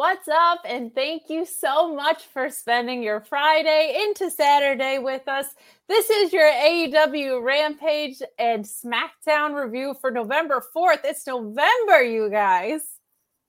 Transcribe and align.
What's 0.00 0.28
up? 0.28 0.60
And 0.64 0.94
thank 0.94 1.24
you 1.28 1.44
so 1.44 1.94
much 1.94 2.22
for 2.32 2.48
spending 2.48 3.02
your 3.02 3.20
Friday 3.20 4.02
into 4.02 4.30
Saturday 4.30 4.98
with 4.98 5.28
us. 5.28 5.54
This 5.88 6.08
is 6.08 6.32
your 6.32 6.50
AEW 6.50 7.44
Rampage 7.44 8.22
and 8.38 8.64
SmackDown 8.64 9.62
review 9.62 9.94
for 10.00 10.10
November 10.10 10.64
4th. 10.74 11.00
It's 11.04 11.26
November, 11.26 12.02
you 12.02 12.30
guys. 12.30 12.80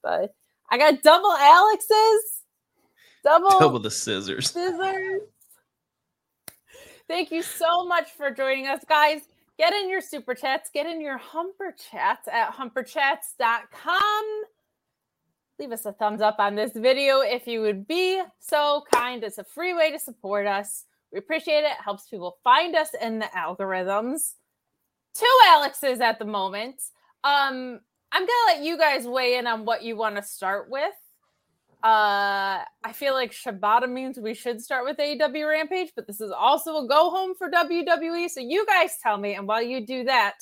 But 0.04 0.36
I 0.70 0.78
got 0.78 1.02
double 1.02 1.32
Alex's, 1.32 2.42
double, 3.24 3.58
Double 3.58 3.80
the 3.80 3.90
scissors. 3.90 4.52
scissors. 4.52 5.22
Thank 7.08 7.32
you 7.32 7.44
so 7.44 7.86
much 7.86 8.12
for 8.12 8.30
joining 8.30 8.68
us, 8.68 8.84
guys. 8.90 9.22
Get 9.58 9.72
in 9.72 9.90
your 9.90 10.02
super 10.02 10.36
chats, 10.36 10.70
get 10.74 10.86
in 10.86 11.00
your 11.00 11.18
humper 11.18 11.74
chats 11.90 12.28
at 12.28 12.52
humperchats.com. 12.52 14.44
Leave 15.62 15.74
us 15.74 15.86
a 15.86 15.94
thumbs 15.94 16.22
up 16.22 16.38
on 16.40 16.56
this 16.56 16.72
video 16.74 17.20
if 17.20 17.46
you 17.46 17.62
would 17.62 17.88
be 17.88 18.20
so 18.40 18.84
kind. 18.92 19.24
It's 19.24 19.38
a 19.38 19.44
free 19.44 19.76
way 19.76 19.92
to 19.92 20.00
support 20.00 20.48
us. 20.48 20.86
We 21.14 21.20
appreciate 21.20 21.60
it. 21.60 21.74
helps 21.74 22.10
people 22.10 22.40
find 22.44 22.76
us 22.76 22.96
in 23.00 23.20
the 23.20 23.28
algorithms. 23.38 24.34
Two 25.14 25.40
Alexes 25.50 26.02
at 26.02 26.18
the 26.18 26.26
moment. 26.26 26.82
Um, 27.24 27.80
I'm 28.12 28.22
gonna 28.22 28.48
let 28.48 28.64
you 28.64 28.76
guys 28.76 29.06
weigh 29.06 29.36
in 29.38 29.46
on 29.46 29.64
what 29.64 29.84
you 29.84 29.96
want 29.96 30.16
to 30.16 30.24
start 30.24 30.68
with. 30.68 30.96
Uh, 31.84 32.66
I 32.84 32.92
feel 32.94 33.14
like 33.14 33.32
Shibata 33.32 33.88
means 33.88 34.18
we 34.18 34.34
should 34.34 34.64
start 34.64 34.84
with 34.84 34.98
AEW 34.98 35.48
Rampage, 35.48 35.92
but 35.96 36.08
this 36.08 36.22
is 36.22 36.32
also 36.32 36.78
a 36.78 36.88
go 36.88 37.12
home 37.12 37.36
for 37.36 37.52
WWE. 37.52 38.32
So 38.32 38.40
you 38.40 38.66
guys 38.66 38.98
tell 39.04 39.20
me, 39.20 39.36
and 39.36 39.48
while 39.48 39.62
you 39.62 39.86
do 39.86 40.06
that, 40.06 40.38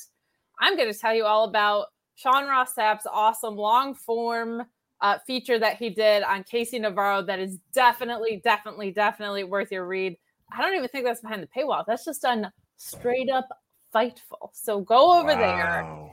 I'm 0.58 0.78
to 0.78 0.94
tell 0.94 1.14
you 1.14 1.26
all 1.26 1.44
about 1.44 1.88
Sean 2.14 2.46
Ross 2.46 2.74
Sapp's 2.74 3.06
awesome 3.06 3.56
long 3.56 3.94
form 3.94 4.62
uh, 5.02 5.18
feature 5.26 5.58
that 5.58 5.76
he 5.76 5.90
did 5.90 6.22
on 6.22 6.44
Casey 6.44 6.78
Navarro. 6.78 7.22
That 7.22 7.38
is 7.38 7.58
definitely, 7.72 8.40
definitely, 8.42 8.90
definitely 8.90 9.44
worth 9.44 9.72
your 9.72 9.86
read. 9.86 10.16
I 10.52 10.62
don't 10.62 10.74
even 10.74 10.88
think 10.88 11.04
that's 11.04 11.20
behind 11.20 11.42
the 11.42 11.48
paywall. 11.48 11.84
That's 11.86 12.04
just 12.04 12.22
done 12.22 12.50
straight 12.76 13.30
up 13.30 13.48
Fightful. 13.94 14.50
So 14.52 14.80
go 14.80 15.18
over 15.18 15.34
there 15.34 16.10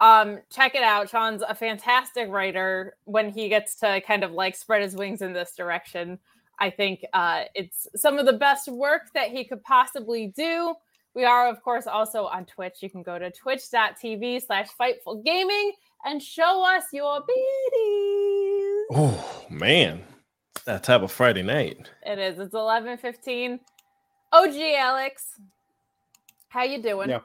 um 0.00 0.40
check 0.50 0.74
it 0.74 0.82
out 0.82 1.08
sean's 1.08 1.42
a 1.48 1.54
fantastic 1.54 2.28
writer 2.28 2.96
when 3.04 3.30
he 3.30 3.48
gets 3.48 3.76
to 3.76 4.00
kind 4.06 4.24
of 4.24 4.32
like 4.32 4.56
spread 4.56 4.82
his 4.82 4.96
wings 4.96 5.22
in 5.22 5.32
this 5.32 5.54
direction 5.54 6.18
i 6.58 6.68
think 6.68 7.04
uh 7.12 7.44
it's 7.54 7.86
some 7.94 8.18
of 8.18 8.26
the 8.26 8.32
best 8.32 8.68
work 8.68 9.02
that 9.14 9.30
he 9.30 9.44
could 9.44 9.62
possibly 9.62 10.32
do 10.36 10.74
we 11.14 11.24
are 11.24 11.48
of 11.48 11.62
course 11.62 11.86
also 11.86 12.24
on 12.26 12.44
twitch 12.44 12.82
you 12.82 12.90
can 12.90 13.02
go 13.02 13.18
to 13.18 13.30
twitch.tv 13.30 14.44
slash 14.44 14.68
fightful 14.78 15.24
gaming 15.24 15.72
and 16.04 16.20
show 16.20 16.64
us 16.66 16.84
your 16.92 17.22
beauties 17.26 18.13
Oh 18.90 19.44
man, 19.50 20.02
It's 20.56 20.64
that 20.64 20.82
type 20.82 21.02
of 21.02 21.10
Friday 21.12 21.42
night. 21.42 21.90
it 22.04 22.18
is 22.18 22.38
it's 22.38 22.54
11 22.54 22.98
15 22.98 23.60
og 24.32 24.48
alex 24.48 25.40
how 26.48 26.62
you 26.62 26.82
doing 26.82 27.08
Yeah. 27.10 27.20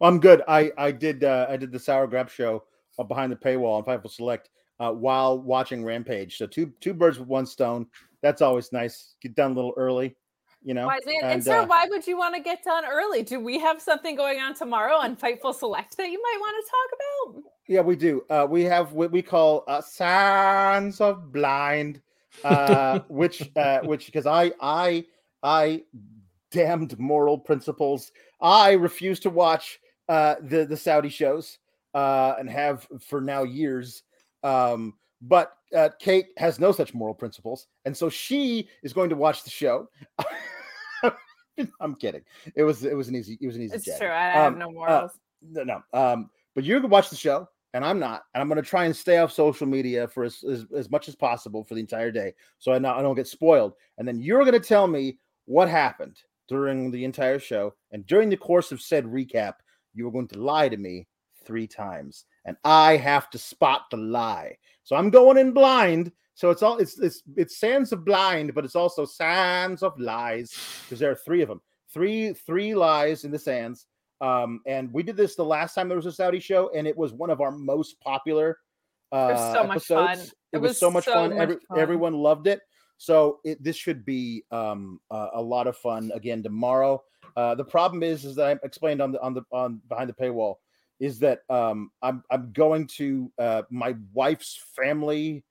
I'm 0.00 0.20
good. 0.20 0.42
I 0.48 0.72
I 0.76 0.90
did 0.90 1.24
uh, 1.24 1.46
I 1.48 1.56
did 1.56 1.72
the 1.72 1.78
Sour 1.78 2.06
Grab 2.06 2.28
show 2.30 2.64
uh, 2.98 3.04
behind 3.04 3.32
the 3.32 3.36
paywall 3.36 3.76
on 3.78 3.84
Fightful 3.84 4.10
Select 4.10 4.50
uh, 4.80 4.92
while 4.92 5.38
watching 5.38 5.84
Rampage. 5.84 6.36
So 6.36 6.46
two 6.46 6.72
two 6.80 6.94
birds 6.94 7.18
with 7.18 7.28
one 7.28 7.46
stone. 7.46 7.86
That's 8.22 8.42
always 8.42 8.72
nice. 8.72 9.14
Get 9.22 9.34
done 9.34 9.52
a 9.52 9.54
little 9.54 9.74
early, 9.76 10.16
you 10.62 10.74
know. 10.74 10.86
Why, 10.86 10.98
and, 11.04 11.14
and 11.22 11.32
and, 11.32 11.44
sir, 11.44 11.60
uh, 11.60 11.66
why 11.66 11.86
would 11.88 12.06
you 12.06 12.16
want 12.18 12.34
to 12.34 12.42
get 12.42 12.62
done 12.64 12.84
early? 12.84 13.22
Do 13.22 13.40
we 13.40 13.58
have 13.58 13.80
something 13.80 14.16
going 14.16 14.40
on 14.40 14.54
tomorrow 14.54 14.96
on 14.96 15.16
Fightful 15.16 15.54
Select 15.54 15.96
that 15.96 16.10
you 16.10 16.20
might 16.22 16.38
want 16.40 16.64
to 16.64 16.70
talk 16.70 16.88
about? 16.96 17.52
Yeah, 17.68 17.80
we 17.80 17.96
do. 17.96 18.24
Uh, 18.30 18.46
we 18.48 18.62
have 18.64 18.92
what 18.92 19.10
we 19.10 19.22
call 19.22 19.64
uh, 19.66 19.80
Sands 19.80 21.00
of 21.00 21.32
Blind, 21.32 22.00
uh, 22.44 23.00
which 23.08 23.50
uh, 23.56 23.80
which 23.80 24.06
because 24.06 24.26
I 24.26 24.52
I 24.60 25.04
I 25.42 25.82
damned 26.50 26.98
moral 26.98 27.38
principles. 27.38 28.12
I 28.40 28.72
refuse 28.72 29.18
to 29.20 29.30
watch 29.30 29.80
uh, 30.08 30.36
the 30.42 30.64
the 30.64 30.76
Saudi 30.76 31.08
shows 31.08 31.58
uh, 31.94 32.34
and 32.38 32.48
have 32.48 32.86
for 33.00 33.20
now 33.20 33.42
years. 33.42 34.04
Um, 34.44 34.94
but 35.22 35.56
uh, 35.74 35.88
Kate 35.98 36.28
has 36.36 36.60
no 36.60 36.70
such 36.70 36.94
moral 36.94 37.14
principles, 37.14 37.66
and 37.84 37.96
so 37.96 38.08
she 38.08 38.68
is 38.84 38.92
going 38.92 39.10
to 39.10 39.16
watch 39.16 39.42
the 39.42 39.50
show. 39.50 39.88
I'm 41.80 41.94
kidding. 41.94 42.22
It 42.54 42.62
was 42.64 42.84
it 42.84 42.94
was 42.96 43.08
an 43.08 43.16
easy 43.16 43.38
it 43.40 43.46
was 43.46 43.56
an 43.56 43.62
easy. 43.62 43.74
It's 43.76 43.98
true. 43.98 44.08
I 44.08 44.30
have 44.30 44.52
Um, 44.52 44.58
no 44.58 44.68
uh, 44.68 44.72
morals. 44.72 45.10
no, 45.42 45.62
no. 45.64 45.82
Um, 45.92 46.30
but 46.54 46.64
you're 46.64 46.78
gonna 46.80 46.92
watch 46.92 47.08
the 47.10 47.16
show, 47.16 47.48
and 47.76 47.84
I'm 47.84 47.98
not, 47.98 48.22
and 48.32 48.40
I'm 48.40 48.48
gonna 48.48 48.62
try 48.62 48.86
and 48.86 48.96
stay 48.96 49.18
off 49.18 49.30
social 49.30 49.66
media 49.66 50.08
for 50.08 50.24
as, 50.24 50.42
as, 50.50 50.64
as 50.74 50.90
much 50.90 51.08
as 51.08 51.14
possible 51.14 51.62
for 51.62 51.74
the 51.74 51.80
entire 51.80 52.10
day, 52.10 52.32
so 52.58 52.72
I, 52.72 52.78
not, 52.78 52.96
I 52.96 53.02
don't 53.02 53.14
get 53.14 53.28
spoiled. 53.28 53.74
And 53.98 54.08
then 54.08 54.18
you're 54.18 54.46
gonna 54.46 54.60
tell 54.60 54.86
me 54.86 55.18
what 55.44 55.68
happened 55.68 56.16
during 56.48 56.90
the 56.90 57.04
entire 57.04 57.38
show, 57.38 57.74
and 57.92 58.06
during 58.06 58.30
the 58.30 58.36
course 58.36 58.72
of 58.72 58.80
said 58.80 59.04
recap, 59.04 59.54
you 59.92 60.08
are 60.08 60.10
going 60.10 60.28
to 60.28 60.40
lie 60.40 60.70
to 60.70 60.76
me 60.78 61.06
three 61.44 61.66
times, 61.66 62.24
and 62.46 62.56
I 62.64 62.96
have 62.96 63.28
to 63.30 63.38
spot 63.38 63.82
the 63.90 63.98
lie. 63.98 64.56
So 64.82 64.96
I'm 64.96 65.10
going 65.10 65.36
in 65.36 65.52
blind. 65.52 66.12
So 66.34 66.50
it's 66.50 66.62
all 66.62 66.78
it's 66.78 66.98
it's 66.98 67.22
it's 67.36 67.58
sands 67.58 67.92
of 67.92 68.04
blind, 68.04 68.54
but 68.54 68.64
it's 68.64 68.76
also 68.76 69.04
sands 69.04 69.82
of 69.82 69.98
lies 70.00 70.54
because 70.84 70.98
there 70.98 71.10
are 71.10 71.16
three 71.16 71.42
of 71.42 71.48
them, 71.48 71.60
three 71.92 72.32
three 72.32 72.74
lies 72.74 73.24
in 73.24 73.30
the 73.30 73.38
sands. 73.38 73.86
Um, 74.20 74.60
and 74.66 74.92
we 74.92 75.02
did 75.02 75.16
this 75.16 75.34
the 75.36 75.44
last 75.44 75.74
time 75.74 75.88
there 75.88 75.96
was 75.96 76.06
a 76.06 76.12
Saudi 76.12 76.40
show, 76.40 76.70
and 76.74 76.86
it 76.86 76.96
was 76.96 77.12
one 77.12 77.30
of 77.30 77.40
our 77.40 77.50
most 77.52 78.00
popular 78.00 78.58
uh, 79.12 79.30
was 79.32 79.54
so 79.54 79.64
much 79.64 79.84
fun. 79.84 80.08
episodes. 80.08 80.28
It 80.52 80.56
It, 80.56 80.58
was, 80.58 80.68
was 80.70 80.78
so 80.78 80.90
much 80.90 81.04
so 81.04 81.12
fun. 81.12 81.30
much 81.30 81.38
Every, 81.40 81.56
fun. 81.68 81.78
Everyone 81.78 82.14
loved 82.14 82.46
it. 82.46 82.60
So 82.98 83.40
it, 83.44 83.62
this 83.62 83.76
should 83.76 84.04
be 84.06 84.44
um, 84.50 85.00
uh, 85.10 85.28
a 85.34 85.42
lot 85.42 85.66
of 85.66 85.76
fun 85.76 86.10
again 86.14 86.42
tomorrow. 86.42 87.02
Uh, 87.36 87.54
the 87.54 87.64
problem 87.64 88.02
is, 88.02 88.24
is 88.24 88.36
that 88.36 88.46
I 88.62 88.66
explained 88.66 89.02
on 89.02 89.12
the 89.12 89.20
on 89.20 89.34
the 89.34 89.42
on 89.52 89.82
behind 89.88 90.08
the 90.08 90.14
paywall 90.14 90.54
is 90.98 91.18
that 91.18 91.40
um, 91.50 91.90
I'm 92.00 92.22
I'm 92.30 92.52
going 92.52 92.86
to 92.96 93.30
uh, 93.38 93.62
my 93.70 93.94
wife's 94.14 94.58
family, 94.74 95.44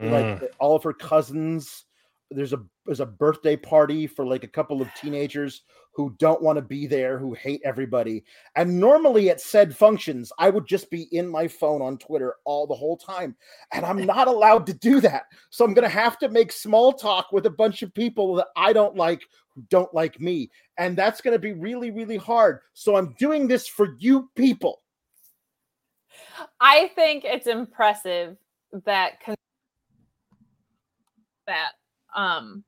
Mm. 0.00 0.10
like 0.10 0.52
all 0.58 0.74
of 0.74 0.82
her 0.82 0.92
cousins 0.92 1.84
there's 2.30 2.52
a 2.52 2.62
there's 2.86 3.00
a 3.00 3.06
birthday 3.06 3.56
party 3.56 4.06
for 4.06 4.26
like 4.26 4.44
a 4.44 4.48
couple 4.48 4.82
of 4.82 4.92
teenagers 4.94 5.62
who 5.94 6.14
don't 6.18 6.42
want 6.42 6.56
to 6.56 6.62
be 6.62 6.86
there, 6.86 7.18
who 7.18 7.32
hate 7.34 7.60
everybody. 7.64 8.24
And 8.56 8.80
normally 8.80 9.30
at 9.30 9.40
said 9.40 9.76
functions, 9.76 10.32
I 10.38 10.50
would 10.50 10.66
just 10.66 10.90
be 10.90 11.02
in 11.12 11.28
my 11.28 11.46
phone 11.46 11.80
on 11.80 11.98
Twitter 11.98 12.34
all 12.44 12.66
the 12.66 12.74
whole 12.74 12.96
time. 12.96 13.36
And 13.72 13.86
I'm 13.86 14.04
not 14.06 14.26
allowed 14.26 14.66
to 14.66 14.74
do 14.74 15.00
that. 15.02 15.26
So 15.50 15.64
I'm 15.64 15.72
going 15.72 15.88
to 15.88 15.96
have 15.96 16.18
to 16.18 16.28
make 16.28 16.50
small 16.50 16.92
talk 16.92 17.30
with 17.32 17.46
a 17.46 17.50
bunch 17.50 17.82
of 17.82 17.94
people 17.94 18.34
that 18.34 18.48
I 18.56 18.72
don't 18.72 18.96
like, 18.96 19.22
who 19.54 19.62
don't 19.70 19.92
like 19.94 20.20
me. 20.20 20.50
And 20.78 20.98
that's 20.98 21.20
going 21.20 21.34
to 21.34 21.38
be 21.38 21.52
really, 21.52 21.92
really 21.92 22.16
hard. 22.16 22.58
So 22.72 22.96
I'm 22.96 23.14
doing 23.16 23.46
this 23.46 23.68
for 23.68 23.94
you 23.98 24.30
people. 24.34 24.82
I 26.60 26.90
think 26.96 27.24
it's 27.24 27.46
impressive 27.46 28.36
that 28.84 29.20
con- 29.24 29.36
that 31.46 31.72
um 32.14 32.64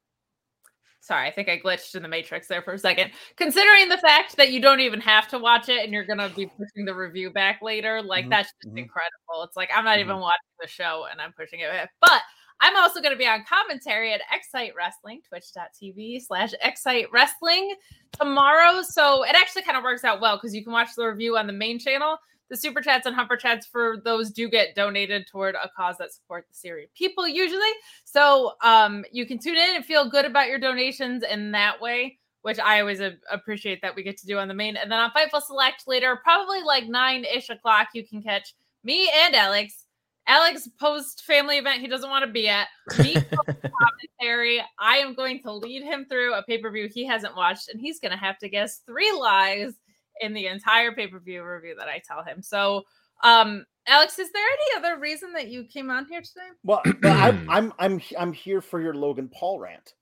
sorry, 1.00 1.28
I 1.28 1.31
think 1.31 1.48
I 1.48 1.58
glitched 1.58 1.94
in 1.94 2.02
the 2.02 2.08
matrix 2.08 2.48
there 2.48 2.62
for 2.62 2.75
a 2.75 2.78
second. 2.78 3.12
Considering 3.37 3.88
the 3.88 3.98
fact 3.98 4.37
that 4.38 4.50
you 4.50 4.60
don't 4.60 4.81
even 4.81 5.00
have 5.00 5.28
to 5.28 5.38
watch 5.38 5.69
it 5.69 5.84
and 5.84 5.93
you're 5.93 6.04
gonna 6.04 6.28
be 6.31 6.46
pushing 6.46 6.84
the 6.84 6.94
review 6.94 7.31
back 7.31 7.62
later, 7.62 8.02
like 8.02 8.26
Mhm, 8.26 8.31
that's 8.31 8.52
just 8.62 8.75
mhm. 8.75 8.78
incredible. 8.78 9.44
It's 9.44 9.56
like 9.56 9.70
I'm 9.75 9.84
not 9.84 9.98
Mhm. 9.98 10.00
even 10.00 10.16
watching 10.19 10.50
the 10.60 10.66
show 10.66 11.06
and 11.10 11.20
I'm 11.20 11.32
pushing 11.32 11.60
it 11.60 11.70
back. 11.70 11.90
But 12.00 12.22
I'm 12.60 12.76
also 12.76 13.00
going 13.00 13.12
to 13.12 13.19
be 13.19 13.26
on 13.26 13.44
commentary 13.44 14.14
at 14.14 14.22
Excite 14.32 14.75
Wrestling, 14.75 15.20
twitch.tv 15.28 16.22
slash 16.22 16.54
Excite 16.62 17.06
Wrestling 17.12 17.75
tomorrow. 18.12 18.81
So 18.81 19.25
it 19.25 19.34
actually 19.34 19.62
kind 19.62 19.76
of 19.76 19.84
works 19.84 20.04
out 20.04 20.22
well 20.22 20.37
because 20.37 20.54
you 20.54 20.64
can 20.64 20.72
watch 20.72 20.94
the 20.96 21.06
review 21.06 21.37
on 21.37 21.46
the 21.46 21.52
main 21.52 21.78
channel. 21.78 22.16
The 22.48 22.56
super 22.56 22.81
chats 22.81 23.06
and 23.06 23.14
humper 23.14 23.37
chats 23.37 23.66
for 23.66 23.96
those 24.04 24.31
do 24.31 24.48
get 24.48 24.75
donated 24.75 25.26
toward 25.26 25.56
a 25.56 25.70
cause 25.76 25.96
that 25.98 26.12
support 26.12 26.46
the 26.48 26.54
Syrian 26.54 26.88
people 26.94 27.26
usually. 27.26 27.72
So 28.04 28.52
um, 28.62 29.04
you 29.10 29.26
can 29.26 29.38
tune 29.38 29.56
in 29.56 29.76
and 29.76 29.84
feel 29.84 30.08
good 30.08 30.25
about 30.25 30.48
your 30.48 30.58
donations 30.58 31.25
in 31.25 31.50
that 31.52 31.81
way, 31.81 32.19
which 32.43 32.60
I 32.60 32.81
always 32.81 33.00
a- 33.00 33.16
appreciate 33.32 33.82
that 33.82 33.96
we 33.96 34.04
get 34.04 34.16
to 34.19 34.26
do 34.26 34.38
on 34.38 34.46
the 34.46 34.54
main. 34.54 34.76
And 34.76 34.90
then 34.90 34.98
on 34.98 35.10
Fightful 35.10 35.43
Select 35.43 35.88
later, 35.88 36.20
probably 36.22 36.62
like 36.62 36.87
nine 36.87 37.25
ish 37.25 37.50
o'clock, 37.50 37.88
you 37.94 38.06
can 38.06 38.22
catch 38.22 38.54
me 38.84 39.10
and 39.25 39.34
Alex. 39.34 39.82
Alex 40.28 40.69
post 40.81 41.22
family 41.25 41.58
event 41.58 41.81
he 41.81 41.87
doesn't 41.87 42.10
want 42.10 42.25
to 42.25 42.31
be 42.31 42.48
at. 42.48 42.69
Me 42.98 43.14
commentary. 44.20 44.60
I 44.78 44.96
am 44.96 45.14
going 45.14 45.40
to 45.43 45.52
lead 45.52 45.82
him 45.82 46.04
through 46.08 46.34
a 46.34 46.43
pay 46.43 46.58
per 46.58 46.70
view 46.70 46.88
he 46.93 47.04
hasn't 47.04 47.37
watched, 47.37 47.69
and 47.69 47.81
he's 47.81 48.00
going 48.00 48.12
to 48.12 48.19
have 48.19 48.38
to 48.38 48.48
guess 48.48 48.78
three 48.87 49.12
lies 49.12 49.75
in 50.20 50.32
the 50.32 50.46
entire 50.46 50.92
pay 50.92 51.06
per 51.06 51.18
view 51.18 51.44
review 51.44 51.74
that 51.78 51.88
I 51.88 52.00
tell 52.06 52.22
him. 52.22 52.42
So, 52.42 52.84
um, 53.22 53.64
Alex, 53.86 54.18
is 54.18 54.30
there 54.32 54.42
any 54.44 54.78
other 54.78 55.00
reason 55.00 55.32
that 55.34 55.48
you 55.48 55.64
came 55.64 55.90
on 55.90 56.06
here 56.06 56.20
today? 56.20 56.48
Well, 56.64 56.82
but 57.00 57.12
I'm 57.16 57.40
I'm 57.48 57.72
I'm 57.78 58.00
I'm 58.18 58.32
here 58.32 58.60
for 58.60 58.80
your 58.80 58.94
Logan 58.94 59.30
Paul 59.32 59.60
rant. 59.60 59.94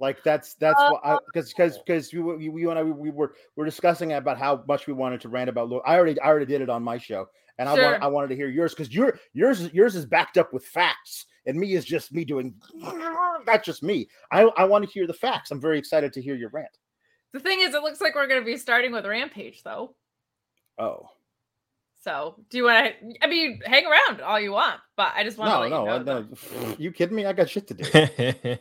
Like 0.00 0.24
that's 0.24 0.54
that's 0.54 0.80
what 0.88 1.02
I 1.04 1.18
because 1.26 1.52
because 1.52 1.78
because 1.78 2.12
you, 2.12 2.38
you 2.38 2.56
you 2.58 2.70
and 2.70 2.78
I 2.78 2.82
we, 2.82 2.90
we 2.90 3.10
were 3.10 3.34
we 3.54 3.62
are 3.62 3.66
discussing 3.66 4.14
about 4.14 4.38
how 4.38 4.64
much 4.66 4.86
we 4.86 4.94
wanted 4.94 5.20
to 5.20 5.28
rant 5.28 5.50
about. 5.50 5.68
Lo- 5.68 5.82
I 5.84 5.96
already 5.96 6.18
I 6.20 6.28
already 6.28 6.46
did 6.46 6.62
it 6.62 6.70
on 6.70 6.82
my 6.82 6.96
show, 6.96 7.26
and 7.58 7.68
I 7.68 7.74
want 7.74 8.02
I 8.02 8.06
wanted 8.06 8.28
to 8.28 8.36
hear 8.36 8.48
yours 8.48 8.72
because 8.72 8.94
your 8.94 9.18
yours 9.34 9.70
yours 9.74 9.94
is 9.94 10.06
backed 10.06 10.38
up 10.38 10.54
with 10.54 10.64
facts, 10.64 11.26
and 11.44 11.58
me 11.58 11.74
is 11.74 11.84
just 11.84 12.14
me 12.14 12.24
doing. 12.24 12.54
That's 13.44 13.66
just 13.66 13.82
me. 13.82 14.08
I 14.32 14.44
I 14.56 14.64
want 14.64 14.86
to 14.86 14.90
hear 14.90 15.06
the 15.06 15.12
facts. 15.12 15.50
I'm 15.50 15.60
very 15.60 15.78
excited 15.78 16.14
to 16.14 16.22
hear 16.22 16.34
your 16.34 16.48
rant. 16.48 16.78
The 17.32 17.40
thing 17.40 17.60
is, 17.60 17.74
it 17.74 17.82
looks 17.82 18.00
like 18.00 18.14
we're 18.14 18.26
going 18.26 18.40
to 18.40 18.46
be 18.46 18.56
starting 18.56 18.92
with 18.92 19.06
Rampage, 19.06 19.62
though. 19.62 19.94
Oh 20.78 21.08
So, 22.02 22.36
do 22.48 22.56
you 22.56 22.64
want 22.64 22.94
to? 23.00 23.14
I 23.22 23.26
mean, 23.28 23.60
hang 23.64 23.86
around 23.86 24.20
all 24.20 24.40
you 24.40 24.52
want, 24.52 24.80
but 24.96 25.12
I 25.14 25.22
just 25.24 25.38
want 25.38 25.50
to 25.50 25.54
no 25.54 25.60
let 25.60 25.70
no 25.70 25.80
you 25.80 25.86
know. 25.86 26.02
no! 26.02 26.22
that- 26.22 26.78
You 26.80 26.92
kidding 26.92 27.16
me? 27.16 27.26
I 27.26 27.32
got 27.32 27.50
shit 27.50 27.68
to 27.68 27.74
do. 27.74 28.56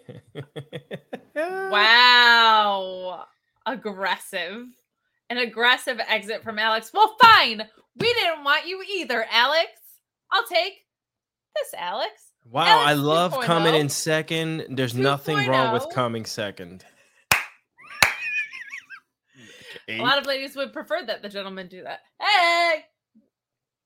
Wow, 1.71 3.25
aggressive, 3.65 4.65
an 5.29 5.37
aggressive 5.37 5.99
exit 6.07 6.43
from 6.43 6.59
Alex. 6.59 6.91
Well, 6.93 7.15
fine. 7.21 7.63
We 7.95 8.13
didn't 8.13 8.43
want 8.43 8.67
you 8.67 8.83
either, 8.95 9.25
Alex. 9.31 9.69
I'll 10.31 10.45
take 10.45 10.73
this, 11.55 11.73
Alex. 11.77 12.11
Wow, 12.49 12.65
Alex 12.65 12.89
I 12.89 12.93
love 12.93 13.33
2.0. 13.33 13.43
coming 13.43 13.75
in 13.75 13.89
second. 13.89 14.65
There's 14.69 14.95
nothing 14.95 15.47
wrong 15.47 15.73
with 15.73 15.83
oh. 15.83 15.89
coming 15.89 16.25
second. 16.25 16.83
A 19.89 20.01
lot 20.01 20.17
of 20.19 20.25
ladies 20.25 20.55
would 20.55 20.71
prefer 20.73 21.03
that 21.05 21.21
the 21.21 21.29
gentlemen 21.29 21.67
do 21.67 21.83
that. 21.83 21.99
Hey, 22.21 22.85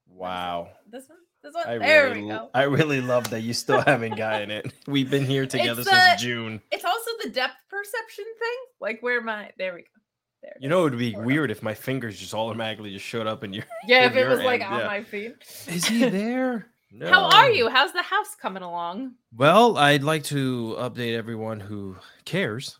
Wow. 0.08 0.70
this 0.90 1.08
one, 1.10 1.18
this 1.44 1.54
one. 1.54 1.68
I 1.68 1.78
there 1.80 2.10
really, 2.10 2.22
we 2.24 2.30
go. 2.30 2.50
I 2.54 2.64
really 2.64 3.02
love 3.02 3.30
that 3.32 3.42
you 3.42 3.54
still 3.54 3.82
haven't 3.82 4.16
gotten 4.16 4.52
it. 4.52 4.72
We've 4.88 5.10
been 5.10 5.26
here 5.26 5.46
together 5.48 5.82
It's, 5.82 5.90
since 5.90 6.22
June. 6.22 6.62
It's 6.72 6.86
also 6.86 7.10
the 7.24 7.30
depth 7.30 7.56
perception 7.70 8.26
thing, 8.40 8.58
like 8.80 9.00
where 9.02 9.22
my 9.22 9.50
there 9.58 9.74
we 9.74 9.82
go. 9.82 9.88
There. 10.44 10.54
You 10.60 10.68
know, 10.70 10.82
it 10.86 10.90
would 10.92 11.00
be 11.00 11.12
Hold 11.14 11.22
on. 11.22 11.26
weird 11.26 11.52
if 11.52 11.64
my 11.64 11.74
fingers 11.74 12.20
just 12.20 12.34
automatically 12.34 12.92
just 12.92 13.06
showed 13.06 13.28
up 13.28 13.44
in 13.46 13.54
your. 13.54 13.64
Yeah, 13.88 14.06
in 14.06 14.12
if 14.12 14.18
it 14.18 14.28
was 14.28 14.40
like 14.42 14.62
end, 14.62 14.74
on 14.74 14.80
yeah. 14.82 14.88
my 14.88 15.02
feet. 15.04 15.36
Is 15.68 15.86
he 15.86 16.06
there? 16.10 16.68
No. 16.92 17.10
How 17.10 17.24
are 17.30 17.50
you? 17.50 17.70
How's 17.70 17.94
the 17.94 18.04
house 18.04 18.36
coming 18.40 18.62
along? 18.62 19.14
Well, 19.36 19.78
I'd 19.78 20.04
like 20.04 20.26
to 20.26 20.76
update 20.78 21.16
everyone 21.16 21.60
who 21.60 21.96
cares. 22.26 22.78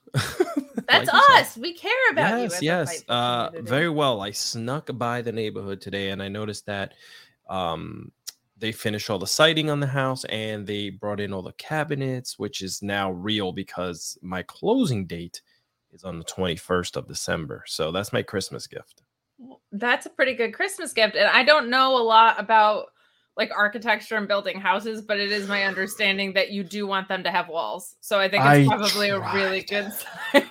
That's 0.88 1.10
us. 1.10 1.58
We 1.58 1.74
care 1.74 1.92
about 2.12 2.38
you. 2.38 2.44
yes, 2.44 2.62
yes. 2.62 3.04
Uh, 3.08 3.50
very 3.62 3.90
well. 3.90 4.22
I 4.22 4.32
snuck 4.32 4.90
by 4.98 5.22
the 5.22 5.32
neighborhood 5.32 5.82
today, 5.82 6.10
and 6.10 6.22
I 6.22 6.28
noticed 6.28 6.66
that 6.66 6.94
um, 7.50 8.12
they 8.58 8.72
finished 8.72 9.10
all 9.10 9.20
the 9.20 9.28
siding 9.28 9.70
on 9.70 9.80
the 9.80 9.88
house, 9.88 10.26
and 10.26 10.66
they 10.66 10.90
brought 10.90 11.20
in 11.20 11.34
all 11.34 11.42
the 11.42 11.54
cabinets, 11.54 12.40
which 12.40 12.62
is 12.62 12.82
now 12.82 13.12
real 13.12 13.52
because 13.52 14.18
my 14.22 14.44
closing 14.44 15.06
date 15.06 15.42
is 15.92 16.04
on 16.04 16.18
the 16.18 16.26
twenty 16.26 16.56
first 16.56 16.98
of 16.98 17.08
December. 17.08 17.64
So 17.68 17.92
that's 17.92 18.14
my 18.14 18.24
Christmas 18.24 18.68
gift. 18.68 19.04
That's 19.72 20.06
a 20.06 20.10
pretty 20.10 20.36
good 20.36 20.54
Christmas 20.54 20.94
gift. 20.94 21.16
And 21.16 21.28
I 21.28 21.44
don't 21.44 21.70
know 21.70 21.98
a 21.98 22.04
lot 22.04 22.40
about 22.40 22.88
like 23.36 23.52
architecture 23.56 24.16
and 24.16 24.28
building 24.28 24.60
houses, 24.60 25.02
but 25.02 25.20
it 25.20 25.32
is 25.32 25.48
my 25.48 25.64
understanding 25.64 26.34
that 26.34 26.52
you 26.52 26.64
do 26.64 26.86
want 26.86 27.08
them 27.08 27.24
to 27.24 27.32
have 27.32 27.50
walls. 27.50 27.96
So 28.00 28.20
I 28.20 28.30
think 28.30 28.44
it's 28.46 28.48
I 28.48 28.66
probably 28.66 29.10
a 29.10 29.20
really 29.34 29.62
good 29.62 29.92
sign. 30.34 30.50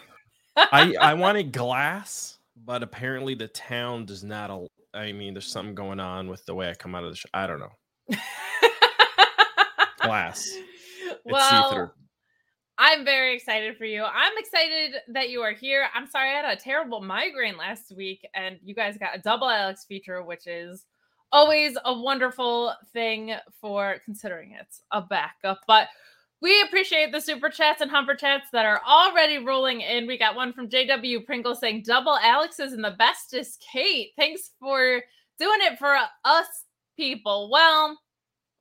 I 0.57 0.95
I 1.01 1.15
wanted 1.15 1.53
glass, 1.53 2.39
but 2.65 2.83
apparently 2.83 3.35
the 3.35 3.49
town 3.49 4.05
does 4.05 4.23
not. 4.25 4.51
al- 4.51 4.69
I 4.95 5.13
mean, 5.13 5.35
there's 5.35 5.47
something 5.47 5.75
going 5.75 6.01
on 6.01 6.29
with 6.29 6.45
the 6.45 6.55
way 6.55 6.69
I 6.69 6.75
come 6.75 6.95
out 6.95 7.05
of 7.05 7.11
the. 7.11 7.17
Sh- 7.17 7.27
I 7.33 7.47
don't 7.47 7.61
know. 7.61 7.73
Glass. 10.01 10.57
Well. 11.25 11.93
I'm 12.79 13.05
very 13.05 13.37
excited 13.37 13.77
for 13.77 13.85
you. 13.85 14.03
I'm 14.03 14.33
excited 14.39 14.95
that 15.09 15.31
you 15.31 15.41
are 15.43 15.53
here. 15.53 15.87
I'm 15.95 16.09
sorry 16.09 16.31
I 16.31 16.33
had 16.33 16.59
a 16.59 16.61
terrible 16.61 17.01
migraine 17.01 17.57
last 17.57 17.95
week, 17.97 18.27
and 18.35 18.59
you 18.65 18.75
guys 18.75 18.99
got 18.99 19.15
a 19.15 19.21
double 19.21 19.49
Alex 19.49 19.85
feature, 19.85 20.25
which 20.25 20.49
is 20.49 20.85
always 21.31 21.77
a 21.85 21.97
wonderful 21.97 22.75
thing 22.93 23.35
for 23.61 23.99
considering 24.05 24.57
it's 24.61 24.83
a 24.91 25.01
backup. 25.01 25.61
But 25.69 25.89
we 26.43 26.61
appreciate 26.63 27.13
the 27.13 27.21
super 27.21 27.49
chats 27.49 27.81
and 27.81 27.91
humper 27.91 28.17
chats 28.17 28.49
that 28.53 28.67
are 28.67 28.83
already 28.87 29.39
rolling 29.39 29.81
in. 29.81 30.09
We 30.09 30.19
got 30.19 30.35
one 30.35 30.53
from 30.53 30.69
JW 30.69 31.25
Pringle 31.25 31.55
saying 31.55 31.85
double 31.87 32.19
Alex's 32.19 32.73
and 32.73 32.85
the 32.85 32.97
best 32.99 33.33
is 33.33 33.57
Kate. 33.73 34.11
Thanks 34.19 34.51
for 34.59 35.01
doing 35.39 35.59
it 35.63 35.79
for 35.79 35.97
us 36.25 36.47
people. 36.97 37.49
Well, 37.49 37.97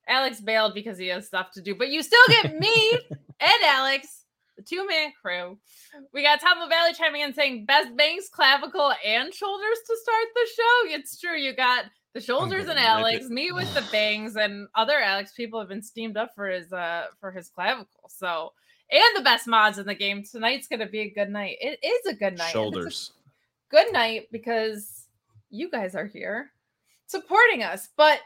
Alex 0.08 0.40
bailed 0.42 0.76
because 0.76 1.00
he 1.00 1.08
has 1.08 1.26
stuff 1.26 1.52
to 1.54 1.62
do, 1.62 1.74
but 1.74 1.90
you 1.90 2.04
still 2.04 2.20
get 2.30 2.60
me 2.60 3.00
and 3.40 3.64
Alex, 3.66 4.26
the 4.58 4.64
two 4.64 4.88
man 4.88 5.12
crew. 5.20 5.58
We 6.14 6.22
got 6.22 6.40
Tom 6.40 6.70
Valley 6.70 6.94
chiming 6.94 7.22
in 7.22 7.34
saying 7.34 7.66
best 7.66 7.96
bangs, 7.98 8.30
clavicle, 8.32 8.94
and 9.04 9.34
shoulders 9.34 9.78
to 9.88 9.98
start 10.04 10.26
the 10.36 10.48
show. 10.56 10.96
It's 10.96 11.20
true. 11.20 11.36
You 11.36 11.56
got 11.56 11.86
the 12.14 12.22
shoulders 12.22 12.68
and 12.68 12.78
Alex, 12.80 13.30
me 13.30 13.52
with 13.52 13.74
the 13.74 13.84
bangs, 13.92 14.36
and 14.36 14.68
other 14.76 15.00
Alex 15.00 15.34
people 15.34 15.60
have 15.60 15.70
been 15.70 15.82
steamed 15.82 16.18
up 16.18 16.32
for 16.36 16.48
his 16.48 16.72
uh 16.74 17.06
for 17.20 17.32
his 17.32 17.50
clavicle. 17.50 18.10
So 18.10 18.54
and 18.92 19.16
the 19.16 19.24
best 19.24 19.48
mods 19.48 19.78
in 19.78 19.86
the 19.86 19.96
game. 19.96 20.24
Tonight's 20.24 20.68
gonna 20.68 20.88
be 20.90 21.02
a 21.02 21.10
good 21.10 21.30
night. 21.30 21.58
It 21.62 21.80
is 21.84 22.14
a 22.14 22.16
good 22.16 22.38
night. 22.38 22.40
and 22.40 22.40
it's 22.42 22.50
a 22.50 22.52
Shoulders. 22.52 23.12
good 23.70 23.92
night 23.94 24.28
because 24.32 25.06
you 25.50 25.70
guys 25.70 25.96
are 25.96 26.08
here 26.08 26.52
supporting 27.08 27.62
us. 27.64 27.90
But 27.98 28.20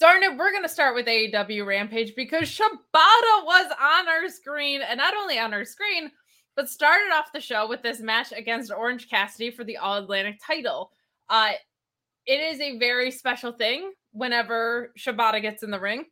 darn 0.00 0.22
it, 0.22 0.36
we're 0.36 0.50
going 0.50 0.64
to 0.64 0.68
start 0.68 0.94
with 0.94 1.06
AEW 1.06 1.64
Rampage 1.66 2.14
because 2.16 2.48
Shibata 2.48 3.44
was 3.44 3.70
on 3.80 4.08
our 4.08 4.28
screen 4.28 4.80
and 4.82 4.98
not 4.98 5.14
only 5.14 5.38
on 5.38 5.54
our 5.54 5.64
screen, 5.64 6.10
but 6.56 6.68
started 6.68 7.12
off 7.12 7.32
the 7.32 7.40
show 7.40 7.68
with 7.68 7.82
this 7.82 8.00
match 8.00 8.32
against 8.32 8.72
Orange 8.72 9.08
Cassidy 9.08 9.50
for 9.50 9.62
the 9.64 9.76
All 9.76 9.98
Atlantic 9.98 10.40
title. 10.44 10.90
Uh, 11.28 11.52
it 12.30 12.38
is 12.38 12.60
a 12.60 12.78
very 12.78 13.10
special 13.10 13.50
thing 13.50 13.90
whenever 14.12 14.92
Shibata 14.96 15.42
gets 15.42 15.64
in 15.64 15.72
the 15.72 15.80
ring. 15.80 16.04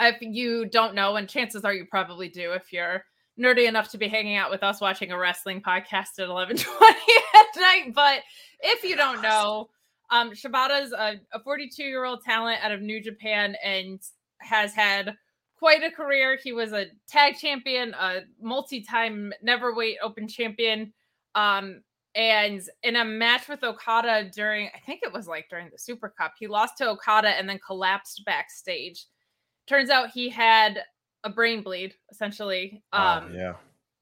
If 0.00 0.16
you 0.20 0.66
don't 0.66 0.96
know, 0.96 1.14
and 1.14 1.28
chances 1.28 1.64
are 1.64 1.72
you 1.72 1.86
probably 1.88 2.28
do 2.28 2.50
if 2.54 2.72
you're 2.72 3.04
nerdy 3.38 3.68
enough 3.68 3.88
to 3.92 3.98
be 3.98 4.08
hanging 4.08 4.34
out 4.34 4.50
with 4.50 4.64
us 4.64 4.80
watching 4.80 5.12
a 5.12 5.16
wrestling 5.18 5.62
podcast 5.62 6.18
at 6.18 6.28
11:20 6.28 6.64
at 7.36 7.60
night. 7.60 7.92
But 7.94 8.22
if 8.62 8.82
you 8.82 8.96
don't 8.96 9.22
know, 9.28 9.70
um, 10.10 10.32
Shibata's 10.32 10.92
a 10.92 11.20
42 11.44 11.84
year 11.84 12.04
old 12.04 12.24
talent 12.24 12.58
out 12.60 12.72
of 12.72 12.82
New 12.82 13.00
Japan 13.00 13.54
and 13.62 14.00
has 14.38 14.74
had 14.74 15.14
quite 15.56 15.84
a 15.84 15.90
career. 15.92 16.36
He 16.42 16.52
was 16.52 16.72
a 16.72 16.86
tag 17.06 17.36
champion, 17.36 17.94
a 17.94 18.22
multi-time 18.40 19.32
neverweight 19.40 19.98
open 20.02 20.26
champion. 20.26 20.92
Um, 21.36 21.82
and 22.14 22.62
in 22.82 22.96
a 22.96 23.04
match 23.04 23.48
with 23.48 23.64
Okada 23.64 24.30
during, 24.34 24.68
I 24.74 24.78
think 24.78 25.00
it 25.02 25.12
was 25.12 25.26
like 25.26 25.48
during 25.48 25.70
the 25.70 25.78
Super 25.78 26.08
Cup, 26.10 26.34
he 26.38 26.46
lost 26.46 26.76
to 26.78 26.88
Okada 26.90 27.28
and 27.28 27.48
then 27.48 27.58
collapsed 27.64 28.22
backstage. 28.26 29.06
Turns 29.66 29.88
out 29.88 30.10
he 30.10 30.28
had 30.28 30.82
a 31.24 31.30
brain 31.30 31.62
bleed, 31.62 31.94
essentially. 32.10 32.82
Um, 32.92 33.30
oh, 33.30 33.34
yeah. 33.34 33.54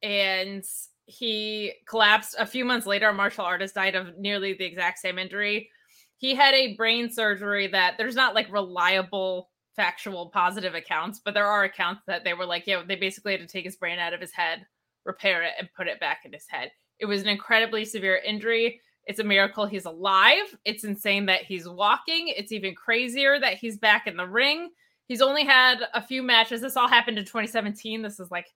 And 0.02 0.64
he 1.05 1.73
collapsed 1.88 2.35
a 2.38 2.47
few 2.47 2.64
months 2.64 2.87
later. 2.87 3.09
A 3.09 3.12
martial 3.12 3.45
artist 3.45 3.75
died 3.75 3.95
of 3.95 4.17
nearly 4.19 4.55
the 4.55 4.64
exact 4.64 4.99
same 4.99 5.19
injury. 5.19 5.71
He 6.17 6.35
had 6.35 6.55
a 6.55 6.75
brain 6.75 7.11
surgery 7.11 7.67
that 7.69 7.95
there's 7.97 8.17
not 8.17 8.35
like 8.35 8.52
reliable, 8.52 9.50
factual, 9.76 10.31
positive 10.31 10.75
accounts, 10.75 11.21
but 11.25 11.35
there 11.35 11.47
are 11.47 11.64
accounts 11.64 12.02
that 12.07 12.25
they 12.25 12.35
were 12.35 12.47
like, 12.47 12.67
yeah, 12.67 12.83
they 12.87 12.97
basically 12.97 13.33
had 13.33 13.40
to 13.40 13.47
take 13.47 13.64
his 13.64 13.76
brain 13.76 13.99
out 13.99 14.14
of 14.14 14.21
his 14.21 14.33
head, 14.33 14.67
repair 15.05 15.43
it, 15.43 15.52
and 15.59 15.69
put 15.76 15.87
it 15.87 16.00
back 16.00 16.23
in 16.25 16.33
his 16.33 16.47
head. 16.49 16.71
It 17.00 17.07
was 17.07 17.23
an 17.23 17.28
incredibly 17.28 17.85
severe 17.85 18.16
injury. 18.16 18.80
It's 19.07 19.19
a 19.19 19.25
miracle 19.25 19.66
he's 19.66 19.87
alive. 19.87 20.57
It's 20.64 20.85
insane 20.85 21.26
that 21.26 21.42
he's 21.42 21.69
walking. 21.69 22.28
It's 22.28 22.52
even 22.52 22.75
crazier 22.75 23.40
that 23.40 23.54
he's 23.54 23.78
back 23.78 24.07
in 24.07 24.16
the 24.16 24.26
ring. 24.26 24.71
He's 25.09 25.23
only 25.23 25.45
had 25.45 25.80
a 25.95 26.02
few 26.02 26.23
matches. 26.23 26.61
This 26.61 26.76
all 26.76 26.87
happened 26.87 27.19
in 27.19 27.25
2017. 27.25 28.02
This 28.02 28.21
is 28.21 28.30
like 28.30 28.47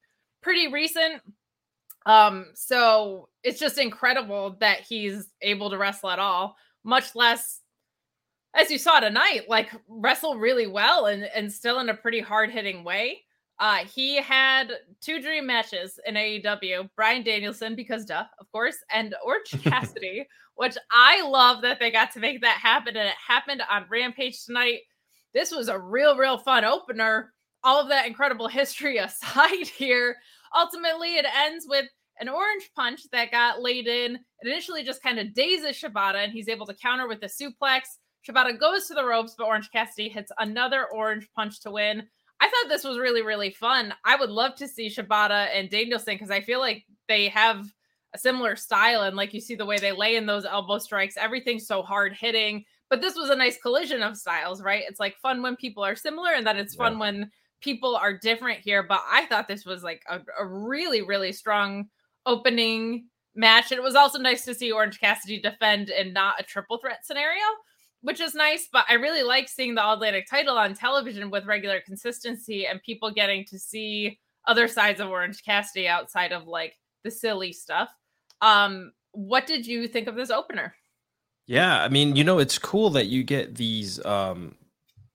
pretty 0.43 0.69
recent. 0.69 1.23
Um, 2.07 2.47
so 2.55 3.29
it's 3.43 3.59
just 3.59 3.79
incredible 3.79 4.57
that 4.61 4.81
he's 4.81 5.31
able 5.41 5.71
to 5.71 5.79
wrestle 5.79 6.11
at 6.11 6.19
all, 6.19 6.57
much 6.85 7.15
less 7.15 7.61
as 8.55 8.71
you 8.71 8.79
saw 8.79 9.01
tonight, 9.01 9.49
like 9.49 9.71
wrestle 9.89 10.39
really 10.39 10.67
well 10.67 11.07
and, 11.07 11.25
and 11.25 11.53
still 11.53 11.81
in 11.81 11.89
a 11.89 11.95
pretty 11.95 12.21
hard 12.21 12.51
hitting 12.51 12.85
way. 12.85 13.23
Uh, 13.61 13.85
he 13.85 14.17
had 14.17 14.73
two 15.01 15.23
dream 15.23 15.47
matches 15.47 15.99
in 16.07 16.15
AEW 16.15 16.89
Bryan 16.97 17.23
Danielson, 17.23 17.77
because 17.77 18.05
duh, 18.05 18.25
of 18.41 18.51
course, 18.51 18.77
and 18.93 19.15
Orange 19.25 19.51
Cassidy, 19.63 20.27
which 20.57 20.77
I 20.91 21.23
love 21.23 21.63
that 21.63 21.79
they 21.79 21.91
got 21.91 22.13
to 22.13 22.21
make 22.21 22.41
that 22.41 22.59
happen. 22.59 22.97
And 22.97 23.09
it 23.09 23.15
happened 23.27 23.63
on 23.71 23.87
Rampage 23.89 24.45
tonight. 24.45 24.81
This 25.33 25.51
was 25.51 25.69
a 25.69 25.79
real, 25.79 26.17
real 26.17 26.39
fun 26.39 26.65
opener. 26.65 27.33
All 27.63 27.81
of 27.81 27.89
that 27.89 28.07
incredible 28.07 28.49
history 28.61 28.99
aside 28.99 29.67
here, 29.67 30.17
ultimately 30.57 31.17
it 31.17 31.27
ends 31.37 31.67
with 31.69 31.87
an 32.21 32.29
orange 32.29 32.71
punch 32.77 33.03
that 33.13 33.31
got 33.31 33.61
laid 33.61 33.87
in. 33.87 34.17
It 34.17 34.49
initially 34.49 34.85
just 34.85 35.03
kind 35.03 35.19
of 35.19 35.35
dazes 35.35 35.81
Shibata, 35.81 36.23
and 36.23 36.33
he's 36.33 36.49
able 36.49 36.67
to 36.67 36.75
counter 36.75 37.09
with 37.09 37.23
a 37.23 37.27
suplex. 37.27 37.83
Shibata 38.27 38.59
goes 38.59 38.87
to 38.87 38.95
the 38.95 39.05
ropes, 39.05 39.35
but 39.37 39.47
Orange 39.47 39.71
Cassidy 39.71 40.09
hits 40.09 40.33
another 40.39 40.87
orange 40.95 41.29
punch 41.35 41.61
to 41.61 41.71
win. 41.71 42.05
I 42.41 42.49
thought 42.49 42.69
this 42.69 42.85
was 42.85 42.99
really, 42.99 43.23
really 43.23 43.50
fun. 43.50 43.95
I 44.05 44.17
would 44.17 44.31
love 44.31 44.55
to 44.57 44.69
see 44.69 44.88
Shibata 44.88 45.49
and 45.55 45.71
Danielson 45.71 46.14
because 46.14 46.31
I 46.31 46.41
feel 46.41 46.61
like 46.61 46.85
they 47.09 47.29
have 47.29 47.73
a 48.14 48.19
similar 48.19 48.57
style. 48.57 49.03
And 49.03 49.17
like 49.17 49.35
you 49.35 49.41
see 49.41 49.55
the 49.55 49.67
way 49.67 49.79
they 49.79 49.93
lay 49.93 50.17
in 50.17 50.26
those 50.26 50.45
elbow 50.45 50.79
strikes, 50.79 51.17
everything's 51.17 51.67
so 51.67 51.83
hard 51.83 52.12
hitting. 52.12 52.64
But 52.91 53.00
this 53.00 53.17
was 53.17 53.31
a 53.31 53.37
nice 53.37 53.59
collision 53.59 54.03
of 54.03 54.17
styles, 54.17 54.62
right? 54.62 54.85
It's 54.87 55.00
like 55.00 55.17
fun 55.19 55.43
when 55.43 55.57
people 55.57 55.83
are 55.83 55.97
similar, 55.97 56.33
and 56.33 56.47
then 56.47 56.59
it's 56.59 56.75
fun 56.75 56.99
when 56.99 57.31
people 57.61 57.97
are 57.97 58.17
different 58.17 58.61
here. 58.61 58.83
But 58.83 59.00
I 59.11 59.26
thought 59.26 59.49
this 59.49 59.64
was 59.64 59.83
like 59.83 60.03
a, 60.09 60.21
a 60.38 60.47
really, 60.47 61.03
really 61.03 61.33
strong 61.33 61.88
opening 62.26 63.07
match. 63.35 63.73
And 63.73 63.79
it 63.79 63.83
was 63.83 63.95
also 63.95 64.19
nice 64.19 64.45
to 64.45 64.55
see 64.55 64.71
Orange 64.71 65.00
Cassidy 65.00 65.41
defend 65.41 65.91
and 65.91 66.14
not 66.14 66.38
a 66.38 66.45
triple 66.45 66.79
threat 66.79 67.05
scenario 67.05 67.43
which 68.05 68.21
is 68.21 68.35
nice. 68.35 68.69
But 68.71 68.85
I 68.89 68.95
really 68.95 69.23
like 69.23 69.49
seeing 69.49 69.75
the 69.75 69.83
All 69.83 69.95
Atlantic 69.95 70.29
title 70.31 70.59
on 70.59 70.75
television 70.75 71.31
with 71.31 71.47
regular 71.47 71.81
consistency 71.81 72.67
and 72.67 72.81
people 72.83 73.11
getting 73.11 73.47
to 73.47 73.59
see 73.59 74.21
other 74.47 74.69
sides 74.69 75.01
of 75.01 75.09
Orange 75.09 75.43
Cassidy 75.43 75.89
outside 75.89 76.31
of 76.31 76.47
like 76.47 76.75
the 77.03 77.11
silly 77.11 77.51
stuff. 77.53 77.89
Um, 78.43 78.93
what 79.13 79.47
did 79.47 79.67
you 79.67 79.89
think 79.89 80.07
of 80.07 80.17
this 80.17 80.31
opener? 80.31 80.75
Yeah, 81.47 81.83
I 81.83 81.89
mean, 81.89 82.15
you 82.15 82.25
know, 82.25 82.39
it's 82.39 82.59
cool 82.59 82.91
that 82.91 83.07
you 83.07 83.23
get 83.25 83.55
these 83.55 84.05
um 84.05 84.55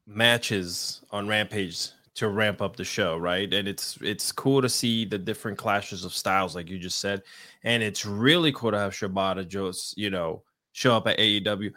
matches 0.08 1.02
on 1.12 1.28
Rampage 1.28 1.90
to 2.16 2.28
ramp 2.28 2.60
up 2.60 2.76
the 2.76 2.84
show, 2.84 3.18
right? 3.18 3.54
And 3.54 3.68
it's 3.68 4.00
it's 4.02 4.32
cool 4.32 4.64
to 4.64 4.70
see 4.70 5.06
the 5.06 5.20
different 5.20 5.60
clashes 5.60 6.06
of 6.06 6.14
styles, 6.14 6.56
like 6.56 6.70
you 6.70 6.80
just 6.80 7.00
said, 7.00 7.22
and 7.64 7.84
it's 7.84 8.04
really 8.04 8.52
cool 8.52 8.72
to 8.72 8.80
have 8.80 8.94
Shibata 8.94 9.48
just 9.48 9.96
you 9.96 10.10
know 10.10 10.42
show 10.72 10.96
up 10.96 11.08
at 11.08 11.20
AEW 11.20 11.72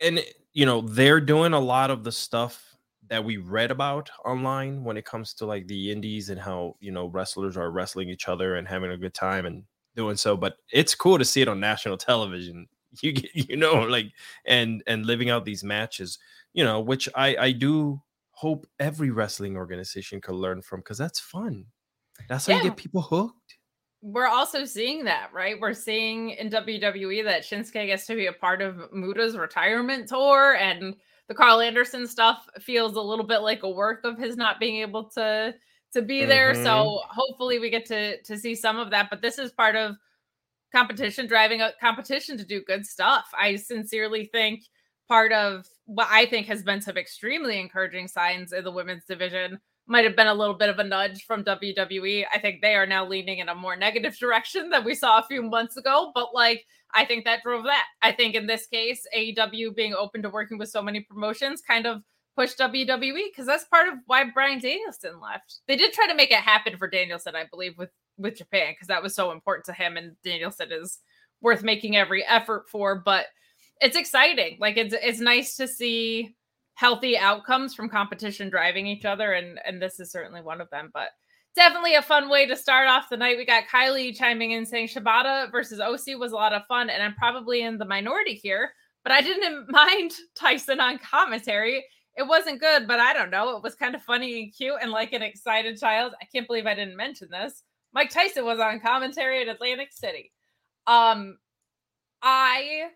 and 0.00 0.18
eh, 0.18 0.22
you 0.52 0.66
know 0.66 0.80
they're 0.80 1.20
doing 1.20 1.52
a 1.52 1.60
lot 1.60 1.90
of 1.90 2.04
the 2.04 2.12
stuff 2.12 2.76
that 3.08 3.24
we 3.24 3.38
read 3.38 3.70
about 3.70 4.10
online 4.24 4.84
when 4.84 4.96
it 4.96 5.04
comes 5.04 5.32
to 5.34 5.46
like 5.46 5.66
the 5.66 5.90
indies 5.90 6.30
and 6.30 6.40
how 6.40 6.76
you 6.80 6.90
know 6.90 7.06
wrestlers 7.06 7.56
are 7.56 7.70
wrestling 7.70 8.08
each 8.08 8.28
other 8.28 8.56
and 8.56 8.68
having 8.68 8.90
a 8.90 8.96
good 8.96 9.14
time 9.14 9.46
and 9.46 9.64
doing 9.96 10.16
so 10.16 10.36
but 10.36 10.56
it's 10.72 10.94
cool 10.94 11.18
to 11.18 11.24
see 11.24 11.40
it 11.40 11.48
on 11.48 11.60
national 11.60 11.96
television. 11.96 12.66
You 13.02 13.12
get 13.12 13.50
you 13.50 13.58
know 13.58 13.82
like 13.82 14.06
and 14.46 14.82
and 14.86 15.04
living 15.04 15.28
out 15.28 15.44
these 15.44 15.62
matches 15.62 16.18
you 16.54 16.64
know 16.64 16.80
which 16.80 17.06
i 17.14 17.36
i 17.36 17.52
do 17.52 18.00
hope 18.38 18.68
every 18.78 19.10
wrestling 19.10 19.56
organization 19.56 20.20
could 20.20 20.36
learn 20.36 20.62
from 20.62 20.78
because 20.78 20.96
that's 20.96 21.18
fun. 21.18 21.64
That's 22.28 22.46
how 22.46 22.52
yeah. 22.52 22.58
you 22.58 22.68
get 22.68 22.76
people 22.76 23.02
hooked 23.02 23.57
we're 24.00 24.28
also 24.28 24.64
seeing 24.64 25.04
that, 25.04 25.30
right? 25.32 25.60
We're 25.60 25.74
seeing 25.74 26.30
in 26.30 26.50
WWE 26.50 27.24
that 27.24 27.42
Shinsuke 27.42 27.86
gets 27.86 28.06
to 28.06 28.14
be 28.14 28.26
a 28.26 28.32
part 28.32 28.62
of 28.62 28.76
Muta's 28.92 29.36
retirement 29.36 30.08
tour, 30.08 30.54
and 30.54 30.94
the 31.26 31.34
Karl 31.34 31.60
Anderson 31.60 32.06
stuff 32.06 32.48
feels 32.60 32.94
a 32.94 33.00
little 33.00 33.26
bit 33.26 33.38
like 33.38 33.62
a 33.64 33.70
work 33.70 34.04
of 34.04 34.18
his 34.18 34.36
not 34.36 34.60
being 34.60 34.80
able 34.80 35.04
to 35.10 35.54
to 35.92 36.02
be 36.02 36.24
there. 36.24 36.52
Mm-hmm. 36.52 36.64
So 36.64 37.00
hopefully 37.08 37.58
we 37.58 37.70
get 37.70 37.86
to 37.86 38.20
to 38.22 38.38
see 38.38 38.54
some 38.54 38.78
of 38.78 38.90
that. 38.90 39.10
But 39.10 39.22
this 39.22 39.38
is 39.38 39.52
part 39.52 39.74
of 39.76 39.96
competition 40.74 41.26
driving 41.26 41.60
a 41.62 41.72
competition 41.80 42.36
to 42.38 42.44
do 42.44 42.62
good 42.62 42.86
stuff. 42.86 43.28
I 43.38 43.56
sincerely 43.56 44.26
think 44.26 44.62
part 45.08 45.32
of 45.32 45.66
what 45.86 46.08
I 46.10 46.26
think 46.26 46.46
has 46.46 46.62
been 46.62 46.80
some 46.82 46.98
extremely 46.98 47.58
encouraging 47.58 48.08
signs 48.08 48.52
in 48.52 48.62
the 48.62 48.70
women's 48.70 49.06
division 49.06 49.58
might 49.88 50.04
have 50.04 50.16
been 50.16 50.26
a 50.26 50.34
little 50.34 50.54
bit 50.54 50.68
of 50.68 50.78
a 50.78 50.84
nudge 50.84 51.24
from 51.24 51.44
WWE. 51.44 52.24
I 52.32 52.38
think 52.38 52.60
they 52.60 52.74
are 52.74 52.86
now 52.86 53.06
leaning 53.06 53.38
in 53.38 53.48
a 53.48 53.54
more 53.54 53.76
negative 53.76 54.16
direction 54.20 54.70
than 54.70 54.84
we 54.84 54.94
saw 54.94 55.18
a 55.18 55.26
few 55.26 55.42
months 55.42 55.76
ago, 55.76 56.12
but 56.14 56.34
like 56.34 56.66
I 56.94 57.04
think 57.04 57.24
that 57.24 57.42
drove 57.42 57.64
that. 57.64 57.86
I 58.02 58.12
think 58.12 58.34
in 58.34 58.46
this 58.46 58.66
case, 58.66 59.06
AEW 59.16 59.74
being 59.74 59.94
open 59.94 60.22
to 60.22 60.30
working 60.30 60.58
with 60.58 60.70
so 60.70 60.82
many 60.82 61.00
promotions 61.00 61.60
kind 61.60 61.86
of 61.86 62.02
pushed 62.36 62.58
WWE 62.58 63.24
because 63.30 63.46
that's 63.46 63.64
part 63.64 63.88
of 63.88 63.94
why 64.06 64.24
Bryan 64.24 64.60
Danielson 64.60 65.20
left. 65.20 65.60
They 65.66 65.76
did 65.76 65.92
try 65.92 66.06
to 66.06 66.14
make 66.14 66.30
it 66.30 66.38
happen 66.38 66.76
for 66.78 66.88
Danielson, 66.88 67.34
I 67.34 67.44
believe, 67.50 67.76
with 67.76 67.90
with 68.16 68.36
Japan 68.36 68.72
because 68.72 68.88
that 68.88 69.02
was 69.02 69.14
so 69.14 69.32
important 69.32 69.66
to 69.66 69.72
him, 69.72 69.96
and 69.96 70.16
Danielson 70.22 70.68
is 70.72 70.98
worth 71.40 71.62
making 71.62 71.96
every 71.96 72.24
effort 72.24 72.68
for. 72.68 72.94
But 72.94 73.26
it's 73.80 73.96
exciting. 73.96 74.56
Like 74.60 74.76
it's 74.76 74.94
it's 74.94 75.20
nice 75.20 75.56
to 75.56 75.68
see 75.68 76.36
healthy 76.78 77.18
outcomes 77.18 77.74
from 77.74 77.88
competition 77.88 78.48
driving 78.48 78.86
each 78.86 79.04
other 79.04 79.32
and 79.32 79.58
and 79.66 79.82
this 79.82 79.98
is 79.98 80.12
certainly 80.12 80.40
one 80.40 80.60
of 80.60 80.70
them 80.70 80.90
but 80.94 81.08
definitely 81.56 81.96
a 81.96 82.02
fun 82.02 82.30
way 82.30 82.46
to 82.46 82.54
start 82.54 82.86
off 82.86 83.08
the 83.10 83.16
night. 83.16 83.36
We 83.36 83.44
got 83.44 83.64
kylie 83.64 84.16
chiming 84.16 84.52
in 84.52 84.64
saying 84.64 84.86
shibata 84.86 85.50
versus 85.50 85.80
oc 85.80 86.06
was 86.20 86.30
a 86.30 86.36
lot 86.36 86.52
of 86.52 86.62
fun 86.68 86.88
and 86.88 87.02
i'm 87.02 87.16
probably 87.16 87.62
in 87.62 87.78
the 87.78 87.84
minority 87.84 88.34
here 88.34 88.70
but 89.02 89.10
i 89.10 89.20
didn't 89.20 89.68
mind 89.68 90.12
tyson 90.36 90.78
on 90.78 90.98
commentary. 90.98 91.84
It 92.16 92.28
wasn't 92.28 92.60
good 92.60 92.86
but 92.86 93.00
i 93.00 93.12
don't 93.12 93.30
know. 93.30 93.56
It 93.56 93.62
was 93.64 93.74
kind 93.74 93.96
of 93.96 94.02
funny 94.02 94.44
and 94.44 94.56
cute 94.56 94.78
and 94.80 94.92
like 94.92 95.12
an 95.12 95.22
excited 95.22 95.80
child. 95.80 96.12
I 96.22 96.26
can't 96.32 96.46
believe 96.46 96.66
i 96.66 96.76
didn't 96.76 96.96
mention 96.96 97.28
this. 97.28 97.64
Mike 97.92 98.10
tyson 98.10 98.44
was 98.44 98.60
on 98.60 98.78
commentary 98.78 99.42
at 99.42 99.48
atlantic 99.48 99.88
city. 99.90 100.30
Um 100.86 101.38
i 102.22 102.90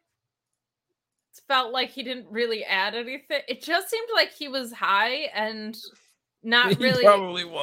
felt 1.48 1.72
like 1.72 1.90
he 1.90 2.02
didn't 2.02 2.26
really 2.30 2.64
add 2.64 2.94
anything. 2.94 3.40
It 3.48 3.62
just 3.62 3.90
seemed 3.90 4.08
like 4.14 4.32
he 4.32 4.48
was 4.48 4.72
high 4.72 5.28
and 5.34 5.76
not 6.42 6.76
really 6.80 7.06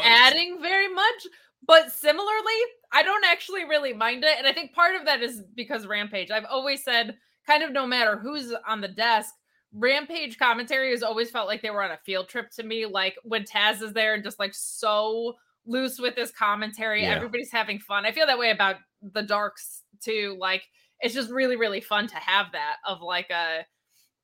adding 0.04 0.60
very 0.62 0.94
much. 0.94 1.28
But 1.66 1.92
similarly, 1.92 2.60
I 2.92 3.04
don't 3.04 3.26
actually 3.26 3.66
really 3.66 3.94
mind 3.94 4.24
it. 4.24 4.38
And 4.38 4.48
I 4.48 4.54
think 4.54 4.74
part 4.74 4.96
of 4.96 5.06
that 5.06 5.22
is 5.22 5.44
because 5.56 5.86
Rampage. 5.86 6.32
I've 6.32 6.46
always 6.46 6.84
said, 6.84 7.18
kind 7.46 7.64
of 7.64 7.72
no 7.72 7.86
matter 7.86 8.18
who's 8.18 8.54
on 8.68 8.82
the 8.82 8.88
desk, 8.88 9.34
Rampage 9.74 10.40
commentary 10.40 10.92
has 10.92 11.04
always 11.04 11.30
felt 11.30 11.48
like 11.48 11.62
they 11.62 11.70
were 11.70 11.84
on 11.84 11.92
a 11.92 12.00
field 12.06 12.28
trip 12.28 12.50
to 12.52 12.64
me. 12.64 12.86
Like 12.86 13.16
when 13.24 13.44
Taz 13.44 13.82
is 13.82 13.94
there 13.94 14.16
and 14.16 14.24
just 14.24 14.40
like 14.40 14.54
so 14.56 15.36
loose 15.66 16.00
with 16.00 16.16
his 16.16 16.32
commentary, 16.32 17.04
yeah. 17.04 17.14
everybody's 17.14 17.52
having 17.52 17.80
fun. 17.80 18.06
I 18.06 18.12
feel 18.12 18.26
that 18.26 18.40
way 18.40 18.52
about 18.52 18.78
the 19.02 19.22
Darks 19.22 19.84
too. 20.02 20.36
Like 20.40 20.64
it's 21.02 21.14
just 21.14 21.32
really 21.32 21.56
really 21.56 21.82
fun 21.82 22.08
to 22.08 22.16
have 22.16 22.52
that 22.52 22.78
of 22.88 23.02
like 23.02 23.30
a 23.30 23.66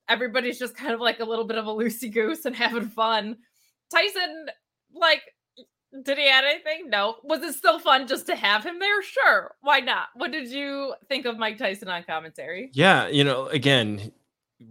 everybody's 0.07 0.59
just 0.59 0.75
kind 0.77 0.93
of 0.93 0.99
like 0.99 1.19
a 1.19 1.25
little 1.25 1.45
bit 1.45 1.57
of 1.57 1.67
a 1.67 1.73
loosey 1.73 2.11
goose 2.11 2.45
and 2.45 2.55
having 2.55 2.89
fun. 2.89 3.37
Tyson, 3.91 4.47
like, 4.93 5.21
did 6.03 6.17
he 6.17 6.27
add 6.27 6.43
anything? 6.43 6.89
No. 6.89 7.17
Was 7.23 7.41
it 7.41 7.53
still 7.53 7.79
fun 7.79 8.07
just 8.07 8.25
to 8.27 8.35
have 8.35 8.65
him 8.65 8.79
there? 8.79 9.01
Sure. 9.01 9.55
Why 9.61 9.79
not? 9.79 10.07
What 10.15 10.31
did 10.31 10.49
you 10.49 10.93
think 11.07 11.25
of 11.25 11.37
Mike 11.37 11.57
Tyson 11.57 11.87
on 11.87 12.03
commentary? 12.03 12.69
Yeah, 12.73 13.07
you 13.07 13.23
know, 13.23 13.47
again, 13.47 14.11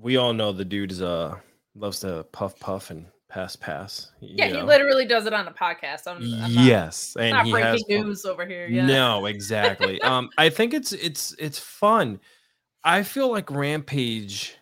we 0.01 0.17
all 0.17 0.33
know 0.33 0.53
the 0.53 0.65
dude 0.65 0.93
is 0.93 1.01
uh 1.01 1.37
loves 1.75 2.01
to 2.01 2.27
puff 2.33 2.59
puff 2.61 2.91
and 2.91 3.07
pass, 3.35 3.57
pass. 3.57 4.13
Yeah, 4.21 4.47
you 4.47 4.57
he 4.57 4.63
literally 4.63 5.05
does 5.05 5.27
it 5.27 5.33
on 5.33 5.49
a 5.49 5.53
podcast. 5.53 6.07
I'm, 6.07 6.19
I'm 6.19 6.41
not- 6.41 6.51
yes, 6.51 7.17
and 7.19 7.31
not, 7.31 7.47
he 7.47 7.51
breaking 7.51 7.71
has 7.73 7.85
news 7.89 8.25
over 8.25 8.47
here. 8.47 8.69
Yeah. 8.69 8.87
No, 8.87 9.27
exactly. 9.27 10.01
um, 10.03 10.31
I 10.39 10.49
think 10.49 10.73
it's 10.73 10.93
it's 10.93 11.35
it's 11.39 11.59
fun. 11.59 12.21
I 12.85 13.03
feel 13.03 13.31
like 13.31 13.51
Rampage 13.51 14.57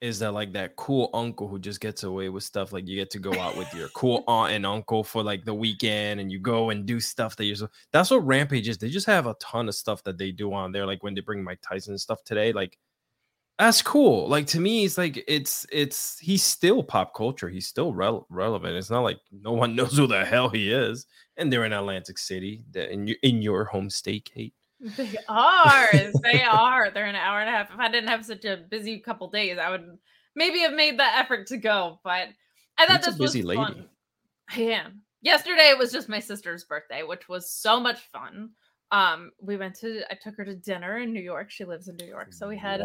is 0.00 0.18
that 0.20 0.32
like 0.32 0.52
that 0.52 0.76
cool 0.76 1.10
uncle 1.14 1.48
who 1.48 1.58
just 1.58 1.80
gets 1.80 2.02
away 2.02 2.28
with 2.28 2.44
stuff. 2.44 2.72
Like 2.72 2.88
you 2.88 2.96
get 2.96 3.10
to 3.10 3.18
go 3.18 3.32
out 3.38 3.56
with 3.56 3.72
your 3.74 3.88
cool 3.88 4.24
aunt 4.28 4.52
and 4.52 4.64
uncle 4.64 5.04
for 5.04 5.22
like 5.22 5.44
the 5.44 5.54
weekend, 5.54 6.18
and 6.18 6.32
you 6.32 6.38
go 6.38 6.70
and 6.70 6.86
do 6.86 7.00
stuff 7.00 7.36
that 7.36 7.44
you're. 7.44 7.56
So, 7.56 7.68
that's 7.92 8.10
what 8.10 8.26
Rampage 8.26 8.68
is. 8.68 8.78
They 8.78 8.88
just 8.88 9.06
have 9.06 9.26
a 9.26 9.34
ton 9.34 9.68
of 9.68 9.74
stuff 9.74 10.02
that 10.04 10.16
they 10.16 10.30
do 10.30 10.52
on 10.54 10.72
there. 10.72 10.86
Like 10.86 11.02
when 11.02 11.14
they 11.14 11.20
bring 11.20 11.44
Mike 11.44 11.60
Tyson 11.60 11.98
stuff 11.98 12.24
today, 12.24 12.52
like 12.54 12.78
that's 13.58 13.82
cool. 13.82 14.28
Like 14.28 14.46
to 14.48 14.60
me, 14.60 14.84
it's 14.84 14.98
like 14.98 15.22
it's 15.28 15.66
it's 15.70 16.18
he's 16.18 16.42
still 16.42 16.82
pop 16.82 17.14
culture. 17.14 17.48
He's 17.48 17.66
still 17.66 17.92
rel- 17.94 18.26
relevant. 18.28 18.74
It's 18.76 18.90
not 18.90 19.02
like 19.02 19.18
no 19.30 19.52
one 19.52 19.76
knows 19.76 19.96
who 19.96 20.06
the 20.06 20.24
hell 20.24 20.48
he 20.48 20.72
is. 20.72 21.06
And 21.36 21.52
they're 21.52 21.64
in 21.64 21.72
Atlantic 21.72 22.18
City, 22.18 22.64
in 22.74 23.06
your 23.06 23.16
in 23.22 23.42
your 23.42 23.64
home 23.64 23.90
state, 23.90 24.30
Kate. 24.32 24.54
They 24.96 25.16
are. 25.28 25.88
they 26.22 26.42
are. 26.42 26.90
They're 26.90 27.06
an 27.06 27.14
hour 27.14 27.40
and 27.40 27.48
a 27.48 27.52
half. 27.52 27.70
If 27.72 27.78
I 27.78 27.88
didn't 27.90 28.10
have 28.10 28.24
such 28.24 28.44
a 28.44 28.58
busy 28.68 28.98
couple 28.98 29.28
days, 29.28 29.56
I 29.56 29.70
would 29.70 29.98
maybe 30.36 30.58
have 30.60 30.74
made 30.74 30.98
the 30.98 31.04
effort 31.04 31.46
to 31.48 31.56
go. 31.56 32.00
But 32.04 32.28
I 32.76 32.86
thought 32.86 33.02
Kate's 33.02 33.08
a 33.08 33.10
this 33.12 33.20
was 33.20 33.36
lady. 33.36 33.56
fun. 33.56 33.88
I 34.54 34.60
am. 34.60 35.00
Yesterday 35.22 35.70
it 35.70 35.78
was 35.78 35.90
just 35.90 36.08
my 36.10 36.18
sister's 36.20 36.64
birthday, 36.64 37.02
which 37.02 37.28
was 37.30 37.50
so 37.50 37.80
much 37.80 38.00
fun. 38.12 38.50
Um, 38.94 39.32
we 39.40 39.56
went 39.56 39.74
to 39.80 40.02
I 40.08 40.14
took 40.14 40.36
her 40.36 40.44
to 40.44 40.54
dinner 40.54 40.98
in 40.98 41.12
New 41.12 41.20
York. 41.20 41.50
She 41.50 41.64
lives 41.64 41.88
in 41.88 41.96
New 41.96 42.06
York, 42.06 42.32
so 42.32 42.48
we 42.48 42.56
had 42.56 42.80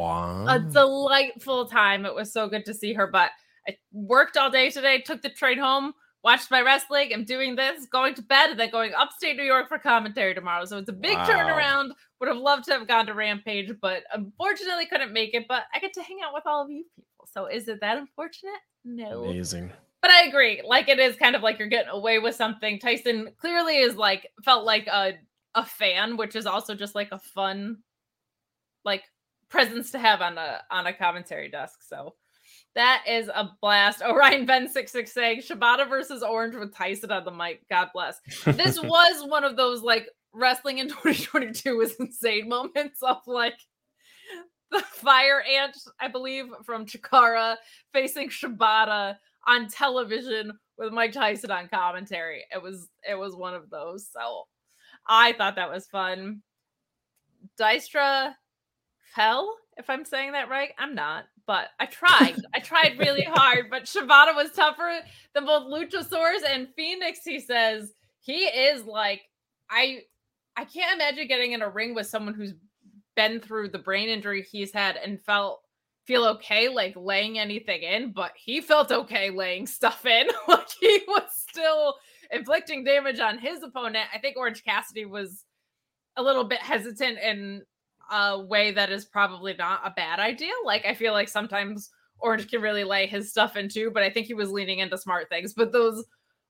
a 0.47 0.59
delightful 0.59 1.67
time. 1.67 2.03
It 2.05 2.15
was 2.15 2.33
so 2.33 2.49
good 2.49 2.65
to 2.65 2.73
see 2.73 2.93
her. 2.93 3.05
But 3.05 3.29
I 3.67 3.77
worked 3.91 4.35
all 4.35 4.49
day 4.49 4.71
today, 4.71 5.01
took 5.01 5.21
the 5.21 5.29
train 5.29 5.59
home, 5.59 5.93
watched 6.23 6.49
my 6.49 6.61
wrestling. 6.61 7.11
I'm 7.13 7.25
doing 7.25 7.55
this, 7.55 7.85
going 7.85 8.15
to 8.15 8.23
bed, 8.23 8.49
and 8.49 8.59
then 8.59 8.71
going 8.71 8.91
upstate 8.95 9.37
New 9.37 9.43
York 9.43 9.67
for 9.67 9.77
commentary 9.77 10.33
tomorrow. 10.33 10.65
So 10.65 10.79
it's 10.79 10.89
a 10.89 10.93
big 10.93 11.15
Wow. 11.15 11.27
turnaround. 11.27 11.91
Would 12.19 12.29
have 12.29 12.37
loved 12.37 12.65
to 12.65 12.71
have 12.71 12.87
gone 12.87 13.05
to 13.05 13.13
Rampage, 13.13 13.71
but 13.79 14.03
unfortunately 14.11 14.87
couldn't 14.87 15.13
make 15.13 15.35
it. 15.35 15.45
But 15.47 15.65
I 15.75 15.79
get 15.79 15.93
to 15.93 16.01
hang 16.01 16.21
out 16.25 16.33
with 16.33 16.47
all 16.47 16.63
of 16.63 16.71
you 16.71 16.85
people. 16.95 17.27
So 17.31 17.45
is 17.45 17.67
it 17.67 17.81
that 17.81 17.97
unfortunate? 17.97 18.59
No. 18.83 19.25
Amazing. 19.25 19.71
But 20.01 20.11
I 20.11 20.23
agree. 20.23 20.61
Like 20.65 20.89
it 20.89 20.97
is 20.97 21.17
kind 21.17 21.35
of 21.35 21.43
like 21.43 21.59
you're 21.59 21.67
getting 21.67 21.91
away 21.91 22.19
with 22.19 22.33
something. 22.33 22.79
Tyson 22.79 23.29
clearly 23.37 23.79
is 23.79 23.95
like 23.95 24.27
felt 24.43 24.65
like 24.65 24.87
a 24.87 25.13
a 25.55 25.65
fan, 25.65 26.17
which 26.17 26.35
is 26.35 26.45
also 26.45 26.75
just 26.75 26.95
like 26.95 27.11
a 27.11 27.19
fun 27.19 27.77
like 28.85 29.03
presence 29.49 29.91
to 29.91 29.99
have 29.99 30.21
on 30.21 30.37
a 30.37 30.61
on 30.71 30.87
a 30.87 30.93
commentary 30.93 31.49
desk. 31.49 31.79
So 31.87 32.15
that 32.75 33.03
is 33.07 33.29
a 33.29 33.49
blast. 33.61 34.01
Orion 34.01 34.45
Ben 34.45 34.67
66 34.67 35.11
saying 35.11 35.41
Shibata 35.41 35.89
versus 35.89 36.23
Orange 36.23 36.55
with 36.55 36.75
Tyson 36.75 37.11
on 37.11 37.25
the 37.25 37.31
mic. 37.31 37.67
God 37.69 37.89
bless. 37.93 38.19
This 38.45 38.79
was 38.83 39.27
one 39.27 39.43
of 39.43 39.57
those 39.57 39.81
like 39.81 40.07
wrestling 40.33 40.77
in 40.77 40.87
2022 40.89 41.77
was 41.77 41.95
insane 41.99 42.47
moments 42.47 43.01
of 43.01 43.17
like 43.25 43.57
the 44.71 44.79
fire 44.81 45.41
ant, 45.41 45.75
I 45.99 46.07
believe, 46.07 46.45
from 46.63 46.85
Chikara 46.85 47.55
facing 47.91 48.29
Shibata 48.29 49.15
on 49.47 49.67
television 49.67 50.51
with 50.77 50.93
Mike 50.93 51.13
Tyson 51.13 51.51
on 51.51 51.67
commentary. 51.69 52.45
It 52.53 52.61
was 52.61 52.87
it 53.07 53.17
was 53.17 53.35
one 53.35 53.55
of 53.55 53.69
those. 53.69 54.07
So 54.13 54.43
I 55.09 55.33
thought 55.33 55.55
that 55.55 55.71
was 55.71 55.87
fun. 55.87 56.41
Dystra 57.59 58.35
fell, 59.15 59.57
if 59.77 59.89
I'm 59.89 60.05
saying 60.05 60.33
that 60.33 60.49
right. 60.49 60.69
I'm 60.77 60.93
not, 60.93 61.25
but 61.47 61.69
I 61.79 61.87
tried. 61.87 62.35
I 62.53 62.59
tried 62.59 62.99
really 62.99 63.23
hard, 63.23 63.69
but 63.71 63.83
Shibata 63.83 64.35
was 64.35 64.51
tougher 64.51 64.99
than 65.33 65.45
both 65.45 65.63
Luchasaurus 65.63 66.43
and 66.47 66.69
Fenix. 66.75 67.19
He 67.23 67.39
says 67.39 67.93
he 68.21 68.43
is 68.45 68.85
like 68.85 69.21
I 69.69 70.01
I 70.55 70.65
can't 70.65 70.95
imagine 70.95 71.27
getting 71.27 71.53
in 71.53 71.61
a 71.61 71.69
ring 71.69 71.95
with 71.95 72.07
someone 72.07 72.33
who's 72.33 72.53
been 73.15 73.39
through 73.39 73.69
the 73.69 73.79
brain 73.79 74.09
injury 74.09 74.43
he's 74.43 74.71
had 74.71 74.95
and 74.95 75.19
felt 75.21 75.61
feel 76.05 76.25
okay 76.25 76.69
like 76.69 76.93
laying 76.95 77.39
anything 77.39 77.83
in, 77.83 78.11
but 78.11 78.31
he 78.35 78.61
felt 78.61 78.91
okay 78.91 79.29
laying 79.29 79.65
stuff 79.65 80.05
in. 80.05 80.27
like 80.47 80.67
he 80.79 81.01
was 81.07 81.23
still 81.31 81.95
inflicting 82.31 82.83
damage 82.83 83.19
on 83.19 83.37
his 83.37 83.63
opponent. 83.63 84.07
I 84.13 84.19
think 84.19 84.37
Orange 84.37 84.63
Cassidy 84.63 85.05
was 85.05 85.45
a 86.17 86.23
little 86.23 86.43
bit 86.43 86.59
hesitant 86.59 87.17
in 87.19 87.63
a 88.11 88.39
way 88.39 88.71
that 88.71 88.91
is 88.91 89.05
probably 89.05 89.53
not 89.53 89.81
a 89.85 89.91
bad 89.91 90.19
idea. 90.19 90.51
Like 90.65 90.85
I 90.85 90.93
feel 90.93 91.13
like 91.13 91.29
sometimes 91.29 91.89
Orange 92.19 92.49
can 92.49 92.61
really 92.61 92.83
lay 92.83 93.07
his 93.07 93.29
stuff 93.29 93.55
into, 93.55 93.91
but 93.91 94.03
I 94.03 94.09
think 94.09 94.27
he 94.27 94.33
was 94.33 94.51
leaning 94.51 94.79
into 94.79 94.97
smart 94.97 95.29
things. 95.29 95.53
But 95.53 95.71
those 95.71 96.03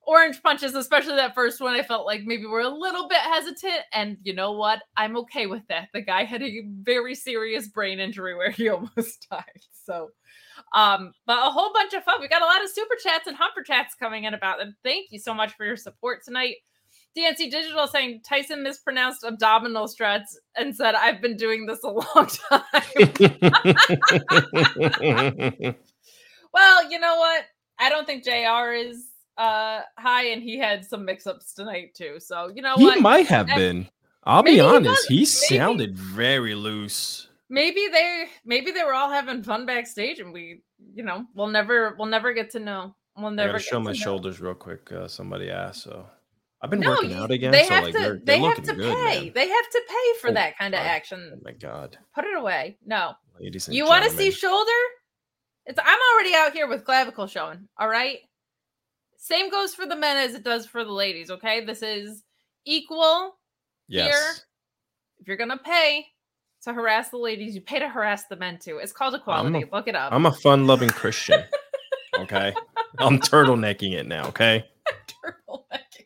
orange 0.10 0.42
punches, 0.42 0.74
especially 0.74 1.16
that 1.16 1.36
first 1.36 1.62
one, 1.62 1.76
I 1.76 1.84
felt 1.84 2.06
like 2.06 2.24
maybe 2.24 2.46
we're 2.46 2.62
a 2.62 2.70
little 2.70 3.08
bit 3.08 3.20
hesitant. 3.20 3.82
And 3.94 4.18
you 4.24 4.34
know 4.34 4.54
what? 4.54 4.82
I'm 4.98 5.16
okay 5.18 5.46
with 5.46 5.62
that. 5.70 5.90
The 5.94 6.02
guy 6.02 6.24
had 6.24 6.42
a 6.42 6.64
very 6.82 7.14
serious 7.14 7.68
brain 7.68 8.00
injury 8.00 8.36
where 8.36 8.52
he 8.52 8.70
almost 8.70 9.28
died. 9.30 9.44
So, 9.86 10.10
um, 10.74 11.12
but 11.26 11.38
a 11.40 11.50
whole 11.52 11.72
bunch 11.74 11.94
of 11.94 12.04
fun. 12.04 12.22
We 12.22 12.28
got 12.28 12.42
a 12.42 12.46
lot 12.46 12.64
of 12.64 12.70
super 12.70 12.96
chats 13.04 13.28
and 13.28 13.36
humper 13.36 13.64
chats 13.64 13.96
coming 13.96 14.26
in 14.26 14.34
about 14.34 14.60
them. 14.60 14.76
Thank 14.84 15.08
you 15.12 15.20
so 15.20 15.34
much 15.34 15.54
for 15.56 15.66
your 15.66 15.78
support 15.78 16.24
tonight. 16.24 16.56
DNC 17.18 17.50
Digital 17.50 17.88
saying 17.88 18.22
Tyson 18.28 18.62
mispronounced 18.62 19.24
abdominal 19.24 19.88
struts 19.88 20.40
and 20.56 20.76
said, 20.76 20.94
I've 20.96 21.22
been 21.22 21.38
doing 21.38 21.66
this 21.66 21.80
a 21.84 21.90
long 21.90 22.28
time. 22.28 22.62
well, 26.54 26.92
you 26.92 27.00
know 27.00 27.18
what? 27.18 27.46
I 27.80 27.90
don't 27.90 28.06
think 28.06 28.24
JR 28.24 28.74
is 28.74 29.06
uh 29.38 29.82
high 29.98 30.26
and 30.26 30.44
he 30.44 30.60
had 30.60 30.84
some 30.86 31.06
mix-ups 31.06 31.54
tonight 31.54 31.94
too. 31.96 32.18
So 32.20 32.52
you 32.54 32.62
know 32.62 32.72
what 32.72 32.80
he 32.80 32.86
what? 32.86 33.02
might 33.02 33.28
have 33.28 33.50
I- 33.50 33.56
been. 33.56 33.90
I'll 34.26 34.44
be 34.44 34.56
he 34.56 34.60
honest. 34.60 34.86
was. 34.86 35.06
He 35.08 35.26
sounded 35.26 35.98
very 35.98 36.54
loose. 36.54 37.29
Maybe 37.50 37.88
they 37.92 38.26
maybe 38.46 38.72
they 38.72 38.84
were 38.84 38.94
all 38.94 39.10
having 39.10 39.44
fun 39.44 39.66
backstage 39.66 40.20
and 40.20 40.32
we 40.34 40.62
you 40.94 41.04
know 41.04 41.26
we'll 41.36 41.48
never 41.48 41.96
we'll 41.98 42.08
never 42.08 42.34
get 42.34 42.50
to 42.52 42.60
know. 42.60 42.96
We'll 43.18 43.28
I 43.28 43.36
never 43.36 43.54
gotta 43.54 43.64
show 43.64 43.80
my 43.80 43.92
know. 43.92 43.96
shoulders 43.96 44.40
real 44.40 44.54
quick. 44.54 44.92
Uh, 44.92 45.08
somebody 45.08 45.50
asked, 45.50 45.84
so 45.84 46.06
I've 46.62 46.70
been 46.70 46.80
No, 46.80 46.90
working 46.92 47.12
you- 47.12 47.18
out 47.18 47.32
again. 47.32 47.52
they 47.52 47.64
so 47.66 47.74
have 47.74 47.84
like 47.86 47.94
to 47.94 48.00
they're, 48.00 48.10
they're 48.14 48.20
they 48.26 48.40
have 48.40 48.64
to 48.64 48.74
good, 48.74 48.96
pay. 48.96 49.24
man. 49.26 49.32
They 49.34 49.48
have 49.50 49.70
to 49.72 49.82
pay 49.88 50.20
for 50.22 50.30
Oh, 50.30 50.34
that 50.34 50.58
kind 50.58 50.74
of 50.74 50.80
God. 50.80 50.86
Oh 50.86 50.90
action. 50.90 51.42
my 51.44 51.52
god, 51.54 51.98
Put 52.16 52.26
it 52.26 52.38
away. 52.38 52.78
No. 52.86 53.14
ladies 53.40 53.68
and 53.68 53.76
You 53.76 53.86
want 53.86 54.04
to 54.06 54.10
see 54.12 54.32
shoulder? 54.32 54.72
It's 55.66 55.80
I'm 55.84 56.00
already 56.16 56.34
out 56.36 56.54
here 56.54 56.68
with 56.68 56.84
clavicle 56.86 57.28
showing. 57.28 57.68
All 57.78 57.90
right. 57.90 58.20
Same 59.18 59.50
goes 59.52 59.76
for 59.76 59.86
the 59.86 59.96
men 59.98 60.16
as 60.18 60.34
it 60.34 60.44
does 60.44 60.66
for 60.66 60.84
the 60.86 60.92
ladies. 60.92 61.30
Okay, 61.30 61.64
this 61.66 61.82
is 61.82 62.24
equal. 62.66 63.36
yes. 63.88 64.44
If 65.20 65.28
you're 65.28 65.36
gonna 65.38 65.58
pay 65.58 66.06
to 66.64 66.74
harass 66.74 67.10
the 67.10 67.18
ladies, 67.18 67.56
you 67.56 67.62
pay 67.62 67.80
to 67.80 67.88
harass 67.90 68.26
the 68.26 68.36
men 68.36 68.58
too. 68.60 68.78
It's 68.78 68.92
called 68.92 69.16
equality. 69.16 69.64
a- 69.70 69.76
Look 69.76 69.88
it 69.88 69.96
up. 69.96 70.12
I'm 70.14 70.26
a 70.26 70.32
fun-loving 70.32 70.90
Christian. 70.90 71.44
Okay, 72.18 72.54
I'm 72.98 73.20
turtlenecking 73.20 73.94
it 73.94 74.06
now. 74.06 74.28
Okay, 74.28 74.66
turtleneck. 75.08 76.06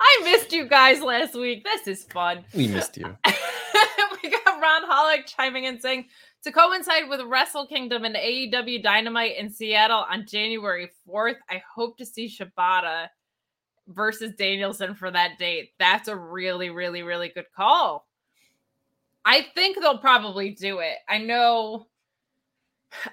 I 0.00 0.20
missed 0.24 0.52
you 0.52 0.66
guys 0.66 1.00
last 1.02 1.34
week. 1.34 1.62
This 1.62 1.86
is 1.86 2.04
fun. 2.04 2.44
we 2.54 2.66
missed 2.66 2.96
you. 2.96 3.16
we 3.26 4.30
got 4.30 4.60
Ron 4.60 4.90
Hollick 4.90 5.26
chiming 5.26 5.64
in 5.64 5.80
saying 5.80 6.06
to 6.42 6.50
coincide 6.50 7.08
with 7.08 7.20
Wrestle 7.22 7.66
Kingdom 7.66 8.04
and 8.04 8.16
AEW 8.16 8.82
Dynamite 8.82 9.36
in 9.36 9.50
Seattle 9.50 10.04
on 10.10 10.26
January 10.26 10.90
4th, 11.08 11.36
I 11.48 11.62
hope 11.74 11.96
to 11.98 12.06
see 12.06 12.28
Shibata 12.28 13.08
versus 13.88 14.32
Danielson 14.36 14.94
for 14.94 15.10
that 15.10 15.38
date. 15.38 15.72
That's 15.78 16.08
a 16.08 16.16
really, 16.16 16.70
really, 16.70 17.02
really 17.02 17.28
good 17.28 17.46
call. 17.56 18.06
I 19.24 19.46
think 19.54 19.80
they'll 19.80 19.98
probably 19.98 20.50
do 20.50 20.78
it. 20.80 20.96
I 21.08 21.18
know. 21.18 21.86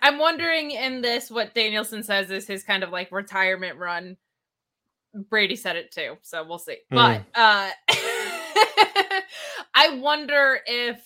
I'm 0.01 0.19
wondering 0.19 0.71
in 0.71 1.01
this 1.01 1.31
what 1.31 1.55
Danielson 1.55 2.03
says 2.03 2.29
is 2.29 2.47
his 2.47 2.63
kind 2.63 2.83
of 2.83 2.91
like 2.91 3.11
retirement 3.11 3.77
run. 3.77 4.17
Brady 5.29 5.55
said 5.55 5.75
it 5.75 5.91
too, 5.91 6.17
so 6.21 6.45
we'll 6.47 6.59
see. 6.59 6.77
But 6.89 7.23
uh 7.35 7.69
I 9.73 9.97
wonder 9.99 10.59
if 10.65 11.01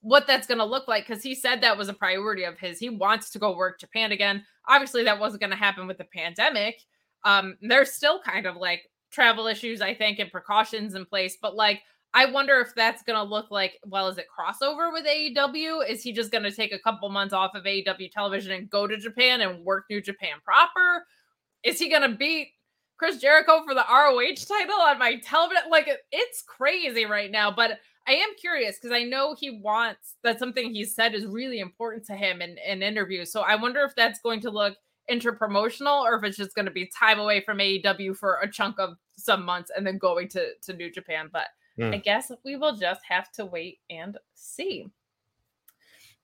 what 0.00 0.26
that's 0.26 0.46
going 0.46 0.58
to 0.58 0.64
look 0.64 0.88
like 0.88 1.06
because 1.06 1.22
he 1.22 1.34
said 1.34 1.60
that 1.60 1.76
was 1.76 1.88
a 1.88 1.94
priority 1.94 2.44
of 2.44 2.58
his. 2.58 2.78
He 2.78 2.90
wants 2.90 3.30
to 3.30 3.38
go 3.38 3.56
work 3.56 3.80
Japan 3.80 4.12
again. 4.12 4.44
Obviously, 4.68 5.04
that 5.04 5.18
wasn't 5.18 5.40
going 5.40 5.50
to 5.50 5.56
happen 5.56 5.86
with 5.86 5.98
the 5.98 6.04
pandemic. 6.04 6.82
Um, 7.24 7.56
there's 7.60 7.92
still 7.92 8.20
kind 8.20 8.46
of 8.46 8.56
like 8.56 8.90
travel 9.10 9.46
issues, 9.46 9.80
I 9.80 9.94
think, 9.94 10.18
and 10.18 10.30
precautions 10.30 10.94
in 10.94 11.04
place. 11.04 11.36
But 11.40 11.56
like, 11.56 11.82
I 12.14 12.26
wonder 12.26 12.58
if 12.60 12.74
that's 12.74 13.02
going 13.02 13.18
to 13.18 13.22
look 13.22 13.50
like, 13.50 13.78
well, 13.86 14.08
is 14.08 14.18
it 14.18 14.26
crossover 14.28 14.92
with 14.92 15.06
AEW? 15.06 15.88
Is 15.88 16.02
he 16.02 16.12
just 16.12 16.32
going 16.32 16.44
to 16.44 16.50
take 16.50 16.72
a 16.72 16.78
couple 16.78 17.08
months 17.10 17.34
off 17.34 17.54
of 17.54 17.64
AEW 17.64 18.10
television 18.10 18.52
and 18.52 18.70
go 18.70 18.86
to 18.86 18.96
Japan 18.96 19.42
and 19.42 19.64
work 19.64 19.84
New 19.90 20.00
Japan 20.00 20.36
proper? 20.44 21.04
Is 21.62 21.78
he 21.78 21.90
going 21.90 22.02
to 22.10 22.16
beat 22.16 22.48
Chris 22.96 23.18
Jericho 23.18 23.62
for 23.64 23.74
the 23.74 23.84
ROH 23.88 24.46
title 24.48 24.80
on 24.80 24.98
my 24.98 25.16
television? 25.16 25.70
Like, 25.70 25.88
it's 26.10 26.42
crazy 26.42 27.04
right 27.04 27.30
now. 27.30 27.50
But 27.50 27.78
I 28.06 28.12
am 28.12 28.30
curious 28.40 28.78
because 28.80 28.96
I 28.96 29.02
know 29.02 29.34
he 29.38 29.60
wants 29.60 30.14
that's 30.22 30.38
something 30.38 30.72
he 30.72 30.84
said 30.84 31.14
is 31.14 31.26
really 31.26 31.60
important 31.60 32.06
to 32.06 32.14
him 32.14 32.40
in, 32.40 32.56
in 32.66 32.82
interviews. 32.82 33.30
So 33.30 33.42
I 33.42 33.54
wonder 33.54 33.82
if 33.82 33.94
that's 33.94 34.20
going 34.20 34.40
to 34.40 34.50
look 34.50 34.78
interpromotional 35.10 36.02
or 36.02 36.14
if 36.14 36.24
it's 36.24 36.38
just 36.38 36.54
going 36.54 36.64
to 36.64 36.72
be 36.72 36.90
time 36.98 37.18
away 37.18 37.42
from 37.42 37.58
AEW 37.58 38.16
for 38.16 38.38
a 38.42 38.50
chunk 38.50 38.78
of 38.78 38.96
some 39.16 39.44
months 39.44 39.70
and 39.76 39.86
then 39.86 39.98
going 39.98 40.28
to 40.28 40.54
to 40.62 40.72
New 40.72 40.90
Japan. 40.90 41.28
But 41.30 41.48
Hmm. 41.78 41.92
I 41.94 41.98
guess 41.98 42.30
we 42.44 42.56
will 42.56 42.76
just 42.76 43.00
have 43.08 43.30
to 43.32 43.44
wait 43.46 43.78
and 43.88 44.18
see. 44.34 44.86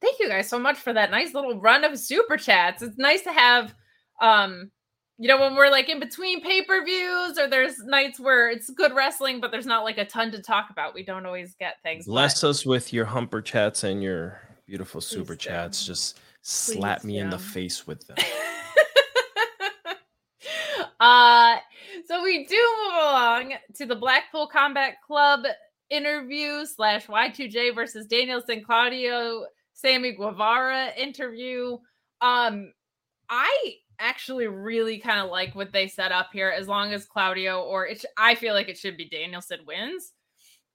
Thank 0.01 0.19
you 0.19 0.29
guys 0.29 0.49
so 0.49 0.59
much 0.59 0.77
for 0.79 0.93
that 0.93 1.11
nice 1.11 1.33
little 1.33 1.59
run 1.61 1.85
of 1.85 1.99
super 1.99 2.37
chats. 2.37 2.83
It's 2.83 2.99
nice 2.99 3.23
to 3.23 3.33
have 3.33 3.75
um 4.21 4.71
you 5.19 5.29
know 5.29 5.39
when 5.41 5.55
we're 5.55 5.71
like 5.71 5.89
in 5.89 6.01
between 6.01 6.41
pay-per-views 6.43 7.39
or 7.39 7.49
there's 7.49 7.79
nights 7.85 8.19
where 8.19 8.51
it's 8.51 8.69
good 8.71 8.93
wrestling 8.95 9.41
but 9.41 9.51
there's 9.53 9.67
not 9.67 9.85
like 9.85 9.97
a 9.99 10.05
ton 10.05 10.31
to 10.33 10.43
talk 10.43 10.71
about. 10.71 10.93
We 10.95 11.05
don't 11.05 11.25
always 11.25 11.55
get 11.55 11.77
things. 11.83 12.07
but- 12.07 12.13
Bless 12.13 12.43
us 12.45 12.67
with 12.67 12.93
your 12.93 13.05
humper 13.05 13.41
chats 13.41 13.85
and 13.85 14.03
your 14.03 14.41
beautiful 14.67 15.01
super 15.01 15.35
do. 15.35 15.39
chats. 15.39 15.87
Just 15.87 16.19
slap 16.43 17.01
Please 17.03 17.07
me 17.07 17.19
in 17.19 17.31
the 17.31 17.39
face 17.39 17.87
with 17.87 18.05
them. 18.09 18.17
uh 21.01 21.57
so 22.07 22.23
we 22.23 22.45
do 22.47 22.57
move 22.85 22.95
along 22.95 23.55
to 23.77 23.87
the 23.87 23.97
Blackpool 23.97 24.47
Combat 24.47 24.97
Club 25.07 25.45
interview 25.91 26.65
slash 26.67 27.07
Y2J 27.07 27.75
versus 27.75 28.07
Danielson 28.07 28.63
Claudio 28.65 29.47
Sammy 29.73 30.13
Guevara 30.13 30.91
interview. 30.97 31.79
Um 32.21 32.73
I 33.29 33.75
actually 33.99 34.47
really 34.49 34.99
kind 34.99 35.21
of 35.21 35.31
like 35.31 35.55
what 35.55 35.73
they 35.73 35.87
set 35.89 36.13
up 36.13 36.31
here 36.33 36.51
as 36.51 36.69
long 36.69 36.93
as 36.93 37.05
Claudio 37.07 37.63
or 37.63 37.87
it 37.87 38.01
sh- 38.01 38.07
I 38.17 38.35
feel 38.35 38.55
like 38.55 38.69
it 38.69 38.79
should 38.79 38.97
be 38.97 39.09
Danielson 39.09 39.61
wins. 39.67 40.13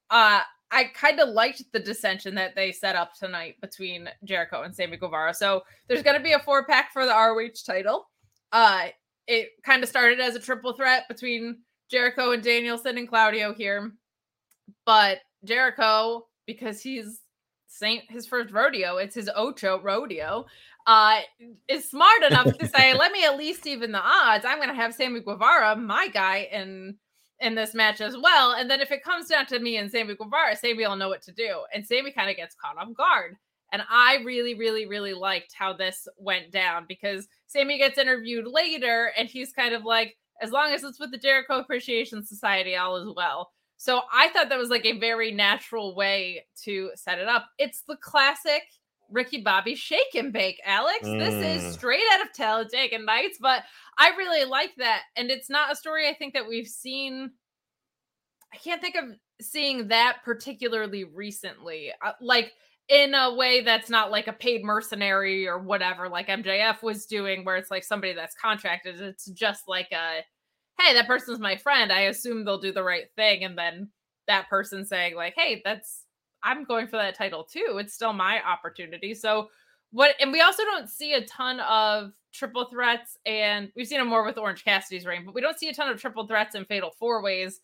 Uh 0.10 0.42
I 0.72 0.86
kind 0.86 1.20
of 1.20 1.30
liked 1.30 1.63
the 1.72 1.80
dissension 1.80 2.36
that 2.36 2.56
they 2.56 2.72
set 2.72 2.96
up 2.96 3.13
tonight 3.15 3.56
between 3.62 4.10
Jericho 4.24 4.62
and 4.62 4.76
Sammy 4.76 4.98
Guevara. 4.98 5.34
So 5.34 5.63
there's 5.88 6.04
going 6.04 6.18
to 6.18 6.24
be 6.24 6.34
a 6.34 6.39
four 6.39 6.65
pack 6.65 6.94
for 6.94 7.06
the 7.06 7.12
ROH 7.12 7.63
title. 7.65 8.08
Uh, 8.52 8.88
it 9.30 9.50
kind 9.63 9.84
of 9.84 9.89
started 9.89 10.20
as 10.20 10.36
a 10.36 10.39
triple 10.39 10.74
threat 10.74 11.08
between 11.08 11.60
Jericho 11.89 12.32
and 12.32 12.44
Danielson 12.44 12.98
and 12.98 13.08
Claudio 13.08 13.54
here, 13.54 13.92
but 14.86 15.20
Jericho, 15.44 16.28
because 16.48 16.82
he's 16.82 17.22
Saint 17.68 18.04
his 18.10 18.26
first 18.26 18.52
rodeo, 18.52 18.98
it's 18.98 19.15
his 19.15 19.30
Ocho 19.36 19.80
rodeo, 19.82 20.48
uh, 20.88 21.20
is 21.68 21.89
smart 21.89 22.24
enough 22.24 22.58
to 22.58 22.68
say, 22.68 22.96
"Let 22.96 23.12
me 23.12 23.24
at 23.24 23.38
least 23.38 23.68
even 23.68 23.92
the 23.92 24.02
odds. 24.02 24.46
I'm 24.46 24.58
going 24.58 24.70
to 24.70 24.76
have 24.76 24.96
Sammy 24.96 25.20
Guevara, 25.20 25.76
my 25.76 26.08
guy, 26.08 26.50
in 26.52 26.98
in 27.39 27.56
this 27.56 27.74
match 27.74 28.02
as 28.02 28.18
well. 28.18 28.54
And 28.54 28.70
then 28.70 28.82
if 28.82 28.92
it 28.92 29.04
comes 29.04 29.28
down 29.28 29.46
to 29.48 29.60
me 29.60 29.78
and 29.78 29.89
Sammy 29.89 30.15
Guevara, 30.15 30.56
Sammy 30.56 30.86
will 30.86 30.96
know 30.96 31.10
what 31.10 31.22
to 31.24 31.32
do. 31.32 31.63
And 31.74 31.86
Sammy 31.86 32.12
kind 32.12 32.30
of 32.30 32.36
gets 32.36 32.56
caught 32.56 32.78
off 32.78 32.94
guard. 32.96 33.38
And 33.72 33.84
I 33.90 34.18
really, 34.26 34.56
really, 34.56 34.86
really 34.88 35.14
liked 35.14 35.54
how 35.54 35.74
this 35.74 36.08
went 36.18 36.52
down 36.52 36.86
because 36.88 37.28
Sammy 37.48 37.78
gets 37.78 37.98
interviewed 37.98 38.48
later 38.48 39.12
and 39.18 39.28
he's 39.30 39.54
kind 39.54 39.74
of 39.74 39.84
like, 39.84 40.18
as 40.42 40.52
long 40.52 40.72
as 40.72 40.84
it's 40.84 41.00
with 41.00 41.12
the 41.12 41.18
Jericho 41.18 41.60
Appreciation 41.60 42.26
Society, 42.26 42.76
all 42.76 42.96
is 42.98 43.14
well. 43.16 43.52
So 43.78 44.02
I 44.14 44.30
thought 44.30 44.50
that 44.50 44.58
was 44.58 44.70
like 44.70 44.86
a 44.86 45.00
very 45.00 45.32
natural 45.32 45.96
way 45.96 46.46
to 46.64 46.92
set 46.96 47.20
it 47.20 47.28
up. 47.28 47.48
It's 47.58 47.84
the 47.88 47.98
classic 47.98 48.64
Ricky 49.10 49.42
Bobby 49.42 49.74
shake 49.76 50.14
and 50.16 50.32
bake, 50.34 50.62
Alex. 50.66 51.00
This 51.02 51.34
is 51.34 51.64
Mm. 51.64 51.74
straight 51.74 52.04
out 52.14 52.22
of 52.22 52.34
Talladega 52.34 53.00
Nights, 53.00 53.38
but 53.42 53.64
I 53.98 54.10
really 54.12 54.46
like 54.46 54.76
that. 54.78 55.04
And 55.16 55.32
it's 55.32 55.50
not 55.50 55.72
a 55.72 55.76
story 55.76 56.08
I 56.08 56.14
think 56.14 56.34
that 56.36 56.48
we've 56.48 56.68
seen. 56.68 57.32
I 58.54 58.58
can't 58.58 58.82
think 58.82 58.96
of 58.96 59.06
seeing 59.42 59.88
that 59.88 60.18
particularly 60.24 61.06
recently. 61.06 61.92
Uh, 62.04 62.14
like 62.22 62.54
in 62.89 63.13
a 63.13 63.34
way 63.34 63.62
that's 63.62 63.89
not 63.89 64.10
like 64.10 64.28
a 64.28 64.34
paid 64.34 64.63
mercenary 64.63 65.47
or 65.47 65.60
whatever, 65.60 66.10
like 66.10 66.28
MJF 66.28 66.82
was 66.82 67.06
doing, 67.06 67.45
where 67.45 67.56
it's 67.56 67.69
like 67.69 67.84
somebody 67.84 68.13
that's 68.13 68.36
contracted. 68.36 68.99
It's 68.99 69.25
just 69.25 69.67
like 69.67 69.89
a, 69.91 70.21
hey, 70.80 70.93
that 70.93 71.08
person's 71.08 71.39
my 71.39 71.56
friend. 71.56 71.91
I 71.91 72.02
assume 72.02 72.43
they'll 72.43 72.60
do 72.60 72.71
the 72.71 72.84
right 72.84 73.06
thing. 73.15 73.43
And 73.43 73.56
then 73.58 73.89
that 74.28 74.49
person 74.49 74.86
saying, 74.86 75.15
like, 75.15 75.36
hey, 75.38 75.62
that's, 75.63 76.06
I'm 76.41 76.63
going 76.63 76.88
for 76.88 76.97
that 76.97 77.15
title 77.15 77.43
too. 77.43 77.78
It's 77.80 77.93
still 77.93 78.13
my 78.13 78.41
opportunity. 78.43 79.13
So, 79.13 79.49
what, 79.91 80.15
and 80.19 80.32
we 80.32 80.41
also 80.41 80.63
don't 80.63 80.89
see 80.89 81.13
a 81.13 81.25
ton 81.25 81.60
of 81.62 82.12
triple 82.32 82.65
threats, 82.65 83.17
and 83.25 83.71
we've 83.75 83.88
seen 83.88 83.99
them 83.99 84.08
more 84.08 84.23
with 84.23 84.38
Orange 84.38 84.63
Cassidy's 84.63 85.06
reign, 85.06 85.25
but 85.25 85.34
we 85.34 85.41
don't 85.41 85.58
see 85.58 85.69
a 85.69 85.73
ton 85.73 85.89
of 85.89 85.99
triple 85.99 86.28
threats 86.28 86.56
and 86.56 86.67
fatal 86.67 86.91
four 86.97 87.23
ways, 87.23 87.62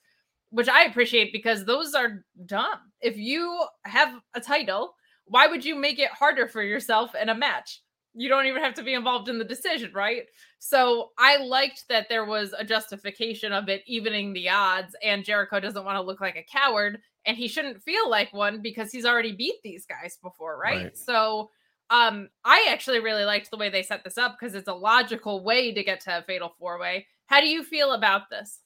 which 0.50 0.68
I 0.68 0.86
appreciate 0.86 1.32
because 1.32 1.66
those 1.66 1.94
are 1.94 2.26
dumb. 2.48 2.80
If 3.00 3.16
you 3.18 3.64
have 3.84 4.16
a 4.34 4.42
title, 4.42 4.96
why 5.26 5.48
would 5.48 5.66
you 5.66 5.76
make 5.76 6.00
it 6.00 6.12
harder 6.12 6.48
for 6.48 6.62
yourself 6.64 7.16
in 7.16 7.30
a 7.30 7.36
match? 7.36 7.82
You 8.14 8.30
don't 8.30 8.46
even 8.46 8.64
have 8.64 8.76
to 8.76 8.84
be 8.84 8.94
involved 8.94 9.28
in 9.28 9.40
the 9.40 9.46
decision, 9.46 9.92
right? 9.94 10.24
So 10.60 11.12
I 11.18 11.38
liked 11.38 11.86
that 11.90 12.08
there 12.08 12.26
was 12.26 12.54
a 12.58 12.64
justification 12.64 13.52
of 13.52 13.68
it 13.68 13.84
evening 13.88 14.32
the 14.32 14.50
odds, 14.50 14.96
and 15.04 15.26
Jericho 15.26 15.60
doesn't 15.60 15.84
want 15.84 15.98
to 15.98 16.02
look 16.02 16.22
like 16.22 16.38
a 16.38 16.46
coward, 16.50 17.00
and 17.26 17.36
he 17.36 17.48
shouldn't 17.48 17.84
feel 17.84 18.10
like 18.10 18.34
one 18.34 18.62
because 18.62 18.92
he's 18.92 19.06
already 19.06 19.34
beat 19.34 19.56
these 19.64 19.86
guys 19.86 20.18
before, 20.22 20.58
right? 20.58 20.86
Right. 20.86 20.98
So 20.98 21.50
um 21.90 22.30
I 22.44 22.68
actually 22.70 23.00
really 23.00 23.26
liked 23.26 23.52
the 23.52 23.58
way 23.58 23.70
they 23.70 23.84
set 23.84 24.04
this 24.04 24.18
up 24.18 24.38
because 24.40 24.56
it's 24.56 24.68
a 24.68 24.74
logical 24.74 25.44
way 25.44 25.72
to 25.72 25.84
get 25.84 26.00
to 26.02 26.18
a 26.18 26.24
fatal 26.24 26.56
four 26.58 26.80
way. 26.80 27.06
How 27.28 27.42
do 27.42 27.48
you 27.48 27.64
feel 27.64 27.94
about 27.94 28.30
this? 28.30 28.62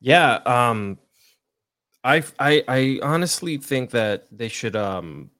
Yeah, 0.00 0.34
um 0.46 0.98
I 2.04 2.22
I 2.38 2.64
I 2.68 3.00
honestly 3.02 3.56
think 3.56 3.90
that 3.90 4.26
they 4.30 4.48
should 4.48 4.76
um 4.76 5.30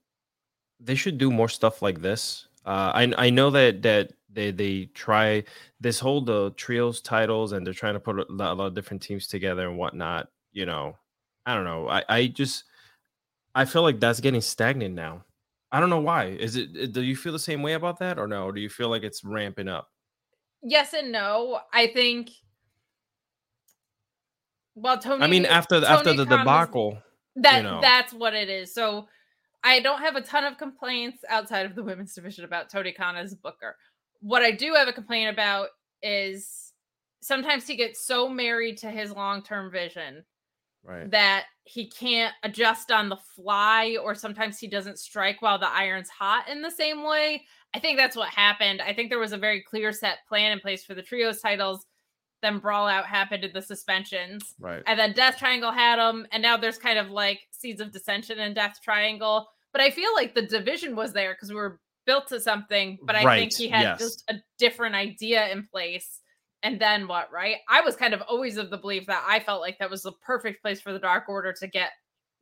they 0.82 0.94
should 0.94 1.18
do 1.18 1.30
more 1.30 1.48
stuff 1.48 1.82
like 1.82 2.00
this. 2.00 2.48
Uh 2.64 2.90
I 2.94 3.12
I 3.16 3.30
know 3.30 3.50
that 3.50 3.82
that 3.82 4.12
they 4.32 4.50
they 4.50 4.84
try 4.94 5.44
this 5.80 5.98
whole 5.98 6.20
the 6.20 6.50
trios 6.56 7.00
titles 7.00 7.52
and 7.52 7.66
they're 7.66 7.74
trying 7.74 7.94
to 7.94 8.00
put 8.00 8.16
a 8.18 8.26
lot, 8.32 8.52
a 8.52 8.54
lot 8.54 8.66
of 8.66 8.74
different 8.74 9.02
teams 9.02 9.26
together 9.26 9.68
and 9.68 9.76
whatnot, 9.78 10.28
you 10.52 10.66
know. 10.66 10.96
I 11.46 11.54
don't 11.54 11.64
know. 11.64 11.88
I 11.88 12.04
I 12.08 12.26
just 12.28 12.64
I 13.54 13.64
feel 13.64 13.82
like 13.82 13.98
that's 13.98 14.20
getting 14.20 14.40
stagnant 14.40 14.94
now. 14.94 15.24
I 15.72 15.80
don't 15.80 15.90
know 15.90 16.00
why. 16.00 16.26
Is 16.26 16.56
it 16.56 16.92
do 16.92 17.02
you 17.02 17.16
feel 17.16 17.32
the 17.32 17.38
same 17.38 17.62
way 17.62 17.72
about 17.74 17.98
that 18.00 18.18
or 18.18 18.26
no? 18.28 18.44
Or 18.44 18.52
do 18.52 18.60
you 18.60 18.68
feel 18.70 18.88
like 18.88 19.02
it's 19.02 19.24
ramping 19.24 19.68
up? 19.68 19.88
Yes 20.62 20.92
and 20.94 21.10
no. 21.10 21.60
I 21.72 21.86
think 21.88 22.30
well 24.74 24.98
Tony 24.98 25.24
I 25.24 25.26
mean 25.26 25.46
after 25.46 25.80
the 25.80 25.90
after 25.90 26.12
the 26.12 26.24
Khan 26.24 26.30
was- 26.30 26.38
debacle, 26.38 26.98
that 27.36 27.62
know. 27.64 27.80
that's 27.80 28.12
what 28.12 28.34
it 28.34 28.48
is. 28.48 28.72
So 28.72 29.08
I 29.62 29.80
don't 29.80 30.00
have 30.00 30.16
a 30.16 30.22
ton 30.22 30.44
of 30.44 30.58
complaints 30.58 31.22
outside 31.28 31.66
of 31.66 31.74
the 31.74 31.82
women's 31.82 32.14
division 32.14 32.44
about 32.44 32.70
Tony 32.70 32.92
Khan 32.92 33.16
as 33.16 33.32
a 33.32 33.36
booker. 33.36 33.76
What 34.20 34.42
I 34.42 34.50
do 34.50 34.74
have 34.74 34.88
a 34.88 34.92
complaint 34.92 35.30
about 35.30 35.68
is 36.02 36.72
sometimes 37.20 37.66
he 37.66 37.76
gets 37.76 38.06
so 38.06 38.28
married 38.28 38.78
to 38.78 38.90
his 38.90 39.12
long-term 39.12 39.70
vision 39.70 40.24
right? 40.84 41.10
that 41.10 41.44
he 41.64 41.88
can't 41.88 42.34
adjust 42.42 42.90
on 42.90 43.08
the 43.08 43.16
fly 43.16 43.96
or 44.02 44.14
sometimes 44.14 44.58
he 44.58 44.66
doesn't 44.66 44.98
strike 44.98 45.42
while 45.42 45.58
the 45.58 45.68
iron's 45.68 46.08
hot 46.08 46.48
in 46.48 46.62
the 46.62 46.70
same 46.70 47.04
way. 47.04 47.44
I 47.74 47.78
think 47.78 47.98
that's 47.98 48.16
what 48.16 48.30
happened. 48.30 48.82
I 48.82 48.92
think 48.92 49.10
there 49.10 49.18
was 49.18 49.32
a 49.32 49.38
very 49.38 49.62
clear 49.62 49.92
set 49.92 50.18
plan 50.28 50.52
in 50.52 50.60
place 50.60 50.84
for 50.84 50.94
the 50.94 51.02
trios 51.02 51.40
titles. 51.40 51.86
Then 52.42 52.58
brawl 52.58 52.88
out 52.88 53.06
happened 53.06 53.44
in 53.44 53.52
the 53.52 53.62
suspensions. 53.62 54.54
Right. 54.58 54.82
And 54.86 54.98
then 54.98 55.12
Death 55.12 55.38
Triangle 55.38 55.72
had 55.72 55.96
them, 55.96 56.26
and 56.32 56.42
now 56.42 56.56
there's 56.56 56.78
kind 56.78 56.98
of 56.98 57.10
like 57.10 57.40
seeds 57.50 57.80
of 57.80 57.92
dissension 57.92 58.38
in 58.38 58.54
Death 58.54 58.78
Triangle. 58.82 59.48
But 59.72 59.82
I 59.82 59.90
feel 59.90 60.12
like 60.14 60.34
the 60.34 60.46
division 60.46 60.96
was 60.96 61.12
there 61.12 61.34
because 61.34 61.50
we 61.50 61.56
were 61.56 61.80
built 62.06 62.28
to 62.28 62.40
something. 62.40 62.98
But 63.02 63.16
I 63.16 63.38
think 63.38 63.54
he 63.54 63.68
had 63.68 63.82
yes. 63.82 63.98
just 63.98 64.24
a 64.30 64.34
different 64.58 64.94
idea 64.94 65.48
in 65.48 65.66
place. 65.66 66.20
And 66.62 66.80
then 66.80 67.08
what, 67.08 67.32
right? 67.32 67.56
I 67.68 67.80
was 67.80 67.96
kind 67.96 68.12
of 68.12 68.20
always 68.22 68.56
of 68.56 68.70
the 68.70 68.76
belief 68.76 69.06
that 69.06 69.24
I 69.26 69.40
felt 69.40 69.60
like 69.60 69.78
that 69.78 69.90
was 69.90 70.02
the 70.02 70.12
perfect 70.12 70.62
place 70.62 70.80
for 70.80 70.92
the 70.92 70.98
Dark 70.98 71.28
Order 71.28 71.52
to 71.54 71.66
get 71.66 71.92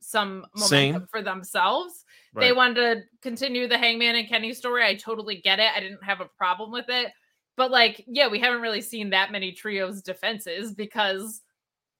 some 0.01 0.45
momentum 0.55 0.67
Same. 0.67 1.07
for 1.09 1.21
themselves. 1.21 2.05
They 2.35 2.51
wanted 2.53 2.75
to 2.75 3.01
continue 3.21 3.67
the 3.67 3.77
Hangman 3.77 4.15
and 4.15 4.27
Kenny 4.27 4.53
story. 4.53 4.85
I 4.85 4.95
totally 4.95 5.41
get 5.41 5.59
it. 5.59 5.71
I 5.75 5.79
didn't 5.79 6.03
have 6.03 6.21
a 6.21 6.29
problem 6.37 6.71
with 6.71 6.85
it. 6.87 7.11
But 7.57 7.71
like, 7.71 8.03
yeah, 8.07 8.27
we 8.27 8.39
haven't 8.39 8.61
really 8.61 8.81
seen 8.81 9.09
that 9.09 9.31
many 9.31 9.51
trios 9.51 10.01
defenses 10.01 10.73
because 10.73 11.41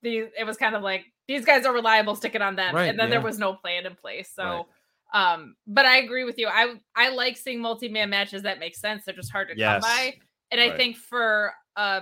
the 0.02 0.30
it 0.38 0.46
was 0.46 0.58
kind 0.58 0.76
of 0.76 0.82
like 0.82 1.06
these 1.28 1.46
guys 1.46 1.66
are 1.66 1.74
reliable, 1.74 2.16
stick 2.16 2.36
it 2.36 2.42
on 2.42 2.56
them. 2.56 2.76
Right, 2.76 2.90
and 2.90 2.98
then 3.00 3.10
there 3.10 3.22
was 3.22 3.38
no 3.38 3.54
plan 3.54 3.86
in 3.86 3.96
place. 3.96 4.32
So 4.34 4.68
Right. 5.14 5.34
um, 5.34 5.56
but 5.68 5.86
I 5.86 5.98
agree 5.98 6.24
with 6.24 6.38
you. 6.38 6.48
I 6.48 6.76
I 6.96 7.10
like 7.10 7.38
seeing 7.38 7.60
multi-man 7.60 8.10
matches 8.10 8.44
that 8.44 8.60
make 8.60 8.76
sense. 8.76 9.06
They're 9.06 9.16
just 9.16 9.32
hard 9.32 9.50
to 9.50 9.58
Yes. 9.58 9.82
come 9.84 9.90
by. 9.90 10.16
And 10.52 10.62
I 10.62 10.72
think 10.72 10.98
for 10.98 11.54
uh 11.76 12.02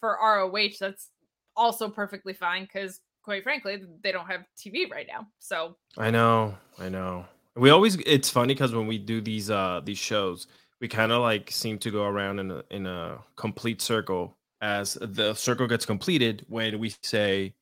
for 0.00 0.18
ROH, 0.20 0.78
that's 0.80 1.10
also 1.56 1.88
perfectly 1.88 2.32
fine 2.32 2.64
because 2.64 3.00
quite 3.22 3.42
frankly, 3.42 3.82
they 4.02 4.12
don't 4.12 4.26
have 4.26 4.44
TV 4.58 4.90
right 4.90 5.06
now. 5.08 5.26
So 5.38 5.76
I 5.96 6.10
know, 6.10 6.56
I 6.78 6.88
know. 6.88 7.26
We 7.56 7.70
always 7.70 7.96
it's 7.96 8.28
funny 8.30 8.54
because 8.54 8.74
when 8.74 8.86
we 8.86 8.98
do 8.98 9.20
these 9.20 9.50
uh 9.50 9.80
these 9.84 9.98
shows, 9.98 10.46
we 10.84 10.88
kind 10.88 11.12
of 11.12 11.22
like 11.22 11.50
seem 11.50 11.78
to 11.78 11.90
go 11.90 12.04
around 12.04 12.38
in 12.40 12.50
a 12.50 12.62
in 12.70 12.86
a 12.86 13.16
complete 13.36 13.80
circle 13.80 14.36
as 14.60 14.98
the 15.00 15.32
circle 15.32 15.66
gets 15.66 15.86
completed 15.86 16.44
when 16.50 16.78
we 16.78 16.92
say 17.02 17.54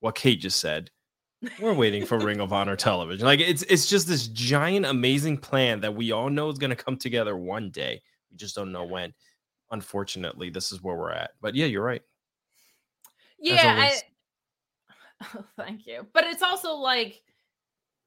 what 0.00 0.16
Kate 0.16 0.40
just 0.40 0.58
said. 0.58 0.90
We're 1.60 1.72
waiting 1.72 2.04
for 2.04 2.18
Ring 2.18 2.40
of 2.40 2.52
Honor 2.52 2.74
television. 2.74 3.26
Like 3.26 3.38
it's 3.38 3.62
it's 3.62 3.86
just 3.86 4.08
this 4.08 4.26
giant 4.26 4.86
amazing 4.86 5.38
plan 5.38 5.82
that 5.82 5.94
we 5.94 6.10
all 6.10 6.28
know 6.28 6.50
is 6.50 6.58
going 6.58 6.76
to 6.76 6.84
come 6.84 6.96
together 6.96 7.36
one 7.36 7.70
day. 7.70 8.02
We 8.32 8.38
just 8.38 8.56
don't 8.56 8.72
know 8.72 8.82
when. 8.82 9.14
unfortunately, 9.70 10.50
this 10.50 10.72
is 10.72 10.82
where 10.82 10.96
we're 10.96 11.12
at. 11.12 11.30
But 11.40 11.54
yeah, 11.54 11.66
you're 11.66 11.84
right. 11.84 12.02
Yeah, 13.38 13.88
I, 13.88 15.26
oh, 15.36 15.44
thank 15.56 15.86
you. 15.86 16.08
But 16.12 16.24
it's 16.24 16.42
also 16.42 16.74
like 16.74 17.22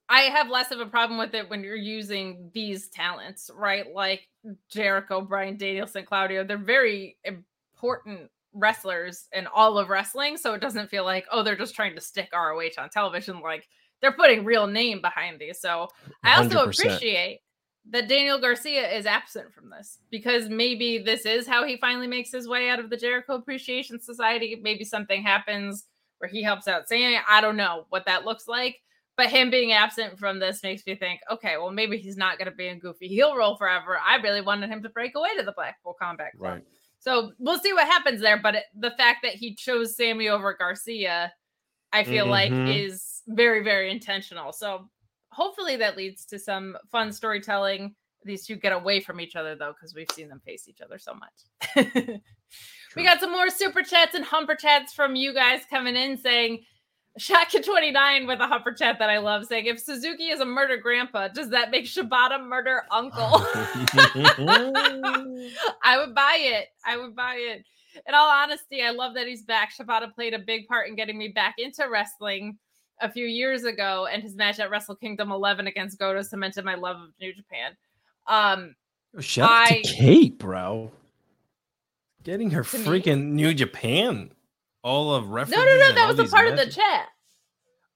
I 0.10 0.22
have 0.22 0.50
less 0.50 0.72
of 0.72 0.80
a 0.80 0.86
problem 0.86 1.20
with 1.20 1.34
it 1.34 1.50
when 1.50 1.64
you're 1.64 1.76
using 1.76 2.50
these 2.54 2.88
talents, 2.90 3.52
right? 3.54 3.86
Like 3.94 4.28
Jericho, 4.70 5.22
Bryan 5.22 5.58
Danielson, 5.58 6.06
Claudio. 6.06 6.44
They're 6.44 6.58
very 6.58 7.18
important 7.26 8.30
wrestlers 8.54 9.28
in 9.34 9.48
all 9.48 9.78
of 9.78 9.90
wrestling. 9.90 10.38
So 10.38 10.54
it 10.54 10.62
doesn't 10.62 10.90
feel 10.90 11.04
like, 11.04 11.26
oh, 11.32 11.44
they're 11.44 11.58
just 11.58 11.76
trying 11.76 11.96
to 11.96 12.02
stick 12.02 12.30
ROH 12.34 12.70
on 12.78 12.90
television. 12.90 13.42
Like 13.42 13.68
they're 14.02 14.14
putting 14.14 14.46
real 14.46 14.68
name 14.68 15.02
behind 15.02 15.40
these. 15.40 15.60
So 15.60 15.90
I 16.24 16.38
also 16.38 16.66
100%. 16.66 16.70
appreciate 16.70 17.42
that 17.90 18.10
Daniel 18.10 18.40
Garcia 18.40 18.90
is 18.90 19.06
absent 19.06 19.54
from 19.54 19.70
this 19.70 20.00
because 20.10 20.50
maybe 20.50 20.98
this 20.98 21.26
is 21.26 21.48
how 21.48 21.66
he 21.66 21.78
finally 21.78 22.08
makes 22.08 22.32
his 22.32 22.48
way 22.48 22.70
out 22.70 22.80
of 22.80 22.90
the 22.90 22.98
Jericho 22.98 23.36
Appreciation 23.36 24.00
Society. 24.00 24.60
Maybe 24.62 24.84
something 24.84 25.22
happens 25.22 25.86
where 26.18 26.30
he 26.30 26.44
helps 26.44 26.68
out 26.68 26.88
Sammy. 26.88 27.20
I 27.28 27.42
don't 27.42 27.58
know 27.58 27.86
what 27.90 28.06
that 28.06 28.26
looks 28.26 28.48
like. 28.48 28.82
But 29.18 29.32
him 29.32 29.50
being 29.50 29.74
absent 29.74 30.20
from 30.20 30.40
this 30.40 30.62
makes 30.62 30.86
me 30.86 30.96
think, 30.96 31.20
okay, 31.32 31.58
well, 31.58 31.72
maybe 31.72 31.98
he's 31.98 32.18
not 32.18 32.38
going 32.38 32.50
to 32.50 32.56
be 32.56 32.68
in 32.68 32.78
goofy 32.78 33.08
heel 33.08 33.36
role 33.36 33.58
forever. 33.58 33.98
I 33.98 34.18
really 34.18 34.42
wanted 34.42 34.70
him 34.70 34.84
to 34.84 34.90
break 34.90 35.16
away 35.16 35.36
to 35.38 35.44
the 35.44 35.54
Blackpool 35.54 35.96
Combat 36.00 36.34
Club. 36.38 36.54
Right. 36.54 36.64
So 37.00 37.32
we'll 37.40 37.60
see 37.60 37.74
what 37.74 37.88
happens 37.88 38.22
there. 38.22 38.40
But 38.42 38.56
it, 38.56 38.64
the 38.80 38.92
fact 38.92 39.20
that 39.24 39.34
he 39.34 39.56
chose 39.56 39.96
Sammy 39.98 40.30
over 40.30 40.54
Garcia, 40.54 41.34
I 41.92 42.04
feel 42.04 42.28
like 42.28 42.52
Mhm. 42.52 42.86
is 42.86 43.24
very, 43.28 43.64
very 43.64 43.90
intentional. 43.90 44.54
So 44.54 44.88
hopefully 45.32 45.78
that 45.78 45.98
leads 45.98 46.24
to 46.28 46.38
some 46.38 46.78
fun 46.92 47.12
storytelling. 47.12 47.96
These 48.24 48.46
two 48.46 48.56
get 48.56 48.72
away 48.74 49.00
from 49.00 49.20
each 49.20 49.36
other 49.36 49.56
though, 49.56 49.74
because 49.74 49.96
we've 49.96 50.12
seen 50.12 50.28
them 50.28 50.42
face 50.46 50.68
each 50.68 50.82
other 50.82 51.00
so 51.00 51.14
much. 51.16 51.82
we 52.96 53.04
got 53.04 53.20
some 53.20 53.32
more 53.32 53.50
super 53.50 53.82
chats 53.84 54.16
and 54.16 54.26
humper 54.26 54.56
chats 54.56 54.94
from 54.94 55.16
you 55.16 55.34
guys 55.34 55.62
coming 55.70 55.96
in 55.96 56.18
saying, 56.18 56.64
Shaka29 57.20 58.28
with 58.28 58.40
a 58.40 58.48
humper 58.48 58.72
chat 58.74 59.00
that 59.00 59.10
I 59.10 59.18
love 59.18 59.46
saying, 59.46 59.66
if 59.66 59.80
Suzuki 59.80 60.26
is 60.30 60.40
a 60.40 60.46
murder 60.46 60.78
grandpa, 60.78 61.28
does 61.30 61.50
that 61.50 61.72
make 61.72 61.86
Shibata 61.86 62.44
murder 62.46 62.84
uncle? 62.92 63.22
I 65.84 65.98
would 65.98 66.14
buy 66.16 66.38
it. 66.40 66.68
I 66.86 66.98
would 66.98 67.16
buy 67.16 67.36
it. 67.36 67.66
In 68.08 68.14
all 68.14 68.30
honesty, 68.30 68.82
I 68.84 68.92
love 68.92 69.16
that 69.16 69.28
he's 69.28 69.44
back. 69.44 69.72
Shibata 69.74 70.14
played 70.14 70.34
a 70.34 70.40
big 70.40 70.68
part 70.68 70.88
in 70.88 70.96
getting 70.96 71.18
me 71.18 71.30
back 71.30 71.56
into 71.58 71.88
wrestling 71.90 72.58
a 73.02 73.10
few 73.12 73.26
years 73.26 73.64
ago, 73.64 74.08
and 74.12 74.22
his 74.24 74.36
match 74.36 74.60
at 74.60 74.70
Wrestle 74.70 74.96
Kingdom 74.96 75.32
11 75.32 75.68
against 75.68 76.00
Goto 76.00 76.22
cemented 76.22 76.66
my 76.66 76.76
love 76.76 76.98
of 76.98 77.10
New 77.20 77.34
Japan. 77.34 77.76
Um, 78.28 78.76
Shout 79.20 79.50
out 79.50 79.72
I- 79.72 79.82
to 79.82 79.94
Kate, 79.94 80.38
bro. 80.38 80.92
Getting 82.24 82.52
her 82.52 82.64
To 82.64 82.78
me? 82.78 82.86
freaking 82.86 83.24
New 83.32 83.54
Japan. 83.54 84.32
All 84.88 85.14
of 85.14 85.30
reference. 85.30 85.58
no, 85.58 85.66
no, 85.66 85.78
no, 85.80 85.94
that 85.94 86.08
was 86.08 86.20
a 86.20 86.32
part 86.34 86.48
of 86.48 86.58
the 86.58 86.66
chat. 86.66 87.08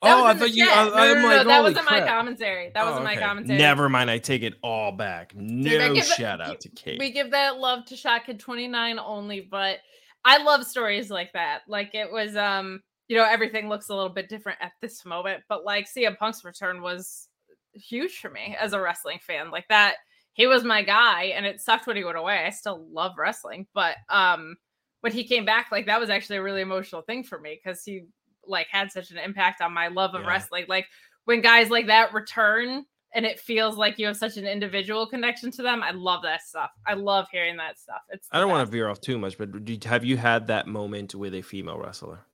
That 0.04 0.18
Oh, 0.18 0.26
I 0.26 0.34
thought 0.34 0.52
you. 0.52 0.68
I, 0.68 0.86
no, 0.86 1.14
no, 1.14 1.22
no, 1.22 1.28
like, 1.38 1.48
that 1.48 1.62
wasn't 1.64 1.86
my 1.90 2.02
commentary. 2.02 2.72
That 2.74 2.84
Oh, 2.84 2.88
wasn't 2.88 3.04
my 3.06 3.12
okay. 3.14 3.22
commentary. 3.22 3.60
Never 3.60 3.88
mind. 3.88 4.10
I 4.10 4.18
take 4.18 4.42
it 4.42 4.56
all 4.64 4.92
back. 4.92 5.32
Dude, 5.34 5.40
No 5.64 5.94
it- 5.94 6.06
shout 6.06 6.42
out 6.42 6.60
to 6.62 6.70
Kate. 6.70 6.98
we 7.00 7.12
give 7.12 7.32
that 7.32 7.58
love 7.60 7.86
to 7.86 7.96
Shotkid 7.96 8.40
29 8.40 8.98
only, 8.98 9.42
but 9.42 9.78
I 10.26 10.42
love 10.42 10.66
stories 10.66 11.12
like 11.12 11.32
that. 11.34 11.62
Like 11.68 11.94
it 11.94 12.12
was 12.12 12.36
um, 12.36 12.82
you 13.10 13.16
know, 13.18 13.26
everything 13.26 13.70
looks 13.70 13.90
a 13.90 13.94
little 13.96 14.10
bit 14.10 14.28
different 14.28 14.58
at 14.62 14.72
this 14.82 15.06
moment, 15.06 15.44
but 15.48 15.64
like 15.66 15.88
CM 15.88 16.18
Punk's 16.18 16.44
return 16.44 16.82
was 16.82 17.28
huge 17.74 18.18
for 18.20 18.30
me 18.32 18.56
as 18.60 18.74
a 18.74 18.82
wrestling 18.82 19.20
fan. 19.22 19.52
Like 19.52 19.68
that, 19.70 19.96
he 20.34 20.48
was 20.48 20.64
my 20.64 20.82
guy, 20.82 21.26
and 21.36 21.46
it 21.46 21.62
sucked 21.62 21.86
when 21.86 21.96
he 21.98 22.04
went 22.04 22.18
away. 22.18 22.44
I 22.44 22.50
still 22.50 22.88
love 22.92 23.12
wrestling, 23.20 23.68
but 23.76 23.98
um 24.10 24.56
when 25.02 25.12
he 25.14 25.24
came 25.24 25.46
back, 25.46 25.68
like 25.72 25.86
that 25.88 26.00
was 26.00 26.10
actually 26.10 26.38
a 26.38 26.44
really 26.44 26.62
emotional 26.62 27.02
thing 27.02 27.24
for 27.24 27.40
me 27.40 27.60
because 27.64 27.84
he 27.84 28.04
like 28.46 28.68
had 28.72 28.92
such 28.92 29.12
an 29.12 29.18
impact 29.18 29.62
on 29.62 29.74
my 29.74 29.88
love 29.90 30.16
of 30.16 30.22
Yeah. 30.22 30.28
wrestling. 30.28 30.66
Like 30.68 30.88
when 31.26 31.42
guys 31.42 31.70
like 31.70 31.88
that 31.88 32.14
return 32.14 32.86
and 33.14 33.26
it 33.26 33.40
feels 33.40 33.76
like 33.78 34.00
you 34.00 34.08
have 34.08 34.16
such 34.18 34.38
an 34.38 34.46
individual 34.46 35.06
connection 35.06 35.52
to 35.52 35.62
them. 35.62 35.84
I 35.84 35.92
love 35.92 36.22
that 36.24 36.42
stuff. 36.44 36.70
I 36.88 36.94
love 36.94 37.28
hearing 37.32 37.58
that 37.58 37.78
stuff. 37.78 38.02
It's 38.10 38.28
I 38.32 38.40
don't 38.40 38.50
want 38.50 38.66
to 38.66 38.72
veer 38.72 38.88
off 38.90 39.02
too 39.02 39.18
much, 39.20 39.38
but 39.38 39.50
have 39.84 40.06
you 40.06 40.16
had 40.18 40.48
that 40.48 40.68
moment 40.68 41.14
with 41.14 41.34
a 41.36 41.42
female 41.42 41.78
wrestler? 41.78 42.26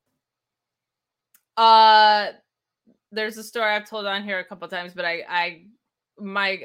Uh, 1.56 2.28
there's 3.12 3.38
a 3.38 3.44
story 3.44 3.72
I've 3.72 3.90
told 3.90 4.06
on 4.06 4.24
here 4.24 4.40
a 4.40 4.46
couple 4.46 4.68
times, 4.68 4.94
but 4.94 5.06
I, 5.06 5.24
I, 5.28 5.62
my 6.20 6.60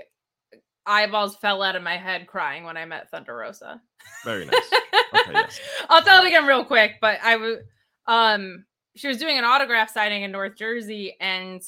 eyeballs 0.85 1.37
fell 1.37 1.63
out 1.63 1.77
of 1.77 1.83
my 1.83 1.97
head 1.97 2.27
crying 2.27 2.65
when 2.65 2.77
I 2.77 2.85
met 2.85 3.11
Thunder 3.11 3.35
Rosa. 3.35 3.81
Very 4.25 4.45
nice. 4.45 4.71
Yes. 5.31 5.61
I'll 5.89 6.03
tell 6.03 6.23
it 6.23 6.27
again 6.27 6.47
real 6.47 6.65
quick, 6.65 6.97
but 7.01 7.19
I 7.23 7.37
was 7.37 7.59
um 8.07 8.65
she 8.97 9.09
was 9.09 9.19
doing 9.19 9.39
an 9.39 9.45
autograph 9.45 9.91
signing 9.91 10.23
in 10.23 10.33
North 10.33 10.57
Jersey 10.57 11.17
and 11.21 11.63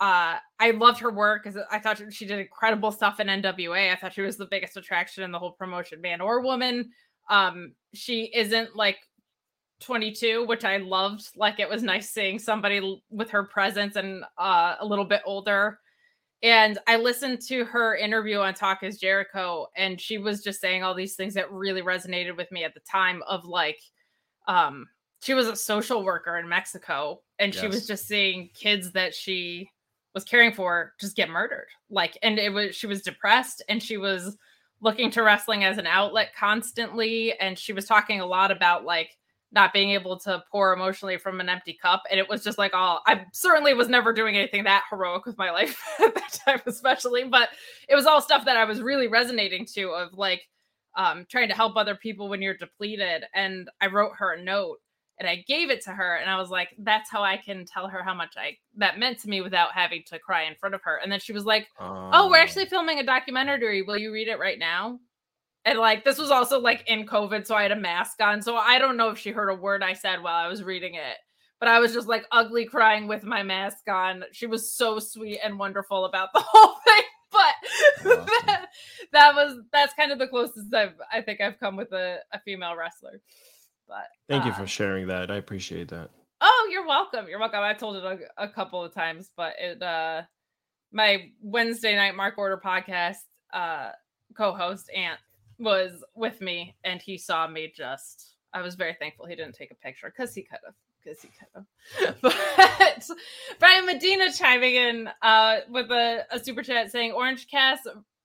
uh 0.00 0.36
I 0.60 0.70
loved 0.72 1.00
her 1.00 1.10
work 1.10 1.42
because 1.44 1.60
I 1.70 1.78
thought 1.78 2.00
she 2.12 2.26
did 2.26 2.38
incredible 2.38 2.92
stuff 2.92 3.20
in 3.20 3.26
NWA. 3.26 3.92
I 3.92 3.96
thought 3.96 4.14
she 4.14 4.22
was 4.22 4.36
the 4.36 4.46
biggest 4.46 4.76
attraction 4.76 5.24
in 5.24 5.32
the 5.32 5.38
whole 5.38 5.52
promotion, 5.52 6.00
man 6.00 6.20
or 6.20 6.40
woman. 6.40 6.90
Um 7.28 7.74
she 7.94 8.30
isn't 8.34 8.76
like 8.76 8.98
22, 9.80 10.46
which 10.46 10.64
I 10.64 10.78
loved. 10.78 11.28
Like 11.36 11.60
it 11.60 11.68
was 11.68 11.82
nice 11.82 12.10
seeing 12.10 12.38
somebody 12.38 13.02
with 13.10 13.30
her 13.30 13.44
presence 13.44 13.96
and 13.96 14.24
uh 14.38 14.76
a 14.80 14.86
little 14.86 15.04
bit 15.04 15.22
older. 15.24 15.80
And 16.42 16.78
I 16.86 16.96
listened 16.96 17.40
to 17.48 17.64
her 17.64 17.96
interview 17.96 18.38
on 18.38 18.54
Talk 18.54 18.82
is 18.82 18.98
Jericho, 18.98 19.66
and 19.76 20.00
she 20.00 20.18
was 20.18 20.42
just 20.42 20.60
saying 20.60 20.84
all 20.84 20.94
these 20.94 21.16
things 21.16 21.34
that 21.34 21.50
really 21.50 21.82
resonated 21.82 22.36
with 22.36 22.50
me 22.52 22.64
at 22.64 22.74
the 22.74 22.80
time 22.80 23.22
of 23.26 23.44
like, 23.44 23.80
um, 24.46 24.86
she 25.20 25.34
was 25.34 25.48
a 25.48 25.56
social 25.56 26.04
worker 26.04 26.38
in 26.38 26.48
Mexico, 26.48 27.20
and 27.40 27.52
she 27.52 27.66
was 27.66 27.86
just 27.86 28.06
seeing 28.06 28.50
kids 28.54 28.92
that 28.92 29.14
she 29.14 29.68
was 30.14 30.24
caring 30.24 30.52
for 30.52 30.94
just 31.00 31.16
get 31.16 31.28
murdered. 31.28 31.66
Like, 31.90 32.18
and 32.22 32.38
it 32.38 32.52
was 32.52 32.74
she 32.74 32.86
was 32.86 33.02
depressed 33.02 33.62
and 33.68 33.82
she 33.82 33.96
was 33.96 34.36
looking 34.80 35.10
to 35.10 35.22
wrestling 35.22 35.64
as 35.64 35.78
an 35.78 35.86
outlet 35.86 36.30
constantly. 36.38 37.38
And 37.38 37.58
she 37.58 37.72
was 37.72 37.84
talking 37.84 38.20
a 38.20 38.26
lot 38.26 38.50
about 38.50 38.84
like 38.84 39.16
not 39.50 39.72
being 39.72 39.90
able 39.90 40.18
to 40.18 40.42
pour 40.50 40.72
emotionally 40.74 41.16
from 41.16 41.40
an 41.40 41.48
empty 41.48 41.76
cup. 41.80 42.02
And 42.10 42.20
it 42.20 42.28
was 42.28 42.44
just 42.44 42.58
like, 42.58 42.74
all 42.74 43.00
I 43.06 43.24
certainly 43.32 43.74
was 43.74 43.88
never 43.88 44.12
doing 44.12 44.36
anything 44.36 44.64
that 44.64 44.84
heroic 44.90 45.24
with 45.24 45.38
my 45.38 45.50
life 45.52 45.80
at 46.00 46.14
that 46.14 46.40
time, 46.44 46.60
especially, 46.66 47.24
but 47.24 47.48
it 47.88 47.94
was 47.94 48.06
all 48.06 48.20
stuff 48.20 48.44
that 48.44 48.56
I 48.56 48.64
was 48.64 48.82
really 48.82 49.08
resonating 49.08 49.66
to 49.74 49.90
of 49.90 50.12
like 50.12 50.42
um, 50.96 51.26
trying 51.30 51.48
to 51.48 51.54
help 51.54 51.76
other 51.76 51.94
people 51.94 52.28
when 52.28 52.42
you're 52.42 52.56
depleted. 52.56 53.24
And 53.34 53.70
I 53.80 53.86
wrote 53.86 54.12
her 54.18 54.34
a 54.34 54.42
note 54.42 54.78
and 55.18 55.28
I 55.28 55.44
gave 55.48 55.70
it 55.70 55.82
to 55.82 55.90
her 55.90 56.16
and 56.16 56.30
I 56.30 56.38
was 56.38 56.50
like, 56.50 56.68
that's 56.78 57.10
how 57.10 57.22
I 57.22 57.36
can 57.36 57.64
tell 57.64 57.88
her 57.88 58.02
how 58.02 58.14
much 58.14 58.34
I 58.36 58.56
that 58.76 58.98
meant 58.98 59.18
to 59.20 59.28
me 59.28 59.40
without 59.40 59.72
having 59.72 60.02
to 60.08 60.18
cry 60.18 60.44
in 60.44 60.54
front 60.56 60.74
of 60.74 60.82
her. 60.84 61.00
And 61.02 61.10
then 61.10 61.20
she 61.20 61.32
was 61.32 61.44
like, 61.44 61.68
oh, 62.12 62.28
we're 62.30 62.38
actually 62.38 62.66
filming 62.66 62.98
a 62.98 63.04
documentary. 63.04 63.82
Will 63.82 63.98
you 63.98 64.12
read 64.12 64.28
it 64.28 64.38
right 64.38 64.58
now? 64.58 64.98
And 65.64 65.78
like 65.78 66.04
this 66.04 66.18
was 66.18 66.30
also 66.30 66.60
like 66.60 66.84
in 66.86 67.06
COVID, 67.06 67.46
so 67.46 67.54
I 67.54 67.62
had 67.62 67.72
a 67.72 67.76
mask 67.76 68.22
on. 68.22 68.40
So 68.42 68.56
I 68.56 68.78
don't 68.78 68.96
know 68.96 69.10
if 69.10 69.18
she 69.18 69.30
heard 69.30 69.50
a 69.50 69.54
word 69.54 69.82
I 69.82 69.92
said 69.92 70.22
while 70.22 70.34
I 70.34 70.48
was 70.48 70.62
reading 70.62 70.94
it, 70.94 71.16
but 71.60 71.68
I 71.68 71.78
was 71.80 71.92
just 71.92 72.08
like 72.08 72.24
ugly 72.32 72.64
crying 72.64 73.06
with 73.08 73.24
my 73.24 73.42
mask 73.42 73.88
on. 73.88 74.24
She 74.32 74.46
was 74.46 74.72
so 74.72 74.98
sweet 74.98 75.40
and 75.44 75.58
wonderful 75.58 76.04
about 76.04 76.30
the 76.32 76.40
whole 76.46 76.76
thing. 76.86 77.02
But 77.30 77.54
Awesome. 78.00 78.26
that, 78.46 78.66
that 79.12 79.34
was 79.34 79.58
that's 79.72 79.92
kind 79.94 80.12
of 80.12 80.18
the 80.18 80.28
closest 80.28 80.72
I've 80.74 80.94
I 81.12 81.20
think 81.20 81.40
I've 81.40 81.58
come 81.60 81.76
with 81.76 81.92
a, 81.92 82.20
a 82.32 82.40
female 82.40 82.74
wrestler. 82.76 83.20
But 83.86 84.06
Thank 84.28 84.44
you 84.44 84.52
uh, 84.52 84.56
for 84.56 84.66
sharing 84.66 85.06
that. 85.08 85.30
I 85.30 85.36
appreciate 85.36 85.88
that. 85.88 86.10
Oh, 86.40 86.68
you're 86.70 86.86
welcome. 86.86 87.26
You're 87.28 87.40
welcome. 87.40 87.60
I 87.60 87.74
told 87.74 87.96
it 87.96 88.04
a, 88.04 88.44
a 88.44 88.48
couple 88.48 88.82
of 88.82 88.94
times, 88.94 89.30
but 89.36 89.54
it 89.58 89.82
uh 89.82 90.22
my 90.92 91.30
Wednesday 91.42 91.94
night 91.96 92.16
Mark 92.16 92.38
Order 92.38 92.60
podcast 92.64 93.16
uh 93.52 93.90
co-host 94.36 94.90
Ant 94.94 95.18
was 95.58 96.04
with 96.14 96.40
me 96.40 96.74
and 96.84 97.02
he 97.02 97.18
saw 97.18 97.46
me 97.46 97.72
just 97.74 98.36
I 98.52 98.62
was 98.62 98.74
very 98.74 98.94
thankful 98.98 99.26
he 99.26 99.36
didn't 99.36 99.54
take 99.54 99.70
a 99.70 99.74
picture 99.74 100.12
because 100.14 100.34
he 100.34 100.42
could 100.42 100.58
have. 100.64 100.74
Because 101.04 101.20
he 101.20 101.28
could 101.28 101.48
have. 101.54 102.16
But 102.22 103.08
Brian 103.58 103.86
Medina 103.86 104.32
chiming 104.32 104.74
in 104.74 105.10
uh 105.22 105.58
with 105.70 105.90
a, 105.90 106.24
a 106.30 106.42
super 106.42 106.62
chat 106.62 106.90
saying 106.90 107.12
Orange 107.12 107.48
Cass 107.48 107.80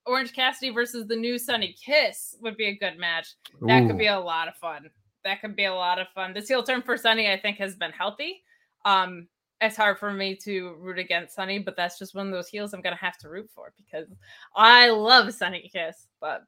Orange 0.06 0.34
Cassidy 0.34 0.72
versus 0.72 1.08
the 1.08 1.16
new 1.16 1.38
Sonny 1.38 1.74
Kiss 1.74 2.36
would 2.42 2.58
be 2.58 2.66
a 2.66 2.76
good 2.76 2.98
match. 2.98 3.36
That 3.62 3.88
could 3.88 3.98
be 3.98 4.08
a 4.08 4.20
lot 4.20 4.48
of 4.48 4.56
fun. 4.56 4.90
That 5.24 5.40
could 5.40 5.56
be 5.56 5.66
a 5.66 5.74
lot 5.74 6.00
of 6.00 6.08
fun. 6.14 6.34
This 6.34 6.50
heel 6.50 6.64
turn 6.64 6.82
for 6.82 6.98
Sonny, 6.98 7.32
I 7.32 7.40
think, 7.40 7.58
has 7.58 7.76
been 7.76 7.92
healthy. 7.92 8.44
Um, 8.84 9.30
it's 9.62 9.78
hard 9.78 9.98
for 9.98 10.12
me 10.12 10.36
to 10.44 10.76
root 10.80 11.00
against 11.00 11.36
Sonny, 11.36 11.60
but 11.60 11.78
that's 11.78 11.98
just 11.98 12.14
one 12.14 12.28
of 12.28 12.34
those 12.34 12.50
heels 12.50 12.74
I'm 12.74 12.82
gonna 12.82 12.98
have 12.98 13.18
to 13.20 13.30
root 13.30 13.50
for 13.56 13.72
because 13.78 14.10
I 14.56 14.90
love 14.90 15.34
Sonny 15.34 15.70
Kiss. 15.72 16.08
But 16.20 16.44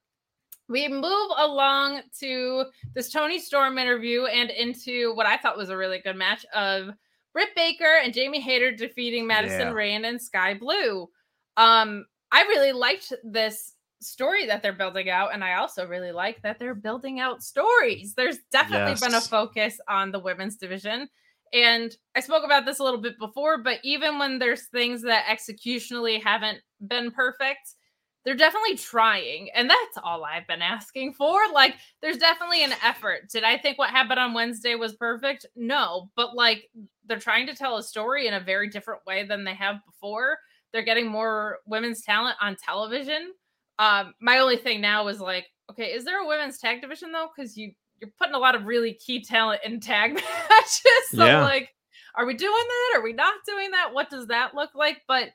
we 0.67 0.87
move 0.87 1.31
along 1.37 2.01
to 2.19 2.65
this 2.93 3.11
Toni 3.11 3.39
Storm 3.39 3.77
interview 3.77 4.25
and 4.25 4.49
into 4.49 5.13
what 5.15 5.25
I 5.25 5.37
thought 5.37 5.57
was 5.57 5.69
a 5.69 5.77
really 5.77 5.99
good 5.99 6.15
match 6.15 6.45
of 6.53 6.89
Britt 7.33 7.49
Baker 7.55 7.99
and 8.03 8.13
Jamie 8.13 8.41
Hayter 8.41 8.71
defeating 8.71 9.27
Madison 9.27 9.67
Yeah. 9.67 9.71
Rayne 9.71 10.05
and 10.05 10.21
Skye 10.21 10.55
Blue. 10.55 11.09
Um, 11.57 12.05
I 12.31 12.41
really 12.43 12.71
liked 12.71 13.13
this 13.23 13.73
story 14.01 14.45
that 14.45 14.61
they're 14.61 14.73
building 14.73 15.09
out. 15.09 15.33
And 15.33 15.43
I 15.43 15.55
also 15.55 15.87
really 15.87 16.11
like 16.11 16.41
that 16.41 16.59
they're 16.59 16.75
building 16.75 17.19
out 17.19 17.43
stories. 17.43 18.13
There's 18.13 18.39
definitely 18.51 18.91
yes. 18.91 19.01
been 19.01 19.15
a 19.15 19.21
focus 19.21 19.79
on 19.87 20.11
the 20.11 20.19
women's 20.19 20.57
division. 20.57 21.09
And 21.53 21.95
I 22.15 22.19
spoke 22.19 22.43
about 22.43 22.65
this 22.65 22.79
a 22.79 22.83
little 22.83 23.01
bit 23.01 23.17
before, 23.19 23.59
but 23.59 23.79
even 23.83 24.19
when 24.19 24.39
there's 24.39 24.67
things 24.67 25.01
that 25.03 25.25
executionally 25.25 26.21
haven't 26.21 26.59
been 26.87 27.11
perfect, 27.11 27.75
they're 28.25 28.35
definitely 28.35 28.75
trying. 28.75 29.49
And 29.53 29.69
that's 29.69 29.97
all 30.03 30.25
I've 30.25 30.47
been 30.47 30.63
asking 30.63 31.13
for. 31.13 31.39
Like, 31.53 31.75
there's 32.01 32.17
definitely 32.17 32.63
an 32.63 32.73
effort. 32.83 33.29
Did 33.29 33.43
I 33.43 33.57
think 33.57 33.77
what 33.77 33.91
happened 33.91 34.19
on 34.19 34.33
Wednesday 34.33 34.73
was 34.73 34.95
perfect? 34.95 35.45
No, 35.55 36.09
but 36.15 36.35
like, 36.35 36.69
they're 37.05 37.19
trying 37.19 37.45
to 37.47 37.55
tell 37.55 37.77
a 37.77 37.83
story 37.83 38.27
in 38.27 38.33
a 38.33 38.39
very 38.39 38.67
different 38.67 39.05
way 39.05 39.23
than 39.25 39.43
they 39.43 39.53
have 39.53 39.77
before. 39.85 40.39
They're 40.73 40.81
getting 40.81 41.07
more 41.07 41.59
women's 41.67 42.01
talent 42.01 42.35
on 42.41 42.55
television. 42.55 43.33
Um, 43.77 44.13
my 44.19 44.39
only 44.39 44.57
thing 44.57 44.81
now 44.81 45.07
is 45.07 45.19
like, 45.19 45.45
okay, 45.69 45.93
is 45.93 46.03
there 46.03 46.21
a 46.21 46.27
women's 46.27 46.57
tag 46.57 46.81
division 46.81 47.11
though? 47.11 47.29
Because 47.35 47.55
you 47.55 47.71
you're 48.01 48.11
putting 48.19 48.35
a 48.35 48.39
lot 48.39 48.55
of 48.55 48.65
really 48.65 48.93
key 48.93 49.23
talent 49.23 49.61
in 49.63 49.79
tag 49.79 50.13
matches. 50.49 50.81
so 51.11 51.25
yeah. 51.25 51.43
like, 51.43 51.69
are 52.15 52.25
we 52.25 52.33
doing 52.33 52.51
that? 52.51 52.99
Are 52.99 53.03
we 53.03 53.13
not 53.13 53.35
doing 53.47 53.71
that? 53.71 53.93
What 53.93 54.09
does 54.09 54.27
that 54.27 54.53
look 54.53 54.71
like? 54.75 55.01
But 55.07 55.29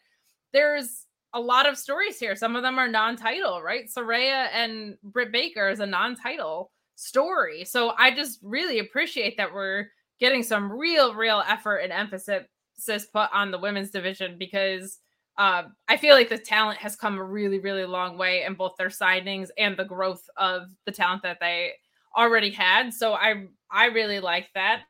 there's 0.53 1.07
a 1.35 1.41
lot 1.41 1.69
of 1.69 1.79
stories 1.79 2.19
here. 2.19 2.35
Some 2.35 2.57
of 2.57 2.63
them 2.63 2.79
are 2.79 2.89
non-title, 2.89 3.63
right? 3.63 3.89
Saraya 3.89 4.49
and 4.53 4.97
Britt 5.03 5.33
Baker 5.33 5.69
is 5.69 5.81
a 5.81 5.87
non-title 5.87 6.71
story. 6.97 7.65
So 7.65 7.95
I 7.99 8.15
just 8.15 8.41
really 8.43 8.79
appreciate 8.79 9.37
that 9.37 9.53
we're 9.53 9.87
getting 10.19 10.43
some 10.43 10.71
real, 10.71 11.15
real 11.15 11.43
effort 11.49 11.79
and 11.79 11.93
emphasis 11.93 13.07
put 13.13 13.29
on 13.33 13.51
the 13.51 13.59
women's 13.59 13.91
division 13.91 14.37
because 14.39 14.99
um, 15.39 15.75
I 15.89 15.97
feel 15.97 16.15
like 16.15 16.29
the 16.29 16.37
talent 16.37 16.79
has 16.79 16.97
come 16.97 17.17
a 17.17 17.25
really, 17.25 17.61
really 17.61 17.87
long 17.87 18.19
way 18.19 18.45
in 18.45 18.55
both 18.55 18.73
their 18.77 18.89
signings 18.89 19.49
and 19.57 19.77
the 19.77 19.85
growth 19.85 20.23
of 20.37 20.65
the 20.85 20.93
talent 20.93 21.23
that 21.23 21.39
they 21.41 21.73
already 22.17 22.51
had. 22.51 22.93
So 22.93 23.15
I 23.15 23.47
I 23.71 23.87
really 23.87 24.21
like 24.21 24.49
that. 24.55 24.83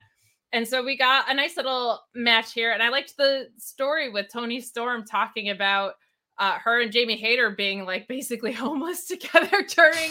And 0.53 0.66
so 0.66 0.83
we 0.83 0.96
got 0.96 1.31
a 1.31 1.35
nice 1.35 1.57
little 1.57 2.00
match 2.14 2.53
here, 2.53 2.72
and 2.72 2.83
I 2.83 2.88
liked 2.88 3.16
the 3.16 3.48
story 3.59 4.11
with 4.11 4.33
Toni 4.33 4.61
Storm 4.61 5.05
talking 5.05 5.50
about 5.50 5.92
uh, 6.40 6.59
her 6.59 6.81
and 6.81 6.90
Jamie 6.90 7.16
Hayter 7.16 7.50
being 7.50 7.85
like 7.85 8.09
basically 8.09 8.53
homeless 8.64 9.07
together 9.07 9.62
during 9.68 10.11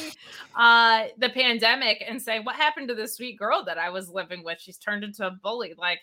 uh, 0.56 1.08
the 1.18 1.30
pandemic, 1.30 2.02
and 2.08 2.22
saying, 2.22 2.46
"What 2.46 2.56
happened 2.56 2.88
to 2.88 2.96
this 2.96 3.18
sweet 3.18 3.38
girl 3.38 3.66
that 3.66 3.78
I 3.78 3.90
was 3.90 4.10
living 4.10 4.46
with? 4.46 4.60
She's 4.62 4.78
turned 4.78 5.04
into 5.04 5.28
a 5.28 5.32
bully." 5.32 5.74
Like, 5.78 6.00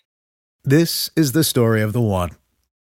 this 0.65 1.09
is 1.17 1.33
the 1.33 1.45
story 1.45 1.81
of 1.81 1.95
the 1.95 2.03
one. 2.03 2.31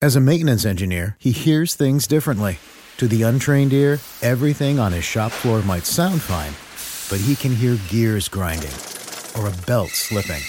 As 0.01 0.15
a 0.15 0.21
maintenance 0.21 0.65
engineer, 0.65 1.15
he 1.19 1.31
hears 1.31 1.73
things 1.73 2.05
differently. 2.05 2.59
To 2.97 3.07
the 3.07 3.23
untrained 3.23 3.73
ear, 3.73 3.99
everything 4.21 4.77
on 4.77 4.91
his 4.91 5.03
shop 5.03 5.31
floor 5.31 5.63
might 5.63 5.87
sound 5.87 6.21
fine 6.21 6.53
but 7.11 7.19
he 7.19 7.35
can 7.35 7.53
hear 7.53 7.77
gears 7.89 8.29
grinding 8.29 8.71
or 9.37 9.47
a 9.47 9.65
belt 9.67 9.89
slipping. 9.89 10.41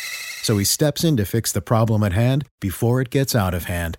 So 0.42 0.57
he 0.59 0.64
steps 0.64 1.03
in 1.03 1.16
to 1.16 1.25
fix 1.25 1.51
the 1.51 1.61
problem 1.61 2.05
at 2.05 2.12
hand 2.12 2.47
before 2.61 3.01
it 3.01 3.11
gets 3.11 3.35
out 3.35 3.53
of 3.53 3.64
hand. 3.64 3.99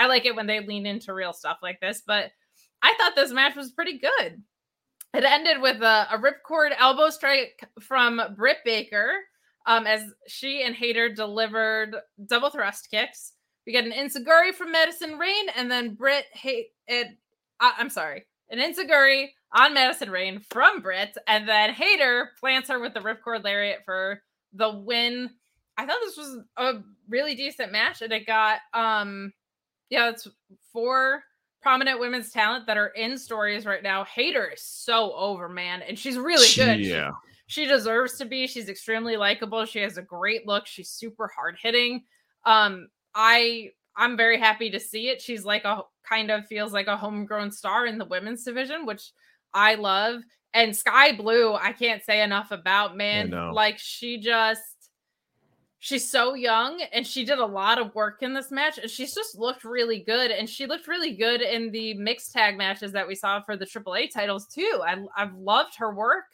I 0.00 0.06
like 0.06 0.24
it 0.24 0.34
when 0.34 0.46
they 0.46 0.60
lean 0.60 0.86
into 0.86 1.12
real 1.12 1.34
stuff 1.34 1.58
like 1.62 1.78
this, 1.78 2.02
but 2.06 2.30
I 2.80 2.94
thought 2.96 3.14
this 3.14 3.32
match 3.32 3.54
was 3.54 3.70
pretty 3.70 3.98
good. 3.98 4.42
It 5.12 5.24
ended 5.24 5.60
with 5.60 5.82
a, 5.82 6.06
a 6.10 6.18
ripcord 6.18 6.70
elbow 6.78 7.10
strike 7.10 7.68
from 7.82 8.18
Britt 8.34 8.58
Baker 8.64 9.12
um, 9.66 9.86
as 9.86 10.02
she 10.26 10.62
and 10.62 10.74
Hayter 10.74 11.10
delivered 11.12 11.96
double 12.26 12.48
thrust 12.48 12.90
kicks. 12.90 13.32
We 13.66 13.72
get 13.74 13.84
an 13.84 13.92
enzuigiri 13.92 14.54
from 14.54 14.72
Madison 14.72 15.18
Rayne, 15.18 15.50
and 15.54 15.70
then 15.70 15.96
Britt 15.96 16.24
hate 16.32 16.68
it. 16.86 17.08
Uh, 17.60 17.72
I'm 17.76 17.90
sorry, 17.90 18.24
an 18.48 18.58
enzuigiri 18.58 19.28
on 19.54 19.74
Madison 19.74 20.10
Rayne 20.10 20.40
from 20.50 20.80
Britt, 20.80 21.14
and 21.26 21.46
then 21.46 21.74
Hayter 21.74 22.30
plants 22.40 22.70
her 22.70 22.80
with 22.80 22.94
the 22.94 23.00
ripcord 23.00 23.44
lariat 23.44 23.80
for 23.84 24.22
the 24.54 24.70
win. 24.70 25.28
I 25.76 25.84
thought 25.84 25.98
this 26.02 26.16
was 26.16 26.38
a 26.56 26.72
really 27.06 27.34
decent 27.34 27.70
match, 27.70 28.00
and 28.00 28.12
it 28.14 28.26
got 28.26 28.60
um 28.72 29.34
yeah, 29.90 30.08
it's 30.08 30.26
four 30.72 31.22
prominent 31.60 32.00
women's 32.00 32.30
talent 32.30 32.66
that 32.66 32.78
are 32.78 32.88
in 32.88 33.18
stories 33.18 33.66
right 33.66 33.82
now. 33.82 34.04
Hayter 34.04 34.52
is 34.54 34.62
so 34.62 35.12
over, 35.14 35.48
man, 35.48 35.82
and 35.82 35.98
she's 35.98 36.16
really 36.16 36.48
good. 36.56 36.80
Yeah. 36.80 37.10
She, 37.46 37.62
she 37.62 37.68
deserves 37.68 38.16
to 38.18 38.24
be. 38.24 38.46
She's 38.46 38.68
extremely 38.68 39.16
likable. 39.16 39.64
She 39.66 39.80
has 39.80 39.98
a 39.98 40.02
great 40.02 40.46
look. 40.46 40.66
She's 40.66 40.88
super 40.88 41.30
hard 41.34 41.56
hitting. 41.60 42.04
Um, 42.46 42.88
I 43.14 43.70
I'm 43.96 44.16
very 44.16 44.38
happy 44.38 44.70
to 44.70 44.80
see 44.80 45.08
it. 45.08 45.20
She's 45.20 45.44
like 45.44 45.64
a 45.64 45.82
kind 46.08 46.30
of 46.30 46.46
feels 46.46 46.72
like 46.72 46.86
a 46.86 46.96
homegrown 46.96 47.50
star 47.50 47.86
in 47.86 47.98
the 47.98 48.04
women's 48.04 48.44
division, 48.44 48.86
which 48.86 49.12
I 49.52 49.74
love. 49.74 50.22
And 50.54 50.74
Skye 50.74 51.12
Blue, 51.12 51.54
I 51.54 51.72
can't 51.72 52.02
say 52.02 52.22
enough 52.22 52.50
about, 52.50 52.96
man. 52.96 53.30
Like 53.52 53.78
she 53.78 54.18
just 54.18 54.79
she's 55.80 56.08
so 56.08 56.34
young 56.34 56.80
and 56.92 57.06
she 57.06 57.24
did 57.24 57.38
a 57.38 57.44
lot 57.44 57.78
of 57.78 57.94
work 57.94 58.22
in 58.22 58.34
this 58.34 58.50
match 58.50 58.78
and 58.78 58.90
she's 58.90 59.14
just 59.14 59.36
looked 59.36 59.64
really 59.64 60.00
good 60.00 60.30
and 60.30 60.48
she 60.48 60.66
looked 60.66 60.86
really 60.86 61.16
good 61.16 61.40
in 61.40 61.72
the 61.72 61.94
mixed 61.94 62.32
tag 62.32 62.56
matches 62.56 62.92
that 62.92 63.08
we 63.08 63.14
saw 63.14 63.40
for 63.40 63.56
the 63.56 63.64
AAA 63.64 64.12
titles 64.12 64.46
too. 64.46 64.82
I, 64.86 64.96
I've 65.16 65.34
loved 65.34 65.74
her 65.78 65.92
work 65.92 66.24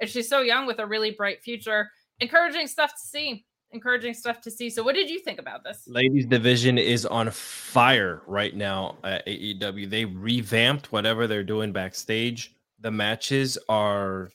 and 0.00 0.10
she's 0.10 0.28
so 0.28 0.40
young 0.40 0.66
with 0.66 0.80
a 0.80 0.86
really 0.86 1.12
bright 1.12 1.40
future. 1.42 1.88
Encouraging 2.20 2.66
stuff 2.66 2.90
to 2.90 3.06
see. 3.06 3.44
Encouraging 3.70 4.14
stuff 4.14 4.40
to 4.40 4.50
see. 4.50 4.70
So, 4.70 4.82
what 4.82 4.94
did 4.94 5.10
you 5.10 5.18
think 5.20 5.38
about 5.38 5.64
this? 5.64 5.84
Ladies 5.86 6.24
division 6.24 6.78
is 6.78 7.04
on 7.04 7.30
fire 7.30 8.22
right 8.26 8.54
now 8.54 8.96
at 9.04 9.26
AEW. 9.26 9.90
They 9.90 10.04
revamped 10.04 10.92
whatever 10.92 11.26
they're 11.26 11.42
doing 11.42 11.72
backstage. 11.72 12.54
The 12.80 12.90
matches 12.90 13.58
are 13.68 14.30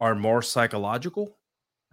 are 0.00 0.14
more 0.14 0.42
psychological 0.42 1.36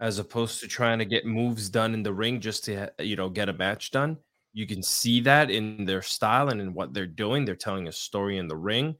as 0.00 0.18
opposed 0.18 0.60
to 0.60 0.68
trying 0.68 0.98
to 0.98 1.04
get 1.04 1.26
moves 1.26 1.68
done 1.68 1.94
in 1.94 2.02
the 2.02 2.12
ring 2.12 2.40
just 2.40 2.64
to 2.64 2.90
you 2.98 3.16
know 3.16 3.28
get 3.28 3.48
a 3.48 3.52
match 3.52 3.90
done. 3.90 4.18
You 4.52 4.66
can 4.66 4.82
see 4.82 5.20
that 5.20 5.50
in 5.50 5.84
their 5.84 6.02
style 6.02 6.48
and 6.48 6.60
in 6.60 6.74
what 6.74 6.94
they're 6.94 7.06
doing. 7.06 7.44
They're 7.44 7.54
telling 7.54 7.88
a 7.88 7.92
story 7.92 8.38
in 8.38 8.48
the 8.48 8.56
ring. 8.56 8.96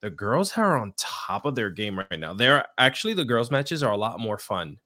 The 0.00 0.10
girls 0.10 0.56
are 0.56 0.78
on 0.78 0.94
top 0.96 1.44
of 1.44 1.54
their 1.54 1.70
game 1.70 1.98
right 1.98 2.18
now. 2.18 2.34
They're 2.34 2.66
actually 2.78 3.14
the 3.14 3.24
girls' 3.24 3.50
matches 3.50 3.82
are 3.82 3.92
a 3.92 3.96
lot 3.96 4.20
more 4.20 4.38
fun 4.38 4.78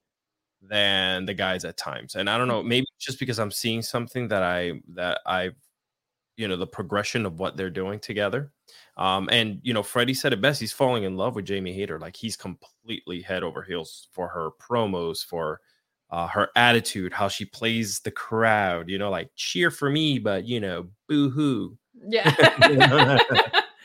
than 0.61 1.25
the 1.25 1.33
guys 1.33 1.65
at 1.65 1.77
times. 1.77 2.15
And 2.15 2.29
I 2.29 2.37
don't 2.37 2.47
hmm. 2.47 2.55
know, 2.55 2.63
maybe 2.63 2.87
just 2.99 3.19
because 3.19 3.39
I'm 3.39 3.51
seeing 3.51 3.81
something 3.81 4.27
that 4.29 4.43
I 4.43 4.81
that 4.93 5.21
I 5.25 5.51
you 6.37 6.47
know 6.47 6.55
the 6.55 6.67
progression 6.67 7.25
of 7.25 7.39
what 7.39 7.57
they're 7.57 7.69
doing 7.69 7.99
together. 7.99 8.51
Um, 8.95 9.27
and 9.31 9.59
you 9.63 9.73
know, 9.73 9.83
Freddie 9.83 10.13
said 10.13 10.33
it 10.33 10.41
best. 10.41 10.59
He's 10.59 10.71
falling 10.71 11.03
in 11.03 11.17
love 11.17 11.35
with 11.35 11.45
Jamie 11.45 11.73
Hayter. 11.73 11.99
Like 11.99 12.15
he's 12.15 12.37
completely 12.37 13.21
head 13.21 13.43
over 13.43 13.61
heels 13.61 14.07
for 14.11 14.27
her 14.29 14.49
promos, 14.61 15.25
for 15.25 15.59
uh, 16.09 16.27
her 16.27 16.49
attitude, 16.55 17.11
how 17.11 17.27
she 17.27 17.45
plays 17.45 17.99
the 17.99 18.11
crowd. 18.11 18.89
You 18.89 18.97
know, 18.97 19.09
like 19.09 19.29
cheer 19.35 19.69
for 19.69 19.89
me, 19.89 20.19
but 20.19 20.45
you 20.45 20.59
know, 20.59 20.87
boo 21.07 21.29
hoo. 21.29 21.77
Yeah. 22.07 22.29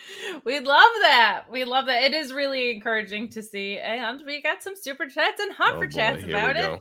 we 0.44 0.60
love 0.60 0.90
that. 1.00 1.44
We 1.50 1.64
love 1.64 1.86
that. 1.86 2.02
It 2.02 2.14
is 2.14 2.32
really 2.32 2.70
encouraging 2.70 3.28
to 3.30 3.42
see. 3.42 3.78
And 3.78 4.22
we 4.26 4.42
got 4.42 4.62
some 4.62 4.74
super 4.76 5.06
chats 5.06 5.40
and 5.40 5.52
humper 5.52 5.84
oh 5.84 5.88
chats 5.88 6.24
about 6.24 6.56
it. 6.56 6.80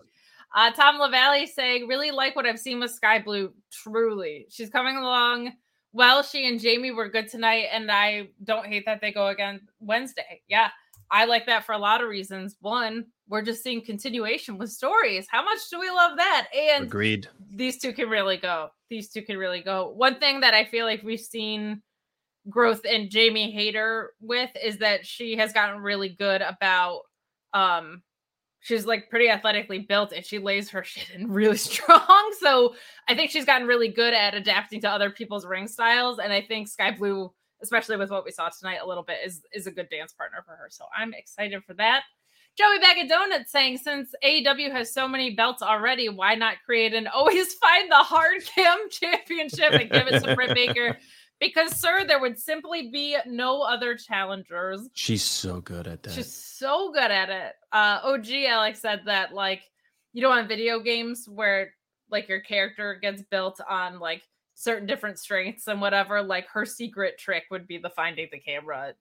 Uh, 0.53 0.71
Tom 0.71 0.97
LaValle 0.99 1.45
saying, 1.47 1.87
really 1.87 2.11
like 2.11 2.35
what 2.35 2.45
I've 2.45 2.59
seen 2.59 2.79
with 2.79 2.91
Skye 2.91 3.19
Blue. 3.19 3.53
Truly. 3.71 4.47
She's 4.49 4.69
coming 4.69 4.97
along 4.97 5.53
well. 5.93 6.23
She 6.23 6.47
and 6.47 6.59
Jamie 6.59 6.91
were 6.91 7.09
good 7.09 7.27
tonight, 7.27 7.67
and 7.71 7.91
I 7.91 8.29
don't 8.43 8.65
hate 8.65 8.85
that 8.85 9.01
they 9.01 9.11
go 9.11 9.27
again 9.27 9.61
Wednesday. 9.79 10.41
Yeah. 10.47 10.69
I 11.11 11.25
like 11.25 11.45
that 11.47 11.65
for 11.65 11.73
a 11.73 11.77
lot 11.77 12.01
of 12.01 12.07
reasons. 12.07 12.55
One, 12.61 13.05
we're 13.27 13.41
just 13.41 13.61
seeing 13.61 13.83
continuation 13.83 14.57
with 14.57 14.71
stories. 14.71 15.27
How 15.29 15.43
much 15.43 15.59
do 15.69 15.77
we 15.77 15.89
love 15.89 16.15
that? 16.15 16.47
And 16.57 16.85
agreed. 16.85 17.27
These 17.53 17.79
two 17.79 17.91
can 17.91 18.09
really 18.09 18.37
go. 18.37 18.69
These 18.89 19.09
two 19.09 19.21
can 19.21 19.37
really 19.37 19.61
go. 19.61 19.89
One 19.89 20.19
thing 20.19 20.39
that 20.39 20.53
I 20.53 20.63
feel 20.63 20.85
like 20.85 21.03
we've 21.03 21.19
seen 21.19 21.81
growth 22.49 22.85
in 22.85 23.09
Jamie 23.09 23.51
Hayter 23.51 24.13
with 24.21 24.49
is 24.63 24.77
that 24.77 25.05
she 25.05 25.35
has 25.35 25.51
gotten 25.51 25.81
really 25.81 26.09
good 26.09 26.41
about 26.41 27.01
um 27.53 28.01
she's 28.61 28.85
like 28.85 29.09
pretty 29.09 29.29
athletically 29.29 29.79
built 29.79 30.13
and 30.13 30.25
she 30.25 30.39
lays 30.39 30.69
her 30.69 30.83
shit 30.85 31.09
in 31.13 31.29
really 31.29 31.57
strong. 31.69 32.33
So 32.39 32.75
I 33.07 33.15
think 33.15 33.31
she's 33.31 33.45
gotten 33.45 33.67
really 33.67 33.89
good 33.89 34.13
at 34.13 34.33
adapting 34.33 34.79
to 34.81 34.89
other 34.89 35.09
people's 35.09 35.45
ring 35.45 35.67
styles. 35.67 36.19
And 36.19 36.31
I 36.31 36.41
think 36.41 36.67
Skye 36.67 36.91
Blue, 36.91 37.31
especially 37.61 37.97
with 37.97 38.09
what 38.09 38.23
we 38.23 38.31
saw 38.31 38.49
tonight 38.49 38.79
a 38.81 38.87
little 38.87 39.03
bit, 39.03 39.17
is 39.25 39.41
is 39.53 39.67
a 39.67 39.71
good 39.71 39.89
dance 39.89 40.13
partner 40.13 40.43
for 40.45 40.55
her. 40.55 40.67
So 40.69 40.85
I'm 40.95 41.13
excited 41.13 41.63
for 41.65 41.73
that. 41.75 42.03
Joey 42.57 42.79
Bag 42.79 42.97
of 43.03 43.09
Donuts 43.09 43.49
saying, 43.49 43.77
since 43.77 44.13
AEW 44.23 44.71
has 44.71 44.93
so 44.93 45.07
many 45.07 45.33
belts 45.33 45.61
already, 45.61 46.09
why 46.09 46.35
not 46.35 46.55
create 46.65 46.93
an 46.93 47.07
always 47.07 47.53
find 47.61 47.89
the 47.89 47.95
hard 47.95 48.43
cam 48.45 48.77
championship 48.89 49.71
and 49.71 49.89
give 49.89 50.07
it 50.07 50.23
to 50.23 50.35
Britt 50.35 50.53
Baker? 50.53 50.97
Because, 51.39 51.79
sir, 51.79 52.05
there 52.05 52.19
would 52.19 52.37
simply 52.37 52.91
be 52.91 53.17
no 53.25 53.61
other 53.61 53.95
challengers. 53.95 54.89
She's 54.93 55.23
so 55.23 55.61
good 55.61 55.87
at 55.87 56.03
that. 56.03 56.13
She's 56.13 56.31
so 56.61 56.91
good 56.91 57.11
at 57.11 57.29
it. 57.29 57.53
Uh, 57.71 57.99
OG 58.03 58.31
Alex 58.47 58.79
said 58.79 59.01
that, 59.05 59.33
like, 59.33 59.63
you 60.13 60.21
know, 60.21 60.31
on 60.31 60.47
video 60.47 60.79
games 60.79 61.27
where, 61.27 61.73
like, 62.09 62.29
your 62.29 62.39
character 62.39 62.97
gets 63.01 63.21
built 63.21 63.59
on, 63.69 63.99
like, 63.99 64.21
certain 64.53 64.87
different 64.87 65.19
strengths 65.19 65.67
and 65.67 65.81
whatever, 65.81 66.21
like, 66.21 66.47
her 66.47 66.65
secret 66.65 67.17
trick 67.17 67.45
would 67.51 67.67
be 67.67 67.77
the 67.77 67.89
finding 67.89 68.27
the 68.31 68.39
camera 68.39 68.93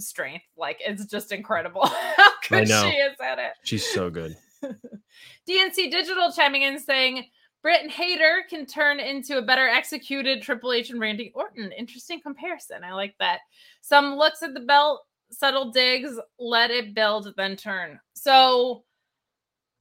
strength. 0.00 0.44
Like 0.56 0.78
it's 0.80 1.04
just 1.06 1.32
incredible 1.32 1.86
how 2.16 2.30
good 2.48 2.68
she 2.68 2.74
is 2.74 3.16
at 3.20 3.38
it. 3.38 3.52
She's 3.64 3.86
so 3.86 4.10
good. 4.10 4.36
DNC 4.62 5.90
Digital 5.90 6.32
chiming 6.32 6.62
in 6.62 6.78
saying 6.78 7.24
Britt 7.62 7.90
Hayter 7.90 8.44
can 8.48 8.66
turn 8.66 9.00
into 9.00 9.38
a 9.38 9.42
better 9.42 9.68
executed 9.68 10.42
Triple 10.42 10.72
H 10.72 10.90
and 10.90 11.00
Randy 11.00 11.32
Orton. 11.34 11.72
Interesting 11.72 12.20
comparison. 12.20 12.84
I 12.84 12.92
like 12.92 13.14
that. 13.18 13.40
Some 13.80 14.16
looks 14.16 14.42
at 14.42 14.54
the 14.54 14.60
belt, 14.60 15.02
subtle 15.30 15.70
digs, 15.70 16.18
let 16.38 16.70
it 16.70 16.94
build, 16.94 17.32
then 17.36 17.56
turn. 17.56 18.00
So 18.14 18.84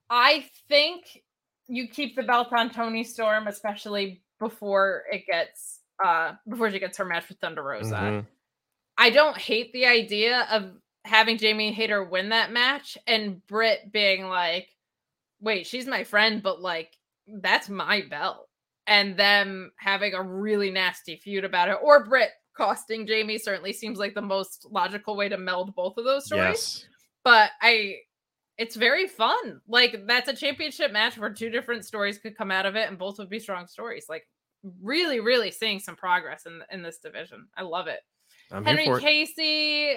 I 0.09 0.45
think 0.67 1.23
you 1.67 1.87
keep 1.87 2.15
the 2.15 2.23
belt 2.23 2.49
on 2.51 2.69
Toni 2.69 3.03
Storm, 3.03 3.47
especially 3.47 4.21
before 4.39 5.03
it 5.11 5.25
gets 5.25 5.79
uh 6.03 6.33
before 6.47 6.69
she 6.71 6.79
gets 6.79 6.97
her 6.97 7.05
match 7.05 7.27
with 7.27 7.39
Thunder 7.39 7.63
Rosa. 7.63 7.95
Mm-hmm. 7.95 8.27
I 8.97 9.09
don't 9.09 9.37
hate 9.37 9.73
the 9.73 9.85
idea 9.85 10.47
of 10.51 10.71
having 11.05 11.37
Jamie 11.37 11.71
Hayter 11.71 12.03
win 12.03 12.29
that 12.29 12.51
match 12.51 12.97
and 13.07 13.45
Britt 13.47 13.91
being 13.91 14.27
like, 14.27 14.67
wait, 15.39 15.67
she's 15.67 15.87
my 15.87 16.03
friend, 16.03 16.43
but 16.43 16.61
like, 16.61 16.91
that's 17.27 17.69
my 17.69 18.03
belt. 18.09 18.47
And 18.87 19.17
them 19.17 19.71
having 19.79 20.13
a 20.13 20.21
really 20.21 20.71
nasty 20.71 21.17
feud 21.17 21.43
about 21.43 21.69
it, 21.69 21.77
or 21.81 22.05
Britt 22.05 22.31
costing 22.57 23.05
Jamie 23.05 23.37
certainly 23.37 23.71
seems 23.71 23.99
like 23.99 24.15
the 24.15 24.21
most 24.21 24.65
logical 24.71 25.15
way 25.15 25.29
to 25.29 25.37
meld 25.37 25.75
both 25.75 25.97
of 25.97 26.03
those 26.05 26.25
stories. 26.25 26.43
Yes. 26.45 26.85
But 27.23 27.51
I, 27.61 27.97
it's 28.57 28.75
very 28.75 29.07
fun. 29.07 29.61
Like, 29.67 30.07
that's 30.07 30.29
a 30.29 30.35
championship 30.35 30.91
match 30.91 31.17
where 31.17 31.31
two 31.31 31.49
different 31.49 31.85
stories 31.85 32.17
could 32.17 32.35
come 32.35 32.51
out 32.51 32.65
of 32.65 32.75
it 32.75 32.89
and 32.89 32.97
both 32.97 33.19
would 33.19 33.29
be 33.29 33.39
strong 33.39 33.67
stories. 33.67 34.07
Like, 34.09 34.27
really, 34.81 35.19
really 35.19 35.51
seeing 35.51 35.79
some 35.79 35.95
progress 35.95 36.45
in, 36.45 36.61
in 36.71 36.81
this 36.81 36.97
division. 36.97 37.47
I 37.55 37.61
love 37.61 37.87
it. 37.87 37.99
I'm 38.51 38.65
Henry 38.65 38.89
Casey. 38.99 39.91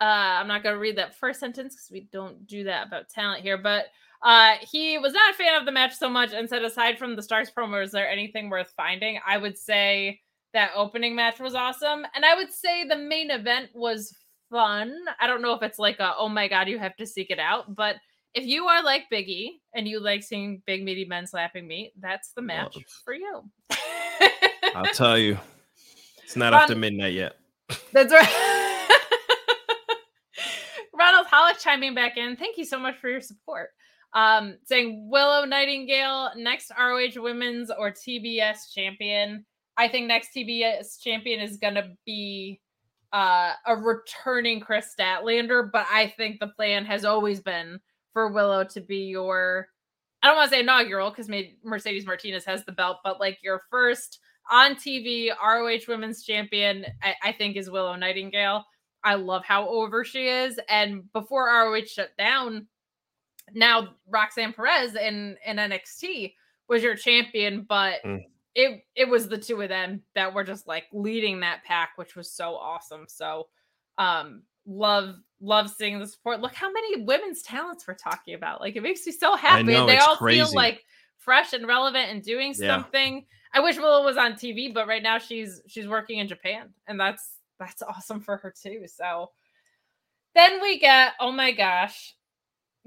Uh, 0.00 0.04
I'm 0.40 0.48
not 0.48 0.62
going 0.62 0.74
to 0.74 0.80
read 0.80 0.98
that 0.98 1.14
first 1.14 1.40
sentence 1.40 1.74
because 1.74 1.90
we 1.90 2.08
don't 2.12 2.46
do 2.46 2.64
that 2.64 2.86
about 2.86 3.08
talent 3.08 3.42
here, 3.42 3.58
but 3.58 3.86
uh, 4.22 4.54
he 4.60 4.98
was 4.98 5.12
not 5.12 5.32
a 5.32 5.36
fan 5.36 5.58
of 5.58 5.66
the 5.66 5.72
match 5.72 5.94
so 5.96 6.08
much 6.08 6.32
and 6.32 6.48
said, 6.48 6.64
aside 6.64 6.98
from 6.98 7.16
the 7.16 7.22
Stars 7.22 7.50
promo, 7.56 7.82
is 7.82 7.92
there 7.92 8.08
anything 8.08 8.50
worth 8.50 8.72
finding? 8.76 9.18
I 9.26 9.38
would 9.38 9.56
say 9.56 10.20
that 10.54 10.70
opening 10.74 11.14
match 11.14 11.38
was 11.38 11.54
awesome. 11.54 12.06
And 12.14 12.24
I 12.24 12.34
would 12.34 12.52
say 12.52 12.84
the 12.84 12.96
main 12.96 13.30
event 13.30 13.70
was 13.74 14.16
fun. 14.50 14.96
I 15.20 15.26
don't 15.26 15.42
know 15.42 15.52
if 15.52 15.62
it's 15.62 15.78
like 15.78 15.98
a, 15.98 16.14
oh 16.16 16.28
my 16.28 16.48
God, 16.48 16.68
you 16.68 16.78
have 16.78 16.96
to 16.96 17.06
seek 17.06 17.30
it 17.30 17.38
out. 17.38 17.74
But 17.74 17.96
if 18.34 18.46
you 18.46 18.66
are 18.66 18.82
like 18.82 19.04
Biggie 19.12 19.60
and 19.74 19.86
you 19.86 20.00
like 20.00 20.22
seeing 20.22 20.62
big, 20.66 20.82
meaty 20.82 21.04
men 21.04 21.26
slapping 21.26 21.66
meat, 21.66 21.92
that's 22.00 22.32
the 22.32 22.42
match 22.42 22.76
Love. 22.76 22.84
for 23.04 23.14
you. 23.14 23.42
I'll 24.74 24.86
tell 24.86 25.18
you, 25.18 25.38
it's 26.22 26.36
not 26.36 26.54
up 26.54 26.68
to 26.68 26.74
midnight 26.74 27.14
yet. 27.14 27.36
That's 27.92 28.12
right. 28.12 28.88
Ronald 30.96 31.26
Hollick 31.26 31.60
chiming 31.60 31.94
back 31.94 32.16
in. 32.16 32.36
Thank 32.36 32.56
you 32.56 32.64
so 32.64 32.78
much 32.78 32.96
for 32.98 33.08
your 33.08 33.20
support. 33.20 33.70
Um, 34.14 34.58
saying 34.64 35.08
Willow 35.10 35.44
Nightingale, 35.44 36.30
next 36.36 36.70
ROH 36.78 37.20
Women's 37.20 37.70
or 37.76 37.90
TBS 37.90 38.72
champion. 38.72 39.44
I 39.76 39.88
think 39.88 40.06
next 40.06 40.30
TBS 40.34 41.00
champion 41.00 41.40
is 41.40 41.56
gonna 41.56 41.94
be 42.06 42.60
uh, 43.12 43.52
a 43.66 43.76
returning 43.76 44.60
Kris 44.60 44.94
Statlander, 44.98 45.70
but 45.72 45.86
I 45.90 46.12
think 46.16 46.40
the 46.40 46.48
plan 46.48 46.84
has 46.84 47.04
always 47.04 47.40
been 47.40 47.80
for 48.12 48.32
Willow 48.32 48.64
to 48.64 48.80
be 48.80 48.98
your 48.98 49.68
I 50.24 50.28
don't 50.28 50.36
want 50.36 50.50
to 50.50 50.56
say 50.56 50.60
inaugural 50.60 51.10
because 51.10 51.30
Mercedes 51.62 52.06
Martinez 52.06 52.46
has 52.46 52.64
the 52.64 52.72
belt, 52.72 52.98
but 53.04 53.20
like 53.20 53.38
your 53.42 53.60
first 53.70 54.20
on 54.50 54.74
TV, 54.74 55.28
ROH 55.28 55.80
Women's 55.86 56.24
Champion, 56.24 56.86
I, 57.02 57.14
I, 57.22 57.32
think 57.32 57.56
is 57.56 57.68
Willow 57.68 57.94
Nightingale. 57.94 58.64
I 59.04 59.16
love 59.16 59.44
how 59.44 59.68
over 59.68 60.02
she 60.02 60.28
is. 60.28 60.58
And 60.70 61.12
before 61.12 61.48
ROH 61.48 61.84
shut 61.84 62.16
down, 62.16 62.66
now 63.52 63.88
Roxanne 64.08 64.54
Perez 64.54 64.94
in, 64.94 65.36
in 65.44 65.58
NXT 65.58 66.32
was 66.68 66.82
your 66.82 66.96
champion, 66.96 67.66
but 67.68 68.02
mm. 68.02 68.24
It 68.54 68.84
it 68.94 69.08
was 69.08 69.28
the 69.28 69.38
two 69.38 69.60
of 69.60 69.68
them 69.68 70.02
that 70.14 70.32
were 70.32 70.44
just 70.44 70.66
like 70.66 70.84
leading 70.92 71.40
that 71.40 71.64
pack, 71.64 71.90
which 71.96 72.14
was 72.14 72.30
so 72.30 72.54
awesome. 72.54 73.06
So 73.08 73.48
um 73.98 74.42
love 74.66 75.16
love 75.40 75.70
seeing 75.70 75.98
the 75.98 76.06
support. 76.06 76.40
Look 76.40 76.54
how 76.54 76.70
many 76.70 77.02
women's 77.02 77.42
talents 77.42 77.86
we're 77.86 77.94
talking 77.94 78.34
about. 78.34 78.60
Like 78.60 78.76
it 78.76 78.82
makes 78.82 79.06
me 79.06 79.12
so 79.12 79.36
happy. 79.36 79.64
Know, 79.64 79.86
they 79.86 79.98
all 79.98 80.16
crazy. 80.16 80.40
feel 80.40 80.54
like 80.54 80.84
fresh 81.18 81.52
and 81.52 81.66
relevant 81.66 82.10
and 82.10 82.22
doing 82.22 82.54
yeah. 82.56 82.68
something. 82.68 83.24
I 83.52 83.60
wish 83.60 83.76
Willow 83.76 84.04
was 84.04 84.16
on 84.16 84.32
TV, 84.32 84.72
but 84.72 84.88
right 84.88 85.02
now 85.02 85.18
she's 85.18 85.62
she's 85.66 85.86
working 85.86 86.18
in 86.18 86.28
Japan, 86.28 86.70
and 86.86 86.98
that's 86.98 87.36
that's 87.58 87.82
awesome 87.82 88.20
for 88.20 88.36
her 88.38 88.52
too. 88.56 88.84
So 88.86 89.30
then 90.34 90.60
we 90.60 90.78
get 90.78 91.12
oh 91.20 91.32
my 91.32 91.52
gosh, 91.52 92.14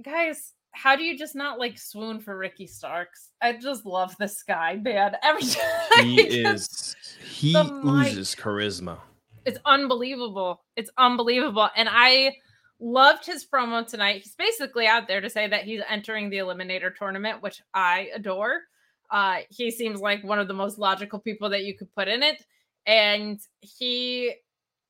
guys, 0.02 0.54
how 0.78 0.96
do 0.96 1.04
you 1.04 1.18
just 1.18 1.36
not 1.36 1.58
like 1.58 1.78
swoon 1.78 2.20
for 2.20 2.38
Ricky 2.38 2.68
Starks? 2.68 3.32
I 3.42 3.54
just 3.54 3.86
love 3.86 4.16
this 4.18 4.44
guy, 4.44 4.76
man. 4.76 5.16
Every 5.24 5.44
time 5.44 6.06
he, 6.06 6.22
is 6.22 6.96
he 7.28 7.56
oozes 7.56 8.36
mic. 8.36 8.46
charisma. 8.46 9.00
It's 9.46 9.60
unbelievable. 9.66 10.64
It's 10.76 10.92
unbelievable, 10.98 11.70
and 11.76 11.90
I 11.92 12.36
loved 12.80 13.26
his 13.26 13.46
promo 13.46 13.88
tonight. 13.88 14.22
He's 14.22 14.36
basically 14.36 14.86
out 14.86 15.08
there 15.08 15.22
to 15.22 15.30
say 15.30 15.48
that 15.48 15.64
he's 15.64 15.82
entering 15.90 16.30
the 16.30 16.38
Eliminator 16.38 16.96
tournament, 16.96 17.42
which 17.42 17.62
I 17.74 18.10
adore. 18.14 18.62
Uh, 19.10 19.38
he 19.50 19.72
seems 19.72 20.00
like 20.00 20.24
one 20.24 20.40
of 20.40 20.48
the 20.48 20.54
most 20.54 20.78
logical 20.78 21.18
people 21.18 21.50
that 21.50 21.64
you 21.64 21.76
could 21.76 21.92
put 21.94 22.08
in 22.08 22.22
it. 22.22 22.44
And 22.86 23.40
he 23.62 24.36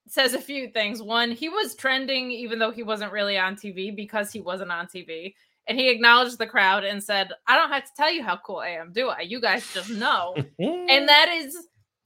says 0.08 0.34
a 0.34 0.42
few 0.42 0.70
things. 0.70 1.02
One, 1.02 1.32
he 1.32 1.50
was 1.50 1.76
trending 1.76 2.32
even 2.32 2.60
though 2.60 2.72
he 2.72 2.84
wasn't 2.84 3.12
really 3.12 3.38
on 3.38 3.56
TV 3.56 3.96
because 3.96 4.32
he 4.32 4.42
wasn't 4.42 4.72
on 4.72 4.88
TV. 4.88 5.34
And 5.68 5.78
he 5.78 5.90
acknowledged 5.90 6.38
the 6.38 6.48
crowd 6.48 6.86
and 6.86 7.04
said, 7.04 7.32
I 7.46 7.56
don't 7.56 7.70
have 7.70 7.84
to 7.86 7.92
tell 7.96 8.12
you 8.12 8.24
how 8.24 8.38
cool 8.38 8.58
I 8.58 8.70
am, 8.70 8.94
do 8.94 9.10
I? 9.10 9.22
You 9.22 9.42
guys 9.42 9.72
just 9.74 9.90
know. 9.90 10.34
and 10.60 11.10
that 11.10 11.30
is 11.30 11.58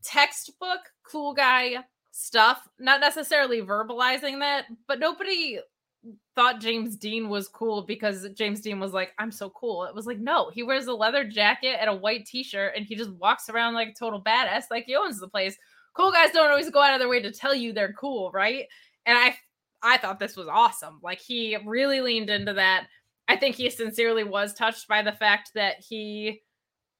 textbook 0.03 0.79
cool 1.03 1.33
guy 1.33 1.77
stuff. 2.11 2.67
Not 2.79 3.01
necessarily 3.01 3.61
verbalizing 3.61 4.39
that, 4.39 4.65
but 4.87 4.99
nobody 4.99 5.59
thought 6.35 6.59
James 6.59 6.95
Dean 6.95 7.29
was 7.29 7.47
cool 7.47 7.83
because 7.83 8.27
James 8.33 8.61
Dean 8.61 8.79
was 8.79 8.93
like, 8.93 9.11
I'm 9.19 9.31
so 9.31 9.49
cool. 9.51 9.83
It 9.83 9.93
was 9.93 10.07
like, 10.07 10.19
no, 10.19 10.49
he 10.49 10.63
wears 10.63 10.87
a 10.87 10.93
leather 10.93 11.23
jacket 11.23 11.77
and 11.79 11.89
a 11.89 11.95
white 11.95 12.25
t 12.25 12.43
shirt 12.43 12.73
and 12.75 12.85
he 12.85 12.95
just 12.95 13.11
walks 13.11 13.49
around 13.49 13.73
like 13.73 13.89
a 13.89 13.93
total 13.93 14.21
badass, 14.21 14.63
like 14.71 14.85
he 14.85 14.95
owns 14.95 15.19
the 15.19 15.27
place. 15.27 15.57
Cool 15.93 16.11
guys 16.11 16.31
don't 16.31 16.49
always 16.49 16.69
go 16.69 16.81
out 16.81 16.93
of 16.93 16.99
their 16.99 17.09
way 17.09 17.21
to 17.21 17.31
tell 17.31 17.53
you 17.53 17.73
they're 17.73 17.93
cool, 17.93 18.31
right? 18.31 18.65
And 19.05 19.17
I 19.17 19.35
I 19.83 19.97
thought 19.97 20.19
this 20.19 20.37
was 20.37 20.47
awesome. 20.47 20.99
Like 21.03 21.19
he 21.19 21.57
really 21.65 22.01
leaned 22.01 22.29
into 22.29 22.53
that. 22.53 22.87
I 23.31 23.37
think 23.37 23.55
he 23.55 23.69
sincerely 23.69 24.25
was 24.25 24.53
touched 24.53 24.89
by 24.89 25.01
the 25.01 25.13
fact 25.13 25.51
that 25.55 25.77
he 25.79 26.41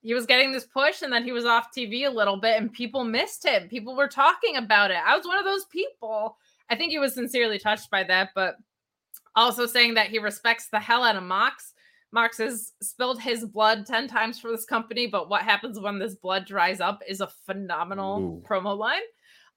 he 0.01 0.13
was 0.13 0.25
getting 0.25 0.53
this 0.53 0.65
push 0.65 1.01
and 1.01 1.11
then 1.11 1.25
he 1.25 1.33
was 1.33 1.43
off 1.43 1.67
TV 1.77 2.07
a 2.07 2.09
little 2.09 2.37
bit 2.37 2.57
and 2.57 2.71
people 2.71 3.03
missed 3.03 3.45
him. 3.45 3.67
People 3.67 3.97
were 3.97 4.07
talking 4.07 4.55
about 4.55 4.91
it. 4.91 4.97
I 5.05 5.15
was 5.15 5.27
one 5.27 5.37
of 5.37 5.43
those 5.43 5.65
people. 5.65 6.37
I 6.69 6.75
think 6.77 6.91
he 6.91 6.99
was 6.99 7.13
sincerely 7.13 7.59
touched 7.59 7.91
by 7.91 8.05
that, 8.05 8.29
but 8.33 8.55
also 9.35 9.65
saying 9.65 9.95
that 9.95 10.07
he 10.07 10.19
respects 10.19 10.69
the 10.69 10.79
hell 10.79 11.03
out 11.03 11.17
of 11.17 11.23
Mox. 11.23 11.73
Mox 12.13 12.37
has 12.37 12.71
spilled 12.81 13.21
his 13.21 13.45
blood 13.45 13.85
10 13.85 14.07
times 14.07 14.39
for 14.39 14.49
this 14.49 14.65
company, 14.65 15.07
but 15.07 15.29
what 15.29 15.41
happens 15.41 15.79
when 15.79 15.99
this 15.99 16.15
blood 16.15 16.45
dries 16.45 16.79
up 16.79 17.03
is 17.07 17.19
a 17.19 17.31
phenomenal 17.45 18.19
Ooh. 18.21 18.43
promo 18.47 18.75
line. 18.75 19.01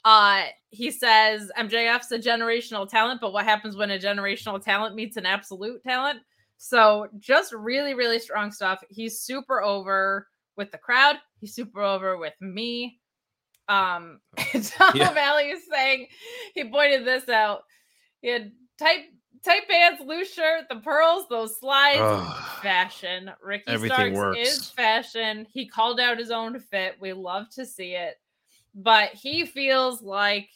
Uh, 0.05 0.43
he 0.70 0.91
says 0.91 1.51
MJF's 1.57 2.12
a 2.12 2.18
generational 2.18 2.87
talent, 2.87 3.20
but 3.20 3.33
what 3.33 3.45
happens 3.45 3.77
when 3.77 3.93
a 3.93 3.99
generational 3.99 4.62
talent 4.62 4.97
meets 4.97 5.16
an 5.16 5.25
absolute 5.25 5.83
talent? 5.83 6.18
So 6.57 7.09
just 7.18 7.52
really, 7.52 7.94
really 7.94 8.18
strong 8.18 8.50
stuff. 8.50 8.82
He's 8.88 9.20
super 9.20 9.62
over 9.62 10.28
with 10.57 10.70
the 10.70 10.78
crowd. 10.78 11.16
He's 11.40 11.55
super 11.55 11.82
over 11.82 12.16
with 12.16 12.34
me. 12.40 13.00
Um, 13.68 14.20
Tom 14.36 14.92
yeah. 14.94 15.12
Valley 15.12 15.50
is 15.50 15.62
saying 15.70 16.07
he 16.55 16.64
pointed 16.64 17.07
this 17.07 17.28
out. 17.28 17.62
He 18.20 18.28
had 18.28 18.52
type 18.78 19.00
tight 19.44 19.68
pants, 19.68 20.02
loose 20.05 20.32
shirt, 20.32 20.64
the 20.70 20.76
pearls, 20.76 21.26
those 21.28 21.59
slides, 21.59 22.00
Ugh. 22.00 22.44
fashion. 22.62 23.30
Ricky 23.42 23.64
Everything 23.68 24.14
Starks 24.14 24.16
works. 24.16 24.38
is 24.38 24.70
fashion. 24.70 25.46
He 25.50 25.66
called 25.66 26.00
out 26.00 26.18
his 26.18 26.30
own 26.30 26.59
fit. 26.59 26.96
We 27.00 27.12
love 27.12 27.50
to 27.50 27.66
see 27.66 27.94
it. 27.94 28.14
But 28.74 29.11
he 29.11 29.44
feels 29.44 30.02
like 30.02 30.48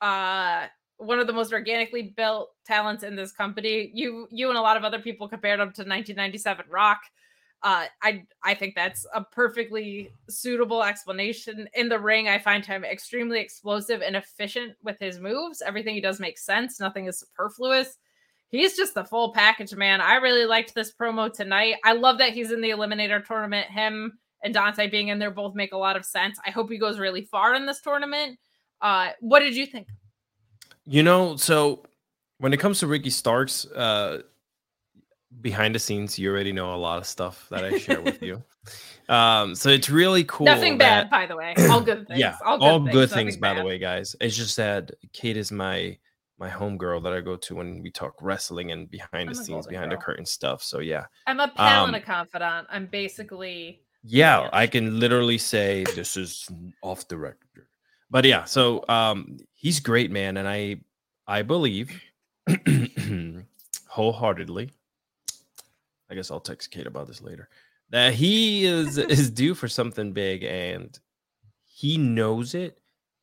uh 0.00 0.66
one 1.02 1.18
of 1.18 1.26
the 1.26 1.32
most 1.32 1.52
organically 1.52 2.02
built 2.02 2.50
talents 2.64 3.02
in 3.02 3.16
this 3.16 3.32
company. 3.32 3.90
You 3.94 4.28
you 4.30 4.48
and 4.48 4.58
a 4.58 4.62
lot 4.62 4.76
of 4.76 4.84
other 4.84 5.00
people 5.00 5.28
compared 5.28 5.60
him 5.60 5.72
to 5.72 5.82
1997 5.82 6.66
Rock. 6.70 7.00
Uh, 7.62 7.86
I 8.02 8.24
I 8.42 8.54
think 8.54 8.74
that's 8.74 9.06
a 9.14 9.22
perfectly 9.22 10.12
suitable 10.28 10.82
explanation. 10.82 11.68
In 11.74 11.88
the 11.88 11.98
ring, 11.98 12.28
I 12.28 12.38
find 12.38 12.64
him 12.64 12.84
extremely 12.84 13.40
explosive 13.40 14.02
and 14.02 14.16
efficient 14.16 14.74
with 14.82 14.98
his 14.98 15.20
moves. 15.20 15.62
Everything 15.62 15.94
he 15.94 16.00
does 16.00 16.18
makes 16.20 16.44
sense. 16.44 16.80
Nothing 16.80 17.06
is 17.06 17.20
superfluous. 17.20 17.98
He's 18.48 18.76
just 18.76 18.94
the 18.94 19.04
full 19.04 19.32
package, 19.32 19.74
man. 19.74 20.00
I 20.00 20.16
really 20.16 20.44
liked 20.44 20.74
this 20.74 20.92
promo 20.92 21.32
tonight. 21.32 21.76
I 21.84 21.94
love 21.94 22.18
that 22.18 22.34
he's 22.34 22.52
in 22.52 22.60
the 22.60 22.70
Eliminator 22.70 23.24
tournament. 23.24 23.70
Him 23.70 24.18
and 24.42 24.52
Dante 24.52 24.88
being 24.88 25.08
in 25.08 25.18
there 25.18 25.30
both 25.30 25.54
make 25.54 25.72
a 25.72 25.78
lot 25.78 25.96
of 25.96 26.04
sense. 26.04 26.38
I 26.44 26.50
hope 26.50 26.70
he 26.70 26.78
goes 26.78 26.98
really 26.98 27.22
far 27.22 27.54
in 27.54 27.64
this 27.64 27.80
tournament. 27.80 28.38
Uh, 28.80 29.10
what 29.20 29.40
did 29.40 29.56
you 29.56 29.64
think? 29.64 29.88
You 30.84 31.02
know, 31.02 31.36
so 31.36 31.84
when 32.38 32.52
it 32.52 32.58
comes 32.58 32.80
to 32.80 32.86
Ricky 32.86 33.10
Starks, 33.10 33.66
uh, 33.66 34.22
behind 35.40 35.74
the 35.74 35.78
scenes, 35.78 36.18
you 36.18 36.30
already 36.30 36.52
know 36.52 36.74
a 36.74 36.76
lot 36.76 36.98
of 36.98 37.06
stuff 37.06 37.46
that 37.50 37.64
I 37.64 37.78
share 37.78 38.00
with 38.00 38.22
you. 38.22 38.42
Um, 39.08 39.56
so 39.56 39.68
it's 39.68 39.90
really 39.90 40.22
cool. 40.24 40.46
Nothing 40.46 40.78
bad, 40.78 41.10
by 41.10 41.26
the 41.26 41.34
way. 41.34 41.54
All 41.70 41.80
good 41.80 42.06
things. 42.06 42.20
Yeah, 42.20 42.36
all 42.44 42.56
good 42.56 42.64
all 42.64 42.78
things, 42.78 42.92
good 42.92 43.10
things, 43.10 43.36
by 43.36 43.52
the 43.52 43.64
way, 43.64 43.76
guys. 43.76 44.14
It's 44.20 44.36
just 44.36 44.56
that 44.56 44.92
Kate 45.12 45.36
is 45.36 45.50
my 45.50 45.98
my 46.38 46.48
homegirl 46.48 47.02
that 47.02 47.12
I 47.12 47.20
go 47.20 47.36
to 47.36 47.56
when 47.56 47.82
we 47.82 47.90
talk 47.90 48.14
wrestling 48.22 48.70
and 48.70 48.88
behind 48.88 49.28
I'm 49.28 49.34
the 49.34 49.34
scenes, 49.34 49.66
behind 49.66 49.90
the 49.90 49.96
curtain 49.96 50.24
stuff. 50.24 50.62
So 50.62 50.78
yeah, 50.78 51.06
I'm 51.26 51.40
a 51.40 51.48
pal 51.48 51.86
and 51.86 51.96
a 51.96 51.98
Um, 51.98 52.04
confidant. 52.04 52.68
I'm 52.70 52.86
basically 52.86 53.82
yeah, 54.04 54.42
Yeah. 54.42 54.50
I 54.52 54.68
can 54.68 54.98
literally 54.98 55.38
say 55.38 55.84
this 55.96 56.16
is 56.16 56.48
off 56.82 57.06
the 57.08 57.18
record. 57.18 57.66
But 58.12 58.26
yeah, 58.26 58.44
so 58.44 58.84
um 58.90 59.38
he's 59.54 59.80
great, 59.80 60.10
man, 60.10 60.36
and 60.36 60.46
I 60.46 60.76
I 61.26 61.40
believe 61.40 61.90
wholeheartedly. 63.88 64.70
I 66.10 66.14
guess 66.14 66.30
I'll 66.30 66.40
text 66.40 66.70
Kate 66.70 66.86
about 66.86 67.06
this 67.06 67.22
later. 67.22 67.48
That 67.88 68.12
he 68.12 68.66
is 68.66 68.98
is 69.18 69.30
due 69.30 69.54
for 69.54 69.66
something 69.66 70.12
big 70.12 70.44
and 70.44 70.96
he 71.64 71.96
knows 71.96 72.54
it. 72.54 72.78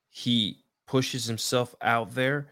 He 0.09 0.63
pushes 0.87 1.25
himself 1.25 1.75
out 1.81 2.15
there. 2.15 2.47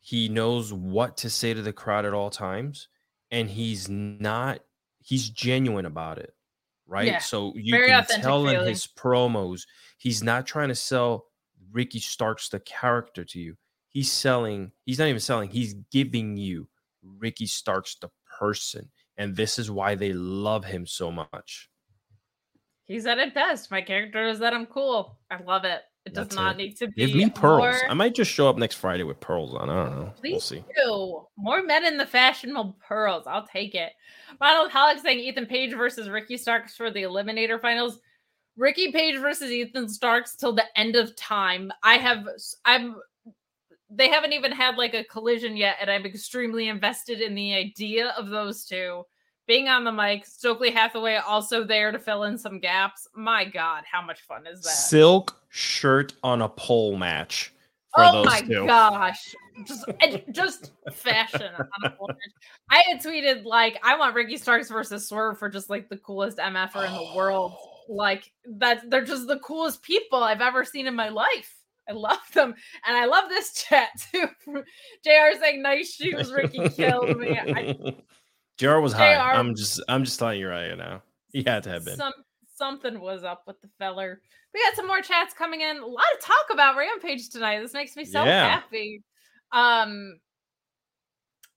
He 0.00 0.28
knows 0.28 0.74
what 0.74 1.16
to 1.18 1.30
say 1.30 1.54
to 1.54 1.62
the 1.62 1.72
crowd 1.72 2.04
at 2.04 2.12
all 2.12 2.28
times 2.28 2.88
and 3.30 3.48
he's 3.48 3.88
not 3.88 4.60
he's 4.98 5.30
genuine 5.30 5.86
about 5.86 6.18
it. 6.18 6.34
Right? 6.86 7.06
Yeah, 7.06 7.18
So 7.18 7.54
you 7.56 7.72
can 7.82 8.04
tell 8.20 8.46
in 8.48 8.66
his 8.66 8.86
promos 8.86 9.62
he's 9.96 10.22
not 10.22 10.46
trying 10.46 10.68
to 10.68 10.74
sell 10.74 11.27
Ricky 11.72 12.00
Starks 12.00 12.48
the 12.48 12.60
character 12.60 13.24
to 13.24 13.38
you. 13.40 13.56
He's 13.88 14.10
selling, 14.12 14.72
he's 14.84 14.98
not 14.98 15.08
even 15.08 15.20
selling, 15.20 15.48
he's 15.50 15.74
giving 15.90 16.36
you 16.36 16.68
Ricky 17.02 17.46
Starks 17.46 17.96
the 18.00 18.10
person. 18.38 18.90
And 19.16 19.34
this 19.34 19.58
is 19.58 19.70
why 19.70 19.94
they 19.96 20.12
love 20.12 20.64
him 20.64 20.86
so 20.86 21.10
much. 21.10 21.68
He's 22.84 23.06
at 23.06 23.18
it 23.18 23.34
best. 23.34 23.70
My 23.70 23.82
character 23.82 24.28
is 24.28 24.38
that 24.38 24.54
I'm 24.54 24.66
cool. 24.66 25.18
I 25.30 25.42
love 25.42 25.64
it. 25.64 25.82
It 26.06 26.14
does 26.14 26.28
That's 26.28 26.36
not 26.36 26.54
it. 26.54 26.58
need 26.58 26.76
to 26.78 26.86
be 26.88 27.06
Give 27.06 27.14
me 27.16 27.28
pearls. 27.28 27.58
more- 27.58 27.90
I 27.90 27.92
might 27.92 28.14
just 28.14 28.30
show 28.30 28.48
up 28.48 28.56
next 28.56 28.76
Friday 28.76 29.02
with 29.02 29.20
pearls 29.20 29.54
on. 29.54 29.68
I 29.68 29.84
don't 29.84 30.00
know. 30.00 30.12
We'll 30.22 30.40
see. 30.40 30.64
do. 30.74 31.26
More 31.36 31.62
men 31.62 31.84
in 31.84 31.98
the 31.98 32.06
fashionable 32.06 32.78
pearls. 32.86 33.24
I'll 33.26 33.46
take 33.46 33.74
it. 33.74 33.92
Ronald 34.40 34.70
Halleck 34.70 35.00
saying 35.00 35.18
Ethan 35.18 35.44
Page 35.46 35.74
versus 35.74 36.08
Ricky 36.08 36.38
Starks 36.38 36.76
for 36.76 36.90
the 36.90 37.02
Eliminator 37.02 37.60
Finals. 37.60 38.00
Ricky 38.58 38.90
Page 38.90 39.18
versus 39.20 39.50
Ethan 39.50 39.88
Starks 39.88 40.34
till 40.34 40.52
the 40.52 40.64
end 40.76 40.96
of 40.96 41.14
time. 41.16 41.72
I 41.84 41.94
have, 41.96 42.26
I'm, 42.64 42.96
they 43.88 44.08
haven't 44.08 44.32
even 44.32 44.50
had 44.52 44.76
like 44.76 44.94
a 44.94 45.04
collision 45.04 45.56
yet, 45.56 45.76
and 45.80 45.88
I'm 45.88 46.04
extremely 46.04 46.68
invested 46.68 47.20
in 47.20 47.34
the 47.34 47.54
idea 47.54 48.08
of 48.18 48.28
those 48.28 48.64
two 48.64 49.04
being 49.46 49.68
on 49.68 49.84
the 49.84 49.92
mic. 49.92 50.26
Stokely 50.26 50.70
Hathaway 50.70 51.16
also 51.16 51.64
there 51.64 51.92
to 51.92 51.98
fill 51.98 52.24
in 52.24 52.36
some 52.36 52.58
gaps. 52.58 53.06
My 53.14 53.44
God, 53.44 53.84
how 53.90 54.02
much 54.02 54.20
fun 54.22 54.46
is 54.46 54.60
that? 54.62 54.70
Silk 54.70 55.40
shirt 55.48 56.12
on 56.22 56.42
a 56.42 56.48
pole 56.48 56.96
match 56.96 57.54
for 57.94 58.04
oh 58.04 58.12
those 58.12 58.26
my 58.26 58.40
two. 58.42 58.66
gosh 58.66 59.34
just 59.64 59.86
just 60.30 60.72
fashion 60.92 61.50
on 61.56 61.90
a 61.90 61.96
full 61.96 62.06
match. 62.06 62.18
i 62.68 62.82
had 62.86 63.00
tweeted 63.02 63.44
like 63.44 63.78
i 63.82 63.96
want 63.96 64.14
ricky 64.14 64.36
starks 64.36 64.68
versus 64.68 65.08
swerve 65.08 65.38
for 65.38 65.48
just 65.48 65.70
like 65.70 65.88
the 65.88 65.96
coolest 65.96 66.36
mf'er 66.36 66.86
in 66.86 66.92
the 66.92 67.16
world 67.16 67.56
like 67.88 68.32
that 68.58 68.88
they're 68.90 69.04
just 69.04 69.26
the 69.26 69.38
coolest 69.40 69.82
people 69.82 70.22
i've 70.22 70.40
ever 70.40 70.64
seen 70.64 70.86
in 70.86 70.94
my 70.94 71.08
life 71.08 71.56
i 71.88 71.92
love 71.92 72.20
them 72.34 72.54
and 72.86 72.96
i 72.96 73.06
love 73.06 73.28
this 73.28 73.52
chat 73.54 73.88
too 74.12 74.26
jr 75.04 75.38
saying 75.40 75.62
nice 75.62 75.94
shoes 75.94 76.32
ricky 76.32 76.68
killed 76.76 77.18
me 77.18 77.38
I, 77.38 77.76
JR 78.58 78.80
was 78.80 78.92
high. 78.92 79.14
I'm 79.14 79.54
just 79.54 79.80
I'm 79.88 80.04
just 80.04 80.18
telling 80.18 80.40
you 80.40 80.48
right 80.48 80.76
now. 80.76 81.02
He 81.32 81.44
had 81.44 81.62
to 81.62 81.70
have 81.70 81.84
been. 81.84 81.96
some 81.96 82.12
something 82.56 82.98
was 83.00 83.22
up 83.22 83.44
with 83.46 83.60
the 83.62 83.68
feller. 83.78 84.20
We 84.52 84.60
got 84.62 84.74
some 84.74 84.88
more 84.88 85.00
chats 85.00 85.32
coming 85.32 85.60
in. 85.60 85.78
A 85.78 85.86
lot 85.86 86.04
of 86.18 86.24
talk 86.24 86.46
about 86.50 86.76
Rampage 86.76 87.30
tonight. 87.30 87.60
This 87.60 87.72
makes 87.72 87.94
me 87.96 88.04
so 88.04 88.24
Yeah. 88.24 88.48
happy. 88.48 89.02
Um 89.52 90.18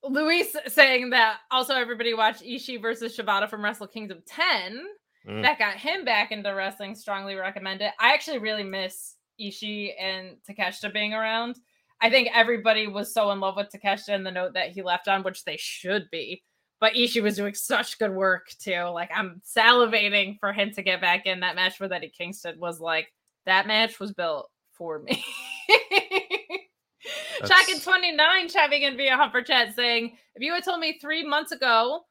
Luis 0.04 0.56
saying 0.68 1.10
that 1.10 1.38
also 1.50 1.74
everybody 1.74 2.14
watched 2.14 2.42
Ishii 2.42 2.80
versus 2.80 3.16
Shibata 3.16 3.48
from 3.50 3.64
Wrestle 3.64 3.86
Kingdom 3.88 4.22
10. 4.26 4.84
Mm. 5.28 5.42
That 5.42 5.58
got 5.58 5.76
him 5.76 6.04
back 6.04 6.32
into 6.32 6.50
wrestling. 6.50 6.94
Strongly 6.94 7.34
recommend 7.34 7.80
it. 7.80 7.92
I 8.00 8.12
actually 8.12 8.38
really 8.38 8.64
miss 8.64 9.16
Ishii 9.40 9.92
and 9.98 10.36
Takeshita 10.48 10.92
being 10.92 11.14
around. 11.14 11.56
I 12.00 12.10
think 12.10 12.28
everybody 12.34 12.88
was 12.88 13.14
so 13.14 13.30
in 13.30 13.38
love 13.40 13.56
with 13.56 13.68
Takeshita 13.70 14.08
and 14.08 14.26
the 14.26 14.32
note 14.32 14.54
that 14.54 14.70
he 14.70 14.82
left 14.82 15.06
on, 15.06 15.22
which 15.22 15.44
they 15.44 15.56
should 15.56 16.08
be. 16.10 16.42
But 16.80 16.94
Ishii 16.94 17.22
was 17.22 17.36
doing 17.36 17.54
such 17.54 17.98
good 18.00 18.12
work 18.12 18.48
too. 18.60 18.82
Like 18.92 19.10
I'm 19.14 19.40
salivating 19.56 20.38
for 20.40 20.52
him 20.52 20.72
to 20.72 20.82
get 20.82 21.00
back 21.00 21.26
in. 21.26 21.40
That 21.40 21.54
match 21.54 21.78
with 21.78 21.92
Eddie 21.92 22.12
Kingston 22.16 22.58
was 22.58 22.80
like 22.80 23.12
that 23.46 23.68
match 23.68 24.00
was 24.00 24.12
built 24.12 24.50
for 24.72 24.98
me. 24.98 25.24
That's- 27.40 27.84
29 27.84 28.48
chiming 28.48 28.82
in 28.82 28.96
via 28.96 29.16
Humper 29.16 29.42
Chat 29.42 29.74
saying, 29.74 30.16
if 30.34 30.42
you 30.42 30.52
had 30.54 30.64
told 30.64 30.80
me 30.80 30.98
three 31.00 31.24
months 31.26 31.52
ago 31.52 32.02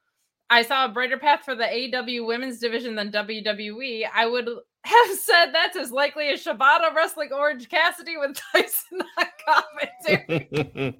I 0.52 0.62
saw 0.62 0.84
a 0.84 0.88
brighter 0.88 1.16
path 1.16 1.44
for 1.44 1.54
the 1.54 1.64
AW 1.66 2.26
women's 2.26 2.58
division 2.58 2.94
than 2.94 3.10
WWE, 3.10 4.04
I 4.14 4.26
would 4.26 4.48
have 4.84 5.10
said 5.18 5.46
that's 5.52 5.76
as 5.76 5.90
likely 5.90 6.28
as 6.28 6.44
Shibata 6.44 6.94
wrestling 6.94 7.30
Orange 7.32 7.68
Cassidy 7.68 8.16
with 8.18 8.38
Tyson 8.52 9.00
on 9.18 9.26
commentary. 9.46 10.48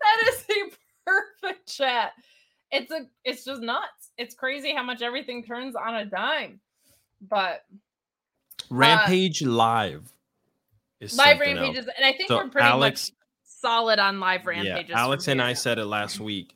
that 0.00 0.28
is 0.28 0.44
a 0.50 0.72
perfect 1.06 1.68
chat. 1.68 2.12
It's 2.72 2.90
a 2.90 3.06
it's 3.24 3.44
just 3.44 3.60
nuts. 3.62 4.10
It's 4.18 4.34
crazy 4.34 4.74
how 4.74 4.82
much 4.82 5.00
everything 5.02 5.44
turns 5.44 5.76
on 5.76 5.94
a 5.94 6.04
dime. 6.04 6.58
But 7.20 7.64
Rampage 8.70 9.42
live. 9.42 10.10
Is 11.00 11.16
live 11.16 11.36
something 11.38 11.50
else. 11.56 11.60
rampages, 11.60 11.90
and 11.96 12.06
I 12.06 12.12
think 12.12 12.28
So 12.28 12.36
we're 12.38 12.48
pretty 12.48 12.66
Alex- 12.66 13.10
much 13.10 13.16
solid 13.44 13.98
on 13.98 14.18
live 14.20 14.42
Yeah, 14.44 14.50
rampages. 14.50 14.90
from 14.90 14.98
Alex 14.98 15.28
and 15.28 15.42
I 15.42 15.52
said 15.52 15.78
it 15.78 15.86
last 15.86 16.18
week. 16.20 16.54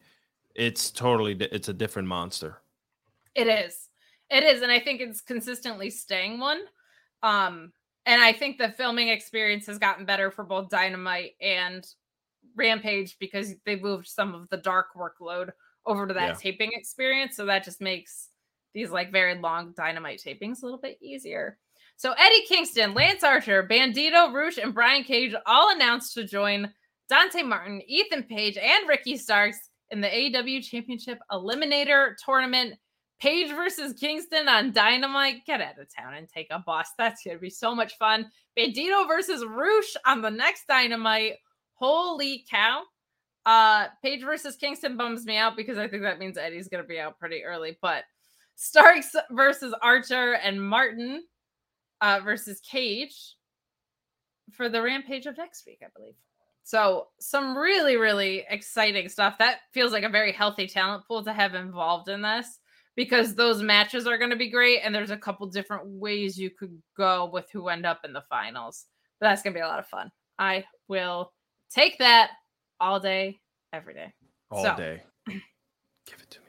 It's 0.57 0.91
totally 0.91 1.35
it's 1.35 1.69
a 1.69 1.73
different 1.75 2.09
monster. 2.09 2.59
It 3.35 3.47
is. 3.47 3.89
It 4.31 4.43
is, 4.43 4.63
and 4.63 4.73
I 4.73 4.81
think 4.81 5.01
it's 5.01 5.21
consistently 5.21 5.91
staying 5.91 6.41
one. 6.41 6.63
Um, 7.23 7.73
and 8.07 8.21
I 8.21 8.33
think 8.33 8.59
the 8.59 8.71
filming 8.71 9.09
experience 9.09 9.67
has 9.67 9.79
gotten 9.79 10.05
better 10.07 10.31
for 10.31 10.45
both 10.45 10.71
Dynamite 10.71 11.33
and 11.41 11.87
Rampage 12.55 13.17
because 13.19 13.55
they 13.65 13.77
moved 13.77 14.07
some 14.07 14.35
of 14.35 14.49
the 14.49 14.57
dark 14.57 14.89
workload 14.97 15.51
over 15.85 16.07
to 16.07 16.15
that 16.15 16.29
Yeah. 16.29 16.35
taping 16.35 16.73
experience. 16.73 17.37
So 17.37 17.45
that 17.47 17.65
just 17.65 17.81
makes 17.81 18.29
these 18.73 18.91
like 18.91 19.13
very 19.13 19.35
long 19.39 19.75
Dynamite 19.77 20.21
tapings 20.21 20.63
a 20.63 20.67
little 20.67 20.81
bit 20.81 20.99
easier. 21.01 21.59
So 21.97 22.13
Eddie 22.13 22.47
Kingston, 22.47 22.95
Lance 22.95 23.23
Archer, 23.23 23.67
Bandito, 23.67 24.33
Rush, 24.33 24.59
and 24.59 24.75
Brian 24.75 25.05
Cage 25.05 25.35
all 25.47 25.75
announced 25.75 26.15
to 26.15 26.25
join 26.25 26.73
Dante 27.09 27.43
Martin, 27.43 27.81
Ethan 27.87 28.25
Page, 28.25 28.57
and 28.57 28.89
Ricky 28.89 29.17
Starks 29.17 29.71
in 29.91 30.01
the 30.01 30.09
AEW 30.09 30.63
Championship 30.65 31.19
Eliminator 31.31 32.15
Tournament. 32.25 32.75
Page 33.19 33.51
versus 33.51 33.95
Kingston 33.95 34.47
on 34.49 34.73
Dynamite. 34.73 35.47
Get 35.47 35.63
out 35.63 35.79
of 35.79 35.89
town 35.95 36.15
and 36.15 36.29
take 36.29 36.49
a 36.51 36.59
bus. 36.59 36.91
That's 36.99 37.23
going 37.25 37.37
to 37.37 37.41
be 37.41 37.49
so 37.49 37.75
much 37.75 37.97
fun. 37.97 38.31
Bandito 38.59 39.09
versus 39.09 39.43
Rush 39.47 39.97
on 40.05 40.21
the 40.21 40.31
next 40.31 40.67
Dynamite. 40.69 41.35
Holy 41.75 42.45
cow. 42.51 42.83
Uh, 43.47 43.87
Page 44.03 44.23
versus 44.23 44.57
Kingston 44.57 44.97
bums 44.97 45.25
me 45.25 45.37
out 45.37 45.57
because 45.57 45.79
I 45.79 45.89
think 45.89 46.03
that 46.03 46.19
means 46.19 46.37
Eddie's 46.37 46.69
going 46.69 46.83
to 46.83 46.89
be 46.89 47.01
out 47.01 47.19
pretty 47.19 47.43
early. 47.43 47.79
But 47.81 48.05
Starks 48.57 49.15
versus 49.31 49.75
Archer 49.83 50.35
and 50.35 50.61
Martin 50.61 51.23
uh, 52.01 52.21
versus 52.25 52.61
Cage 52.61 53.37
for 54.53 54.69
the 54.69 54.83
Rampage 54.83 55.27
of 55.27 55.37
next 55.37 55.67
week, 55.67 55.81
I 55.83 55.89
believe. 55.97 56.15
So, 56.67 57.07
some 57.21 57.57
really, 57.57 57.97
really 57.97 58.45
exciting 58.51 59.09
stuff. 59.09 59.39
That 59.39 59.59
feels 59.73 59.93
like 59.93 60.03
a 60.03 60.09
very 60.09 60.33
healthy 60.33 60.67
talent 60.67 61.05
pool 61.07 61.23
to 61.23 61.33
have 61.33 61.55
involved 61.55 62.09
in 62.09 62.23
this 62.23 62.59
because 62.97 63.37
those 63.37 63.63
matches 63.63 64.05
are 64.09 64.19
going 64.19 64.31
to 64.33 64.37
be 64.37 64.51
great. 64.51 64.81
And 64.83 64.93
there's 64.93 65.13
a 65.13 65.17
couple 65.17 65.47
different 65.47 65.87
ways 65.87 66.37
you 66.37 66.51
could 66.51 66.77
go 66.97 67.31
with 67.33 67.49
who 67.53 67.69
end 67.69 67.87
up 67.87 68.01
in 68.05 68.13
the 68.13 68.25
finals. 68.29 68.87
But 69.21 69.29
that's 69.29 69.43
going 69.43 69.55
to 69.55 69.59
be 69.59 69.63
a 69.63 69.69
lot 69.69 69.79
of 69.79 69.87
fun. 69.87 70.11
I 70.41 70.65
will 70.89 71.33
take 71.71 71.99
that 71.99 72.31
all 72.81 72.99
day, 72.99 73.39
every 73.73 73.95
day. 73.95 74.13
All 74.51 74.65
So- 74.65 74.77
day. 74.77 75.03
Give 75.29 76.21
it 76.21 76.31
to 76.31 76.41
me. 76.41 76.47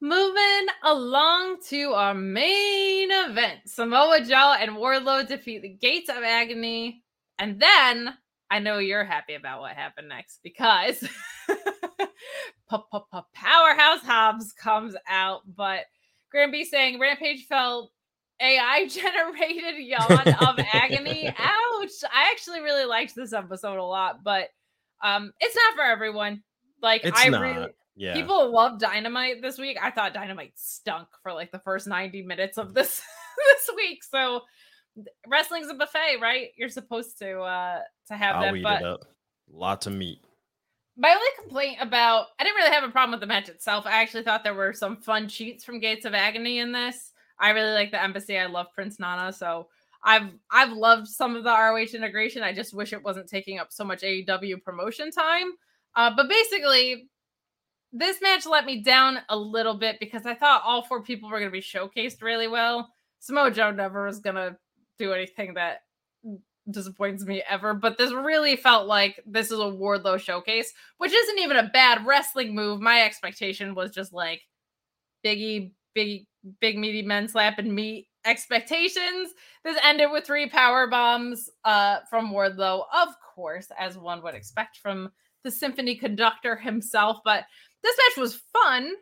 Moving 0.00 0.66
along 0.82 1.58
to 1.68 1.92
our 1.92 2.12
main 2.14 3.10
event 3.12 3.60
Samoa 3.66 4.24
Joe 4.24 4.56
and 4.58 4.72
Wardlow 4.72 5.28
defeat 5.28 5.62
the 5.62 5.68
Gates 5.68 6.10
of 6.10 6.24
Agony. 6.24 7.04
And 7.38 7.60
then 7.60 8.14
I 8.50 8.60
know 8.60 8.78
you're 8.78 9.04
happy 9.04 9.34
about 9.34 9.60
what 9.60 9.76
happened 9.76 10.08
next 10.08 10.40
because 10.42 11.06
Powerhouse 12.68 14.00
Hobbs 14.00 14.52
comes 14.52 14.94
out. 15.08 15.42
But 15.46 15.80
B 16.32 16.64
saying 16.64 16.98
Rampage 17.00 17.46
felt 17.46 17.92
AI 18.40 18.86
generated 18.88 19.78
yawn 19.78 20.28
of 20.40 20.58
agony. 20.72 21.28
Ouch. 21.38 21.90
I 22.12 22.30
actually 22.30 22.60
really 22.60 22.84
liked 22.84 23.14
this 23.14 23.32
episode 23.32 23.78
a 23.78 23.84
lot, 23.84 24.22
but 24.24 24.48
um 25.02 25.32
it's 25.40 25.56
not 25.56 25.74
for 25.76 25.82
everyone. 25.82 26.42
Like 26.82 27.04
It's 27.04 27.18
I 27.20 27.28
not. 27.28 27.42
really 27.42 27.68
Yeah. 27.96 28.14
People 28.14 28.52
love 28.52 28.78
Dynamite 28.78 29.42
this 29.42 29.58
week. 29.58 29.76
I 29.82 29.90
thought 29.90 30.14
Dynamite 30.14 30.52
stunk 30.56 31.08
for 31.22 31.32
like 31.32 31.50
the 31.50 31.58
first 31.60 31.86
90 31.86 32.22
minutes 32.22 32.58
of 32.58 32.74
this 32.74 33.02
this 33.36 33.70
week. 33.76 34.04
So 34.04 34.42
wrestling's 35.26 35.68
a 35.68 35.74
buffet, 35.74 36.18
right? 36.20 36.50
You're 36.56 36.68
supposed 36.68 37.18
to 37.18 37.40
uh 37.40 37.80
to 38.08 38.16
have 38.16 38.36
I'll 38.36 38.52
that. 38.52 38.62
But 38.62 38.82
up. 38.82 39.04
Lots 39.50 39.86
of 39.86 39.94
meat. 39.94 40.20
my 40.96 41.10
only 41.10 41.26
complaint 41.40 41.78
about 41.80 42.26
I 42.38 42.44
didn't 42.44 42.56
really 42.56 42.74
have 42.74 42.84
a 42.84 42.90
problem 42.90 43.12
with 43.12 43.20
the 43.20 43.26
match 43.26 43.48
itself. 43.48 43.86
I 43.86 44.02
actually 44.02 44.24
thought 44.24 44.44
there 44.44 44.54
were 44.54 44.72
some 44.72 44.96
fun 44.96 45.28
cheats 45.28 45.64
from 45.64 45.80
Gates 45.80 46.04
of 46.04 46.14
Agony 46.14 46.58
in 46.58 46.72
this. 46.72 47.12
I 47.40 47.50
really 47.50 47.72
like 47.72 47.90
the 47.90 48.02
embassy. 48.02 48.38
I 48.38 48.46
love 48.46 48.66
Prince 48.74 48.98
Nana, 48.98 49.32
so 49.32 49.68
I've 50.02 50.30
I've 50.50 50.72
loved 50.72 51.08
some 51.08 51.36
of 51.36 51.44
the 51.44 51.50
ROH 51.50 51.94
integration. 51.94 52.42
I 52.42 52.52
just 52.52 52.74
wish 52.74 52.92
it 52.92 53.02
wasn't 53.02 53.28
taking 53.28 53.58
up 53.58 53.72
so 53.72 53.84
much 53.84 54.02
AEW 54.02 54.62
promotion 54.62 55.10
time. 55.10 55.52
Uh, 55.94 56.12
but 56.14 56.28
basically, 56.28 57.08
this 57.92 58.20
match 58.20 58.46
let 58.46 58.66
me 58.66 58.82
down 58.82 59.18
a 59.28 59.36
little 59.36 59.74
bit 59.74 59.98
because 60.00 60.26
I 60.26 60.34
thought 60.34 60.62
all 60.64 60.82
four 60.82 61.02
people 61.02 61.30
were 61.30 61.38
going 61.38 61.50
to 61.50 61.52
be 61.52 61.60
showcased 61.60 62.22
really 62.22 62.48
well. 62.48 62.92
Samoa 63.20 63.50
Joe 63.50 63.70
never 63.70 64.06
was 64.06 64.20
going 64.20 64.36
to 64.36 64.56
do 64.98 65.12
anything 65.12 65.54
that 65.54 65.82
disappoints 66.70 67.24
me 67.24 67.42
ever, 67.48 67.74
but 67.74 67.98
this 67.98 68.12
really 68.12 68.56
felt 68.56 68.86
like 68.86 69.22
this 69.26 69.50
is 69.50 69.58
a 69.58 69.62
Wardlow 69.62 70.20
showcase, 70.20 70.72
which 70.98 71.12
isn't 71.12 71.38
even 71.38 71.56
a 71.56 71.70
bad 71.72 72.06
wrestling 72.06 72.54
move. 72.54 72.80
My 72.80 73.02
expectation 73.02 73.74
was 73.74 73.90
just 73.90 74.12
like 74.12 74.42
biggie, 75.24 75.72
big, 75.94 76.26
big 76.60 76.78
meaty 76.78 77.02
men 77.02 77.28
slapping 77.28 77.74
meat 77.74 78.08
expectations. 78.24 79.30
This 79.64 79.78
ended 79.82 80.10
with 80.10 80.26
three 80.26 80.48
power 80.48 80.86
bombs 80.86 81.48
uh, 81.64 81.98
from 82.10 82.30
Wardlow, 82.30 82.84
of 82.94 83.08
course, 83.34 83.68
as 83.78 83.96
one 83.96 84.22
would 84.22 84.34
expect 84.34 84.78
from 84.78 85.10
the 85.44 85.50
symphony 85.50 85.94
conductor 85.94 86.56
himself. 86.56 87.18
But 87.24 87.44
this 87.82 87.96
match 87.96 88.20
was 88.20 88.40
fun. 88.52 88.92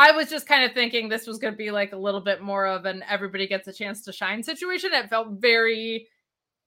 I 0.00 0.12
was 0.12 0.30
just 0.30 0.48
kind 0.48 0.64
of 0.64 0.72
thinking 0.72 1.10
this 1.10 1.26
was 1.26 1.36
going 1.36 1.52
to 1.52 1.58
be 1.58 1.70
like 1.70 1.92
a 1.92 1.96
little 1.98 2.22
bit 2.22 2.40
more 2.40 2.64
of 2.66 2.86
an 2.86 3.04
everybody 3.06 3.46
gets 3.46 3.68
a 3.68 3.72
chance 3.72 4.02
to 4.04 4.12
shine 4.14 4.42
situation. 4.42 4.94
It 4.94 5.10
felt 5.10 5.32
very 5.32 6.08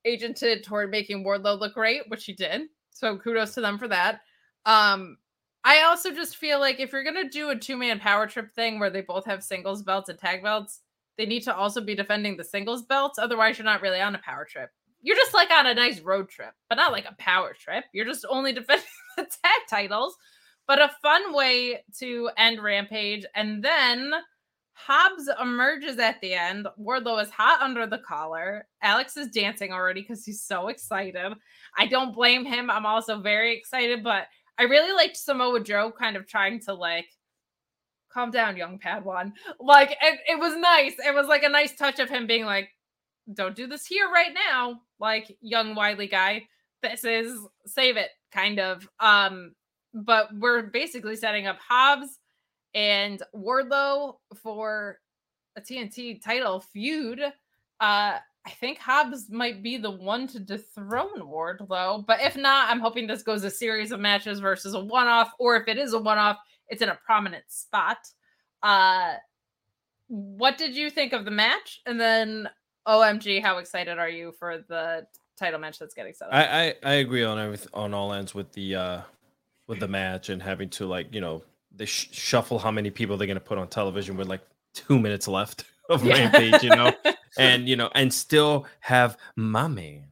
agented 0.06 0.62
toward 0.62 0.92
making 0.92 1.26
Wardlow 1.26 1.60
look 1.60 1.74
great, 1.74 2.04
which 2.10 2.26
he 2.26 2.34
did. 2.34 2.62
So 2.92 3.18
kudos 3.18 3.56
to 3.56 3.62
them 3.62 3.80
for 3.80 3.88
that. 3.88 4.20
Um, 4.68 5.18
I 5.64 5.82
also 5.82 6.12
just 6.12 6.38
feel 6.38 6.60
like 6.60 6.80
if 6.80 6.92
you're 6.92 7.04
gonna 7.04 7.28
do 7.28 7.50
a 7.50 7.56
two 7.56 7.76
man 7.76 8.00
power 8.00 8.28
trip 8.28 8.54
thing 8.54 8.78
where 8.78 8.92
they 8.92 9.02
both 9.02 9.26
have 9.26 9.42
singles 9.42 9.82
belts 9.82 10.10
and 10.10 10.20
tag 10.20 10.44
belts, 10.44 10.82
they 11.18 11.26
need 11.26 11.42
to 11.46 11.56
also 11.56 11.82
be 11.82 11.96
defending 11.96 12.38
the 12.38 12.44
singles 12.44 12.84
belts. 12.84 13.18
Otherwise, 13.18 13.58
you're 13.58 13.66
not 13.66 13.82
really 13.82 14.00
on 14.00 14.14
a 14.14 14.20
power 14.20 14.46
trip. 14.46 14.70
You're 15.02 15.18
just 15.18 15.34
like 15.34 15.50
on 15.50 15.66
a 15.66 15.74
nice 15.74 16.02
road 16.02 16.30
trip, 16.30 16.54
but 16.70 16.76
not 16.76 16.92
like 16.92 17.06
a 17.06 17.16
power 17.18 17.56
trip. 17.60 17.86
You're 17.94 18.06
just 18.06 18.28
only 18.30 18.54
defending 18.54 18.86
the 19.18 19.24
tag 19.24 19.62
titles. 19.68 20.16
But 20.68 20.82
a 20.82 20.92
fun 21.02 21.34
way 21.34 21.84
to 22.00 22.30
end 22.38 22.62
Rampage. 22.64 23.26
And 23.36 23.64
then 23.64 24.14
Hobbs 24.74 25.30
emerges 25.42 26.00
at 26.00 26.20
the 26.22 26.34
end. 26.34 26.68
Wardlow 26.80 27.22
is 27.22 27.30
hot 27.30 27.62
under 27.62 27.86
the 27.86 28.00
collar. 28.00 28.68
Alex 28.82 29.18
is 29.18 29.28
dancing 29.28 29.72
already 29.72 30.02
because 30.02 30.26
he's 30.26 30.42
so 30.42 30.68
excited. 30.70 31.34
I 31.78 31.88
don't 31.88 32.14
blame 32.14 32.46
him. 32.46 32.70
I'm 32.70 32.86
also 32.86 33.20
very 33.20 33.56
excited, 33.56 34.04
but 34.04 34.28
I 34.58 34.64
really 34.64 34.94
liked 34.94 35.18
Samoa 35.18 35.60
Joe 35.62 35.92
kind 35.92 36.16
of 36.16 36.28
trying 36.28 36.60
to 36.62 36.74
like 36.74 37.08
calm 38.12 38.32
down, 38.32 38.58
young 38.58 38.80
Padawan. 38.80 39.34
Like 39.60 39.92
it, 40.02 40.20
it 40.28 40.40
was 40.40 40.56
nice. 40.58 40.94
It 41.00 41.14
was 41.14 41.28
like 41.28 41.44
a 41.44 41.50
nice 41.50 41.76
touch 41.76 42.00
of 42.00 42.10
him 42.10 42.28
being 42.28 42.46
like, 42.46 42.70
don't 43.34 43.56
do 43.56 43.68
this 43.68 43.86
here 43.86 44.10
right 44.10 44.34
now. 44.50 44.82
Like 45.00 45.36
young 45.42 45.76
wily 45.76 46.08
guy. 46.08 46.44
This 46.82 47.04
is 47.06 47.40
save 47.66 47.96
it, 47.98 48.10
kind 48.32 48.60
of. 48.60 48.88
Um, 49.00 49.54
but 49.94 50.30
we're 50.38 50.64
basically 50.64 51.16
setting 51.16 51.48
up 51.48 51.60
Hobbs 51.60 52.20
and 52.74 53.22
Wardlow 53.36 54.16
for 54.42 55.00
a 55.56 55.62
TNT 55.62 56.22
title 56.22 56.60
feud. 56.60 57.20
Uh, 57.20 58.18
I 58.46 58.50
think 58.60 58.78
Hobbs 58.78 59.30
might 59.30 59.64
be 59.64 59.78
the 59.78 59.92
one 59.92 60.28
to 60.28 60.40
dethrone 60.40 61.22
Wardlow, 61.22 62.06
but 62.06 62.22
if 62.22 62.36
not, 62.36 62.70
I'm 62.70 62.80
hoping 62.80 63.08
this 63.08 63.24
goes 63.24 63.44
a 63.44 63.50
series 63.50 63.92
of 63.92 64.00
matches 64.00 64.40
versus 64.40 64.74
a 64.74 64.80
one-off, 64.80 65.32
or 65.40 65.56
if 65.56 65.68
it 65.68 65.78
is 65.78 65.94
a 65.94 66.00
one-off, 66.00 66.38
it's 66.68 66.82
in 66.82 66.90
a 66.90 67.00
prominent 67.06 67.46
spot. 67.48 68.00
Uh, 68.62 69.14
what 70.08 70.58
did 70.58 70.76
you 70.76 70.90
think 70.90 71.14
of 71.14 71.26
the 71.26 71.32
match? 71.32 71.82
And 71.86 72.00
then, 72.00 72.50
OMG, 72.88 73.42
how 73.42 73.60
excited 73.60 73.98
are 73.98 74.10
you 74.10 74.34
for 74.38 74.64
the 74.68 75.08
title 75.38 75.60
match 75.60 75.80
that's 75.80 75.94
getting 75.94 76.14
set 76.14 76.28
up? 76.28 76.34
I, 76.34 76.44
I 76.44 76.76
I 76.84 76.94
agree 76.96 77.24
on 77.24 77.40
everything 77.40 77.70
on 77.74 77.94
all 77.94 78.14
ends 78.14 78.36
with 78.36 78.52
the 78.54 78.76
uh 78.76 79.02
with 79.68 79.80
the 79.80 79.88
match 79.88 80.30
and 80.30 80.42
having 80.42 80.70
to 80.70 80.86
like 80.86 81.14
you 81.14 81.22
know 81.22 81.44
they 81.76 81.86
sh- 81.86 82.10
shuffle 82.12 82.60
how 82.60 82.72
many 82.72 82.90
people 82.90 83.18
they're 83.18 83.28
gonna 83.28 83.40
put 83.40 83.58
on 83.58 83.68
television 83.68 84.18
with 84.18 84.28
like 84.28 84.42
two 84.74 85.00
minutes 85.00 85.28
left 85.28 85.66
of 85.90 86.04
Yeah. 86.06 86.16
Rampage, 86.32 86.64
you 86.64 86.70
know, 86.70 86.94
and 87.38 87.68
you 87.68 87.76
know, 87.76 87.90
and 87.96 88.14
still 88.14 88.66
have 88.80 89.18
my 89.36 89.68
man, 89.68 90.06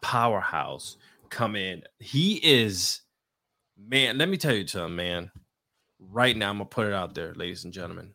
powerhouse, 0.00 0.96
come 1.30 1.56
in. 1.56 1.82
He 1.98 2.34
is, 2.36 3.00
man. 3.78 4.18
Let 4.18 4.28
me 4.28 4.36
tell 4.36 4.54
you 4.54 4.66
something, 4.66 4.96
man. 4.96 5.30
Right 5.98 6.36
now, 6.36 6.50
I'm 6.50 6.56
gonna 6.56 6.66
put 6.66 6.86
it 6.86 6.92
out 6.94 7.14
there, 7.14 7.34
ladies 7.34 7.64
and 7.64 7.72
gentlemen. 7.72 8.14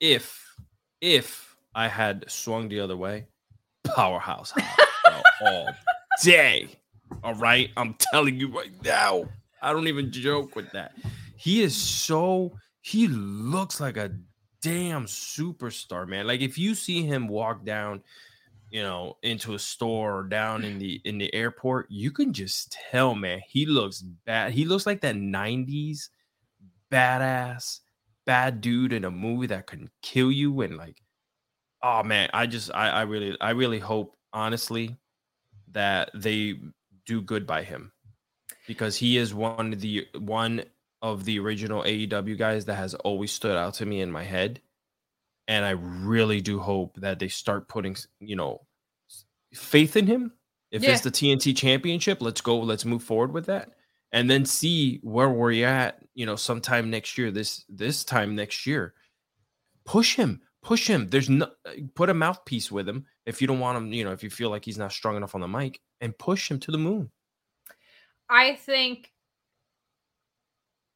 If 0.00 0.54
if 1.00 1.56
I 1.74 1.88
had 1.88 2.24
swung 2.30 2.68
the 2.68 2.80
other 2.80 2.96
way, 2.96 3.26
powerhouse 3.84 4.52
all 5.42 5.68
day. 6.22 6.68
All 7.22 7.34
right, 7.34 7.70
I'm 7.76 7.94
telling 7.94 8.38
you 8.40 8.48
right 8.48 8.72
now. 8.84 9.24
I 9.64 9.72
don't 9.72 9.88
even 9.88 10.12
joke 10.12 10.54
with 10.54 10.70
that. 10.72 10.92
He 11.36 11.62
is 11.62 11.76
so. 11.76 12.52
He 12.82 13.08
looks 13.08 13.80
like 13.80 13.96
a 13.96 14.12
damn 14.60 15.06
superstar, 15.06 16.06
man. 16.06 16.26
Like 16.26 16.40
if 16.40 16.58
you 16.58 16.74
see 16.74 17.02
him 17.02 17.28
walk 17.28 17.64
down, 17.64 18.02
you 18.70 18.82
know, 18.82 19.16
into 19.22 19.54
a 19.54 19.58
store 19.58 20.18
or 20.18 20.22
down 20.24 20.64
in 20.64 20.78
the 20.78 21.00
in 21.04 21.18
the 21.18 21.32
airport, 21.34 21.86
you 21.90 22.10
can 22.10 22.32
just 22.32 22.76
tell, 22.90 23.14
man. 23.14 23.40
He 23.48 23.66
looks 23.66 24.02
bad. 24.02 24.52
He 24.52 24.64
looks 24.64 24.86
like 24.86 25.00
that 25.00 25.16
'90s 25.16 26.10
badass 26.90 27.80
bad 28.26 28.60
dude 28.60 28.92
in 28.92 29.04
a 29.04 29.10
movie 29.10 29.46
that 29.46 29.66
can 29.66 29.90
kill 30.02 30.30
you 30.30 30.60
and 30.62 30.76
like 30.76 31.02
oh 31.82 32.02
man 32.02 32.30
i 32.32 32.46
just 32.46 32.70
i, 32.74 32.88
I 32.88 33.02
really 33.02 33.36
i 33.40 33.50
really 33.50 33.78
hope 33.78 34.16
honestly 34.32 34.96
that 35.72 36.10
they 36.14 36.58
do 37.04 37.20
good 37.20 37.46
by 37.46 37.62
him 37.62 37.92
because 38.66 38.96
he 38.96 39.16
is 39.16 39.34
one 39.34 39.72
of 39.72 39.80
the 39.80 40.06
one 40.18 40.64
of 41.02 41.24
the 41.24 41.38
original 41.38 41.82
aew 41.82 42.38
guys 42.38 42.64
that 42.64 42.76
has 42.76 42.94
always 42.94 43.30
stood 43.30 43.56
out 43.56 43.74
to 43.74 43.86
me 43.86 44.00
in 44.00 44.10
my 44.10 44.24
head. 44.24 44.60
And 45.46 45.64
i 45.64 45.70
really 45.70 46.40
do 46.40 46.58
hope 46.58 46.96
that 46.96 47.18
they 47.18 47.28
start 47.28 47.68
putting 47.68 47.96
you 48.20 48.36
know 48.36 48.66
faith 49.52 49.96
in 49.96 50.06
him. 50.06 50.32
If 50.70 50.82
Yeah. 50.82 50.92
it's 50.92 51.02
the 51.02 51.10
tnt 51.10 51.56
championship 51.56 52.20
let's 52.20 52.40
go 52.40 52.58
let's 52.60 52.84
move 52.84 53.02
forward 53.02 53.32
with 53.32 53.46
that. 53.46 53.70
And 54.12 54.30
then 54.30 54.44
see 54.46 55.00
where 55.02 55.28
we're 55.28 55.66
at 55.66 55.98
you 56.14 56.24
know 56.26 56.36
sometime 56.36 56.90
next 56.90 57.18
year 57.18 57.30
this 57.30 57.64
this 57.68 58.04
time 58.04 58.34
next 58.34 58.66
year. 58.66 58.94
Push 59.84 60.16
him 60.16 60.40
push 60.62 60.88
him. 60.88 61.08
There's 61.08 61.28
no 61.28 61.50
put 61.94 62.08
a 62.08 62.14
mouthpiece 62.14 62.72
with 62.72 62.88
him 62.88 63.04
if 63.26 63.40
you 63.40 63.46
don't 63.46 63.60
want 63.60 63.76
him 63.76 63.92
you 63.92 64.02
know 64.02 64.12
if 64.12 64.22
you 64.24 64.30
feel 64.30 64.50
like 64.50 64.64
he's 64.64 64.78
not 64.78 64.92
strong 64.92 65.16
enough 65.16 65.34
on 65.34 65.40
the 65.42 65.48
mic 65.48 65.80
and 66.00 66.16
push 66.16 66.50
him 66.50 66.58
to 66.60 66.70
the 66.72 66.78
moon 66.78 67.10
I 68.28 68.54
think 68.54 69.10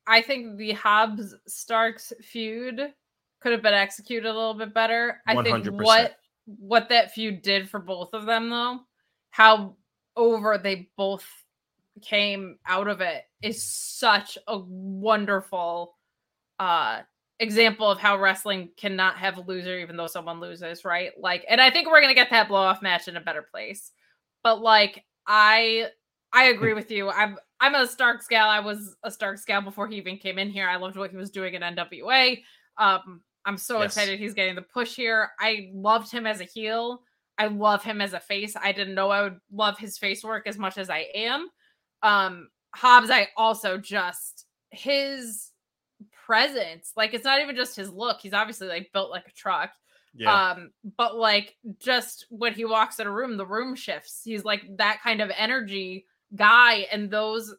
I 0.07 0.23
think 0.23 0.57
the 0.57 0.73
Hobbs 0.73 1.35
Starks 1.47 2.13
feud 2.23 2.95
could 3.41 3.53
have 3.53 3.63
been 3.63 3.75
executed 3.75 4.29
a 4.29 4.33
little 4.33 4.55
bit 4.55 4.75
better. 4.75 5.21
I 5.27 5.41
think 5.43 5.65
100%. 5.65 5.83
what 5.83 6.17
what 6.47 6.89
that 6.89 7.13
feud 7.13 7.43
did 7.43 7.69
for 7.69 7.79
both 7.79 8.15
of 8.15 8.25
them 8.25 8.49
though, 8.49 8.81
how 9.31 9.77
over 10.17 10.59
they 10.59 10.89
both 10.97 11.27
came 12.01 12.59
out 12.67 12.89
of 12.89 13.01
it 13.01 13.25
is 13.43 13.63
such 13.63 14.39
a 14.47 14.59
wonderful 14.59 15.97
uh 16.59 17.01
example 17.41 17.91
of 17.91 17.99
how 17.99 18.19
wrestling 18.19 18.71
cannot 18.77 19.17
have 19.17 19.37
a 19.37 19.43
loser 19.43 19.79
even 19.79 19.97
though 19.97 20.07
someone 20.07 20.41
loses, 20.41 20.85
right? 20.85 21.11
Like 21.21 21.45
and 21.49 21.61
I 21.61 21.71
think 21.71 21.87
we're 21.87 22.01
going 22.01 22.11
to 22.11 22.15
get 22.15 22.31
that 22.31 22.49
blow 22.49 22.63
off 22.63 22.83
match 22.83 23.09
in 23.09 23.17
a 23.17 23.21
better 23.21 23.47
place. 23.53 23.93
But 24.43 24.61
like 24.63 25.05
I 25.27 25.89
I 26.33 26.45
agree 26.45 26.75
with 26.75 26.91
you. 26.91 27.09
I'm 27.11 27.37
I'm 27.61 27.75
a 27.75 27.87
Stark 27.87 28.27
gal. 28.29 28.49
I 28.49 28.61
was 28.61 28.97
a 29.03 29.11
Stark 29.11 29.45
gal 29.47 29.63
before 29.63 29.89
he 29.89 29.97
even 29.97 30.17
came 30.19 30.39
in 30.39 30.51
here. 30.51 30.69
I 30.69 30.77
loved 30.77 30.97
what 30.97 31.11
he 31.11 31.17
was 31.17 31.31
doing 31.31 31.55
at 31.57 31.63
NWA. 31.63 32.43
Um 32.77 33.23
I'm 33.45 33.57
so 33.57 33.81
Yes. 33.81 33.93
excited 33.93 34.19
he's 34.19 34.35
getting 34.35 34.55
the 34.55 34.63
push 34.63 34.95
here. 34.95 35.31
I 35.41 35.71
loved 35.73 36.11
him 36.13 36.27
as 36.27 36.41
a 36.41 36.45
heel. 36.45 37.03
I 37.39 37.47
love 37.47 37.83
him 37.83 38.01
as 38.01 38.13
a 38.13 38.21
face. 38.21 38.57
I 38.61 38.73
didn't 38.73 38.95
know 38.95 39.11
I 39.11 39.23
would 39.23 39.39
love 39.53 39.79
his 39.79 39.97
face 39.97 40.23
work 40.25 40.47
as 40.47 40.59
much 40.59 40.77
as 40.79 40.91
I 40.91 41.07
am. 41.15 41.49
Um 42.03 42.49
Hobbs, 42.75 43.11
I 43.11 43.29
also 43.37 43.79
just 43.79 44.45
his 44.71 45.51
presence, 46.27 46.93
like 46.97 47.15
it's 47.15 47.25
not 47.25 47.41
even 47.41 47.57
just 47.57 47.77
his 47.77 47.91
look. 47.91 48.21
He's 48.21 48.35
obviously 48.35 48.69
like 48.69 48.91
built 48.93 49.11
like 49.11 49.27
a 49.27 49.33
truck. 49.33 49.71
Um, 50.27 50.73
but 50.99 51.17
like 51.17 51.57
just 51.79 52.27
when 52.29 52.53
he 52.53 52.67
walks 52.67 52.99
in 52.99 53.07
a 53.07 53.11
room, 53.11 53.37
the 53.39 53.47
room 53.47 53.75
shifts. 53.75 54.21
He's 54.25 54.45
like 54.45 54.63
that 54.77 55.01
kind 55.03 55.23
of 55.23 55.31
energy 55.37 56.05
guy, 56.35 56.87
and 56.93 57.11
those 57.11 57.55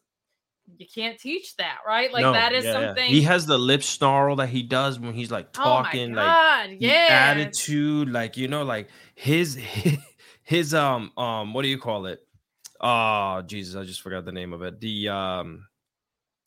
you 0.76 0.86
can't 0.92 1.18
teach 1.18 1.56
that, 1.56 1.78
right? 1.86 2.12
Like 2.12 2.22
No, 2.22 2.32
that 2.32 2.52
is 2.52 2.64
yeah, 2.64 2.72
yeah. 2.72 2.86
something 2.88 3.10
He 3.10 3.22
has 3.22 3.46
the 3.46 3.58
lip 3.58 3.82
snarl 3.82 4.36
that 4.36 4.48
he 4.48 4.62
does 4.62 4.98
when 4.98 5.14
he's 5.14 5.30
like 5.30 5.52
talking, 5.52 5.66
Oh 5.66 5.74
my 5.74 5.82
talking, 5.84 6.14
like 6.14 6.26
God, 6.26 6.70
yeah. 6.78 7.06
attitude, 7.10 8.08
like 8.08 8.36
you 8.36 8.48
know, 8.48 8.62
like 8.62 8.88
his 9.14 9.58
his 10.42 10.74
um 10.74 11.16
um 11.16 11.52
what 11.54 11.62
do 11.62 11.68
you 11.68 11.78
call 11.78 12.06
it? 12.06 12.20
Oh 12.80 13.42
Jesus, 13.42 13.76
I 13.76 13.84
just 13.84 14.00
forgot 14.00 14.24
the 14.24 14.32
name 14.32 14.52
of 14.52 14.62
it. 14.62 14.80
The 14.80 15.08
um 15.08 15.66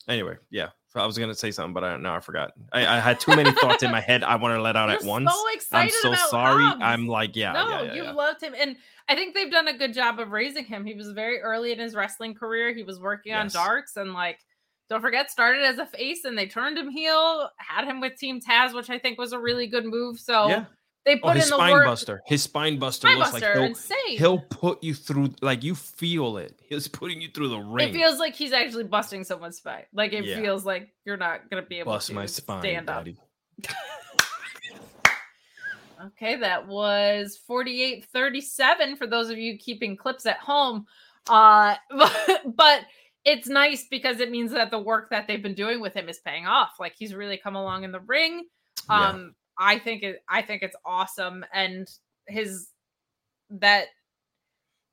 anyway, 0.08 0.36
yeah. 0.50 0.70
I 0.96 1.06
was 1.06 1.18
gonna 1.18 1.34
say 1.34 1.50
something, 1.50 1.74
but 1.74 1.82
I 1.82 1.96
now 1.96 2.14
I 2.14 2.20
forgot. 2.20 2.52
I, 2.72 2.86
I 2.86 3.00
had 3.00 3.18
too 3.18 3.34
many 3.34 3.50
thoughts 3.52 3.82
in 3.82 3.90
my 3.90 4.00
head. 4.00 4.22
I 4.22 4.36
want 4.36 4.54
to 4.54 4.62
let 4.62 4.76
out 4.76 4.88
You're 4.90 4.98
at 5.00 5.04
once. 5.04 5.32
so 5.32 5.52
excited 5.52 5.92
I'm 5.94 6.00
so 6.02 6.08
about 6.10 6.30
sorry. 6.30 6.64
Hobbs. 6.64 6.80
I'm 6.82 7.08
like, 7.08 7.34
yeah, 7.34 7.52
no, 7.52 7.68
yeah, 7.68 7.82
yeah, 7.82 7.94
you 7.94 8.02
yeah. 8.04 8.12
loved 8.12 8.42
him, 8.42 8.54
and 8.56 8.76
I 9.08 9.14
think 9.14 9.34
they've 9.34 9.50
done 9.50 9.68
a 9.68 9.76
good 9.76 9.92
job 9.92 10.18
of 10.20 10.30
raising 10.30 10.64
him. 10.64 10.84
He 10.84 10.94
was 10.94 11.10
very 11.10 11.40
early 11.40 11.72
in 11.72 11.78
his 11.78 11.94
wrestling 11.94 12.34
career. 12.34 12.72
He 12.72 12.84
was 12.84 13.00
working 13.00 13.34
on 13.34 13.46
Yes. 13.46 13.52
darks, 13.52 13.96
and 13.96 14.12
like, 14.12 14.38
don't 14.88 15.00
forget, 15.00 15.30
started 15.30 15.64
as 15.64 15.78
a 15.78 15.86
face, 15.86 16.24
and 16.24 16.38
they 16.38 16.46
turned 16.46 16.78
him 16.78 16.90
heel. 16.90 17.50
Had 17.56 17.86
him 17.86 18.00
with 18.00 18.16
Team 18.16 18.40
Taz, 18.40 18.74
which 18.74 18.90
I 18.90 18.98
think 18.98 19.18
was 19.18 19.32
a 19.32 19.36
mm. 19.36 19.42
really 19.42 19.66
good 19.66 19.84
move. 19.84 20.18
So 20.20 20.48
yeah. 20.48 20.64
They 21.04 21.20
Oh, 21.22 21.28
put 21.28 21.36
his 21.36 21.44
in 21.46 21.50
the 21.50 21.56
spine 21.56 21.72
work. 21.72 21.86
buster. 21.86 22.22
His 22.26 22.42
spine 22.42 22.78
buster 22.78 23.08
Spine 23.08 23.18
looks 23.18 23.32
like 23.34 23.42
buster, 23.42 23.54
he'll, 23.60 23.68
insane. 23.68 24.18
he'll 24.18 24.38
put 24.40 24.82
you 24.82 24.94
through 24.94 25.34
like 25.42 25.62
you 25.62 25.74
feel 25.74 26.38
it. 26.38 26.58
He's 26.66 26.88
putting 26.88 27.20
you 27.20 27.28
through 27.28 27.48
the 27.48 27.58
ring. 27.58 27.90
It 27.90 27.92
feels 27.92 28.18
like 28.18 28.34
he's 28.34 28.52
actually 28.52 28.84
busting 28.84 29.24
someone's 29.24 29.58
spine. 29.58 29.84
Like 29.92 30.12
it 30.12 30.24
Yeah. 30.24 30.40
feels 30.40 30.64
like 30.64 30.92
you're 31.04 31.16
not 31.16 31.48
gonna 31.50 31.62
be 31.62 31.78
able 31.80 31.92
Bust 31.92 32.06
to 32.08 32.14
my 32.14 32.26
spine, 32.26 32.60
stand 32.62 32.88
up. 32.90 33.06
Okay, 36.06 36.36
that 36.36 36.66
was 36.66 37.38
4837 37.46 38.96
for 38.96 39.06
those 39.06 39.30
of 39.30 39.38
you 39.38 39.56
keeping 39.56 39.96
clips 39.96 40.26
at 40.26 40.36
home. 40.38 40.86
Uh 41.28 41.76
but, 41.90 42.42
but 42.56 42.80
it's 43.24 43.48
nice 43.48 43.86
because 43.88 44.20
it 44.20 44.30
means 44.30 44.52
that 44.52 44.70
the 44.70 44.78
work 44.78 45.08
that 45.10 45.26
they've 45.26 45.42
been 45.42 45.54
doing 45.54 45.80
with 45.80 45.94
him 45.94 46.08
is 46.10 46.18
paying 46.18 46.46
off. 46.46 46.72
Like 46.78 46.94
he's 46.98 47.14
really 47.14 47.38
come 47.38 47.56
along 47.56 47.84
in 47.84 47.92
the 47.92 48.00
ring. 48.00 48.44
Yeah. 48.90 49.12
I 49.58 49.78
think 49.78 50.02
it 50.02 50.22
I 50.28 50.42
think 50.42 50.62
it's 50.62 50.76
awesome 50.84 51.44
and 51.52 51.88
his 52.26 52.68
that 53.50 53.86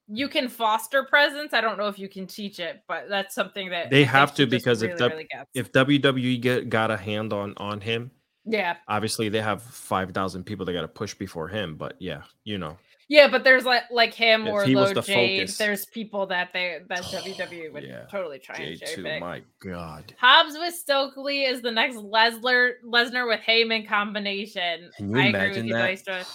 you 0.08 0.28
can 0.28 0.50
foster 0.50 1.04
presence. 1.04 1.54
I 1.54 1.62
don't 1.62 1.78
know 1.78 1.88
if 1.88 1.98
you 1.98 2.10
can 2.10 2.28
teach 2.28 2.60
it, 2.60 2.84
but 2.88 3.08
that's 3.10 3.34
something 3.34 3.70
that 3.70 3.90
They 3.90 4.04
have 4.04 4.36
to 4.36 4.46
because 4.46 4.82
if 4.82 5.00
really, 5.00 5.00
the- 5.00 5.10
really. 5.10 5.28
If 5.54 5.72
WWE 5.72 6.42
get, 6.42 6.70
got 6.70 6.92
a 6.92 6.98
hand 6.98 7.32
on 7.32 7.54
on 7.58 7.80
him, 7.80 8.12
yeah. 8.46 8.76
obviously 8.88 9.30
they 9.30 9.42
have 9.42 9.64
five 9.64 10.12
thousand 10.12 10.44
people 10.44 10.66
they 10.66 10.74
got 10.74 10.82
to 10.82 10.88
push 10.88 11.14
before 11.14 11.48
him. 11.48 11.76
But 11.76 11.96
yeah, 12.00 12.24
you 12.44 12.58
know, 12.58 12.78
Yeah, 13.12 13.28
but 13.28 13.44
there's 13.44 13.66
like 13.66 13.84
like 13.92 14.14
him 14.14 14.48
If 14.48 14.54
or 14.54 14.66
Low 14.66 14.94
the 14.94 15.02
Jade. 15.02 15.40
focus. 15.42 15.58
There's 15.58 15.86
people 15.86 16.26
that 16.28 16.52
they 16.54 16.80
that 16.88 17.00
WWE 17.04 17.74
would 17.74 17.84
yeah. 17.84 18.06
totally 18.10 18.40
try 18.40 18.56
J 18.56 18.68
and 18.68 18.80
cherry 18.80 19.04
pick. 19.04 19.20
My 19.20 19.42
God, 19.62 20.16
Hobbs 20.18 20.54
with 20.58 20.74
Stokely 20.74 21.44
is 21.44 21.62
the 21.62 21.74
next 21.74 21.98
Lesnar 21.98 22.76
Lesnar 22.86 23.28
with 23.28 23.42
Heyman 23.46 23.86
combination. 23.86 24.90
Can 24.96 25.10
you 25.10 25.20
I 25.20 25.26
agree 25.26 25.26
with 25.26 25.36
imagine 25.36 25.68
you, 25.68 25.74
that? 25.74 25.90
Dystra. 25.92 26.26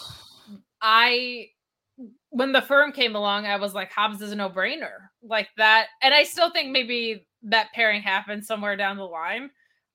I 0.82 1.46
when 2.28 2.52
the 2.52 2.60
firm 2.60 2.92
came 2.92 3.16
along, 3.16 3.46
I 3.46 3.56
was 3.56 3.72
like, 3.72 3.90
Hobbs 3.90 4.20
is 4.20 4.32
a 4.32 4.36
no 4.36 4.50
brainer 4.50 5.08
like 5.22 5.48
that, 5.56 5.86
and 6.02 6.12
I 6.12 6.24
still 6.24 6.50
think 6.50 6.72
maybe 6.72 7.26
that 7.44 7.68
pairing 7.72 8.02
happens 8.02 8.46
somewhere 8.46 8.76
down 8.76 8.98
the 8.98 9.04
line. 9.04 9.48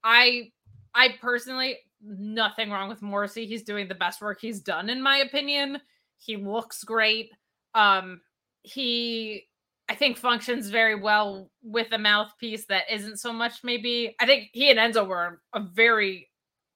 I 0.03 0.49
I 0.95 1.09
personally 1.21 1.77
nothing 2.03 2.71
wrong 2.71 2.89
with 2.89 3.03
Morrissey. 3.03 3.45
He's 3.45 3.61
doing 3.61 3.87
the 3.87 3.93
best 3.93 4.19
work 4.19 4.39
he's 4.41 4.61
done 4.61 4.89
in 4.89 4.99
my 4.99 5.17
opinion. 5.17 5.79
He 6.23 6.37
looks 6.37 6.83
great. 6.83 7.31
Um 7.73 8.21
he 8.63 9.47
I 9.89 9.95
think 9.95 10.17
functions 10.17 10.69
very 10.69 10.95
well 10.95 11.49
with 11.63 11.91
a 11.91 11.97
mouthpiece 11.97 12.65
that 12.67 12.83
isn't 12.89 13.17
so 13.19 13.33
much 13.33 13.63
maybe 13.63 14.15
I 14.19 14.25
think 14.25 14.49
he 14.53 14.69
and 14.69 14.79
Enzo 14.79 15.05
were 15.05 15.41
a 15.53 15.59
very 15.59 16.29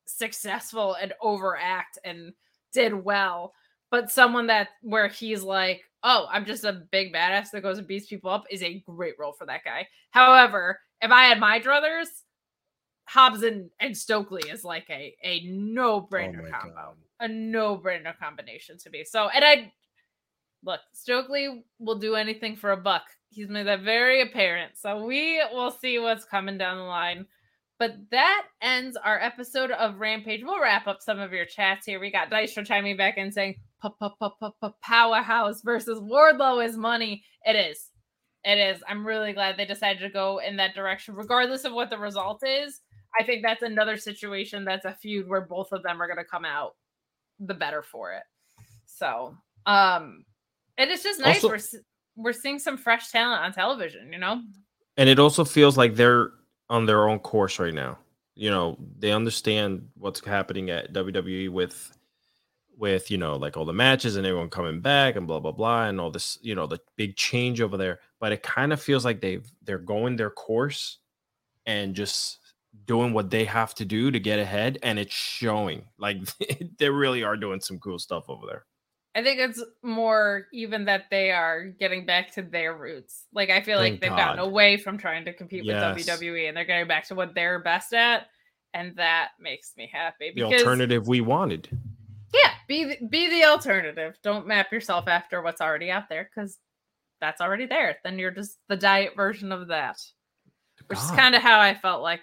successful 0.05 0.95
and 1.01 1.13
overact 1.21 1.99
and 2.03 2.33
did 2.73 2.93
well. 2.93 3.53
But 3.91 4.11
someone 4.11 4.47
that 4.47 4.69
where 4.81 5.07
he's 5.07 5.43
like, 5.43 5.81
oh, 6.03 6.27
I'm 6.31 6.45
just 6.45 6.65
a 6.65 6.83
big 6.91 7.13
badass 7.13 7.51
that 7.51 7.61
goes 7.61 7.77
and 7.77 7.87
beats 7.87 8.07
people 8.07 8.29
up 8.29 8.45
is 8.49 8.63
a 8.63 8.83
great 8.85 9.15
role 9.19 9.33
for 9.33 9.45
that 9.45 9.63
guy. 9.63 9.87
However, 10.11 10.79
if 11.01 11.11
I 11.11 11.25
had 11.25 11.39
my 11.39 11.59
druthers, 11.59 12.07
Hobbs 13.07 13.43
and, 13.43 13.69
and 13.79 13.95
Stokely 13.95 14.49
is 14.49 14.63
like 14.63 14.89
a 14.89 15.15
a 15.23 15.45
no 15.45 16.01
brainer 16.01 16.47
Oh 16.47 16.51
combo, 16.51 16.75
God. 16.75 16.95
A 17.19 17.27
no 17.27 17.77
brainer 17.77 18.17
combination 18.17 18.77
to 18.79 18.89
me. 18.89 19.03
So, 19.05 19.29
and 19.29 19.43
I 19.43 19.71
look, 20.65 20.81
Stokely 20.93 21.63
will 21.79 21.99
do 21.99 22.15
anything 22.15 22.55
for 22.55 22.71
a 22.71 22.77
buck. 22.77 23.03
He's 23.29 23.49
made 23.49 23.67
that 23.67 23.81
very 23.81 24.21
apparent. 24.21 24.73
So 24.77 25.05
we 25.05 25.41
will 25.51 25.71
see 25.71 25.99
what's 25.99 26.25
coming 26.25 26.57
down 26.57 26.77
the 26.77 26.83
line. 26.83 27.25
But 27.77 27.95
that 28.11 28.45
ends 28.61 28.97
our 29.03 29.19
episode 29.19 29.71
of 29.71 29.99
Rampage. 29.99 30.43
We'll 30.43 30.61
wrap 30.61 30.87
up 30.87 31.01
some 31.01 31.19
of 31.19 31.33
your 31.33 31.45
chats 31.45 31.85
here. 31.85 31.99
We 31.99 32.09
got 32.09 32.31
Dystro 32.31 32.65
chiming 32.65 32.95
back 32.95 33.17
in 33.17 33.31
saying 33.31 33.55
powerhouse 34.81 35.61
versus 35.61 35.99
Wardlow 35.99 36.65
is 36.65 36.77
money. 36.77 37.23
It 37.45 37.57
is. 37.57 37.89
It 38.45 38.57
is. 38.57 38.81
I'm 38.87 39.05
really 39.05 39.33
glad 39.33 39.57
they 39.57 39.65
decided 39.65 39.99
to 39.99 40.09
go 40.09 40.39
in 40.39 40.55
that 40.57 40.73
direction, 40.73 41.15
regardless 41.15 41.65
of 41.65 41.73
what 41.73 41.89
the 41.89 41.97
result 41.97 42.43
is. 42.45 42.79
I 43.19 43.23
think 43.23 43.43
that's 43.43 43.63
another 43.63 43.97
situation 43.97 44.63
that's 44.63 44.85
a 44.85 44.93
feud 44.93 45.27
where 45.27 45.41
both 45.41 45.71
of 45.73 45.83
them 45.83 46.01
are 46.01 46.07
going 46.07 46.17
to 46.17 46.29
come 46.29 46.45
out 46.45 46.75
the 47.39 47.53
better 47.53 47.81
for 47.81 48.13
it. 48.13 48.23
So, 48.85 49.35
um, 49.65 50.25
and 50.77 50.89
it's 50.91 51.03
just 51.03 51.19
nice. 51.19 51.43
Also- 51.43 51.49
we're 51.49 51.81
we're 52.17 52.33
seeing 52.33 52.59
some 52.59 52.77
fresh 52.77 53.11
talent 53.11 53.41
on 53.43 53.53
television. 53.53 54.11
You 54.13 54.19
know, 54.19 54.41
and 54.97 55.09
it 55.09 55.19
also 55.19 55.43
feels 55.45 55.77
like 55.77 55.95
they're 55.95 56.31
on 56.69 56.85
their 56.85 57.07
own 57.07 57.19
course 57.19 57.59
right 57.59 57.73
now. 57.73 57.97
You 58.35 58.49
know, 58.49 58.77
they 58.99 59.11
understand 59.11 59.87
what's 59.97 60.25
happening 60.25 60.69
at 60.69 60.93
WWE 60.93 61.49
with 61.49 61.91
with 62.77 63.09
you 63.09 63.17
know 63.17 63.35
like 63.35 63.57
all 63.57 63.65
the 63.65 63.73
matches 63.73 64.15
and 64.15 64.25
everyone 64.25 64.49
coming 64.49 64.81
back 64.81 65.15
and 65.15 65.27
blah 65.27 65.39
blah 65.39 65.51
blah 65.51 65.85
and 65.85 65.99
all 65.99 66.11
this 66.11 66.37
you 66.41 66.55
know 66.55 66.67
the 66.67 66.79
big 66.97 67.15
change 67.15 67.61
over 67.61 67.77
there 67.77 67.99
but 68.19 68.31
it 68.31 68.43
kind 68.43 68.73
of 68.73 68.81
feels 68.81 69.05
like 69.05 69.21
they've 69.21 69.49
they're 69.63 69.77
going 69.77 70.15
their 70.15 70.29
course 70.29 70.97
and 71.65 71.95
just 71.95 72.39
doing 72.85 73.13
what 73.13 73.29
they 73.29 73.45
have 73.45 73.73
to 73.75 73.85
do 73.85 74.11
to 74.11 74.19
get 74.19 74.39
ahead 74.39 74.77
and 74.83 74.99
it's 74.99 75.13
showing 75.13 75.83
like 75.97 76.17
they 76.79 76.89
really 76.89 77.23
are 77.23 77.37
doing 77.37 77.59
some 77.59 77.79
cool 77.79 77.99
stuff 77.99 78.25
over 78.29 78.45
there 78.45 78.65
I 79.17 79.23
think 79.23 79.39
it's 79.39 79.63
more 79.81 80.47
even 80.51 80.83
that 80.85 81.05
they 81.09 81.31
are 81.31 81.67
getting 81.67 82.05
back 82.05 82.33
to 82.33 82.41
their 82.41 82.75
roots. 82.75 83.27
Like 83.31 83.49
I 83.49 83.61
feel 83.61 83.79
like 83.79 84.01
they've 84.01 84.09
gotten 84.09 84.39
away 84.39 84.75
from 84.75 84.97
trying 84.97 85.23
to 85.23 85.31
compete 85.31 85.63
Yes. 85.63 85.95
with 85.95 86.05
WWE 86.05 86.49
and 86.49 86.57
they're 86.57 86.65
getting 86.65 86.85
back 86.85 87.07
to 87.07 87.15
what 87.15 87.33
they're 87.33 87.59
best 87.59 87.93
at, 87.93 88.27
and 88.73 88.93
that 88.97 89.29
makes 89.39 89.71
me 89.77 89.89
happy. 89.89 90.33
the 90.35 90.43
alternative 90.43 91.07
we 91.07 91.21
wanted 91.21 91.69
yeah, 92.35 92.51
be 92.67 92.83
the, 92.83 93.07
be 93.07 93.29
the 93.29 93.45
alternative. 93.45 94.17
Don't 94.23 94.47
map 94.47 94.71
yourself 94.71 95.07
after 95.07 95.41
what's 95.41 95.61
already 95.61 95.91
out 95.91 96.09
there 96.09 96.29
because 96.33 96.57
that's 97.21 97.41
already 97.41 97.65
there. 97.65 97.97
Then 98.03 98.19
you're 98.19 98.31
just 98.31 98.57
the 98.67 98.75
diet 98.75 99.15
version 99.15 99.51
of 99.51 99.67
that, 99.67 100.01
which 100.87 100.99
is 100.99 101.11
kind 101.11 101.35
of 101.35 101.41
how 101.41 101.59
I 101.59 101.73
felt 101.73 102.01
like 102.01 102.21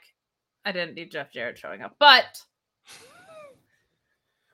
I 0.64 0.72
didn't 0.72 0.94
need 0.94 1.10
Jeff 1.10 1.32
Jarrett 1.32 1.58
showing 1.58 1.82
up, 1.82 1.96
but. 1.98 2.42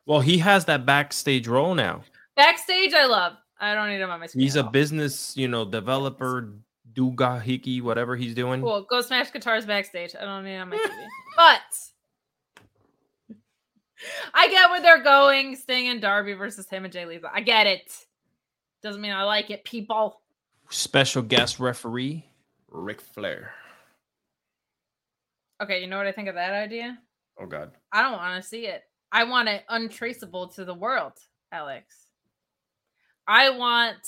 well 0.06 0.20
he 0.20 0.38
has 0.38 0.64
that 0.66 0.86
backstage 0.86 1.46
role 1.46 1.74
now 1.74 2.02
Backstage, 2.38 2.94
I 2.94 3.06
love. 3.06 3.32
I 3.60 3.74
don't 3.74 3.88
need 3.88 4.00
him 4.00 4.10
on 4.10 4.20
my 4.20 4.26
screen. 4.26 4.42
He's 4.42 4.54
a 4.54 4.62
business, 4.62 5.36
you 5.36 5.48
know, 5.48 5.64
developer, 5.64 6.54
Duga 6.92 7.42
Hiki, 7.44 7.82
whatever 7.82 8.14
he's 8.14 8.32
doing. 8.32 8.60
Cool. 8.60 8.86
Go 8.88 9.00
smash 9.00 9.32
guitars 9.32 9.66
backstage. 9.66 10.14
I 10.14 10.24
don't 10.24 10.44
need 10.44 10.52
him 10.52 10.62
on 10.62 10.68
my 10.70 10.76
TV. 10.88 11.06
but 11.36 13.34
I 14.32 14.48
get 14.48 14.70
where 14.70 14.80
they're 14.80 15.02
going. 15.02 15.56
Sting 15.56 15.88
and 15.88 16.00
Darby 16.00 16.34
versus 16.34 16.68
him 16.68 16.84
and 16.84 16.92
Jay 16.92 17.06
Lethal. 17.06 17.28
I 17.34 17.40
get 17.40 17.66
it. 17.66 17.92
Doesn't 18.84 19.02
mean 19.02 19.10
I 19.10 19.24
like 19.24 19.50
it, 19.50 19.64
people. 19.64 20.20
Special 20.70 21.22
guest 21.22 21.58
referee, 21.58 22.24
Ric 22.70 23.00
Flair. 23.00 23.50
Okay, 25.62 25.80
you 25.80 25.86
know 25.86 25.96
what 25.96 26.06
I 26.06 26.12
think 26.12 26.28
of 26.28 26.36
that 26.36 26.52
idea? 26.52 26.98
Oh 27.40 27.46
God. 27.46 27.72
I 27.92 28.02
don't 28.02 28.12
want 28.12 28.42
to 28.42 28.48
see 28.48 28.66
it. 28.66 28.82
I 29.10 29.24
want 29.24 29.48
it 29.48 29.64
untraceable 29.68 30.48
to 30.48 30.64
the 30.64 30.74
world, 30.74 31.14
Alex. 31.50 31.94
I 33.26 33.50
want 33.50 34.06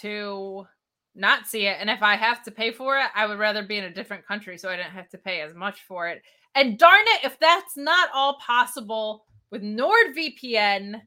to 0.00 0.66
not 1.14 1.46
see 1.46 1.66
it. 1.66 1.76
And 1.80 1.88
if 1.90 2.02
I 2.02 2.16
have 2.16 2.42
to 2.44 2.50
pay 2.50 2.72
for 2.72 2.98
it, 2.98 3.06
I 3.14 3.26
would 3.26 3.38
rather 3.38 3.62
be 3.62 3.78
in 3.78 3.84
a 3.84 3.92
different 3.92 4.26
country 4.26 4.58
so 4.58 4.68
I 4.68 4.76
didn't 4.76 4.92
have 4.92 5.08
to 5.10 5.18
pay 5.18 5.40
as 5.40 5.54
much 5.54 5.82
for 5.88 6.08
it. 6.08 6.22
And 6.54 6.78
darn 6.78 7.04
it, 7.06 7.24
if 7.24 7.38
that's 7.38 7.76
not 7.76 8.08
all 8.14 8.38
possible 8.44 9.24
with 9.50 9.62
NordVPN, 9.62 11.00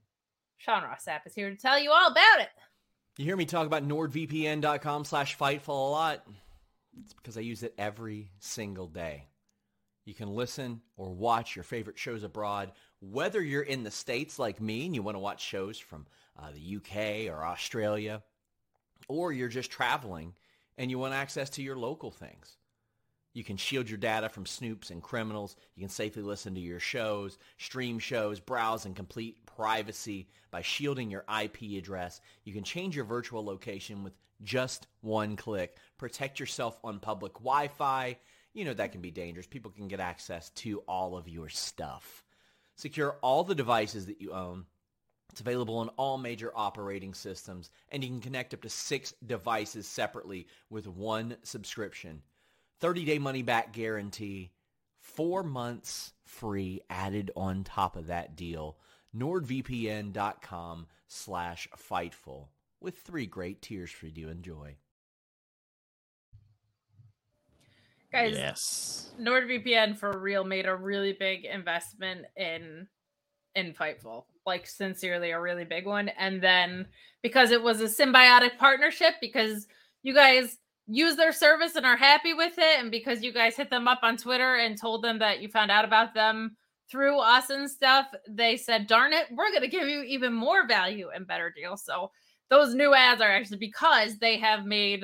Sean 0.57 0.83
Ross 0.83 1.05
Sapp 1.07 1.25
is 1.25 1.35
here 1.35 1.49
to 1.49 1.55
tell 1.55 1.79
you 1.79 1.91
all 1.91 2.07
about 2.07 2.41
it. 2.41 2.49
You 3.17 3.25
hear 3.25 3.37
me 3.37 3.45
talk 3.45 3.65
about 3.65 3.87
nordvpn.com 3.87 5.05
slash 5.05 5.37
fightful 5.37 5.69
a 5.69 5.91
lot? 5.91 6.23
It's 7.03 7.13
because 7.13 7.37
I 7.37 7.41
use 7.41 7.63
it 7.63 7.73
every 7.77 8.31
single 8.39 8.87
day. 8.87 9.27
You 10.09 10.15
can 10.15 10.33
listen 10.33 10.81
or 10.97 11.11
watch 11.11 11.55
your 11.55 11.61
favorite 11.61 11.99
shows 11.99 12.23
abroad, 12.23 12.71
whether 12.99 13.39
you're 13.43 13.61
in 13.61 13.83
the 13.83 13.91
States 13.91 14.39
like 14.39 14.59
me 14.59 14.87
and 14.87 14.95
you 14.95 15.03
want 15.03 15.13
to 15.13 15.19
watch 15.19 15.39
shows 15.39 15.77
from 15.77 16.07
uh, 16.35 16.49
the 16.51 16.77
UK 16.77 17.31
or 17.31 17.45
Australia, 17.45 18.23
or 19.07 19.31
you're 19.31 19.49
just 19.49 19.69
traveling 19.69 20.33
and 20.79 20.89
you 20.89 20.97
want 20.97 21.13
access 21.13 21.51
to 21.51 21.61
your 21.61 21.75
local 21.75 22.09
things. 22.09 22.57
You 23.33 23.43
can 23.43 23.55
shield 23.55 23.87
your 23.87 23.99
data 23.99 24.29
from 24.29 24.45
snoops 24.45 24.89
and 24.89 25.03
criminals. 25.03 25.55
You 25.75 25.83
can 25.83 25.89
safely 25.89 26.23
listen 26.23 26.55
to 26.55 26.59
your 26.59 26.79
shows, 26.79 27.37
stream 27.59 27.99
shows, 27.99 28.39
browse 28.39 28.87
in 28.87 28.95
complete 28.95 29.45
privacy 29.45 30.27
by 30.49 30.63
shielding 30.63 31.11
your 31.11 31.23
IP 31.39 31.77
address. 31.77 32.19
You 32.45 32.53
can 32.53 32.63
change 32.63 32.95
your 32.95 33.05
virtual 33.05 33.45
location 33.45 34.03
with 34.03 34.13
just 34.41 34.87
one 35.01 35.35
click. 35.35 35.77
Protect 35.99 36.39
yourself 36.39 36.79
on 36.83 36.99
public 36.99 37.33
Wi-Fi 37.35 38.17
you 38.53 38.65
know 38.65 38.73
that 38.73 38.91
can 38.91 39.01
be 39.01 39.11
dangerous. 39.11 39.47
People 39.47 39.71
can 39.71 39.87
get 39.87 39.99
access 39.99 40.49
to 40.51 40.79
all 40.87 41.15
of 41.15 41.29
your 41.29 41.49
stuff. 41.49 42.23
Secure 42.75 43.17
all 43.21 43.43
the 43.43 43.55
devices 43.55 44.05
that 44.05 44.21
you 44.21 44.31
own. 44.31 44.65
It's 45.31 45.41
available 45.41 45.77
on 45.77 45.89
all 45.89 46.17
major 46.17 46.51
operating 46.55 47.13
systems, 47.13 47.69
and 47.89 48.03
you 48.03 48.09
can 48.09 48.21
connect 48.21 48.53
up 48.53 48.61
to 48.63 48.69
six 48.69 49.13
devices 49.25 49.87
separately 49.87 50.47
with 50.69 50.87
one 50.87 51.37
subscription. 51.43 52.23
30-day 52.81 53.19
money-back 53.19 53.73
guarantee, 53.73 54.51
four 54.99 55.43
months 55.43 56.13
free 56.23 56.81
added 56.89 57.31
on 57.35 57.63
top 57.63 57.95
of 57.95 58.07
that 58.07 58.35
deal. 58.35 58.77
NordVPN.com 59.15 60.87
slash 61.07 61.67
Fightful 61.77 62.47
with 62.79 62.97
three 62.99 63.25
great 63.25 63.61
tiers 63.61 63.91
for 63.91 64.07
you 64.07 64.25
to 64.25 64.31
enjoy. 64.31 64.77
Guys, 68.11 68.35
Yes. 68.35 69.11
NordVPN 69.19 69.97
for 69.97 70.17
real 70.19 70.43
made 70.43 70.65
a 70.65 70.75
really 70.75 71.13
big 71.13 71.45
investment 71.45 72.25
in 72.35 72.87
in 73.55 73.73
Fightful. 73.73 74.25
Like 74.45 74.65
sincerely 74.67 75.31
a 75.31 75.39
really 75.39 75.65
big 75.65 75.85
one. 75.85 76.09
And 76.09 76.41
then 76.41 76.87
because 77.21 77.51
it 77.51 77.61
was 77.61 77.81
a 77.81 77.85
symbiotic 77.85 78.57
partnership, 78.57 79.15
because 79.21 79.67
you 80.01 80.13
guys 80.13 80.57
use 80.87 81.15
their 81.15 81.31
service 81.33 81.75
and 81.75 81.85
are 81.85 81.97
happy 81.97 82.33
with 82.33 82.53
it, 82.57 82.79
and 82.79 82.89
because 82.89 83.21
you 83.21 83.31
guys 83.31 83.55
hit 83.55 83.69
them 83.69 83.87
up 83.87 83.99
on 84.01 84.17
Twitter 84.17 84.55
and 84.55 84.79
told 84.79 85.03
them 85.03 85.19
that 85.19 85.41
you 85.41 85.49
found 85.49 85.69
out 85.69 85.85
about 85.85 86.13
them 86.13 86.55
through 86.89 87.19
us 87.19 87.51
and 87.51 87.69
stuff, 87.69 88.07
they 88.27 88.57
said, 88.57 88.87
darn 88.87 89.13
it, 89.13 89.27
we're 89.31 89.51
gonna 89.51 89.67
give 89.67 89.87
you 89.87 90.01
even 90.01 90.33
more 90.33 90.65
value 90.67 91.09
and 91.13 91.27
better 91.27 91.51
deals. 91.55 91.83
So 91.83 92.11
those 92.49 92.73
new 92.73 92.95
ads 92.95 93.21
are 93.21 93.29
actually 93.29 93.59
because 93.59 94.17
they 94.17 94.37
have 94.37 94.65
made 94.65 95.03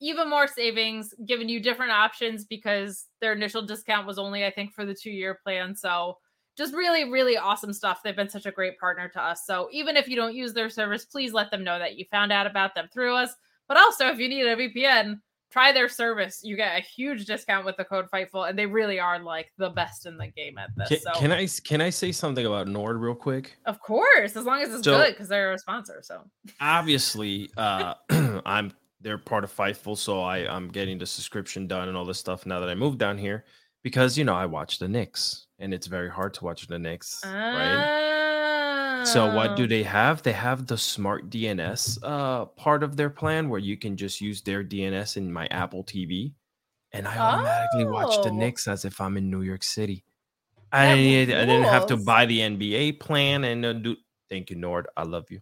even 0.00 0.28
more 0.30 0.46
savings, 0.46 1.14
giving 1.26 1.48
you 1.48 1.60
different 1.60 1.92
options 1.92 2.44
because 2.44 3.06
their 3.20 3.32
initial 3.32 3.62
discount 3.62 4.06
was 4.06 4.18
only, 4.18 4.44
I 4.44 4.50
think, 4.50 4.72
for 4.72 4.84
the 4.84 4.94
two 4.94 5.10
year 5.10 5.38
plan. 5.44 5.74
So 5.76 6.16
just 6.56 6.74
really, 6.74 7.10
really 7.10 7.36
awesome 7.36 7.72
stuff. 7.72 8.00
They've 8.02 8.16
been 8.16 8.28
such 8.28 8.46
a 8.46 8.50
great 8.50 8.78
partner 8.78 9.08
to 9.10 9.22
us. 9.22 9.46
So 9.46 9.68
even 9.72 9.96
if 9.96 10.08
you 10.08 10.16
don't 10.16 10.34
use 10.34 10.52
their 10.52 10.68
service, 10.70 11.04
please 11.04 11.32
let 11.32 11.50
them 11.50 11.64
know 11.64 11.78
that 11.78 11.96
you 11.96 12.04
found 12.10 12.32
out 12.32 12.46
about 12.46 12.74
them 12.74 12.88
through 12.92 13.14
us. 13.14 13.34
But 13.68 13.76
also, 13.76 14.08
if 14.08 14.18
you 14.18 14.28
need 14.28 14.46
a 14.46 14.56
VPN, 14.56 15.20
try 15.50 15.72
their 15.72 15.88
service. 15.88 16.40
You 16.42 16.56
get 16.56 16.76
a 16.78 16.82
huge 16.82 17.24
discount 17.26 17.64
with 17.64 17.76
the 17.76 17.84
code 17.84 18.06
Fightful, 18.12 18.48
and 18.48 18.58
they 18.58 18.66
really 18.66 18.98
are 18.98 19.18
like 19.20 19.52
the 19.58 19.70
best 19.70 20.06
in 20.06 20.16
the 20.16 20.26
game 20.28 20.58
at 20.58 20.70
this. 20.76 20.88
Can, 20.88 20.98
so 21.00 21.12
can 21.20 21.32
I 21.32 21.46
can 21.64 21.80
I 21.80 21.90
say 21.90 22.10
something 22.12 22.46
about 22.46 22.68
Nord 22.68 22.96
real 22.98 23.14
quick? 23.14 23.56
of 23.66 23.80
course, 23.80 24.34
as 24.36 24.44
long 24.44 24.60
as 24.62 24.74
it's 24.74 24.84
So- 24.84 24.96
good, 24.96 25.12
because 25.12 25.28
they're 25.28 25.52
a 25.52 25.58
sponsor. 25.58 26.00
So 26.02 26.22
Obviously, 26.60 27.50
uh, 27.56 27.94
I'm 28.46 28.72
they're 29.00 29.18
part 29.18 29.44
of 29.44 29.54
Fightful, 29.54 29.96
so 29.96 30.20
I 30.22 30.46
I'm 30.46 30.68
getting 30.68 30.98
the 30.98 31.06
subscription 31.06 31.66
done 31.66 31.88
and 31.88 31.96
all 31.96 32.04
this 32.04 32.18
stuff 32.18 32.46
now 32.46 32.60
that 32.60 32.68
I 32.68 32.74
moved 32.74 32.98
down 32.98 33.16
here 33.18 33.44
because 33.82 34.18
you 34.18 34.24
know 34.24 34.34
I 34.34 34.46
watch 34.46 34.78
the 34.78 34.88
Knicks 34.88 35.46
and 35.58 35.72
it's 35.74 35.86
very 35.86 36.10
hard 36.10 36.34
to 36.34 36.44
watch 36.44 36.66
the 36.66 36.78
Knicks, 36.78 37.20
right? 37.24 39.04
So 39.06 39.34
what 39.34 39.56
do 39.56 39.64
Oh. 39.64 39.66
they 39.66 39.82
have? 39.82 40.22
They 40.22 40.32
have 40.32 40.66
the 40.66 40.76
smart 40.76 41.30
DNS 41.30 41.98
uh, 42.02 42.44
part 42.44 42.82
of 42.82 42.96
their 42.96 43.08
plan 43.08 43.48
where 43.48 43.58
you 43.60 43.76
can 43.78 43.96
just 43.96 44.20
use 44.20 44.42
their 44.42 44.62
DNS 44.62 45.16
in 45.16 45.32
my 45.32 45.46
Apple 45.50 45.82
TV, 45.84 46.34
and 46.92 47.08
I 47.08 47.16
automatically 47.16 47.86
watch 47.86 48.22
the 48.22 48.30
Oh. 48.30 48.34
Knicks 48.36 48.68
as 48.68 48.84
if 48.84 49.00
I'm 49.00 49.16
in 49.16 49.30
New 49.30 49.40
York 49.42 49.62
City. 49.62 50.04
I 50.72 50.92
I 50.92 50.94
didn't 51.24 51.64
have 51.64 51.86
to 51.86 51.96
buy 51.96 52.26
the 52.26 52.40
NBA 52.40 53.00
plan 53.00 53.44
and 53.44 53.64
uh, 53.64 53.72
do. 53.72 53.96
Thank 54.28 54.50
you, 54.50 54.56
Nord. 54.56 54.86
I 54.96 55.02
love 55.04 55.30
you. 55.30 55.40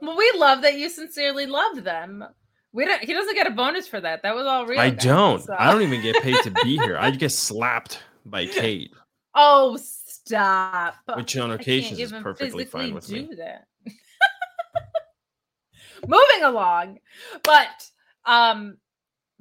Well, 0.00 0.16
we 0.16 0.32
love 0.36 0.62
that 0.62 0.78
you 0.78 0.88
sincerely 0.88 1.46
loved 1.46 1.84
them. 1.84 2.24
We 2.72 2.84
don't. 2.84 3.02
He 3.02 3.12
doesn't 3.12 3.34
get 3.34 3.46
a 3.46 3.50
bonus 3.50 3.88
for 3.88 4.00
that. 4.00 4.22
That 4.22 4.34
was 4.34 4.46
all 4.46 4.66
real. 4.66 4.78
I 4.80 4.90
guys, 4.90 5.04
don't. 5.04 5.42
so- 5.42 5.56
I 5.58 5.72
don't 5.72 5.82
even 5.82 6.00
get 6.02 6.22
paid 6.22 6.36
to 6.44 6.50
be 6.50 6.76
here. 6.78 6.96
I 6.98 7.10
get 7.12 7.32
slapped 7.32 8.02
by 8.24 8.46
Kate, 8.46 8.92
Oh, 9.34 9.76
stop! 9.80 10.94
which 11.16 11.36
on 11.36 11.50
occasions 11.52 11.98
is 11.98 12.12
perfectly 12.12 12.64
fine 12.64 12.94
with 12.94 13.10
me. 13.10 13.22
do 13.22 13.34
that. 13.36 13.66
Moving 16.06 16.44
along, 16.44 16.98
but 17.42 17.90
um, 18.24 18.78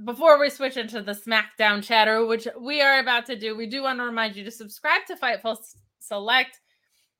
before 0.03 0.39
we 0.39 0.49
switch 0.49 0.75
into 0.77 1.01
the 1.01 1.13
SmackDown 1.13 1.81
chatter, 1.83 2.25
which 2.25 2.47
we 2.59 2.81
are 2.81 2.99
about 2.99 3.25
to 3.27 3.37
do, 3.37 3.55
we 3.55 3.65
do 3.67 3.83
want 3.83 3.99
to 3.99 4.03
remind 4.03 4.35
you 4.35 4.43
to 4.43 4.51
subscribe 4.51 5.05
to 5.07 5.15
Fightful 5.15 5.57
Select. 5.99 6.59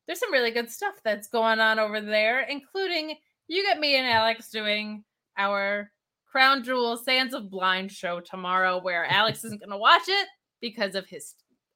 There's 0.07 0.19
some 0.19 0.31
really 0.33 0.51
good 0.51 0.69
stuff 0.71 0.95
that's 1.03 1.27
going 1.27 1.59
on 1.59 1.79
over 1.79 2.01
there, 2.01 2.41
including 2.41 3.15
you 3.49 3.63
get 3.63 3.79
me 3.79 3.97
and 3.97 4.07
Alex 4.07 4.49
doing 4.49 5.03
our 5.37 5.91
Crown 6.31 6.63
Jewel 6.63 6.95
Sands 6.95 7.33
of 7.33 7.49
Blind 7.49 7.91
show 7.91 8.19
tomorrow, 8.19 8.79
where 8.79 9.05
Alex 9.05 9.43
isn't 9.43 9.59
going 9.59 9.71
to 9.71 9.77
watch 9.77 10.07
it 10.07 10.27
because 10.61 10.93
of 10.95 11.07
his 11.07 11.33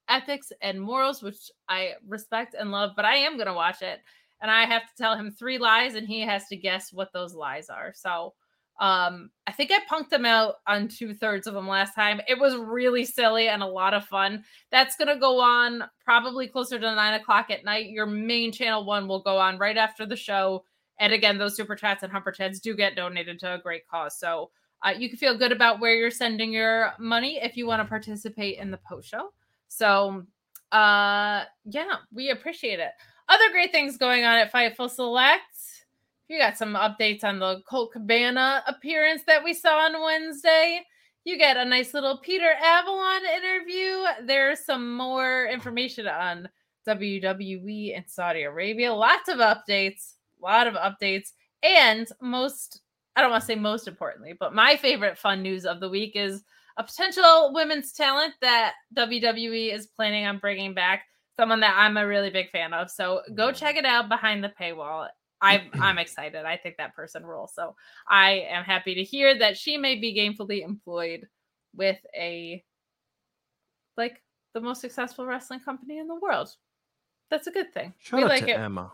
ethics 0.08 0.52
and 0.62 0.80
morals, 0.80 1.22
which 1.22 1.50
I 1.68 1.94
respect 2.06 2.54
and 2.58 2.70
love, 2.70 2.92
but 2.94 3.04
I 3.04 3.16
am 3.16 3.36
going 3.36 3.48
to 3.48 3.54
watch 3.54 3.82
it. 3.82 4.00
And 4.40 4.50
I 4.50 4.64
have 4.66 4.82
to 4.82 4.92
tell 4.96 5.16
him 5.16 5.30
three 5.30 5.58
lies, 5.58 5.94
and 5.96 6.06
he 6.06 6.20
has 6.20 6.46
to 6.48 6.56
guess 6.56 6.92
what 6.92 7.12
those 7.12 7.34
lies 7.34 7.68
are. 7.68 7.92
So 7.94 8.34
um, 8.80 9.30
I 9.46 9.52
think 9.52 9.70
I 9.72 9.78
punked 9.90 10.12
him 10.12 10.26
out 10.26 10.56
on 10.66 10.88
two 10.88 11.14
thirds 11.14 11.46
of 11.46 11.54
them 11.54 11.66
last 11.66 11.94
time. 11.94 12.20
It 12.28 12.38
was 12.38 12.56
really 12.56 13.04
silly 13.04 13.48
and 13.48 13.62
a 13.62 13.66
lot 13.66 13.94
of 13.94 14.04
fun. 14.04 14.44
That's 14.70 14.96
going 14.96 15.08
to 15.08 15.18
go 15.18 15.40
on 15.40 15.84
probably 16.04 16.46
closer 16.46 16.78
to 16.78 16.94
nine 16.94 17.14
o'clock 17.14 17.50
at 17.50 17.64
night. 17.64 17.90
Your 17.90 18.06
main 18.06 18.52
channel 18.52 18.84
one 18.84 19.08
will 19.08 19.22
go 19.22 19.38
on 19.38 19.58
right 19.58 19.76
after 19.76 20.06
the 20.06 20.16
show. 20.16 20.64
And 21.00 21.12
again, 21.12 21.38
those 21.38 21.56
super 21.56 21.74
chats 21.74 22.02
and 22.02 22.12
humper 22.12 22.32
chats 22.32 22.60
do 22.60 22.74
get 22.74 22.96
donated 22.96 23.38
to 23.40 23.54
a 23.54 23.58
great 23.58 23.86
cause. 23.88 24.18
So 24.18 24.50
uh, 24.82 24.90
you 24.96 25.08
can 25.08 25.18
feel 25.18 25.36
good 25.36 25.52
about 25.52 25.80
where 25.80 25.94
you're 25.94 26.10
sending 26.10 26.52
your 26.52 26.92
money 26.98 27.38
if 27.42 27.56
you 27.56 27.66
want 27.66 27.82
to 27.82 27.88
participate 27.88 28.58
in 28.58 28.70
the 28.70 28.78
post 28.88 29.08
show. 29.08 29.32
So 29.68 30.24
uh 30.72 31.44
yeah, 31.64 31.96
we 32.12 32.30
appreciate 32.30 32.80
it. 32.80 32.90
Other 33.28 33.50
great 33.52 33.70
things 33.70 33.96
going 33.96 34.24
on 34.24 34.36
at 34.36 34.52
Fightful 34.52 34.90
Select. 34.90 35.42
You 36.28 36.38
got 36.38 36.58
some 36.58 36.74
updates 36.74 37.22
on 37.22 37.38
the 37.38 37.62
Colt 37.68 37.92
Cabana 37.92 38.62
appearance 38.66 39.22
that 39.26 39.44
we 39.44 39.54
saw 39.54 39.84
on 39.84 40.02
Wednesday. 40.02 40.82
You 41.24 41.38
get 41.38 41.56
a 41.56 41.64
nice 41.64 41.94
little 41.94 42.18
Peter 42.18 42.50
Avalon 42.62 43.22
interview. 43.24 44.26
There's 44.26 44.64
some 44.64 44.96
more 44.96 45.46
information 45.46 46.06
on 46.06 46.48
WWE 46.88 47.96
in 47.96 48.04
Saudi 48.06 48.42
Arabia. 48.42 48.92
Lots 48.92 49.28
of 49.28 49.38
updates, 49.38 50.13
a 50.44 50.50
lot 50.50 50.66
of 50.66 50.74
updates. 50.74 51.32
And 51.62 52.06
most, 52.20 52.82
I 53.16 53.20
don't 53.20 53.30
want 53.30 53.42
to 53.42 53.46
say 53.46 53.54
most 53.54 53.88
importantly, 53.88 54.34
but 54.38 54.54
my 54.54 54.76
favorite 54.76 55.18
fun 55.18 55.42
news 55.42 55.64
of 55.64 55.80
the 55.80 55.88
week 55.88 56.12
is 56.14 56.42
a 56.76 56.84
potential 56.84 57.52
women's 57.54 57.92
talent 57.92 58.34
that 58.40 58.74
WWE 58.96 59.72
is 59.72 59.86
planning 59.86 60.26
on 60.26 60.38
bringing 60.38 60.74
back. 60.74 61.04
Someone 61.38 61.60
that 61.60 61.74
I'm 61.76 61.96
a 61.96 62.06
really 62.06 62.30
big 62.30 62.50
fan 62.50 62.72
of. 62.72 62.90
So 62.90 63.22
go 63.34 63.50
mm. 63.50 63.56
check 63.56 63.76
it 63.76 63.84
out 63.84 64.08
behind 64.08 64.44
the 64.44 64.52
paywall. 64.60 65.08
I, 65.40 65.68
I'm 65.80 65.98
excited. 65.98 66.44
I 66.44 66.56
think 66.56 66.76
that 66.76 66.94
person 66.94 67.24
rules. 67.24 67.52
So 67.54 67.74
I 68.08 68.46
am 68.48 68.64
happy 68.64 68.94
to 68.94 69.02
hear 69.02 69.36
that 69.38 69.56
she 69.56 69.76
may 69.76 69.96
be 69.96 70.14
gainfully 70.14 70.64
employed 70.64 71.26
with 71.74 71.98
a 72.16 72.62
like 73.96 74.22
the 74.54 74.60
most 74.60 74.80
successful 74.80 75.26
wrestling 75.26 75.60
company 75.60 75.98
in 75.98 76.06
the 76.06 76.14
world. 76.14 76.54
That's 77.30 77.46
a 77.46 77.50
good 77.50 77.72
thing. 77.72 77.94
Shout 77.98 78.18
we 78.18 78.24
out 78.24 78.30
like 78.30 78.44
to 78.44 78.50
it. 78.50 78.58
Emma. 78.58 78.92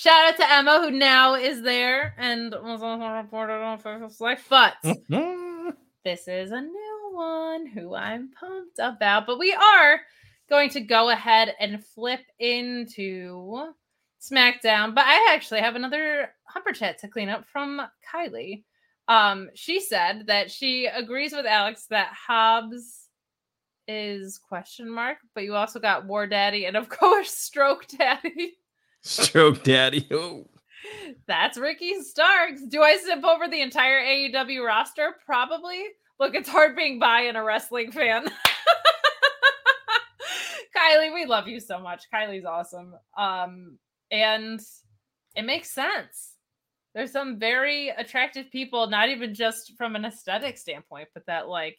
Shout 0.00 0.28
out 0.28 0.36
to 0.38 0.50
Emma, 0.50 0.80
who 0.80 0.92
now 0.92 1.34
is 1.34 1.60
there 1.60 2.14
and 2.16 2.52
was 2.62 2.80
also 2.82 3.06
reported 3.06 3.62
on 3.62 3.78
Facebook 3.78 4.10
Select. 4.10 4.40
But 4.48 4.76
this 6.04 6.26
is 6.26 6.52
a 6.52 6.60
new 6.62 7.10
one 7.12 7.66
who 7.66 7.94
I'm 7.94 8.30
pumped 8.30 8.78
about. 8.78 9.26
But 9.26 9.38
we 9.38 9.52
are 9.52 10.00
going 10.48 10.70
to 10.70 10.80
go 10.80 11.10
ahead 11.10 11.54
and 11.60 11.84
flip 11.84 12.22
into 12.38 13.74
SmackDown. 14.22 14.94
But 14.94 15.04
I 15.06 15.34
actually 15.34 15.60
have 15.60 15.76
another 15.76 16.30
Humper 16.44 16.72
chat 16.72 16.96
to 17.00 17.08
clean 17.08 17.28
up 17.28 17.44
from 17.44 17.82
Kylie. 18.10 18.62
Um, 19.06 19.50
she 19.54 19.80
said 19.80 20.28
that 20.28 20.50
she 20.50 20.86
agrees 20.86 21.32
with 21.34 21.44
Alex 21.44 21.84
that 21.90 22.10
Hobbs 22.14 23.08
is 23.86 24.38
question 24.38 24.88
mark, 24.88 25.18
but 25.34 25.44
you 25.44 25.56
also 25.56 25.78
got 25.78 26.06
War 26.06 26.26
Daddy 26.26 26.64
and 26.64 26.78
of 26.78 26.88
course 26.88 27.32
Stroke 27.32 27.86
Daddy. 27.86 28.56
Stroke 29.02 29.62
Daddy. 29.62 30.06
Oh. 30.10 30.46
That's 31.26 31.58
Ricky 31.58 32.02
Starks. 32.02 32.62
Do 32.66 32.82
I 32.82 32.98
zip 32.98 33.24
over 33.24 33.48
the 33.48 33.60
entire 33.60 34.00
AEW 34.00 34.66
roster? 34.66 35.14
Probably. 35.24 35.84
Look, 36.18 36.34
it's 36.34 36.48
hard 36.48 36.76
being 36.76 36.98
bi 36.98 37.22
and 37.22 37.36
a 37.36 37.42
wrestling 37.42 37.92
fan. 37.92 38.28
Kylie, 40.76 41.14
we 41.14 41.26
love 41.26 41.48
you 41.48 41.60
so 41.60 41.78
much. 41.78 42.04
Kylie's 42.12 42.44
awesome. 42.44 42.94
Um, 43.16 43.78
and 44.10 44.60
it 45.34 45.42
makes 45.42 45.70
sense. 45.70 46.34
There's 46.94 47.12
some 47.12 47.38
very 47.38 47.90
attractive 47.90 48.50
people, 48.50 48.88
not 48.88 49.08
even 49.08 49.34
just 49.34 49.72
from 49.78 49.94
an 49.94 50.04
aesthetic 50.04 50.58
standpoint, 50.58 51.08
but 51.14 51.24
that 51.26 51.48
like 51.48 51.78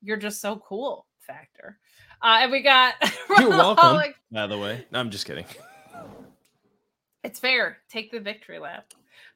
you're 0.00 0.16
just 0.16 0.40
so 0.40 0.56
cool 0.56 1.06
factor. 1.18 1.78
Uh, 2.22 2.38
and 2.42 2.52
we 2.52 2.62
got 2.62 2.94
You're 3.38 3.50
welcome. 3.50 4.14
By 4.30 4.46
the 4.46 4.58
way, 4.58 4.86
no, 4.92 5.00
I'm 5.00 5.10
just 5.10 5.26
kidding. 5.26 5.46
It's 7.26 7.40
fair. 7.40 7.78
Take 7.88 8.12
the 8.12 8.20
victory 8.20 8.60
lap. 8.60 8.92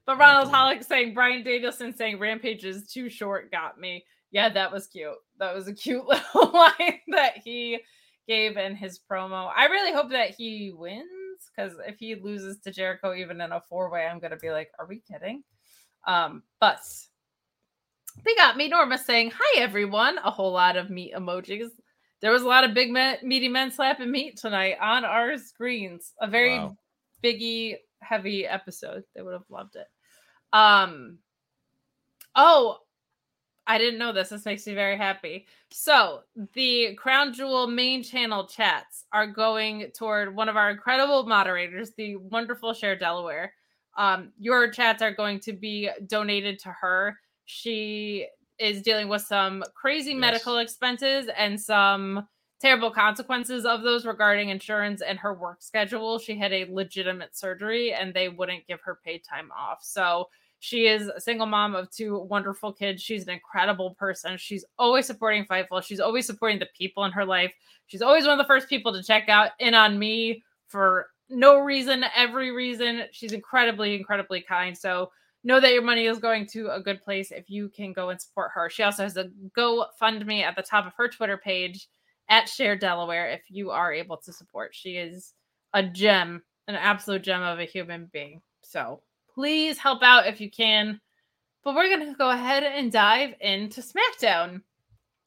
But 0.06 0.16
Ronald 0.16 0.52
Hollick 0.52 0.84
saying 0.84 1.12
Bryan 1.12 1.42
Danielson 1.42 1.92
saying 1.92 2.20
Rampage 2.20 2.64
is 2.64 2.86
too 2.86 3.10
short 3.10 3.50
got 3.50 3.80
me. 3.80 4.04
Yeah, 4.30 4.48
that 4.48 4.70
was 4.70 4.86
cute. 4.86 5.16
That 5.38 5.54
was 5.54 5.66
a 5.66 5.74
cute 5.74 6.04
little 6.08 6.52
line 6.52 7.00
that 7.08 7.38
he 7.44 7.80
gave 8.28 8.56
in 8.56 8.76
his 8.76 9.00
promo. 9.00 9.50
I 9.56 9.66
really 9.66 9.92
hope 9.92 10.10
that 10.10 10.30
he 10.30 10.72
wins 10.72 11.08
because 11.54 11.72
if 11.84 11.98
he 11.98 12.14
loses 12.14 12.58
to 12.60 12.70
Jericho 12.70 13.12
even 13.12 13.40
in 13.40 13.50
a 13.50 13.60
four 13.60 13.90
way, 13.90 14.06
I'm 14.06 14.20
gonna 14.20 14.36
be 14.36 14.52
like, 14.52 14.70
are 14.78 14.86
we 14.86 15.00
kidding? 15.00 15.42
Um, 16.06 16.44
but 16.60 16.80
they 18.24 18.36
got 18.36 18.56
me 18.56 18.68
Norma 18.68 18.98
saying, 18.98 19.32
Hi 19.36 19.60
everyone, 19.60 20.18
a 20.18 20.30
whole 20.30 20.52
lot 20.52 20.76
of 20.76 20.90
meat 20.90 21.12
emojis. 21.14 21.70
There 22.20 22.30
was 22.30 22.42
a 22.42 22.48
lot 22.48 22.64
of 22.64 22.72
big 22.72 22.90
men, 22.90 23.18
meaty 23.22 23.48
men 23.48 23.72
slapping 23.72 24.10
meat 24.10 24.36
tonight 24.36 24.76
on 24.80 25.04
our 25.04 25.36
screens. 25.38 26.12
A 26.20 26.28
very 26.28 26.58
wow. 26.58 26.76
Biggie 27.22 27.76
heavy 28.00 28.46
episode. 28.46 29.04
They 29.14 29.22
would 29.22 29.32
have 29.32 29.50
loved 29.50 29.76
it. 29.76 29.86
Um 30.52 31.18
oh, 32.34 32.78
I 33.66 33.78
didn't 33.78 33.98
know 33.98 34.12
this. 34.12 34.30
This 34.30 34.44
makes 34.44 34.66
me 34.66 34.74
very 34.74 34.96
happy. 34.96 35.46
So, 35.70 36.22
the 36.54 36.94
Crown 36.96 37.32
Jewel 37.32 37.68
main 37.68 38.02
channel 38.02 38.46
chats 38.46 39.04
are 39.12 39.28
going 39.28 39.92
toward 39.96 40.34
one 40.34 40.48
of 40.48 40.56
our 40.56 40.70
incredible 40.70 41.24
moderators, 41.24 41.92
the 41.96 42.16
wonderful 42.16 42.74
Share 42.74 42.96
Delaware. 42.96 43.52
Um, 43.96 44.32
your 44.38 44.70
chats 44.70 45.02
are 45.02 45.12
going 45.12 45.38
to 45.40 45.52
be 45.52 45.88
donated 46.06 46.58
to 46.60 46.74
her. 46.80 47.16
She 47.44 48.26
is 48.58 48.82
dealing 48.82 49.08
with 49.08 49.22
some 49.22 49.62
crazy 49.74 50.12
yes. 50.12 50.20
medical 50.20 50.58
expenses 50.58 51.28
and 51.36 51.60
some 51.60 52.26
terrible 52.60 52.90
consequences 52.90 53.64
of 53.64 53.82
those 53.82 54.04
regarding 54.04 54.50
insurance 54.50 55.00
and 55.00 55.18
her 55.18 55.32
work 55.32 55.62
schedule. 55.62 56.18
She 56.18 56.36
had 56.36 56.52
a 56.52 56.66
legitimate 56.70 57.36
surgery 57.36 57.92
and 57.92 58.12
they 58.12 58.28
wouldn't 58.28 58.66
give 58.66 58.80
her 58.82 58.98
paid 59.02 59.22
time 59.24 59.50
off. 59.56 59.78
So 59.82 60.28
she 60.58 60.86
is 60.86 61.08
a 61.08 61.20
single 61.20 61.46
mom 61.46 61.74
of 61.74 61.90
two 61.90 62.18
wonderful 62.18 62.72
kids. 62.72 63.02
She's 63.02 63.22
an 63.26 63.30
incredible 63.30 63.94
person. 63.94 64.36
She's 64.36 64.64
always 64.78 65.06
supporting 65.06 65.46
Fightful. 65.46 65.82
She's 65.82 66.00
always 66.00 66.26
supporting 66.26 66.58
the 66.58 66.68
people 66.76 67.04
in 67.06 67.12
her 67.12 67.24
life. 67.24 67.52
She's 67.86 68.02
always 68.02 68.24
one 68.24 68.38
of 68.38 68.38
the 68.38 68.48
first 68.48 68.68
people 68.68 68.92
to 68.92 69.02
check 69.02 69.30
out 69.30 69.52
in 69.58 69.74
on 69.74 69.98
me 69.98 70.44
for 70.66 71.06
no 71.30 71.58
reason, 71.60 72.04
every 72.14 72.50
reason. 72.50 73.04
She's 73.10 73.32
incredibly, 73.32 73.94
incredibly 73.94 74.42
kind. 74.42 74.76
So 74.76 75.10
know 75.44 75.60
that 75.60 75.72
your 75.72 75.82
money 75.82 76.04
is 76.04 76.18
going 76.18 76.46
to 76.48 76.68
a 76.74 76.80
good 76.80 77.00
place 77.00 77.30
if 77.30 77.48
you 77.48 77.70
can 77.70 77.94
go 77.94 78.10
and 78.10 78.20
support 78.20 78.50
her. 78.52 78.68
She 78.68 78.82
also 78.82 79.04
has 79.04 79.16
a 79.16 79.30
GoFundMe 79.56 80.42
at 80.42 80.56
the 80.56 80.62
top 80.62 80.86
of 80.86 80.92
her 80.98 81.08
Twitter 81.08 81.38
page 81.38 81.88
at 82.30 82.48
Share 82.48 82.76
Delaware 82.76 83.28
if 83.28 83.42
you 83.48 83.70
are 83.70 83.92
able 83.92 84.16
to 84.18 84.32
support. 84.32 84.74
She 84.74 84.96
is 84.96 85.34
a 85.74 85.82
gem, 85.82 86.42
an 86.68 86.76
absolute 86.76 87.22
gem 87.22 87.42
of 87.42 87.58
a 87.58 87.64
human 87.64 88.08
being. 88.12 88.40
So 88.62 89.02
please 89.34 89.76
help 89.76 90.02
out 90.02 90.26
if 90.26 90.40
you 90.40 90.50
can. 90.50 91.00
But 91.62 91.74
we're 91.74 91.94
going 91.94 92.06
to 92.06 92.16
go 92.16 92.30
ahead 92.30 92.62
and 92.62 92.90
dive 92.90 93.34
into 93.40 93.82
SmackDown, 93.82 94.62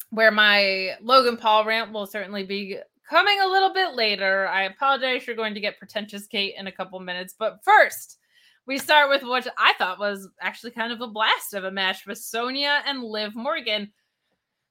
where 0.10 0.32
my 0.32 0.94
Logan 1.02 1.38
Paul 1.38 1.66
rant 1.66 1.92
will 1.92 2.08
certainly 2.08 2.44
be 2.44 2.78
coming 3.08 3.40
a 3.40 3.48
little 3.48 3.72
bit 3.72 3.94
later. 3.94 4.48
I 4.48 4.64
apologize. 4.64 5.28
You're 5.28 5.36
going 5.36 5.54
to 5.54 5.60
get 5.60 5.78
pretentious 5.78 6.26
Kate 6.26 6.56
in 6.58 6.66
a 6.66 6.72
couple 6.72 7.00
minutes. 7.02 7.36
But 7.38 7.60
first, 7.64 8.18
we 8.66 8.80
start 8.80 9.10
with 9.10 9.24
what 9.24 9.48
I 9.58 9.74
thought 9.78 10.00
was 10.00 10.28
actually 10.42 10.72
kind 10.72 10.92
of 10.92 11.02
a 11.02 11.08
blast 11.08 11.54
of 11.54 11.66
a 11.66 11.72
match 11.72 12.08
with 12.08 12.18
Sonya 12.18 12.82
and 12.88 13.04
Liv 13.04 13.36
Morgan. 13.36 13.92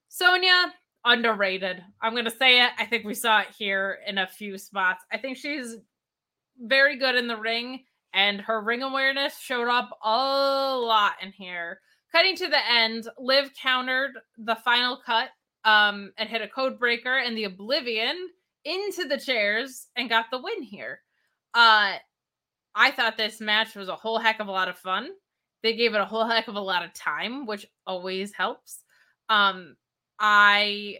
Sonya, 0.09 0.73
underrated. 1.05 1.83
I'm 2.01 2.13
going 2.13 2.25
to 2.25 2.31
say 2.31 2.63
it. 2.65 2.71
I 2.79 2.87
think 2.87 3.05
we 3.05 3.15
saw 3.15 3.41
it 3.41 3.49
here 3.57 3.99
in 4.07 4.19
a 4.19 4.27
few 4.27 4.59
spots. 4.59 5.05
I 5.13 5.19
think 5.19 5.37
she's 5.37 5.77
very 6.59 6.97
good 6.97 7.17
in 7.17 7.27
the 7.27 7.37
ring, 7.37 7.85
and 8.15 8.41
her 8.41 8.61
ring 8.61 8.83
awareness 8.83 9.39
showed 9.39 9.69
up 9.69 9.91
a 10.03 10.77
lot 10.77 11.15
in 11.23 11.33
here. 11.33 11.81
Cutting 12.13 12.37
to 12.37 12.49
the 12.49 12.71
end, 12.71 13.09
Liv 13.19 13.51
countered 13.61 14.13
the 14.37 14.57
final 14.57 14.99
cut 15.05 15.31
um, 15.65 16.13
and 16.19 16.29
hit 16.29 16.43
a 16.43 16.49
code 16.49 16.79
breaker 16.79 17.17
and 17.17 17.37
the 17.37 17.45
Oblivion 17.45 18.29
into 18.65 19.09
the 19.09 19.19
chairs 19.19 19.89
and 19.97 20.09
got 20.09 20.27
the 20.31 20.41
win 20.41 20.63
here. 20.63 21.01
Uh, 21.55 21.95
I 22.75 22.91
thought 22.91 23.17
this 23.17 23.41
match 23.41 23.75
was 23.75 23.89
a 23.89 23.97
whole 23.97 24.19
heck 24.19 24.41
of 24.41 24.49
a 24.49 24.53
lot 24.53 24.69
of 24.69 24.79
fun. 24.79 25.11
They 25.63 25.75
gave 25.75 25.95
it 25.95 26.01
a 26.01 26.07
whole 26.07 26.27
heck 26.27 26.49
of 26.49 26.55
a 26.55 26.61
lot 26.61 26.85
of 26.85 26.93
time, 26.95 27.47
which 27.47 27.67
always 27.87 28.33
helps. 28.33 28.83
Um, 29.29 29.77
I 30.19 30.99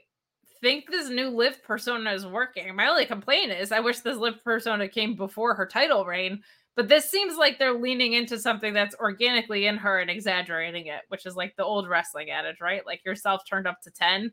think 0.61 0.91
this 0.91 1.09
new 1.09 1.29
Liv 1.29 1.63
persona 1.63 2.13
is 2.13 2.27
working. 2.27 2.75
My 2.75 2.89
only 2.89 3.05
complaint 3.05 3.53
is 3.53 3.73
I 3.73 3.81
wish 3.81 4.01
this 4.01 4.17
Liv 4.17 4.43
persona 4.45 4.89
came 4.89 5.15
before 5.17 5.55
her 5.55 5.67
title 5.67 6.05
reign, 6.05 6.43
but 6.77 6.89
this 6.89 7.11
seems 7.11 7.37
like 7.37 7.59
they're 7.59 7.79
leaning 7.79 8.15
into 8.15 8.39
something 8.39 8.73
that's 8.73 8.95
organically 8.97 9.67
in 9.67 9.77
her 9.77 9.99
and 9.99 10.11
exaggerating 10.11 10.87
it, 10.87 11.03
which 11.09 11.27
is 11.27 11.37
like 11.37 11.55
the 11.57 11.65
old 11.65 11.89
wrestling 11.89 12.31
adage, 12.31 12.61
right? 12.61 12.87
Like 12.87 13.05
yourself 13.05 13.43
turned 13.49 13.67
up 13.67 13.81
to 13.83 13.91
10. 13.91 14.31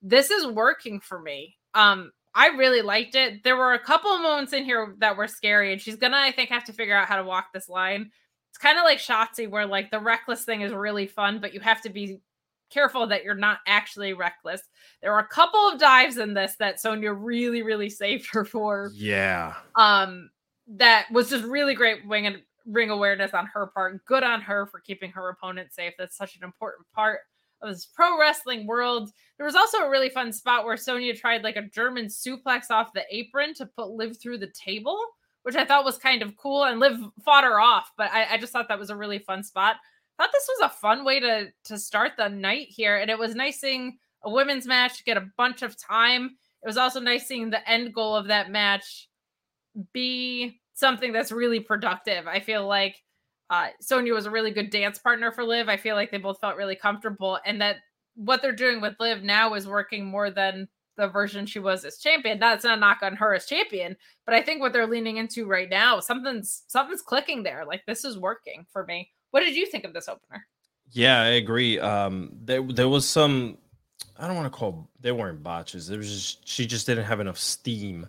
This 0.00 0.30
is 0.30 0.46
working 0.46 1.00
for 1.00 1.20
me. 1.20 1.56
Um, 1.74 2.12
I 2.34 2.48
really 2.48 2.80
liked 2.80 3.14
it. 3.14 3.44
There 3.44 3.56
were 3.56 3.74
a 3.74 3.78
couple 3.78 4.16
moments 4.18 4.52
in 4.52 4.64
here 4.64 4.94
that 5.00 5.16
were 5.16 5.28
scary, 5.28 5.72
and 5.72 5.80
she's 5.80 5.96
gonna, 5.96 6.16
I 6.16 6.32
think, 6.32 6.48
have 6.48 6.64
to 6.64 6.72
figure 6.72 6.96
out 6.96 7.08
how 7.08 7.16
to 7.16 7.24
walk 7.24 7.52
this 7.52 7.68
line. 7.68 8.10
It's 8.50 8.58
kind 8.58 8.78
of 8.78 8.84
like 8.84 8.98
Shotzi, 8.98 9.48
where 9.50 9.66
like 9.66 9.90
the 9.90 10.00
reckless 10.00 10.44
thing 10.44 10.62
is 10.62 10.72
really 10.72 11.06
fun, 11.06 11.40
but 11.40 11.52
you 11.52 11.60
have 11.60 11.82
to 11.82 11.90
be 11.90 12.20
careful 12.72 13.06
that 13.06 13.24
you're 13.24 13.34
not 13.34 13.58
actually 13.66 14.12
reckless. 14.12 14.62
There 15.00 15.12
were 15.12 15.18
a 15.18 15.26
couple 15.26 15.60
of 15.68 15.78
dives 15.78 16.18
in 16.18 16.34
this 16.34 16.56
that 16.58 16.80
Sonya 16.80 17.12
really, 17.12 17.62
really 17.62 17.90
saved 17.90 18.28
her 18.32 18.44
for. 18.44 18.90
Yeah. 18.94 19.54
Um, 19.76 20.30
that 20.68 21.06
was 21.10 21.30
just 21.30 21.44
really 21.44 21.74
great 21.74 22.06
wing 22.06 22.26
and 22.26 22.42
ring 22.66 22.90
awareness 22.90 23.34
on 23.34 23.46
her 23.46 23.66
part. 23.66 24.04
Good 24.04 24.22
on 24.22 24.40
her 24.40 24.66
for 24.66 24.80
keeping 24.80 25.10
her 25.12 25.28
opponent 25.28 25.72
safe. 25.72 25.94
That's 25.98 26.16
such 26.16 26.36
an 26.36 26.44
important 26.44 26.86
part 26.94 27.20
of 27.60 27.70
this 27.70 27.86
pro 27.86 28.18
wrestling 28.18 28.66
world. 28.66 29.10
There 29.36 29.46
was 29.46 29.54
also 29.54 29.78
a 29.78 29.90
really 29.90 30.08
fun 30.08 30.32
spot 30.32 30.64
where 30.64 30.76
Sonya 30.76 31.16
tried 31.16 31.42
like 31.42 31.56
a 31.56 31.62
German 31.62 32.06
suplex 32.06 32.70
off 32.70 32.92
the 32.92 33.04
apron 33.10 33.54
to 33.54 33.66
put 33.66 33.90
Liv 33.90 34.18
through 34.20 34.38
the 34.38 34.52
table, 34.52 34.98
which 35.42 35.56
I 35.56 35.64
thought 35.64 35.84
was 35.84 35.98
kind 35.98 36.22
of 36.22 36.36
cool. 36.36 36.64
And 36.64 36.80
Liv 36.80 36.98
fought 37.24 37.44
her 37.44 37.60
off, 37.60 37.90
but 37.96 38.10
I, 38.12 38.34
I 38.34 38.38
just 38.38 38.52
thought 38.52 38.68
that 38.68 38.78
was 38.78 38.90
a 38.90 38.96
really 38.96 39.18
fun 39.18 39.42
spot. 39.42 39.76
Thought 40.22 40.30
this 40.32 40.50
was 40.60 40.70
a 40.70 40.76
fun 40.76 41.04
way 41.04 41.18
to 41.18 41.48
to 41.64 41.76
start 41.76 42.12
the 42.16 42.28
night 42.28 42.68
here, 42.68 42.98
and 42.98 43.10
it 43.10 43.18
was 43.18 43.34
nice 43.34 43.60
seeing 43.60 43.98
a 44.22 44.30
women's 44.30 44.68
match 44.68 45.04
get 45.04 45.16
a 45.16 45.28
bunch 45.36 45.62
of 45.62 45.76
time. 45.76 46.36
It 46.62 46.66
was 46.68 46.76
also 46.76 47.00
nice 47.00 47.26
seeing 47.26 47.50
the 47.50 47.68
end 47.68 47.92
goal 47.92 48.14
of 48.14 48.28
that 48.28 48.48
match 48.48 49.08
be 49.92 50.60
something 50.74 51.12
that's 51.12 51.32
really 51.32 51.58
productive. 51.58 52.28
I 52.28 52.38
feel 52.38 52.68
like 52.68 53.02
uh, 53.50 53.70
was 53.90 54.26
a 54.26 54.30
really 54.30 54.52
good 54.52 54.70
dance 54.70 54.96
partner 54.96 55.32
for 55.32 55.42
Liv. 55.42 55.68
I 55.68 55.76
feel 55.76 55.96
like 55.96 56.12
they 56.12 56.18
both 56.18 56.38
felt 56.40 56.54
really 56.56 56.76
comfortable, 56.76 57.40
and 57.44 57.60
that 57.60 57.78
what 58.14 58.42
they're 58.42 58.52
doing 58.52 58.80
with 58.80 58.94
Liv 59.00 59.24
now 59.24 59.54
is 59.54 59.66
working 59.66 60.06
more 60.06 60.30
than 60.30 60.68
the 60.96 61.08
version 61.08 61.46
she 61.46 61.58
was 61.58 61.84
as 61.84 61.98
champion. 61.98 62.38
That's 62.38 62.62
not 62.62 62.78
a 62.78 62.80
knock 62.80 62.98
on 63.02 63.16
her 63.16 63.34
as 63.34 63.46
champion, 63.46 63.96
but 64.24 64.36
I 64.36 64.42
think 64.42 64.60
what 64.60 64.72
they're 64.72 64.86
leaning 64.86 65.16
into 65.16 65.46
right 65.46 65.68
now, 65.68 65.98
something's 65.98 66.62
something's 66.68 67.02
clicking 67.02 67.42
there. 67.42 67.64
Like 67.66 67.82
this 67.88 68.04
is 68.04 68.16
working 68.16 68.66
for 68.72 68.86
me. 68.86 69.10
What 69.32 69.40
did 69.40 69.56
you 69.56 69.66
think 69.66 69.84
of 69.84 69.92
this 69.92 70.08
opener? 70.08 70.46
Yeah, 70.92 71.20
I 71.20 71.28
agree. 71.42 71.78
Um, 71.80 72.30
there 72.44 72.62
there 72.62 72.88
was 72.88 73.06
some. 73.08 73.58
I 74.18 74.26
don't 74.26 74.36
want 74.36 74.52
to 74.52 74.56
call 74.58 74.88
they 75.00 75.10
weren't 75.12 75.42
botches. 75.42 75.88
There 75.88 75.98
was 75.98 76.08
just 76.12 76.48
she 76.48 76.66
just 76.66 76.86
didn't 76.86 77.04
have 77.04 77.18
enough 77.20 77.38
steam 77.38 78.06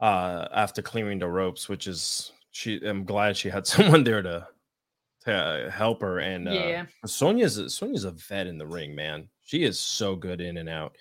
uh 0.00 0.46
after 0.52 0.82
clearing 0.82 1.18
the 1.18 1.28
ropes, 1.28 1.68
which 1.68 1.86
is 1.86 2.32
she 2.50 2.80
I'm 2.84 3.04
glad 3.04 3.36
she 3.36 3.48
had 3.48 3.66
someone 3.74 4.02
there 4.04 4.22
to 4.22 4.46
to 5.24 5.32
uh, 5.32 5.70
help 5.70 6.00
her. 6.00 6.18
And 6.18 6.48
uh, 6.48 6.52
Yeah. 6.52 6.86
Sonya's 7.04 7.58
a, 7.58 7.68
Sonya's 7.70 8.04
a 8.04 8.12
vet 8.12 8.46
in 8.46 8.58
the 8.58 8.66
ring, 8.66 8.94
man. 8.94 9.28
She 9.42 9.62
is 9.64 9.78
so 9.78 10.16
good 10.16 10.40
in 10.40 10.56
and 10.56 10.68
out. 10.68 10.96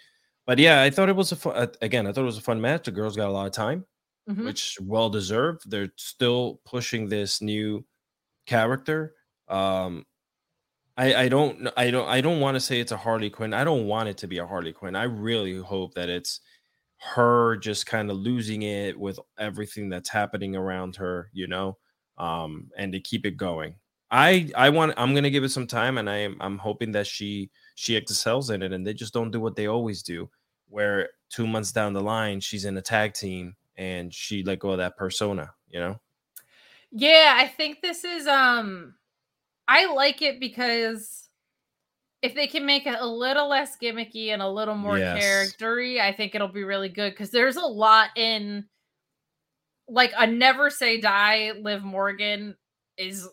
But 0.45 0.59
yeah, 0.59 0.81
I 0.81 0.89
thought 0.89 1.09
it 1.09 1.15
was 1.15 1.31
a 1.31 1.35
fun. 1.35 1.69
Again, 1.81 2.05
I 2.07 2.11
thought 2.11 2.21
it 2.21 2.25
was 2.33 2.37
a 2.37 2.41
fun 2.41 2.59
match. 2.61 2.85
The 2.85 2.91
girls 2.91 3.15
got 3.15 3.29
a 3.29 3.31
lot 3.31 3.47
of 3.47 3.51
time, 3.53 3.85
Mhm. 4.29 4.45
which 4.45 4.77
well 4.81 5.09
deserved. 5.09 5.69
They're 5.69 5.91
still 5.95 6.59
pushing 6.65 7.07
this 7.07 7.41
new 7.41 7.85
character. 8.45 9.15
Um, 9.47 10.05
I 10.97 11.15
I 11.23 11.29
don't 11.29 11.67
I 11.75 11.91
don't 11.91 12.07
I 12.07 12.21
don't 12.21 12.39
want 12.39 12.55
to 12.55 12.61
say 12.61 12.79
it's 12.79 12.91
a 12.91 12.97
Harley 12.97 13.29
Quinn. 13.29 13.53
I 13.53 13.63
don't 13.63 13.87
want 13.87 14.09
it 14.09 14.17
to 14.19 14.27
be 14.27 14.37
a 14.37 14.47
Harley 14.47 14.73
Quinn. 14.73 14.95
I 14.95 15.03
really 15.03 15.57
hope 15.57 15.93
that 15.95 16.09
it's 16.09 16.39
her 16.97 17.57
just 17.57 17.85
kind 17.85 18.09
of 18.09 18.17
losing 18.17 18.63
it 18.63 18.97
with 18.97 19.19
everything 19.37 19.89
that's 19.89 20.09
happening 20.09 20.55
around 20.55 20.95
her, 20.95 21.29
you 21.33 21.47
know, 21.47 21.77
um, 22.17 22.71
and 22.77 22.91
to 22.93 22.99
keep 22.99 23.25
it 23.25 23.37
going. 23.37 23.75
I 24.11 24.49
I 24.55 24.69
want 24.69 24.93
I'm 24.97 25.13
gonna 25.13 25.29
give 25.29 25.43
it 25.43 25.49
some 25.49 25.67
time, 25.67 25.97
and 25.97 26.09
I 26.09 26.17
am 26.17 26.37
I'm 26.39 26.57
hoping 26.57 26.91
that 26.93 27.07
she 27.07 27.49
she 27.75 27.95
excels 27.95 28.49
in 28.49 28.61
it, 28.61 28.71
and 28.71 28.85
they 28.85 28.93
just 28.93 29.13
don't 29.13 29.31
do 29.31 29.41
what 29.41 29.55
they 29.55 29.67
always 29.67 30.01
do, 30.03 30.29
where 30.69 31.09
two 31.29 31.47
months 31.47 31.71
down 31.71 31.93
the 31.93 32.01
line 32.01 32.39
she's 32.39 32.65
in 32.65 32.77
a 32.77 32.81
tag 32.81 33.13
team 33.13 33.55
and 33.77 34.13
she 34.13 34.43
let 34.43 34.59
go 34.59 34.71
of 34.71 34.77
that 34.77 34.95
persona, 34.95 35.53
you 35.69 35.79
know. 35.79 35.99
Yeah, 36.91 37.33
I 37.35 37.47
think 37.47 37.81
this 37.81 38.03
is 38.05 38.27
um 38.27 38.93
I 39.67 39.85
like 39.91 40.21
it 40.21 40.39
because 40.39 41.27
if 42.21 42.33
they 42.35 42.47
can 42.47 42.65
make 42.65 42.87
it 42.87 42.97
a 42.99 43.05
little 43.07 43.47
less 43.47 43.77
gimmicky 43.77 44.29
and 44.29 44.41
a 44.41 44.49
little 44.49 44.75
more 44.75 44.97
Yes. 44.97 45.21
charactery, 45.21 45.99
I 45.99 46.11
think 46.11 46.33
it'll 46.35 46.47
be 46.47 46.63
really 46.63 46.89
good 46.89 47.11
because 47.11 47.29
there's 47.31 47.55
a 47.55 47.65
lot 47.65 48.09
in 48.15 48.65
like 49.87 50.11
a 50.17 50.25
never 50.25 50.69
say 50.69 50.99
die 50.99 51.51
Liv 51.61 51.83
Morgan 51.83 52.55
is 52.97 53.27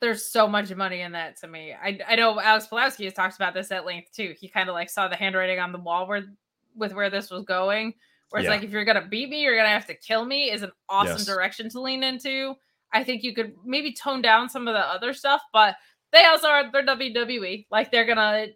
there's 0.00 0.24
so 0.24 0.46
much 0.46 0.72
money 0.74 1.00
in 1.00 1.12
that 1.12 1.36
to 1.38 1.46
me. 1.48 1.74
I 1.74 1.98
I 2.08 2.14
know 2.16 2.40
Alex 2.40 2.66
Pulowski 2.70 3.04
has 3.04 3.12
talked 3.14 3.36
about 3.36 3.54
this 3.54 3.70
at 3.72 3.84
length 3.84 4.12
too. 4.12 4.34
He 4.38 4.48
kind 4.48 4.68
of 4.68 4.74
like 4.74 4.88
saw 4.88 5.08
the 5.08 5.16
handwriting 5.16 5.58
on 5.58 5.72
the 5.72 5.78
wall 5.78 6.06
where 6.06 6.24
with 6.76 6.94
where 6.94 7.10
this 7.10 7.30
was 7.30 7.44
going. 7.44 7.92
Where 8.30 8.40
it's 8.40 8.48
Yeah. 8.48 8.54
like 8.54 8.64
if 8.64 8.70
you're 8.70 8.84
gonna 8.84 9.06
beat 9.06 9.28
me, 9.28 9.42
you're 9.42 9.56
gonna 9.56 9.68
have 9.68 9.86
to 9.86 9.94
kill 9.94 10.24
me 10.24 10.50
is 10.50 10.62
an 10.62 10.72
awesome 10.88 11.16
Yes. 11.18 11.26
direction 11.26 11.68
to 11.70 11.80
lean 11.80 12.02
into. 12.02 12.54
I 12.94 13.04
think 13.04 13.22
you 13.22 13.34
could 13.34 13.54
maybe 13.64 13.92
tone 13.92 14.22
down 14.22 14.48
some 14.48 14.66
of 14.68 14.74
the 14.74 14.80
other 14.80 15.12
stuff, 15.12 15.42
but 15.52 15.76
they 16.12 16.24
also 16.24 16.48
are 16.48 16.70
they're 16.72 16.86
WWE. 16.86 17.66
Like 17.70 17.90
they're 17.90 18.06
gonna 18.06 18.46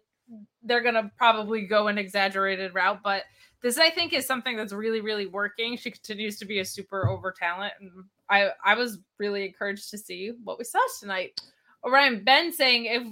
they're 0.63 0.81
gonna 0.81 1.11
probably 1.17 1.67
go 1.67 1.87
an 1.87 1.97
exaggerated 1.97 2.73
route, 2.73 3.01
but 3.03 3.23
this 3.61 3.77
I 3.77 3.89
think 3.89 4.13
is 4.13 4.25
something 4.25 4.55
that's 4.55 4.71
really, 4.71 5.01
really 5.01 5.25
working. 5.27 5.75
She 5.77 5.91
continues 5.91 6.39
to 6.39 6.45
be 6.45 6.59
a 6.59 6.65
super 6.65 7.09
over 7.09 7.31
talent, 7.37 7.73
and 7.81 7.91
I 8.29 8.49
I 8.63 8.75
was 8.75 8.99
really 9.17 9.45
encouraged 9.45 9.89
to 9.91 9.97
see 9.97 10.31
what 10.43 10.57
we 10.57 10.63
saw 10.63 10.79
tonight. 10.99 11.41
Orion 11.83 12.23
Ben 12.23 12.51
saying 12.53 12.85
if 12.85 13.03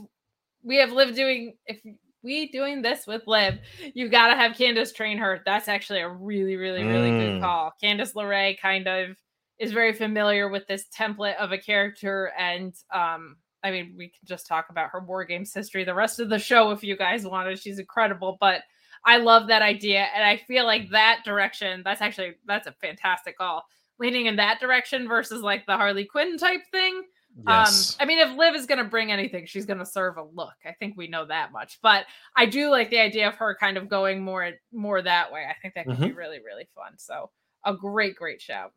we 0.64 0.78
have 0.78 0.92
Liv 0.94 1.14
doing 1.16 1.56
if 1.66 1.80
we 2.24 2.48
doing 2.50 2.82
this 2.82 3.06
with 3.06 3.28
Liv, 3.28 3.60
you've 3.94 4.12
got 4.12 4.30
to 4.30 4.36
have 4.36 4.58
Candace 4.58 4.92
train 4.94 5.18
her. 5.18 5.42
That's 5.46 5.68
actually 5.68 6.00
a 6.00 6.10
really, 6.10 6.56
really, 6.56 6.84
really 6.84 7.12
good 7.12 7.40
Mm. 7.40 7.42
call. 7.42 7.74
Candace 7.82 8.14
LeRae 8.14 8.60
kind 8.60 8.88
of 8.88 9.18
is 9.60 9.72
very 9.72 9.94
familiar 9.94 10.50
with 10.50 10.68
this 10.68 10.86
template 10.96 11.36
of 11.38 11.52
a 11.52 11.58
character, 11.58 12.32
and 12.38 12.74
um, 12.94 13.38
I 13.64 13.72
mean, 13.72 13.96
we 13.98 14.10
can 14.10 14.26
just 14.26 14.48
talk 14.48 14.68
about 14.70 14.90
her 14.92 15.00
war 15.00 15.26
games 15.26 15.54
history 15.54 15.84
the 15.84 15.94
rest 15.94 16.20
of 16.20 16.30
the 16.30 16.40
show 16.40 16.72
if 16.72 16.84
you 16.84 16.96
guys 16.96 17.26
wanted. 17.26 17.60
She's 17.60 17.80
incredible, 17.80 18.38
but 18.40 18.62
I 19.06 19.18
love 19.18 19.48
that 19.48 19.62
idea, 19.62 20.08
and 20.16 20.24
I 20.24 20.38
feel 20.38 20.66
like 20.66 20.90
that 20.92 21.22
direction. 21.26 21.82
That's 21.84 22.02
actually 22.02 22.36
that's 22.46 22.68
a 22.68 22.74
fantastic 22.74 23.38
call. 23.38 23.66
Leaning 24.00 24.28
in 24.28 24.36
that 24.36 24.60
direction 24.60 25.08
versus 25.08 25.42
like 25.42 25.66
the 25.66 25.76
Harley 25.76 26.06
Quinn 26.06 26.38
type 26.38 26.62
thing. 26.72 27.04
Yes. 27.48 27.94
Um, 27.94 28.04
I 28.04 28.06
mean, 28.06 28.20
if 28.20 28.36
Liv 28.36 28.56
is 28.56 28.66
going 28.66 28.80
to 28.80 28.84
bring 28.84 29.12
anything, 29.12 29.46
she's 29.46 29.66
going 29.66 29.78
to 29.80 29.86
serve 29.86 30.18
a 30.18 30.24
look. 30.24 30.56
I 30.66 30.74
think 30.74 30.98
we 30.98 31.08
know 31.08 31.26
that 31.26 31.52
much. 31.52 31.80
But 31.84 32.06
I 32.36 32.48
do 32.48 32.70
like 32.70 32.90
the 32.90 33.00
idea 33.00 33.28
of 33.28 33.36
her 33.36 33.56
kind 33.60 33.78
of 33.78 33.90
going 33.90 34.24
more 34.24 34.52
more 34.72 35.02
that 35.02 35.32
way. 35.32 35.46
I 35.48 35.56
think 35.62 35.74
that 35.76 35.86
could 35.86 36.00
be 36.00 36.12
really 36.12 36.40
really 36.44 36.68
fun. 36.76 36.94
So 36.98 37.30
a 37.66 37.74
great 37.76 38.16
great 38.16 38.42
shout. 38.42 38.74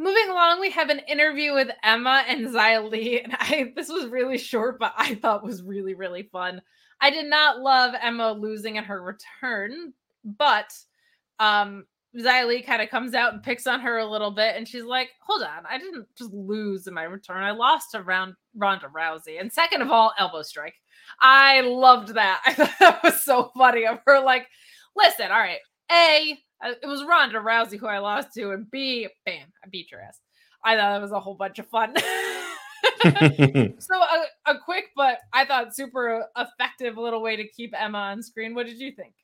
Moving 0.00 0.30
along, 0.30 0.60
we 0.60 0.70
have 0.70 0.88
an 0.88 1.00
interview 1.00 1.52
with 1.52 1.68
Emma 1.82 2.24
and 2.26 2.46
Xia 2.46 3.22
and 3.22 3.36
I 3.38 3.70
this 3.76 3.90
was 3.90 4.06
really 4.06 4.38
short, 4.38 4.78
but 4.78 4.94
I 4.96 5.14
thought 5.14 5.44
was 5.44 5.62
really 5.62 5.92
really 5.92 6.22
fun. 6.22 6.62
I 7.02 7.10
did 7.10 7.26
not 7.26 7.58
love 7.58 7.92
Emma 8.00 8.32
losing 8.32 8.78
at 8.78 8.86
her 8.86 9.02
return, 9.02 9.92
but 10.24 10.72
um 11.38 11.84
Xia 12.16 12.64
kind 12.64 12.80
of 12.80 12.88
comes 12.88 13.12
out 13.12 13.34
and 13.34 13.42
picks 13.42 13.66
on 13.66 13.80
her 13.80 13.98
a 13.98 14.10
little 14.10 14.30
bit, 14.30 14.56
and 14.56 14.66
she's 14.66 14.84
like, 14.84 15.10
"Hold 15.26 15.42
on, 15.42 15.66
I 15.68 15.76
didn't 15.76 16.06
just 16.16 16.32
lose 16.32 16.86
in 16.86 16.94
my 16.94 17.02
return. 17.02 17.42
I 17.42 17.50
lost 17.50 17.90
to 17.90 18.02
round 18.02 18.36
Ronda 18.56 18.86
Rousey, 18.86 19.38
and 19.38 19.52
second 19.52 19.82
of 19.82 19.90
all, 19.90 20.14
elbow 20.18 20.40
strike. 20.40 20.76
I 21.20 21.60
loved 21.60 22.14
that. 22.14 22.40
I 22.46 22.54
thought 22.54 22.72
that 22.80 23.02
was 23.04 23.22
so 23.22 23.52
funny 23.54 23.86
of 23.86 23.98
her. 24.06 24.18
Like, 24.24 24.46
listen, 24.96 25.30
all 25.30 25.40
right, 25.40 25.60
a 25.92 26.38
it 26.62 26.86
was 26.86 27.04
Ronda 27.04 27.38
Rousey 27.38 27.78
who 27.78 27.86
I 27.86 27.98
lost 27.98 28.34
to, 28.34 28.50
and 28.52 28.70
B, 28.70 29.08
bam, 29.24 29.46
I 29.64 29.68
beat 29.68 29.90
your 29.90 30.00
ass. 30.00 30.18
I 30.64 30.76
thought 30.76 30.92
that 30.92 31.02
was 31.02 31.12
a 31.12 31.20
whole 31.20 31.34
bunch 31.34 31.58
of 31.58 31.66
fun. 31.68 31.94
so 33.02 33.94
a, 33.94 34.24
a 34.46 34.58
quick 34.58 34.90
but 34.94 35.18
I 35.32 35.44
thought 35.46 35.74
super 35.74 36.26
effective 36.36 36.98
little 36.98 37.22
way 37.22 37.36
to 37.36 37.48
keep 37.48 37.72
Emma 37.78 37.98
on 37.98 38.22
screen. 38.22 38.54
What 38.54 38.66
did 38.66 38.78
you 38.78 38.92
think? 38.92 39.14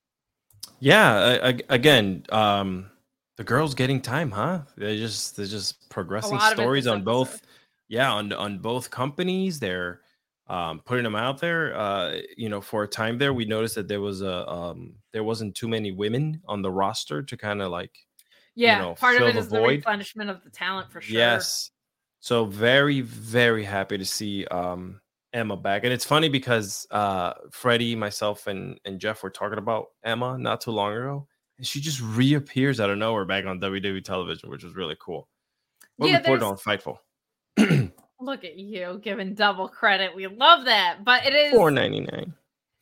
yeah, 0.81 1.39
I, 1.43 1.49
I, 1.49 1.59
again, 1.69 2.25
um, 2.31 2.91
the 3.37 3.45
girls 3.45 3.75
getting 3.75 4.01
time, 4.01 4.31
huh? 4.31 4.61
They're 4.77 4.97
just 4.97 5.37
they're 5.37 5.47
just 5.47 5.89
progressing 5.89 6.37
lot 6.37 6.53
of 6.53 6.59
it 6.59 6.63
stories 6.63 6.87
on 6.87 7.03
both. 7.03 7.41
Yeah, 7.89 8.13
on 8.13 8.33
on 8.33 8.59
both 8.59 8.91
companies, 8.91 9.59
they're 9.59 10.01
um, 10.49 10.81
putting 10.85 11.05
them 11.05 11.17
out 11.17 11.41
there. 11.41 11.77
Uh, 11.77 12.19
you 12.37 12.49
know, 12.49 12.61
for 12.61 12.83
a 12.85 12.89
time 12.89 13.19
there, 13.19 13.33
we 13.33 13.45
noticed 13.45 13.75
that 13.75 13.89
there 13.89 14.01
was 14.01 14.23
a 14.23 14.49
um, 14.49 14.95
there 15.13 15.25
wasn't 15.25 15.55
too 15.55 15.69
many 15.69 15.93
women 15.93 16.41
on 16.47 16.63
the 16.63 16.71
roster 16.71 17.23
to 17.23 17.37
kind 17.37 17.61
of 17.63 17.71
like 17.71 17.93
Yeah, 18.55 18.79
know, 18.81 18.95
part 18.95 19.17
of 19.21 19.29
it 19.29 19.35
the 19.35 19.41
is 19.41 19.49
the 19.49 19.59
void. 19.59 19.69
replenishment 19.79 20.31
of 20.31 20.43
the 20.45 20.51
talent 20.51 20.91
for 20.93 21.01
sure. 21.01 21.17
Yes. 21.19 21.71
So 22.21 22.45
very, 22.45 23.03
very 23.03 23.65
happy 23.65 23.99
to 23.99 24.05
see 24.05 24.45
um 24.47 25.01
Emma 25.33 25.57
back. 25.57 25.85
And 25.85 25.93
it's 25.93 26.05
funny 26.05 26.29
because 26.29 26.87
uh 26.91 27.33
Freddie, 27.51 27.95
myself, 27.97 28.47
and, 28.47 28.79
and 28.85 28.99
Jeff 29.01 29.23
were 29.23 29.31
talking 29.31 29.59
about 29.59 29.87
Emma 30.05 30.39
not 30.39 30.61
too 30.61 30.71
long 30.71 30.93
ago. 30.93 31.27
And 31.59 31.67
she 31.67 31.81
just 31.81 32.01
reappears 32.01 32.81
out 32.81 32.91
of 32.91 32.99
nowhere 32.99 33.25
back 33.25 33.47
on 33.47 33.59
WWE 33.61 34.05
television, 34.05 34.49
which 34.51 34.63
was 34.65 34.75
really 34.75 34.97
cool. 35.01 35.29
What 35.97 36.11
Yeah, 36.11 36.21
there's- 36.21 36.43
on 36.43 36.57
Fightful? 36.57 36.99
Look 38.21 38.45
at 38.45 38.57
you 38.57 39.01
giving 39.03 39.35
double 39.35 39.69
credit. 39.69 40.15
We 40.15 40.27
love 40.27 40.65
that. 40.65 41.05
But 41.05 41.27
it 41.27 41.35
is 41.35 41.53
Four 41.53 41.71
ninety 41.71 42.01
nine. 42.01 42.33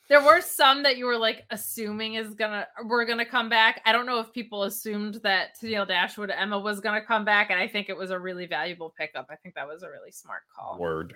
there 0.08 0.22
were 0.22 0.40
some 0.40 0.82
that 0.84 0.96
you 0.96 1.06
were 1.06 1.16
like 1.18 1.44
assuming 1.50 2.14
is 2.14 2.34
gonna 2.34 2.66
we're 2.84 3.04
gonna 3.04 3.24
come 3.26 3.48
back. 3.48 3.80
I 3.84 3.92
don't 3.92 4.06
know 4.06 4.20
if 4.20 4.32
people 4.32 4.62
assumed 4.62 5.16
that 5.24 5.58
Tennille 5.60 5.88
Dashwood 5.88 6.30
Emma 6.30 6.58
was 6.58 6.78
gonna 6.80 7.04
come 7.04 7.24
back, 7.24 7.50
and 7.50 7.58
I 7.58 7.66
think 7.66 7.88
it 7.88 7.96
was 7.96 8.10
a 8.10 8.18
really 8.18 8.46
valuable 8.46 8.94
pickup. 8.96 9.26
I 9.28 9.36
think 9.36 9.56
that 9.56 9.66
was 9.66 9.82
a 9.82 9.90
really 9.90 10.12
smart 10.12 10.42
call. 10.54 10.78
Word. 10.78 11.14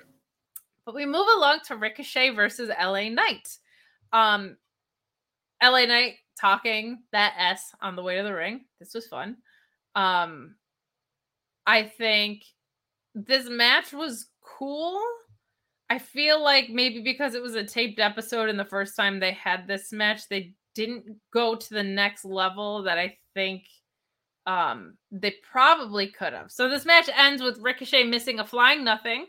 But 0.84 0.94
we 0.94 1.06
move 1.06 1.26
along 1.36 1.60
to 1.66 1.76
Ricochet 1.76 2.30
versus 2.30 2.70
LA 2.70 3.08
Knight. 3.10 3.58
Um 4.12 4.56
LA 5.62 5.84
Knight 5.86 6.14
talking 6.40 7.02
that 7.12 7.34
S 7.38 7.72
on 7.80 7.94
the 7.94 8.02
way 8.02 8.16
to 8.16 8.22
the 8.22 8.32
ring. 8.34 8.64
This 8.80 8.94
was 8.94 9.06
fun. 9.06 9.36
Um 9.94 10.56
I 11.66 11.84
think 11.84 12.42
this 13.14 13.48
match 13.48 13.92
was 13.92 14.28
cool. 14.42 15.00
I 15.90 15.98
feel 15.98 16.42
like 16.42 16.68
maybe 16.68 17.00
because 17.00 17.34
it 17.34 17.42
was 17.42 17.54
a 17.54 17.64
taped 17.64 17.98
episode 17.98 18.48
and 18.48 18.58
the 18.58 18.64
first 18.64 18.94
time 18.94 19.18
they 19.18 19.32
had 19.32 19.66
this 19.66 19.92
match, 19.92 20.28
they 20.28 20.54
didn't 20.74 21.04
go 21.32 21.54
to 21.54 21.70
the 21.70 21.82
next 21.82 22.24
level 22.24 22.82
that 22.84 22.98
I 22.98 23.16
think 23.34 23.64
um 24.46 24.96
they 25.10 25.34
probably 25.50 26.08
could 26.08 26.32
have. 26.32 26.50
So 26.50 26.68
this 26.68 26.86
match 26.86 27.10
ends 27.14 27.42
with 27.42 27.60
Ricochet 27.60 28.04
missing 28.04 28.38
a 28.38 28.46
flying 28.46 28.84
nothing. 28.84 29.26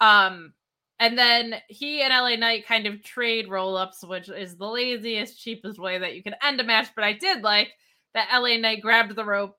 Um 0.00 0.52
and 0.98 1.18
then 1.18 1.56
he 1.68 2.02
and 2.02 2.10
LA 2.10 2.36
Knight 2.36 2.66
kind 2.66 2.86
of 2.86 3.02
trade 3.02 3.50
roll 3.50 3.76
ups, 3.76 4.02
which 4.02 4.30
is 4.30 4.56
the 4.56 4.66
laziest, 4.66 5.38
cheapest 5.38 5.78
way 5.78 5.98
that 5.98 6.14
you 6.14 6.22
can 6.22 6.34
end 6.42 6.60
a 6.60 6.64
match. 6.64 6.88
But 6.94 7.04
I 7.04 7.12
did 7.12 7.42
like 7.42 7.70
that 8.14 8.28
LA 8.32 8.56
Knight 8.56 8.80
grabbed 8.80 9.14
the 9.14 9.24
rope 9.24 9.56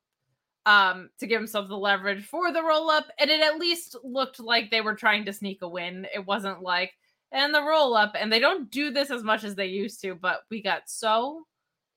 um, 0.67 1.09
to 1.17 1.25
give 1.25 1.39
himself 1.39 1.69
the 1.69 1.77
leverage 1.77 2.25
for 2.25 2.51
the 2.51 2.61
roll 2.61 2.89
up. 2.89 3.07
And 3.19 3.29
it 3.29 3.41
at 3.41 3.57
least 3.57 3.95
looked 4.03 4.41
like 4.41 4.69
they 4.69 4.81
were 4.81 4.95
trying 4.95 5.23
to 5.25 5.33
sneak 5.33 5.61
a 5.61 5.67
win. 5.67 6.05
It 6.13 6.27
wasn't 6.27 6.61
like, 6.61 6.91
and 7.31 7.55
the 7.55 7.63
roll 7.63 7.95
up. 7.95 8.15
And 8.19 8.31
they 8.31 8.39
don't 8.39 8.69
do 8.69 8.91
this 8.91 9.09
as 9.09 9.23
much 9.23 9.45
as 9.45 9.55
they 9.55 9.67
used 9.67 10.01
to, 10.01 10.13
but 10.13 10.41
we 10.51 10.61
got 10.61 10.81
so 10.87 11.43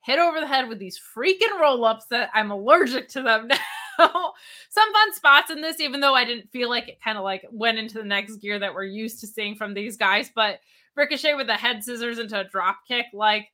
hit 0.03 0.21
over 0.21 0.39
the 0.39 0.47
head 0.47 0.69
with 0.69 0.79
these 0.79 1.01
freaking 1.15 1.61
roll 1.61 1.85
ups 1.85 2.07
that 2.11 2.31
I'm 2.33 2.53
allergic 2.53 3.09
to 3.11 3.23
them 3.23 3.49
now. 3.99 4.33
Some 4.71 4.93
fun 4.93 5.15
spots 5.15 5.51
in 5.51 5.61
this, 5.61 5.81
even 5.81 5.99
though 5.99 6.15
I 6.15 6.25
didn't 6.25 6.53
feel 6.53 6.69
like 6.69 6.89
it 6.89 7.03
kind 7.03 7.19
of 7.19 7.25
like 7.25 7.45
went 7.51 7.79
into 7.79 7.95
the 7.99 8.05
next 8.05 8.37
gear 8.37 8.61
that 8.61 8.73
we're 8.73 8.85
used 8.85 9.19
to 9.21 9.27
seeing 9.27 9.57
from 9.57 9.75
these 9.75 9.97
guys. 9.97 10.31
But 10.33 10.61
Ricochet 10.95 11.35
with 11.35 11.49
the 11.49 11.55
head 11.55 11.83
scissors 11.83 12.21
into 12.21 12.39
a 12.39 12.45
drop 12.45 12.79
kick, 12.87 13.07
like 13.13 13.49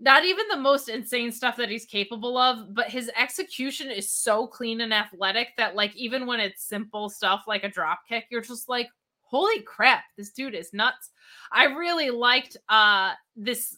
not 0.00 0.24
even 0.24 0.46
the 0.48 0.56
most 0.56 0.88
insane 0.88 1.32
stuff 1.32 1.56
that 1.56 1.70
he's 1.70 1.84
capable 1.84 2.38
of, 2.38 2.72
but 2.74 2.88
his 2.88 3.10
execution 3.16 3.90
is 3.90 4.10
so 4.10 4.46
clean 4.46 4.80
and 4.80 4.94
athletic 4.94 5.48
that 5.56 5.74
like 5.74 5.94
even 5.96 6.26
when 6.26 6.38
it's 6.38 6.62
simple 6.64 7.08
stuff 7.08 7.44
like 7.48 7.64
a 7.64 7.68
drop 7.68 8.00
kick, 8.08 8.26
you're 8.30 8.40
just 8.40 8.68
like, 8.68 8.88
holy 9.22 9.60
crap, 9.62 10.04
this 10.16 10.30
dude 10.30 10.54
is 10.54 10.72
nuts. 10.72 11.10
I 11.52 11.64
really 11.64 12.10
liked 12.10 12.56
uh 12.68 13.12
this 13.36 13.76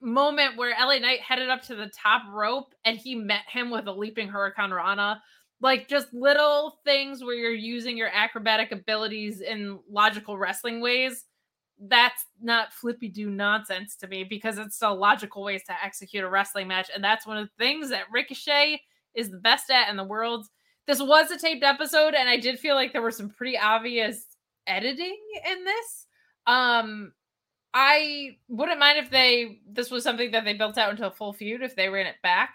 moment 0.00 0.56
where 0.56 0.76
LA 0.78 0.98
Knight 0.98 1.20
headed 1.20 1.48
up 1.48 1.62
to 1.62 1.74
the 1.74 1.90
top 1.96 2.22
rope 2.30 2.74
and 2.84 2.98
he 2.98 3.14
met 3.14 3.42
him 3.48 3.70
with 3.70 3.86
a 3.88 3.92
leaping 3.92 4.28
hurricane 4.28 4.70
rana. 4.70 5.22
Like 5.60 5.88
just 5.88 6.12
little 6.12 6.78
things 6.84 7.24
where 7.24 7.34
you're 7.34 7.50
using 7.52 7.96
your 7.96 8.10
acrobatic 8.12 8.70
abilities 8.70 9.40
in 9.40 9.80
logical 9.90 10.38
wrestling 10.38 10.80
ways 10.80 11.24
that's 11.86 12.26
not 12.42 12.72
flippy 12.72 13.08
do 13.08 13.30
nonsense 13.30 13.96
to 13.96 14.08
me 14.08 14.24
because 14.24 14.58
it's 14.58 14.76
still 14.76 14.96
logical 14.96 15.42
ways 15.44 15.62
to 15.64 15.74
execute 15.84 16.24
a 16.24 16.28
wrestling 16.28 16.68
match. 16.68 16.90
And 16.92 17.02
that's 17.02 17.26
one 17.26 17.36
of 17.36 17.46
the 17.46 17.64
things 17.64 17.90
that 17.90 18.10
Ricochet 18.12 18.82
is 19.14 19.30
the 19.30 19.38
best 19.38 19.70
at 19.70 19.88
in 19.88 19.96
the 19.96 20.04
world. 20.04 20.46
This 20.86 21.00
was 21.00 21.30
a 21.30 21.38
taped 21.38 21.64
episode, 21.64 22.14
and 22.14 22.28
I 22.28 22.38
did 22.38 22.58
feel 22.58 22.74
like 22.74 22.92
there 22.92 23.02
were 23.02 23.10
some 23.10 23.28
pretty 23.28 23.58
obvious 23.58 24.24
editing 24.66 25.18
in 25.50 25.64
this. 25.64 26.06
Um, 26.46 27.12
I 27.74 28.38
wouldn't 28.48 28.78
mind 28.78 28.98
if 28.98 29.10
they 29.10 29.60
this 29.70 29.90
was 29.90 30.02
something 30.02 30.30
that 30.30 30.44
they 30.44 30.54
built 30.54 30.78
out 30.78 30.90
into 30.90 31.06
a 31.06 31.10
full 31.10 31.32
feud 31.34 31.62
if 31.62 31.76
they 31.76 31.88
ran 31.88 32.06
it 32.06 32.16
back. 32.22 32.54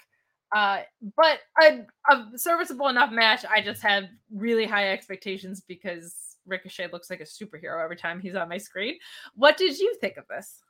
Uh, 0.55 0.81
but 1.15 1.39
a, 1.61 1.85
a 2.11 2.37
serviceable 2.37 2.87
enough 2.87 3.11
match. 3.11 3.45
I 3.45 3.61
just 3.61 3.81
had 3.81 4.09
really 4.31 4.65
high 4.65 4.91
expectations 4.91 5.61
because 5.61 6.32
Ricochet 6.45 6.89
looks 6.91 7.09
like 7.09 7.21
a 7.21 7.23
superhero 7.23 7.83
every 7.83 7.95
time 7.95 8.19
he's 8.19 8.35
on 8.35 8.49
my 8.49 8.57
screen. 8.57 8.97
What 9.35 9.57
did 9.57 9.77
you 9.77 9.95
think 9.99 10.17
of 10.17 10.25
this? 10.27 10.61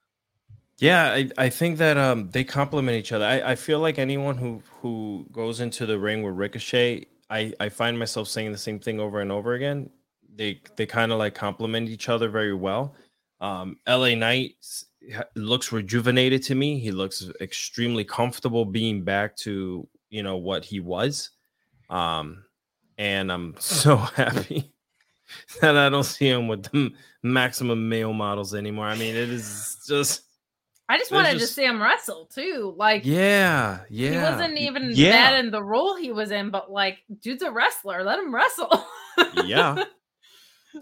Yeah, 0.80 1.12
I, 1.12 1.30
I 1.38 1.50
think 1.50 1.78
that 1.78 1.98
um 1.98 2.30
they 2.32 2.44
complement 2.44 2.98
each 2.98 3.12
other. 3.12 3.26
I, 3.26 3.52
I 3.52 3.56
feel 3.56 3.80
like 3.80 4.00
anyone 4.00 4.38
who 4.38 4.62
who 4.82 5.26
goes 5.32 5.60
into 5.60 5.86
the 5.86 6.00
ring 6.00 6.24
with 6.24 6.36
Ricochet, 6.36 7.06
I, 7.30 7.54
I 7.60 7.70
find 7.70 7.98
myself 7.98 8.28
saying 8.28 8.52
the 8.52 8.58
same 8.58 8.80
thing 8.80 9.00
over 9.00 9.22
and 9.22 9.32
over 9.32 9.54
again. 9.54 9.90
They 10.36 10.62
they 10.76 10.86
kind 10.86 11.12
of 11.12 11.20
like 11.20 11.36
complement 11.36 11.90
each 11.90 12.10
other 12.10 12.30
very 12.30 12.56
well. 12.56 12.96
Um, 13.40 13.78
LA 13.88 14.16
Knight 14.16 14.56
looks 15.36 15.72
rejuvenated 15.72 16.44
to 16.44 16.56
me. 16.56 16.80
He 16.80 16.92
looks 16.92 17.30
extremely 17.40 18.04
comfortable 18.04 18.66
being 18.66 19.04
back 19.04 19.36
to 19.38 19.88
you 20.10 20.24
know 20.24 20.38
what 20.38 20.66
he 20.66 20.80
was. 20.80 21.30
Um, 21.90 22.46
and 22.98 23.32
I'm 23.32 23.56
so 23.60 23.98
happy 23.98 24.73
that 25.62 25.78
I 25.78 25.90
don't 25.90 26.04
see 26.04 26.28
him 26.28 26.48
with 26.48 26.64
the 26.64 26.92
maximum 27.22 27.90
male 27.90 28.14
models 28.14 28.54
anymore. 28.54 28.86
I 28.86 28.96
mean, 28.96 29.16
it 29.16 29.30
is 29.30 29.78
just. 29.88 30.24
I 30.90 30.98
just 30.98 31.12
wanted 31.12 31.40
just, 31.40 31.48
to 31.48 31.54
see 31.54 31.66
him 31.66 31.82
wrestle 31.82 32.26
too. 32.26 32.74
Like, 32.78 33.06
yeah, 33.06 33.80
yeah. 33.90 34.12
He 34.12 34.18
wasn't 34.18 34.58
even 34.58 34.92
yeah. 34.94 35.12
bad 35.12 35.46
in 35.46 35.50
the 35.50 35.64
role 35.64 35.96
he 35.96 36.12
was 36.12 36.30
in, 36.30 36.50
but 36.52 36.70
like, 36.70 37.00
dude's 37.22 37.42
a 37.42 37.52
wrestler. 37.52 38.04
Let 38.04 38.20
him 38.20 38.34
wrestle. 38.34 38.86
yeah. 39.46 39.84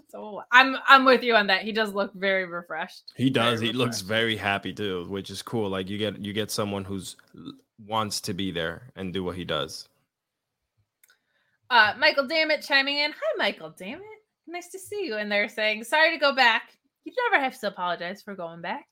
So 0.08 0.42
I'm 0.50 0.76
I'm 0.86 1.04
with 1.04 1.22
you 1.22 1.34
on 1.34 1.48
that. 1.48 1.62
He 1.62 1.72
does 1.72 1.92
look 1.92 2.14
very 2.14 2.46
refreshed. 2.46 3.12
He 3.14 3.28
does. 3.28 3.60
He 3.60 3.68
refreshed. 3.68 3.78
looks 3.78 4.00
very 4.00 4.36
happy 4.36 4.72
too, 4.72 5.06
which 5.08 5.28
is 5.28 5.42
cool. 5.42 5.68
Like 5.68 5.90
you 5.90 5.98
get 5.98 6.18
you 6.18 6.32
get 6.32 6.50
someone 6.50 6.84
who's 6.84 7.16
wants 7.86 8.20
to 8.22 8.34
be 8.34 8.50
there 8.50 8.90
and 8.96 9.12
do 9.12 9.22
what 9.24 9.36
he 9.36 9.44
does. 9.44 9.88
Uh, 11.68 11.94
Michael 11.98 12.26
Dammit 12.26 12.62
chiming 12.62 12.98
in. 12.98 13.12
Hi, 13.12 13.36
Michael 13.38 13.70
Dammit 13.70 14.21
nice 14.46 14.68
to 14.68 14.78
see 14.78 15.06
you. 15.06 15.16
And 15.16 15.30
they're 15.30 15.48
saying, 15.48 15.84
sorry 15.84 16.12
to 16.12 16.18
go 16.18 16.34
back. 16.34 16.70
You 17.04 17.12
never 17.30 17.42
have 17.42 17.58
to 17.60 17.68
apologize 17.68 18.22
for 18.22 18.34
going 18.34 18.60
back. 18.60 18.86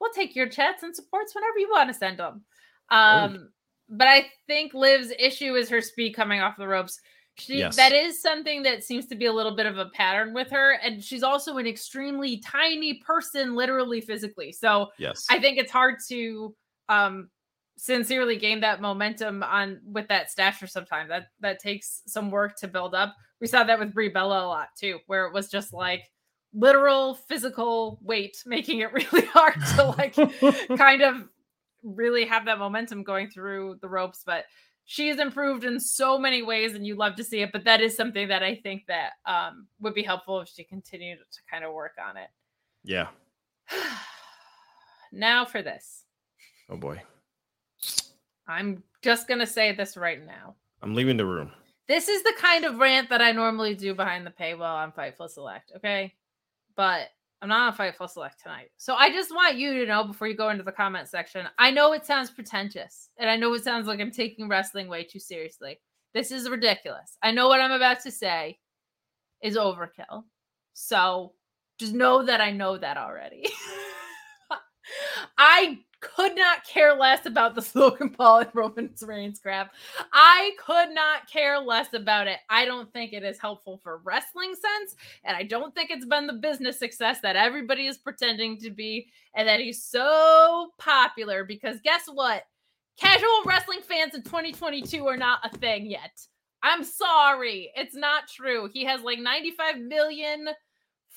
We'll 0.00 0.12
take 0.12 0.36
your 0.36 0.48
chats 0.48 0.82
and 0.82 0.94
supports 0.94 1.34
whenever 1.34 1.58
you 1.58 1.68
want 1.70 1.88
to 1.88 1.94
send 1.94 2.18
them. 2.18 2.42
Um, 2.90 3.50
but 3.88 4.06
I 4.06 4.26
think 4.46 4.74
Liv's 4.74 5.12
issue 5.18 5.54
is 5.54 5.68
her 5.68 5.80
speed 5.80 6.12
coming 6.12 6.40
off 6.40 6.56
the 6.56 6.68
ropes. 6.68 7.00
She, 7.36 7.58
yes. 7.58 7.76
That 7.76 7.92
is 7.92 8.20
something 8.20 8.64
that 8.64 8.82
seems 8.82 9.06
to 9.06 9.14
be 9.14 9.26
a 9.26 9.32
little 9.32 9.54
bit 9.54 9.66
of 9.66 9.78
a 9.78 9.86
pattern 9.86 10.34
with 10.34 10.50
her. 10.50 10.72
And 10.82 11.02
she's 11.02 11.22
also 11.22 11.56
an 11.58 11.66
extremely 11.66 12.38
tiny 12.38 12.94
person, 12.94 13.54
literally 13.54 14.00
physically. 14.00 14.52
So 14.52 14.88
yes. 14.98 15.26
I 15.30 15.38
think 15.40 15.56
it's 15.56 15.70
hard 15.70 15.96
to 16.08 16.54
um, 16.88 17.30
sincerely 17.76 18.36
gain 18.36 18.60
that 18.60 18.80
momentum 18.80 19.44
on 19.44 19.80
with 19.84 20.08
that 20.08 20.30
stature 20.30 20.66
sometimes. 20.66 21.08
That 21.10 21.28
that 21.40 21.60
takes 21.60 22.02
some 22.06 22.30
work 22.30 22.56
to 22.56 22.68
build 22.68 22.94
up 22.94 23.14
we 23.40 23.46
saw 23.46 23.64
that 23.64 23.78
with 23.78 23.94
Brie 23.94 24.08
Bella 24.08 24.44
a 24.44 24.46
lot 24.46 24.68
too, 24.78 24.98
where 25.06 25.26
it 25.26 25.32
was 25.32 25.50
just 25.50 25.72
like 25.72 26.10
literal 26.52 27.14
physical 27.14 27.98
weight, 28.02 28.42
making 28.46 28.80
it 28.80 28.92
really 28.92 29.26
hard 29.26 29.60
to 29.76 29.84
like 29.98 30.14
kind 30.78 31.02
of 31.02 31.28
really 31.82 32.24
have 32.24 32.44
that 32.46 32.58
momentum 32.58 33.02
going 33.02 33.30
through 33.30 33.78
the 33.80 33.88
ropes. 33.88 34.22
But 34.24 34.44
she's 34.84 35.18
improved 35.18 35.64
in 35.64 35.78
so 35.78 36.18
many 36.18 36.42
ways, 36.42 36.74
and 36.74 36.86
you 36.86 36.96
love 36.96 37.16
to 37.16 37.24
see 37.24 37.42
it. 37.42 37.52
But 37.52 37.64
that 37.64 37.80
is 37.80 37.96
something 37.96 38.28
that 38.28 38.42
I 38.42 38.56
think 38.56 38.86
that 38.88 39.12
um, 39.26 39.66
would 39.80 39.94
be 39.94 40.02
helpful 40.02 40.40
if 40.40 40.48
she 40.48 40.64
continued 40.64 41.18
to 41.18 41.40
kind 41.50 41.64
of 41.64 41.72
work 41.72 41.94
on 42.04 42.16
it. 42.16 42.28
Yeah. 42.84 43.08
now 45.12 45.44
for 45.44 45.62
this. 45.62 46.04
Oh 46.70 46.76
boy. 46.76 47.02
I'm 48.46 48.82
just 49.02 49.28
gonna 49.28 49.46
say 49.46 49.72
this 49.72 49.96
right 49.96 50.24
now. 50.24 50.54
I'm 50.82 50.94
leaving 50.94 51.16
the 51.16 51.26
room. 51.26 51.52
This 51.88 52.08
is 52.08 52.22
the 52.22 52.34
kind 52.38 52.64
of 52.64 52.78
rant 52.78 53.08
that 53.08 53.22
I 53.22 53.32
normally 53.32 53.74
do 53.74 53.94
behind 53.94 54.26
the 54.26 54.30
paywall 54.30 54.76
on 54.76 54.92
Fightful 54.92 55.30
Select, 55.30 55.72
okay? 55.76 56.14
But 56.76 57.08
I'm 57.40 57.48
not 57.48 57.72
on 57.72 57.76
Fightful 57.76 58.10
Select 58.10 58.42
tonight. 58.42 58.70
So 58.76 58.94
I 58.94 59.10
just 59.10 59.34
want 59.34 59.56
you 59.56 59.72
to 59.78 59.86
know 59.86 60.04
before 60.04 60.28
you 60.28 60.36
go 60.36 60.50
into 60.50 60.64
the 60.64 60.72
comment 60.72 61.08
section. 61.08 61.46
I 61.58 61.70
know 61.70 61.94
it 61.94 62.04
sounds 62.04 62.30
pretentious, 62.30 63.08
and 63.16 63.30
I 63.30 63.36
know 63.36 63.54
it 63.54 63.64
sounds 63.64 63.86
like 63.86 64.00
I'm 64.00 64.10
taking 64.10 64.48
wrestling 64.48 64.88
way 64.88 65.02
too 65.02 65.18
seriously. 65.18 65.80
This 66.12 66.30
is 66.30 66.50
ridiculous. 66.50 67.16
I 67.22 67.30
know 67.30 67.48
what 67.48 67.60
I'm 67.60 67.72
about 67.72 68.00
to 68.00 68.10
say 68.10 68.58
is 69.42 69.56
overkill. 69.56 70.24
So 70.74 71.32
just 71.78 71.94
know 71.94 72.22
that 72.24 72.40
I 72.40 72.50
know 72.50 72.76
that 72.76 72.98
already. 72.98 73.46
I 75.38 75.78
could 76.00 76.36
not 76.36 76.64
care 76.64 76.94
less 76.94 77.26
about 77.26 77.54
the 77.54 77.68
Logan 77.78 78.10
Paul 78.10 78.40
and 78.40 78.50
Roman 78.54 78.90
Reigns 79.02 79.38
crap. 79.38 79.72
I 80.12 80.52
could 80.64 80.90
not 80.90 81.30
care 81.30 81.58
less 81.58 81.92
about 81.92 82.26
it. 82.26 82.38
I 82.48 82.64
don't 82.64 82.92
think 82.92 83.12
it 83.12 83.24
is 83.24 83.38
helpful 83.38 83.80
for 83.82 84.00
wrestling 84.04 84.54
sense, 84.54 84.96
and 85.24 85.36
I 85.36 85.42
don't 85.42 85.74
think 85.74 85.90
it's 85.90 86.06
been 86.06 86.26
the 86.26 86.34
business 86.34 86.78
success 86.78 87.20
that 87.20 87.36
everybody 87.36 87.86
is 87.86 87.98
pretending 87.98 88.58
to 88.58 88.70
be, 88.70 89.08
and 89.34 89.48
that 89.48 89.60
he's 89.60 89.82
so 89.82 90.70
popular. 90.78 91.44
Because 91.44 91.78
guess 91.82 92.06
what? 92.12 92.44
Casual 92.98 93.42
wrestling 93.44 93.80
fans 93.82 94.14
in 94.14 94.22
2022 94.22 95.06
are 95.06 95.16
not 95.16 95.40
a 95.44 95.56
thing 95.56 95.86
yet. 95.86 96.20
I'm 96.62 96.82
sorry, 96.82 97.70
it's 97.76 97.94
not 97.94 98.28
true. 98.28 98.68
He 98.72 98.84
has 98.84 99.02
like 99.02 99.20
95 99.20 99.78
million 99.78 100.48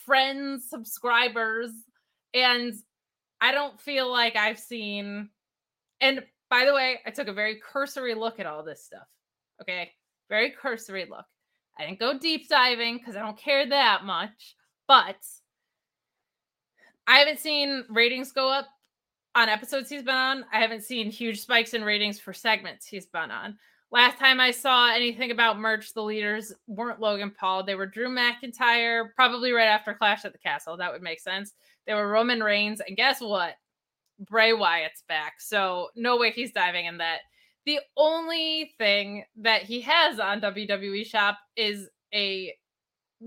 friends, 0.05 0.69
subscribers, 0.69 1.71
and 2.33 2.73
I 3.41 3.51
don't 3.51 3.79
feel 3.81 4.09
like 4.11 4.35
I've 4.35 4.59
seen. 4.59 5.29
And 5.99 6.23
by 6.49 6.65
the 6.65 6.73
way, 6.73 6.99
I 7.05 7.09
took 7.09 7.27
a 7.27 7.33
very 7.33 7.59
cursory 7.59 8.13
look 8.13 8.39
at 8.39 8.45
all 8.45 8.63
this 8.63 8.83
stuff. 8.83 9.07
Okay. 9.61 9.91
Very 10.29 10.51
cursory 10.51 11.05
look. 11.09 11.25
I 11.77 11.85
didn't 11.85 11.99
go 11.99 12.17
deep 12.17 12.47
diving 12.47 12.97
because 12.97 13.15
I 13.15 13.21
don't 13.21 13.37
care 13.37 13.67
that 13.67 14.05
much, 14.05 14.55
but 14.87 15.17
I 17.07 17.17
haven't 17.17 17.39
seen 17.39 17.85
ratings 17.89 18.31
go 18.31 18.49
up 18.49 18.67
on 19.35 19.49
episodes 19.49 19.89
he's 19.89 20.03
been 20.03 20.13
on. 20.13 20.45
I 20.53 20.59
haven't 20.59 20.83
seen 20.83 21.09
huge 21.09 21.41
spikes 21.41 21.73
in 21.73 21.83
ratings 21.83 22.19
for 22.19 22.33
segments 22.33 22.85
he's 22.85 23.05
been 23.05 23.31
on. 23.31 23.57
Last 23.91 24.19
time 24.19 24.39
I 24.39 24.51
saw 24.51 24.89
anything 24.89 25.31
about 25.31 25.59
merch, 25.59 25.93
the 25.93 26.03
leaders 26.03 26.53
weren't 26.67 27.01
Logan 27.01 27.31
Paul. 27.37 27.63
They 27.63 27.75
were 27.75 27.85
Drew 27.85 28.07
McIntyre, 28.07 29.13
probably 29.15 29.51
right 29.51 29.65
after 29.65 29.93
Clash 29.93 30.23
at 30.23 30.31
the 30.31 30.39
Castle. 30.39 30.77
That 30.77 30.93
would 30.93 31.01
make 31.01 31.19
sense. 31.19 31.53
They 31.87 31.93
were 31.93 32.07
Roman 32.07 32.41
Reigns. 32.41 32.81
And 32.85 32.97
guess 32.97 33.21
what? 33.21 33.55
Bray 34.19 34.53
Wyatt's 34.53 35.03
back. 35.07 35.35
So 35.39 35.89
no 35.95 36.17
way 36.17 36.31
he's 36.31 36.51
diving 36.51 36.85
in 36.85 36.97
that. 36.99 37.19
The 37.65 37.79
only 37.95 38.73
thing 38.77 39.23
that 39.37 39.63
he 39.63 39.81
has 39.81 40.19
on 40.19 40.41
WWE 40.41 41.05
Shop 41.05 41.37
is 41.55 41.87
a 42.13 42.53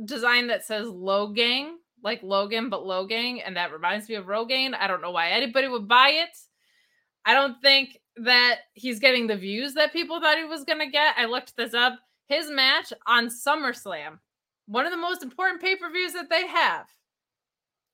design 0.04 0.48
that 0.48 0.64
says 0.64 0.86
Logang, 0.88 1.74
like 2.02 2.22
Logan, 2.22 2.68
but 2.68 2.82
Logang. 2.82 3.42
And 3.44 3.56
that 3.56 3.72
reminds 3.72 4.08
me 4.08 4.16
of 4.16 4.26
Rogaine. 4.26 4.74
I 4.78 4.86
don't 4.86 5.02
know 5.02 5.12
why 5.12 5.30
anybody 5.30 5.68
would 5.68 5.88
buy 5.88 6.10
it. 6.10 6.36
I 7.24 7.32
don't 7.32 7.60
think 7.62 7.98
that 8.16 8.60
he's 8.74 8.98
getting 9.00 9.26
the 9.26 9.36
views 9.36 9.74
that 9.74 9.92
people 9.92 10.20
thought 10.20 10.38
he 10.38 10.44
was 10.44 10.64
going 10.64 10.78
to 10.78 10.90
get. 10.90 11.14
I 11.16 11.24
looked 11.26 11.56
this 11.56 11.74
up. 11.74 11.94
His 12.28 12.50
match 12.50 12.92
on 13.06 13.28
SummerSlam, 13.28 14.18
one 14.66 14.86
of 14.86 14.92
the 14.92 14.98
most 14.98 15.22
important 15.22 15.60
pay 15.60 15.76
per 15.76 15.90
views 15.90 16.12
that 16.12 16.30
they 16.30 16.46
have, 16.46 16.86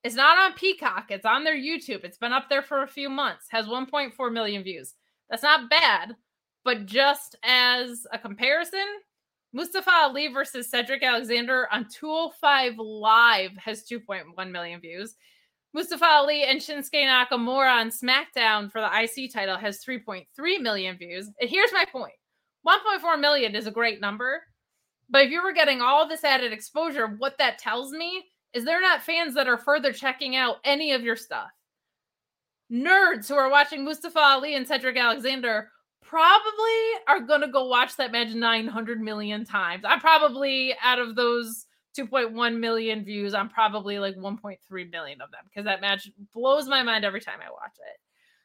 it's 0.03 0.15
not 0.15 0.39
on 0.39 0.55
Peacock. 0.55 1.07
It's 1.11 1.27
on 1.27 1.45
their 1.45 1.57
YouTube. 1.57 2.05
It's 2.05 2.19
been 2.19 2.33
up 2.33 2.49
there 2.49 2.63
for 2.63 2.83
a 2.83 2.89
few 2.89 3.11
months. 3.11 3.47
Has 3.51 3.67
1.4 3.67 4.33
million 4.33 4.63
views. 4.63 4.95
That's 5.29 5.43
not 5.43 5.71
bad, 5.71 6.17
but 6.65 6.87
just 6.87 7.37
as 7.45 8.07
a 8.13 8.19
comparison, 8.19 8.87
Mustafa 9.53 9.91
Ali 9.91 10.29
versus 10.29 10.71
Cedric 10.71 11.03
Alexander 11.03 11.69
on 11.73 11.87
205 11.93 12.79
Live 12.79 13.57
has 13.57 13.85
2.1 13.85 14.51
million 14.51 14.81
views. 14.81 15.17
Mustafa 15.73 16.05
Ali 16.05 16.45
and 16.45 16.61
Shinsuke 16.61 16.95
Nakamura 16.95 17.71
on 17.71 17.91
SmackDown 17.91 18.73
for 18.73 18.81
the 18.81 18.91
IC 19.03 19.33
title 19.33 19.57
has 19.57 19.85
3.3 19.85 20.25
million 20.61 20.97
views. 20.97 21.31
And 21.41 21.51
here's 21.51 21.73
my 21.73 21.85
point 21.85 22.13
1.4 22.67 23.21
million 23.21 23.55
is 23.55 23.67
a 23.67 23.73
great 23.73 24.01
number. 24.01 24.43
But 25.09 25.23
if 25.23 25.31
you 25.31 25.43
were 25.43 25.53
getting 25.53 25.81
all 25.81 26.09
this 26.09 26.25
added 26.25 26.53
exposure, 26.53 27.07
what 27.19 27.39
that 27.39 27.59
tells 27.59 27.93
me 27.93 28.25
is 28.53 28.65
they're 28.65 28.81
not 28.81 29.03
fans 29.03 29.35
that 29.35 29.49
are 29.49 29.59
further 29.59 29.93
checking 29.93 30.37
out 30.37 30.57
any 30.65 30.93
of 30.93 31.03
your 31.03 31.17
stuff. 31.17 31.51
Nerds 32.71 33.29
who 33.29 33.35
are 33.35 33.51
watching 33.51 33.85
Mustafa 33.85 34.19
Ali 34.19 34.55
and 34.55 34.67
Cedric 34.67 34.97
Alexander 34.97 35.71
probably 36.03 36.79
are 37.09 37.21
going 37.21 37.41
to 37.41 37.49
go 37.49 37.67
watch 37.67 37.97
that 37.97 38.13
match 38.13 38.35
900 38.35 39.01
million 39.01 39.45
times. 39.45 39.85
I 39.85 39.99
probably, 39.99 40.75
out 40.83 40.99
of 40.99 41.17
those 41.17 41.67
2.1 41.97 42.59
million 42.59 43.05
views, 43.05 43.35
I'm 43.35 43.49
probably 43.49 43.99
like 43.99 44.17
1.3 44.17 44.59
million 44.91 45.21
of 45.21 45.31
them 45.31 45.43
because 45.45 45.65
that 45.65 45.81
match 45.81 46.09
blows 46.33 46.69
my 46.69 46.83
mind 46.83 47.05
every 47.05 47.21
time 47.21 47.39
I 47.45 47.51
watch 47.51 47.77
it. 47.79 48.01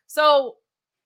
So 0.07 0.55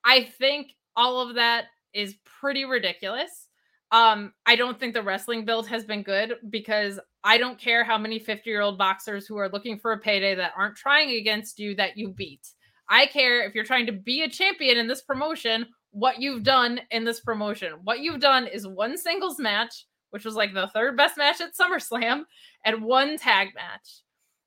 I 0.03 0.23
think 0.23 0.71
all 0.95 1.21
of 1.21 1.35
that 1.35 1.65
is 1.93 2.15
pretty 2.39 2.65
ridiculous. 2.65 3.47
Um, 3.91 4.33
I 4.45 4.55
don't 4.55 4.79
think 4.79 4.93
the 4.93 5.01
wrestling 5.01 5.45
build 5.45 5.67
has 5.67 5.83
been 5.83 6.03
good 6.03 6.35
because 6.49 6.99
I 7.23 7.37
don't 7.37 7.59
care 7.59 7.83
how 7.83 7.97
many 7.97 8.19
50 8.19 8.49
year 8.49 8.61
old 8.61 8.77
boxers 8.77 9.27
who 9.27 9.37
are 9.37 9.49
looking 9.49 9.77
for 9.77 9.91
a 9.91 9.99
payday 9.99 10.35
that 10.35 10.53
aren't 10.57 10.77
trying 10.77 11.11
against 11.11 11.59
you 11.59 11.75
that 11.75 11.97
you 11.97 12.09
beat. 12.09 12.47
I 12.87 13.05
care 13.07 13.45
if 13.45 13.53
you're 13.53 13.65
trying 13.65 13.85
to 13.87 13.91
be 13.91 14.23
a 14.23 14.29
champion 14.29 14.77
in 14.77 14.87
this 14.87 15.01
promotion, 15.01 15.67
what 15.91 16.19
you've 16.19 16.43
done 16.43 16.81
in 16.91 17.03
this 17.03 17.19
promotion. 17.19 17.73
What 17.83 17.99
you've 17.99 18.19
done 18.19 18.47
is 18.47 18.67
one 18.67 18.97
singles 18.97 19.39
match, 19.39 19.85
which 20.11 20.25
was 20.25 20.35
like 20.35 20.53
the 20.53 20.67
third 20.67 20.97
best 20.97 21.17
match 21.17 21.41
at 21.41 21.55
SummerSlam, 21.55 22.23
and 22.65 22.83
one 22.83 23.17
tag 23.17 23.49
match. 23.53 24.01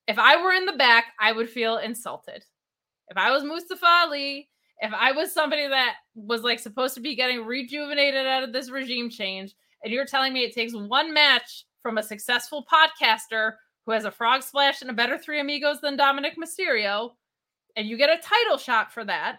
If 0.08 0.18
I 0.18 0.42
were 0.42 0.52
in 0.52 0.66
the 0.66 0.72
back, 0.72 1.06
I 1.20 1.32
would 1.32 1.48
feel 1.48 1.76
insulted. 1.76 2.44
If 3.08 3.16
I 3.16 3.30
was 3.30 3.44
Mustafa 3.44 3.86
Ali, 3.86 4.48
if 4.80 4.92
I 4.92 5.12
was 5.12 5.32
somebody 5.32 5.68
that 5.68 5.96
was 6.14 6.42
like 6.42 6.58
supposed 6.58 6.94
to 6.94 7.00
be 7.00 7.14
getting 7.14 7.44
rejuvenated 7.44 8.26
out 8.26 8.42
of 8.42 8.52
this 8.52 8.70
regime 8.70 9.10
change, 9.10 9.54
and 9.84 9.92
you're 9.92 10.06
telling 10.06 10.32
me 10.32 10.42
it 10.42 10.54
takes 10.54 10.74
one 10.74 11.14
match 11.14 11.64
from 11.82 11.98
a 11.98 12.02
successful 12.02 12.64
podcaster 12.72 13.54
who 13.84 13.92
has 13.92 14.04
a 14.04 14.10
frog 14.10 14.42
splash 14.42 14.80
and 14.80 14.90
a 14.90 14.94
better 14.94 15.18
three 15.18 15.40
amigos 15.40 15.80
than 15.80 15.96
Dominik 15.96 16.36
Mysterio, 16.36 17.10
and 17.76 17.88
you 17.88 17.96
get 17.96 18.10
a 18.10 18.22
title 18.22 18.58
shot 18.58 18.92
for 18.92 19.04
that, 19.04 19.38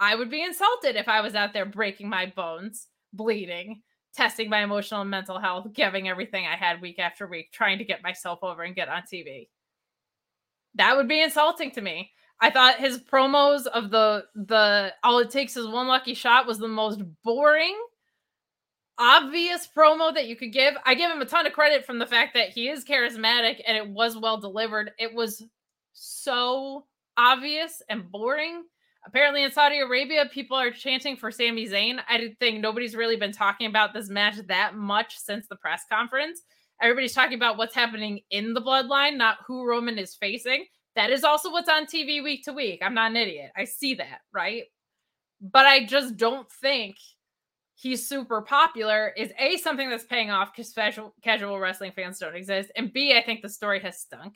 I 0.00 0.14
would 0.14 0.30
be 0.30 0.42
insulted 0.42 0.96
if 0.96 1.08
I 1.08 1.20
was 1.20 1.34
out 1.34 1.52
there 1.52 1.66
breaking 1.66 2.08
my 2.08 2.26
bones, 2.34 2.88
bleeding, 3.12 3.82
testing 4.14 4.48
my 4.48 4.62
emotional 4.62 5.02
and 5.02 5.10
mental 5.10 5.38
health, 5.38 5.68
giving 5.72 6.08
everything 6.08 6.46
I 6.46 6.56
had 6.56 6.80
week 6.80 6.98
after 6.98 7.26
week, 7.26 7.52
trying 7.52 7.78
to 7.78 7.84
get 7.84 8.02
myself 8.02 8.40
over 8.42 8.62
and 8.62 8.74
get 8.74 8.88
on 8.88 9.02
TV. 9.02 9.48
That 10.74 10.96
would 10.96 11.08
be 11.08 11.22
insulting 11.22 11.70
to 11.72 11.80
me. 11.80 12.10
I 12.40 12.50
thought 12.50 12.80
his 12.80 12.98
promos 12.98 13.66
of 13.66 13.90
the 13.90 14.24
the 14.34 14.94
all 15.04 15.18
it 15.18 15.30
takes 15.30 15.56
is 15.56 15.66
one 15.66 15.88
lucky 15.88 16.14
shot 16.14 16.46
was 16.46 16.58
the 16.58 16.68
most 16.68 17.02
boring, 17.22 17.76
obvious 19.00 19.66
promo 19.74 20.14
that 20.14 20.28
you 20.28 20.36
could 20.36 20.52
give. 20.52 20.74
I 20.84 20.94
give 20.94 21.10
him 21.10 21.22
a 21.22 21.26
ton 21.26 21.46
of 21.46 21.54
credit 21.54 21.86
from 21.86 21.98
the 21.98 22.06
fact 22.06 22.34
that 22.34 22.50
he 22.50 22.68
is 22.68 22.84
charismatic 22.84 23.60
and 23.66 23.76
it 23.76 23.88
was 23.88 24.16
well 24.16 24.38
delivered. 24.38 24.92
It 24.98 25.12
was 25.12 25.42
so 25.94 26.84
obvious 27.16 27.82
and 27.88 28.10
boring. 28.10 28.64
Apparently, 29.06 29.42
in 29.42 29.50
Saudi 29.50 29.80
Arabia, 29.80 30.28
people 30.30 30.58
are 30.58 30.70
chanting 30.70 31.16
for 31.16 31.30
Sami 31.30 31.66
Zayn. 31.66 32.00
I 32.06 32.34
think 32.38 32.60
nobody's 32.60 32.94
really 32.94 33.16
been 33.16 33.32
talking 33.32 33.66
about 33.66 33.94
this 33.94 34.10
match 34.10 34.36
that 34.48 34.76
much 34.76 35.16
since 35.16 35.48
the 35.48 35.56
press 35.56 35.84
conference. 35.90 36.42
Everybody's 36.82 37.14
talking 37.14 37.34
about 37.36 37.56
what's 37.56 37.74
happening 37.74 38.20
in 38.30 38.52
the 38.52 38.60
bloodline, 38.60 39.16
not 39.16 39.38
who 39.46 39.66
Roman 39.66 39.98
is 39.98 40.14
facing. 40.14 40.66
That 40.96 41.10
is 41.10 41.24
also 41.24 41.50
what's 41.50 41.68
on 41.68 41.86
TV 41.86 42.22
week 42.22 42.44
to 42.44 42.52
week. 42.52 42.80
I'm 42.82 42.94
not 42.94 43.10
an 43.10 43.16
idiot. 43.16 43.52
I 43.56 43.64
see 43.64 43.94
that, 43.94 44.20
right? 44.34 44.64
But 45.40 45.64
I 45.64 45.86
just 45.86 46.18
don't 46.18 46.50
think 46.60 46.96
he's 47.80 48.06
super 48.06 48.42
popular 48.42 49.14
is 49.16 49.32
A, 49.38 49.56
something 49.56 49.88
that's 49.88 50.04
paying 50.04 50.30
off 50.30 50.52
because 50.52 50.70
casual, 50.70 51.14
casual 51.22 51.58
wrestling 51.58 51.92
fans 51.92 52.18
don't 52.18 52.36
exist. 52.36 52.70
And 52.76 52.92
B, 52.92 53.16
I 53.16 53.22
think 53.22 53.40
the 53.40 53.48
story 53.48 53.80
has 53.80 53.98
stunk. 53.98 54.34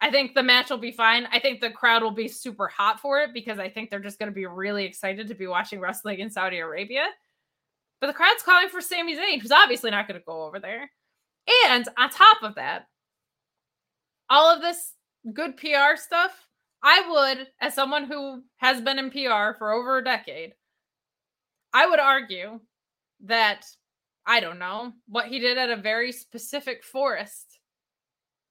I 0.00 0.10
think 0.10 0.34
the 0.34 0.42
match 0.42 0.70
will 0.70 0.78
be 0.78 0.90
fine. 0.90 1.28
I 1.30 1.40
think 1.40 1.60
the 1.60 1.70
crowd 1.70 2.02
will 2.02 2.10
be 2.10 2.26
super 2.26 2.68
hot 2.68 2.98
for 2.98 3.20
it 3.20 3.34
because 3.34 3.58
I 3.58 3.68
think 3.68 3.90
they're 3.90 4.00
just 4.00 4.18
going 4.18 4.30
to 4.30 4.34
be 4.34 4.46
really 4.46 4.86
excited 4.86 5.28
to 5.28 5.34
be 5.34 5.46
watching 5.46 5.78
wrestling 5.78 6.20
in 6.20 6.30
Saudi 6.30 6.58
Arabia. 6.58 7.04
But 8.00 8.06
the 8.06 8.14
crowd's 8.14 8.42
calling 8.42 8.70
for 8.70 8.80
Sami 8.80 9.14
Zayn, 9.14 9.42
who's 9.42 9.52
obviously 9.52 9.90
not 9.90 10.08
going 10.08 10.18
to 10.18 10.24
go 10.24 10.44
over 10.44 10.58
there. 10.58 10.90
And 11.66 11.86
on 11.98 12.08
top 12.08 12.38
of 12.42 12.54
that, 12.54 12.86
all 14.30 14.54
of 14.54 14.62
this 14.62 14.94
good 15.34 15.58
PR 15.58 15.96
stuff, 15.96 16.46
I 16.82 17.04
would, 17.10 17.48
as 17.60 17.74
someone 17.74 18.04
who 18.04 18.42
has 18.56 18.80
been 18.80 18.98
in 18.98 19.10
PR 19.10 19.58
for 19.58 19.70
over 19.70 19.98
a 19.98 20.04
decade, 20.04 20.54
I 21.74 21.86
would 21.86 22.00
argue 22.00 22.60
that, 23.24 23.66
I 24.26 24.40
don't 24.40 24.58
know, 24.58 24.92
what 25.08 25.26
he 25.26 25.38
did 25.38 25.58
at 25.58 25.70
a 25.70 25.76
very 25.76 26.12
specific 26.12 26.84
forest 26.84 27.58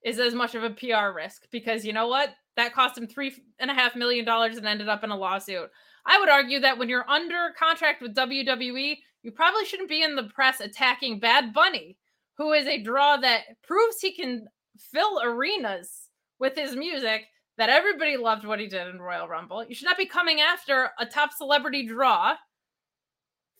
is 0.04 0.20
as 0.20 0.34
much 0.34 0.56
of 0.56 0.64
a 0.64 0.70
PR 0.70 1.14
risk 1.16 1.44
because 1.52 1.86
you 1.86 1.94
know 1.94 2.08
what? 2.08 2.30
That 2.56 2.74
cost 2.74 2.98
him 2.98 3.08
three 3.08 3.34
and 3.60 3.72
a 3.72 3.74
half 3.74 3.96
million 3.96 4.26
dollars 4.26 4.58
and 4.58 4.66
ended 4.66 4.90
up 4.90 5.04
in 5.04 5.12
a 5.12 5.18
lawsuit. 5.18 5.70
I 6.06 6.20
would 6.20 6.30
argue 6.30 6.60
that 6.62 6.78
when 6.78 6.90
you're 6.90 7.10
under 7.10 7.54
contract 7.58 8.02
with 8.02 8.16
WWE, 8.16 8.98
you 9.24 9.32
probably 9.32 9.66
shouldn't 9.66 9.90
be 9.90 10.04
in 10.04 10.16
the 10.16 10.24
press 10.24 10.60
attacking 10.60 11.20
Bad 11.20 11.54
Bunny, 11.54 11.98
who 12.38 12.54
is 12.54 12.68
a 12.68 12.82
draw 12.82 13.18
that 13.18 13.44
proves 13.64 14.00
he 14.00 14.14
can 14.14 14.46
fill 14.78 15.22
arenas 15.22 16.10
with 16.40 16.56
his 16.56 16.76
music. 16.76 17.26
That 17.58 17.70
everybody 17.70 18.16
loved 18.16 18.46
what 18.46 18.62
he 18.62 18.68
did 18.68 18.88
in 18.88 19.02
Royal 19.02 19.28
Rumble. 19.28 19.66
You 19.66 19.76
should 19.76 19.86
not 19.86 19.98
be 19.98 20.06
coming 20.06 20.40
after 20.40 20.92
a 20.98 21.06
top 21.06 21.32
celebrity 21.34 21.86
draw 21.86 22.36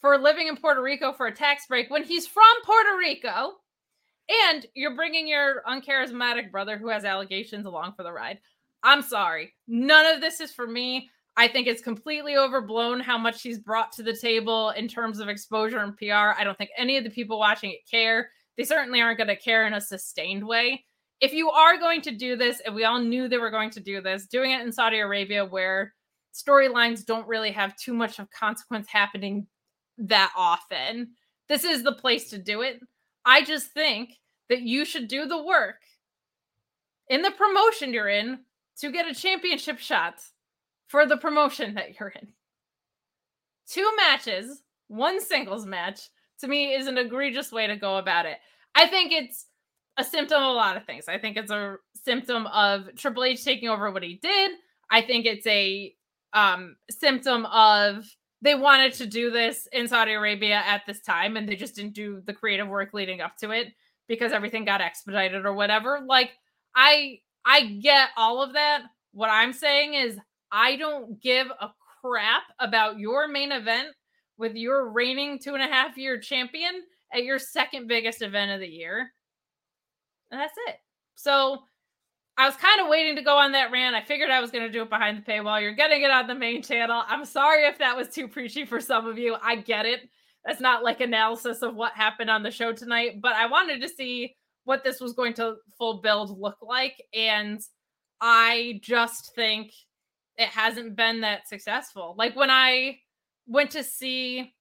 for 0.02 0.18
living 0.18 0.48
in 0.48 0.56
Puerto 0.56 0.82
Rico 0.82 1.12
for 1.12 1.28
a 1.28 1.36
tax 1.36 1.66
break 1.68 1.90
when 1.90 2.04
he's 2.04 2.28
from 2.28 2.44
Puerto 2.64 2.98
Rico 2.98 3.56
and 4.30 4.66
you're 4.76 4.96
bringing 4.96 5.28
your 5.28 5.64
uncharismatic 5.68 6.52
brother 6.52 6.78
who 6.78 6.90
has 6.90 7.04
allegations 7.04 7.66
along 7.66 7.94
for 7.96 8.04
the 8.04 8.12
ride. 8.12 8.40
I'm 8.84 9.02
sorry. 9.02 9.54
None 9.68 10.06
of 10.06 10.22
this 10.22 10.40
is 10.40 10.52
for 10.52 10.68
me. 10.68 11.10
I 11.36 11.48
think 11.48 11.68
it's 11.68 11.82
completely 11.82 12.38
overblown 12.38 13.00
how 13.00 13.18
much 13.18 13.42
he's 13.42 13.60
brought 13.60 13.92
to 13.94 14.04
the 14.04 14.16
table 14.16 14.72
in 14.72 14.88
terms 14.88 15.20
of 15.20 15.30
exposure 15.30 15.80
and 15.80 15.98
PR. 15.98 16.38
I 16.38 16.44
don't 16.44 16.58
think 16.58 16.72
any 16.78 16.98
of 16.98 17.04
the 17.04 17.10
people 17.10 17.40
watching 17.40 17.72
it 17.72 17.90
care. 17.90 18.30
They 18.58 18.64
certainly 18.64 19.02
aren't 19.02 19.18
going 19.18 19.30
to 19.30 19.36
care 19.36 19.66
in 19.66 19.74
a 19.74 19.82
sustained 19.82 20.46
way. 20.46 20.84
If 21.22 21.34
you 21.34 21.50
are 21.50 21.78
going 21.78 22.02
to 22.04 22.12
do 22.12 22.36
this, 22.36 22.62
and 22.66 22.76
we 22.76 22.86
all 22.86 23.00
knew 23.00 23.28
they 23.28 23.38
were 23.38 23.52
going 23.52 23.70
to 23.72 23.80
do 23.80 24.02
this, 24.02 24.26
doing 24.26 24.52
it 24.52 24.62
in 24.62 24.72
Saudi 24.72 25.00
Arabia 25.00 25.46
where 25.46 25.94
storylines 26.34 27.06
don't 27.06 27.28
really 27.28 27.52
have 27.52 27.76
too 27.76 27.94
much 27.94 28.20
of 28.20 28.30
consequence 28.32 28.88
happening 28.88 29.48
that 30.00 30.32
often, 30.36 31.10
this 31.48 31.64
is 31.64 31.84
the 31.84 31.94
place 31.94 32.30
to 32.30 32.38
do 32.38 32.62
it. 32.62 32.80
I 33.26 33.44
just 33.44 33.72
think 33.72 34.12
that 34.50 34.62
you 34.62 34.86
should 34.86 35.08
do 35.08 35.26
the 35.26 35.44
work 35.44 35.82
in 37.10 37.22
the 37.22 37.32
promotion 37.32 37.94
you're 37.94 38.10
in 38.10 38.40
to 38.80 38.92
get 38.92 39.10
a 39.10 39.14
championship 39.14 39.80
shot 39.80 40.16
for 40.88 41.06
the 41.06 41.18
promotion 41.18 41.76
that 41.76 42.00
you're 42.00 42.10
in. 42.10 42.30
Two 43.68 43.90
matches, 43.98 44.64
one 44.88 45.22
singles 45.22 45.66
match, 45.66 46.10
to 46.40 46.48
me 46.48 46.74
is 46.74 46.88
an 46.88 46.98
egregious 46.98 47.52
way 47.52 47.68
to 47.68 47.76
go 47.76 47.98
about 47.98 48.26
it. 48.26 48.38
I 48.74 48.88
think 48.88 49.12
it's 49.12 49.46
a 49.98 50.04
symptom 50.04 50.42
of 50.42 50.50
a 50.50 50.54
lot 50.54 50.78
of 50.78 50.86
things. 50.86 51.06
I 51.08 51.18
think 51.18 51.36
it's 51.36 51.52
a 51.52 51.76
symptom 51.94 52.48
of 52.48 52.96
Triple 52.96 53.26
H 53.26 53.44
taking 53.44 53.70
over 53.70 53.92
what 53.92 54.04
he 54.04 54.20
did. 54.22 54.52
I 54.90 55.02
think 55.02 55.26
it's 55.26 55.46
a 55.46 55.94
um, 56.34 56.78
symptom 56.90 57.46
of 57.48 58.06
they 58.42 58.56
wanted 58.56 58.94
to 58.94 59.06
do 59.06 59.32
this 59.32 59.68
in 59.74 59.88
Saudi 59.88 60.14
Arabia 60.14 60.62
at 60.66 60.86
this 60.86 61.02
time 61.02 61.38
and 61.38 61.48
they 61.48 61.56
just 61.56 61.76
didn't 61.76 61.94
do 61.94 62.22
the 62.26 62.34
creative 62.34 62.68
work 62.68 62.94
leading 62.94 63.22
up 63.22 63.36
to 63.38 63.52
it 63.52 63.74
because 64.08 64.32
everything 64.32 64.66
got 64.66 64.82
expedited 64.82 65.46
or 65.46 65.54
whatever. 65.54 66.02
Like 66.06 66.32
I 66.76 67.20
I 67.46 67.66
get 67.66 68.10
all 68.18 68.42
of 68.42 68.54
that. 68.54 68.84
What 69.12 69.30
I'm 69.30 69.54
saying 69.54 69.94
is 69.94 70.18
I 70.52 70.76
don't 70.76 71.22
give 71.22 71.48
a 71.48 71.70
crap 72.02 72.44
about 72.60 73.00
your 73.00 73.28
main 73.28 73.52
event 73.52 73.90
with 74.38 74.56
your 74.56 74.90
reigning 74.90 75.40
two 75.40 75.54
and 75.54 75.64
a 75.64 75.68
half 75.68 75.98
year 75.98 76.18
champion 76.18 76.84
at 77.14 77.24
your 77.24 77.40
second 77.40 77.88
biggest 77.88 78.22
event 78.22 78.52
of 78.52 78.60
the 78.60 78.68
year. 78.68 79.12
And 80.32 80.40
that's 80.40 80.58
it. 80.68 80.76
So 81.16 81.64
I 82.40 82.46
was 82.46 82.56
kind 82.56 82.80
of 82.80 82.88
waiting 82.88 83.18
to 83.18 83.22
go 83.22 83.36
on 83.36 83.52
that 83.52 83.70
rant. 83.70 83.98
I 83.98 84.02
figured 84.02 84.30
I 84.30 84.40
was 84.40 84.50
going 84.50 84.64
to 84.66 84.72
do 84.72 84.82
it 84.84 84.90
behind 84.90 85.18
the 85.18 85.30
paywall. 85.30 85.62
You're 85.62 85.74
getting 85.74 86.04
it 86.04 86.10
on 86.10 86.26
the 86.26 86.34
main 86.34 86.64
channel. 86.64 87.04
I'm 87.06 87.26
sorry 87.26 87.66
if 87.66 87.78
that 87.80 87.98
was 87.98 88.08
too 88.08 88.30
preachy 88.30 88.64
for 88.64 88.80
some 88.80 89.06
of 89.06 89.18
you. 89.18 89.36
I 89.44 89.58
get 89.58 89.86
it. 89.86 90.10
That's 90.46 90.62
not 90.62 90.82
like 90.82 91.02
analysis 91.02 91.62
of 91.64 91.76
what 91.76 91.92
happened 91.92 92.30
on 92.30 92.42
the 92.42 92.50
show 92.50 92.72
tonight, 92.72 93.20
but 93.22 93.34
I 93.34 93.48
wanted 93.48 93.82
to 93.82 93.90
see 93.90 94.38
what 94.64 94.86
this 94.86 95.02
was 95.02 95.12
going 95.12 95.34
to 95.34 95.56
full 95.78 96.00
build 96.00 96.40
look 96.40 96.60
like. 96.62 97.04
And 97.14 97.60
I 98.22 98.80
just 98.84 99.36
think 99.36 99.74
it 100.38 100.48
hasn't 100.48 100.96
been 100.96 101.20
that 101.20 101.50
successful. 101.50 102.16
Like 102.18 102.38
when 102.38 102.50
I 102.50 103.00
went 103.48 103.72
to 103.72 103.84
see 103.84 104.54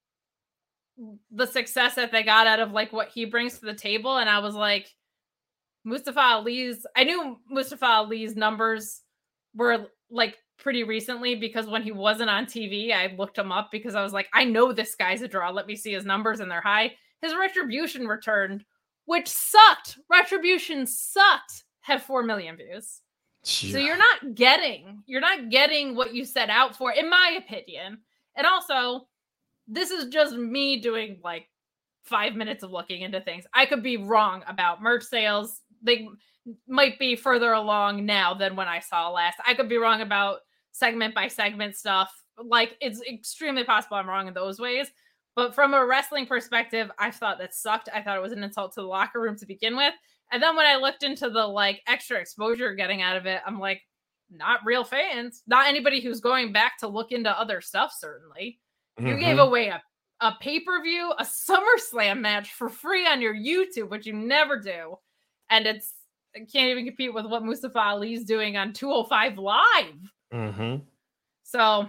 the 1.30 1.46
success 1.46 1.94
that 1.94 2.10
they 2.10 2.24
got 2.24 2.48
out 2.48 2.58
of 2.58 2.72
like 2.72 2.92
what 2.92 3.10
he 3.10 3.24
brings 3.24 3.60
to 3.60 3.66
the 3.66 3.74
table, 3.74 4.16
and 4.16 4.28
I 4.28 4.40
was 4.40 4.56
like, 4.56 4.92
Mustafa 5.84 6.20
Ali's 6.20 6.86
I 6.96 7.04
knew 7.04 7.38
Mustafa 7.48 7.86
Ali's 7.86 8.36
numbers 8.36 9.02
were 9.54 9.86
like 10.10 10.36
pretty 10.58 10.84
recently 10.84 11.34
because 11.34 11.66
when 11.66 11.82
he 11.82 11.92
wasn't 11.92 12.30
on 12.30 12.46
TV, 12.46 12.92
I 12.92 13.14
looked 13.16 13.38
him 13.38 13.52
up 13.52 13.70
because 13.70 13.94
I 13.94 14.02
was 14.02 14.12
like, 14.12 14.28
I 14.34 14.44
know 14.44 14.72
this 14.72 14.94
guy's 14.94 15.22
a 15.22 15.28
draw. 15.28 15.50
Let 15.50 15.66
me 15.66 15.76
see 15.76 15.92
his 15.92 16.04
numbers 16.04 16.40
and 16.40 16.50
they're 16.50 16.60
high. 16.60 16.92
His 17.22 17.34
retribution 17.34 18.06
returned, 18.06 18.64
which 19.06 19.28
sucked. 19.28 19.98
Retribution 20.10 20.86
sucked. 20.86 21.64
Have 21.80 22.02
four 22.02 22.22
million 22.22 22.56
views. 22.56 23.00
So 23.42 23.78
you're 23.78 23.96
not 23.96 24.34
getting 24.34 25.02
you're 25.06 25.20
not 25.20 25.48
getting 25.48 25.94
what 25.94 26.14
you 26.14 26.24
set 26.24 26.50
out 26.50 26.76
for, 26.76 26.92
in 26.92 27.08
my 27.08 27.38
opinion. 27.38 27.98
And 28.36 28.46
also, 28.46 29.06
this 29.66 29.90
is 29.90 30.06
just 30.08 30.34
me 30.34 30.80
doing 30.80 31.18
like 31.24 31.46
five 32.04 32.34
minutes 32.34 32.62
of 32.62 32.70
looking 32.70 33.02
into 33.02 33.20
things. 33.20 33.44
I 33.54 33.66
could 33.66 33.82
be 33.82 33.96
wrong 33.96 34.42
about 34.46 34.82
merch 34.82 35.04
sales. 35.04 35.60
They 35.82 36.08
might 36.66 36.98
be 36.98 37.16
further 37.16 37.52
along 37.52 38.06
now 38.06 38.34
than 38.34 38.56
when 38.56 38.68
I 38.68 38.80
saw 38.80 39.10
last. 39.10 39.38
I 39.46 39.54
could 39.54 39.68
be 39.68 39.76
wrong 39.76 40.00
about 40.00 40.40
segment 40.72 41.14
by 41.14 41.28
segment 41.28 41.76
stuff. 41.76 42.12
Like 42.42 42.76
it's 42.80 43.02
extremely 43.02 43.64
possible 43.64 43.96
I'm 43.96 44.08
wrong 44.08 44.28
in 44.28 44.34
those 44.34 44.58
ways. 44.58 44.88
But 45.36 45.54
from 45.54 45.74
a 45.74 45.86
wrestling 45.86 46.26
perspective, 46.26 46.90
I 46.98 47.10
thought 47.10 47.38
that 47.38 47.54
sucked. 47.54 47.88
I 47.94 48.02
thought 48.02 48.16
it 48.16 48.22
was 48.22 48.32
an 48.32 48.42
insult 48.42 48.72
to 48.74 48.80
the 48.80 48.86
locker 48.86 49.20
room 49.20 49.36
to 49.36 49.46
begin 49.46 49.76
with. 49.76 49.94
And 50.32 50.42
then 50.42 50.56
when 50.56 50.66
I 50.66 50.76
looked 50.76 51.04
into 51.04 51.30
the 51.30 51.46
like 51.46 51.80
extra 51.86 52.18
exposure 52.18 52.74
getting 52.74 53.02
out 53.02 53.16
of 53.16 53.26
it, 53.26 53.40
I'm 53.46 53.58
like, 53.58 53.82
not 54.30 54.60
real 54.64 54.84
fans, 54.84 55.42
not 55.46 55.68
anybody 55.68 56.00
who's 56.00 56.20
going 56.20 56.52
back 56.52 56.78
to 56.78 56.88
look 56.88 57.12
into 57.12 57.30
other 57.30 57.60
stuff, 57.60 57.94
certainly. 57.98 58.58
Mm-hmm. 58.98 59.08
You 59.08 59.14
gave 59.14 59.36
mm-hmm. 59.36 59.38
away 59.38 59.68
a, 59.68 59.82
a 60.20 60.36
pay 60.40 60.60
per 60.60 60.82
view, 60.82 61.12
a 61.18 61.24
SummerSlam 61.24 62.20
match 62.20 62.52
for 62.52 62.68
free 62.68 63.06
on 63.06 63.20
your 63.22 63.34
YouTube, 63.34 63.90
which 63.90 64.06
you 64.06 64.12
never 64.12 64.58
do. 64.60 64.96
And 65.50 65.66
it's 65.66 65.94
can't 66.34 66.68
even 66.68 66.84
compete 66.84 67.12
with 67.12 67.26
what 67.26 67.44
Mustafa 67.44 67.78
Ali's 67.78 68.24
doing 68.24 68.56
on 68.56 68.72
205 68.72 69.38
Live. 69.38 70.12
Mm-hmm. 70.32 70.76
So, 71.42 71.88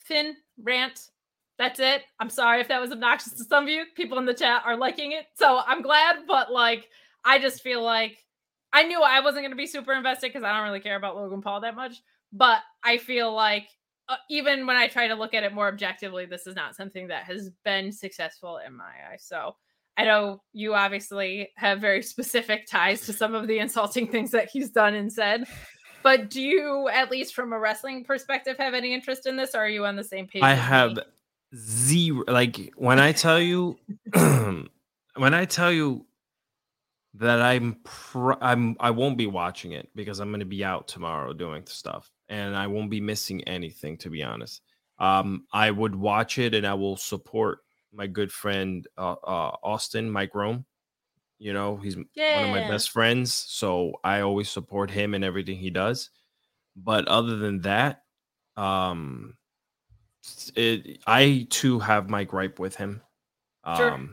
Finn, 0.00 0.36
rant. 0.62 1.10
That's 1.58 1.80
it. 1.80 2.02
I'm 2.20 2.30
sorry 2.30 2.60
if 2.60 2.68
that 2.68 2.80
was 2.80 2.92
obnoxious 2.92 3.32
to 3.34 3.44
some 3.44 3.64
of 3.64 3.68
you. 3.68 3.84
People 3.96 4.18
in 4.18 4.26
the 4.26 4.34
chat 4.34 4.62
are 4.64 4.76
liking 4.76 5.12
it. 5.12 5.26
So 5.34 5.60
I'm 5.66 5.82
glad, 5.82 6.18
but 6.26 6.52
like, 6.52 6.88
I 7.24 7.38
just 7.38 7.62
feel 7.62 7.82
like 7.82 8.24
I 8.72 8.84
knew 8.84 9.00
I 9.00 9.20
wasn't 9.20 9.42
going 9.42 9.50
to 9.50 9.56
be 9.56 9.66
super 9.66 9.92
invested 9.92 10.28
because 10.28 10.44
I 10.44 10.52
don't 10.52 10.66
really 10.66 10.80
care 10.80 10.96
about 10.96 11.16
Logan 11.16 11.42
Paul 11.42 11.60
that 11.62 11.74
much. 11.74 12.00
But 12.32 12.60
I 12.84 12.98
feel 12.98 13.32
like 13.34 13.68
uh, 14.08 14.16
even 14.30 14.66
when 14.66 14.76
I 14.76 14.86
try 14.86 15.08
to 15.08 15.14
look 15.14 15.34
at 15.34 15.42
it 15.42 15.52
more 15.52 15.68
objectively, 15.68 16.26
this 16.26 16.46
is 16.46 16.54
not 16.54 16.76
something 16.76 17.08
that 17.08 17.24
has 17.24 17.50
been 17.64 17.90
successful 17.90 18.60
in 18.64 18.76
my 18.76 18.92
eyes. 19.10 19.24
So 19.26 19.56
I 19.98 20.04
know 20.04 20.40
you 20.52 20.74
obviously 20.74 21.50
have 21.56 21.80
very 21.80 22.02
specific 22.04 22.68
ties 22.70 23.04
to 23.06 23.12
some 23.12 23.34
of 23.34 23.48
the 23.48 23.58
insulting 23.58 24.06
things 24.06 24.30
that 24.30 24.48
he's 24.48 24.70
done 24.70 24.94
and 24.94 25.12
said. 25.12 25.44
But 26.04 26.30
do 26.30 26.40
you, 26.40 26.88
at 26.88 27.10
least 27.10 27.34
from 27.34 27.52
a 27.52 27.58
wrestling 27.58 28.04
perspective, 28.04 28.56
have 28.58 28.74
any 28.74 28.94
interest 28.94 29.26
in 29.26 29.36
this? 29.36 29.56
Or 29.56 29.58
are 29.58 29.68
you 29.68 29.84
on 29.84 29.96
the 29.96 30.04
same 30.04 30.28
page? 30.28 30.44
I 30.44 30.54
have 30.54 30.94
me? 30.96 31.02
zero. 31.56 32.22
Like 32.28 32.72
when 32.76 33.00
I 33.00 33.10
tell 33.10 33.40
you, 33.40 33.76
when 34.12 34.68
I 35.34 35.44
tell 35.44 35.72
you 35.72 36.06
that 37.14 37.42
I'm, 37.42 37.78
pr- 37.82 38.40
I'm, 38.40 38.76
I 38.78 38.90
won't 38.90 39.18
be 39.18 39.26
watching 39.26 39.72
it 39.72 39.88
because 39.96 40.20
I'm 40.20 40.30
going 40.30 40.38
to 40.38 40.46
be 40.46 40.64
out 40.64 40.86
tomorrow 40.86 41.32
doing 41.32 41.64
stuff, 41.66 42.08
and 42.28 42.54
I 42.54 42.68
won't 42.68 42.90
be 42.90 43.00
missing 43.00 43.42
anything. 43.48 43.96
To 43.98 44.10
be 44.10 44.22
honest, 44.22 44.62
um, 45.00 45.44
I 45.52 45.72
would 45.72 45.96
watch 45.96 46.38
it 46.38 46.54
and 46.54 46.64
I 46.64 46.74
will 46.74 46.96
support 46.96 47.58
my 47.92 48.06
good 48.06 48.32
friend 48.32 48.86
uh, 48.96 49.16
uh, 49.24 49.56
Austin 49.62 50.10
Mike 50.10 50.34
Rome. 50.34 50.64
You 51.38 51.52
know, 51.52 51.76
he's 51.76 51.96
yeah. 52.14 52.40
one 52.40 52.50
of 52.50 52.50
my 52.50 52.68
best 52.68 52.90
friends, 52.90 53.32
so 53.32 53.92
I 54.02 54.20
always 54.20 54.48
support 54.48 54.90
him 54.90 55.14
and 55.14 55.24
everything 55.24 55.56
he 55.56 55.70
does. 55.70 56.10
But 56.74 57.06
other 57.06 57.36
than 57.36 57.60
that, 57.62 58.02
um, 58.56 59.36
it, 60.56 60.98
I 61.06 61.46
too 61.48 61.78
have 61.78 62.10
my 62.10 62.24
gripe 62.24 62.58
with 62.58 62.74
him. 62.76 63.02
Um, 63.62 63.76
sure. 63.76 64.08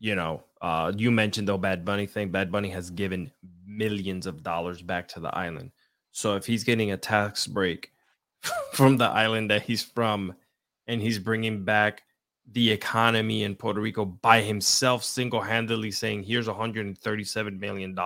you 0.00 0.14
know, 0.14 0.44
uh, 0.60 0.92
you 0.94 1.10
mentioned 1.10 1.48
the 1.48 1.56
Bad 1.56 1.84
Bunny 1.84 2.06
thing. 2.06 2.30
Bad 2.30 2.52
Bunny 2.52 2.70
has 2.70 2.90
given 2.90 3.30
millions 3.66 4.26
of 4.26 4.42
dollars 4.42 4.82
back 4.82 5.08
to 5.08 5.20
the 5.20 5.34
island. 5.34 5.72
So 6.12 6.36
if 6.36 6.46
he's 6.46 6.64
getting 6.64 6.92
a 6.92 6.96
tax 6.96 7.46
break 7.46 7.90
from 8.72 8.98
the 8.98 9.06
island 9.06 9.50
that 9.50 9.62
he's 9.62 9.82
from, 9.82 10.34
and 10.86 11.00
he's 11.00 11.18
bringing 11.18 11.64
back 11.64 12.02
the 12.52 12.70
economy 12.70 13.44
in 13.44 13.54
Puerto 13.54 13.80
Rico 13.80 14.04
by 14.04 14.40
himself, 14.42 15.02
single 15.02 15.40
handedly 15.40 15.90
saying, 15.90 16.22
here's 16.22 16.46
$137 16.46 17.58
million. 17.58 17.98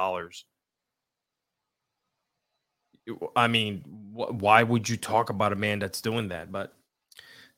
I 3.36 3.48
mean, 3.48 3.80
wh- 4.12 4.32
why 4.40 4.62
would 4.62 4.88
you 4.88 4.96
talk 4.96 5.30
about 5.30 5.52
a 5.52 5.56
man 5.56 5.78
that's 5.78 6.00
doing 6.00 6.28
that? 6.28 6.52
But 6.52 6.74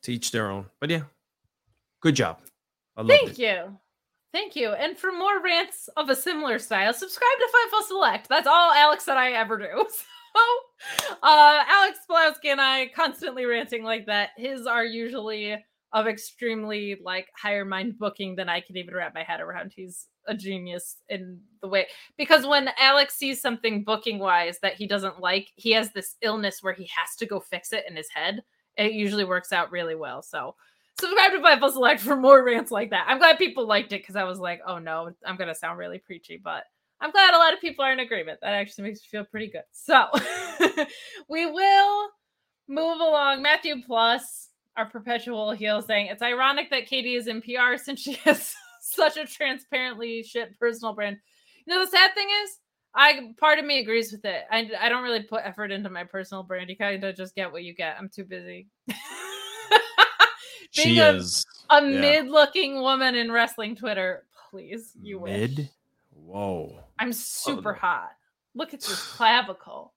to 0.02 0.12
each 0.12 0.30
their 0.30 0.50
own. 0.50 0.66
But 0.80 0.90
yeah, 0.90 1.02
good 2.00 2.14
job. 2.14 2.38
Thank 3.06 3.32
it. 3.32 3.38
you. 3.38 3.78
Thank 4.32 4.54
you. 4.54 4.70
And 4.70 4.96
for 4.96 5.10
more 5.10 5.42
rants 5.42 5.88
of 5.96 6.08
a 6.08 6.16
similar 6.16 6.58
style, 6.58 6.92
subscribe 6.94 7.28
to 7.38 7.48
Fightful 7.48 7.88
Select. 7.88 8.28
That's 8.28 8.46
all 8.46 8.72
Alex 8.72 9.04
that 9.04 9.18
I 9.18 9.32
ever 9.32 9.58
do. 9.58 9.86
So, 10.32 11.08
uh, 11.24 11.64
Alex 11.66 11.98
Blowski 12.08 12.52
and 12.52 12.60
I 12.60 12.88
constantly 12.94 13.46
ranting 13.46 13.82
like 13.82 14.06
that. 14.06 14.30
His 14.36 14.64
are 14.64 14.84
usually 14.84 15.56
of 15.92 16.06
extremely 16.06 16.96
like 17.02 17.28
higher 17.36 17.64
mind 17.64 17.98
booking 17.98 18.36
than 18.36 18.48
I 18.48 18.60
can 18.60 18.76
even 18.76 18.94
wrap 18.94 19.14
my 19.14 19.24
head 19.24 19.40
around. 19.40 19.72
He's 19.74 20.06
a 20.26 20.34
genius 20.34 20.98
in 21.08 21.40
the 21.62 21.68
way 21.68 21.86
because 22.16 22.46
when 22.46 22.70
Alex 22.78 23.16
sees 23.16 23.40
something 23.40 23.82
booking 23.82 24.18
wise 24.18 24.58
that 24.60 24.74
he 24.74 24.86
doesn't 24.86 25.20
like, 25.20 25.50
he 25.56 25.72
has 25.72 25.90
this 25.92 26.16
illness 26.22 26.62
where 26.62 26.74
he 26.74 26.88
has 26.96 27.16
to 27.16 27.26
go 27.26 27.40
fix 27.40 27.72
it 27.72 27.84
in 27.88 27.96
his 27.96 28.08
head. 28.10 28.42
It 28.76 28.92
usually 28.92 29.24
works 29.24 29.52
out 29.52 29.72
really 29.72 29.96
well. 29.96 30.22
So 30.22 30.54
subscribe 31.00 31.32
to 31.32 31.38
Fightful 31.38 31.72
Select 31.72 32.00
for 32.00 32.16
more 32.16 32.44
rants 32.44 32.70
like 32.70 32.90
that. 32.90 33.06
I'm 33.08 33.18
glad 33.18 33.38
people 33.38 33.66
liked 33.66 33.92
it 33.92 34.02
because 34.02 34.16
I 34.16 34.24
was 34.24 34.38
like, 34.38 34.60
oh 34.66 34.78
no, 34.78 35.12
I'm 35.26 35.36
gonna 35.36 35.54
sound 35.54 35.78
really 35.78 35.98
preachy, 35.98 36.40
but 36.42 36.64
I'm 37.00 37.10
glad 37.10 37.34
a 37.34 37.38
lot 37.38 37.54
of 37.54 37.60
people 37.60 37.84
are 37.84 37.92
in 37.92 38.00
agreement. 38.00 38.38
That 38.42 38.54
actually 38.54 38.84
makes 38.84 39.00
me 39.00 39.06
feel 39.10 39.24
pretty 39.24 39.50
good. 39.50 39.62
So 39.72 40.06
we 41.28 41.46
will 41.50 42.08
move 42.68 43.00
along. 43.00 43.42
Matthew 43.42 43.82
Plus 43.84 44.49
our 44.76 44.86
perpetual 44.86 45.52
heel 45.52 45.82
saying 45.82 46.06
it's 46.06 46.22
ironic 46.22 46.70
that 46.70 46.86
Katie 46.86 47.14
is 47.14 47.26
in 47.26 47.42
PR 47.42 47.76
since 47.82 48.00
she 48.00 48.14
has 48.24 48.54
such 48.80 49.16
a 49.16 49.26
transparently 49.26 50.22
shit 50.22 50.58
personal 50.58 50.94
brand. 50.94 51.18
You 51.66 51.74
know, 51.74 51.84
the 51.84 51.90
sad 51.90 52.14
thing 52.14 52.28
is, 52.44 52.58
I 52.94 53.32
part 53.38 53.58
of 53.58 53.64
me 53.64 53.78
agrees 53.78 54.10
with 54.10 54.24
it. 54.24 54.44
I, 54.50 54.68
I 54.80 54.88
don't 54.88 55.04
really 55.04 55.22
put 55.22 55.42
effort 55.44 55.70
into 55.70 55.90
my 55.90 56.04
personal 56.04 56.42
brand. 56.42 56.70
You 56.70 56.76
kind 56.76 57.02
of 57.02 57.16
just 57.16 57.36
get 57.36 57.52
what 57.52 57.62
you 57.62 57.74
get. 57.74 57.96
I'm 57.98 58.08
too 58.08 58.24
busy. 58.24 58.66
she 60.72 60.98
a, 60.98 61.14
is 61.14 61.46
a 61.70 61.82
yeah. 61.82 62.00
mid-looking 62.00 62.80
woman 62.80 63.14
in 63.14 63.30
wrestling 63.30 63.76
Twitter. 63.76 64.24
Please, 64.50 64.92
you 65.00 65.20
mid. 65.20 65.58
Wish. 65.58 65.66
Whoa! 66.12 66.80
I'm 66.98 67.12
super 67.12 67.76
oh, 67.76 67.78
hot. 67.78 68.10
Look 68.54 68.74
at 68.74 68.80
this 68.80 69.00
clavicle. 69.12 69.92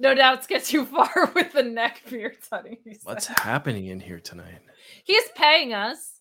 No 0.00 0.14
doubts 0.14 0.46
gets 0.46 0.72
you 0.72 0.84
far 0.86 1.32
with 1.34 1.52
the 1.52 1.62
neck 1.62 2.02
beards, 2.08 2.48
honey. 2.50 2.80
What's 3.04 3.26
happening 3.26 3.86
in 3.86 4.00
here 4.00 4.20
tonight? 4.20 4.60
He's 5.04 5.28
paying 5.34 5.72
us 5.72 6.20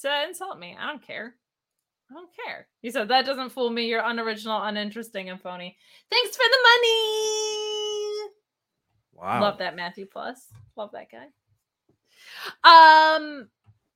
to 0.00 0.24
insult 0.28 0.58
me. 0.58 0.76
I 0.78 0.86
don't 0.86 1.02
care. 1.02 1.34
I 2.10 2.14
don't 2.14 2.30
care. 2.44 2.68
He 2.82 2.90
said, 2.90 3.08
That 3.08 3.26
doesn't 3.26 3.50
fool 3.50 3.70
me. 3.70 3.86
You're 3.86 4.04
unoriginal, 4.04 4.62
uninteresting, 4.62 5.30
and 5.30 5.40
phony. 5.40 5.76
Thanks 6.10 6.36
for 6.36 6.44
the 6.50 6.58
money. 6.62 8.30
Wow. 9.14 9.40
Love 9.40 9.58
that 9.58 9.76
Matthew 9.76 10.06
Plus. 10.06 10.46
Love 10.76 10.90
that 10.92 11.08
guy. 11.10 11.26
Um, 12.62 13.48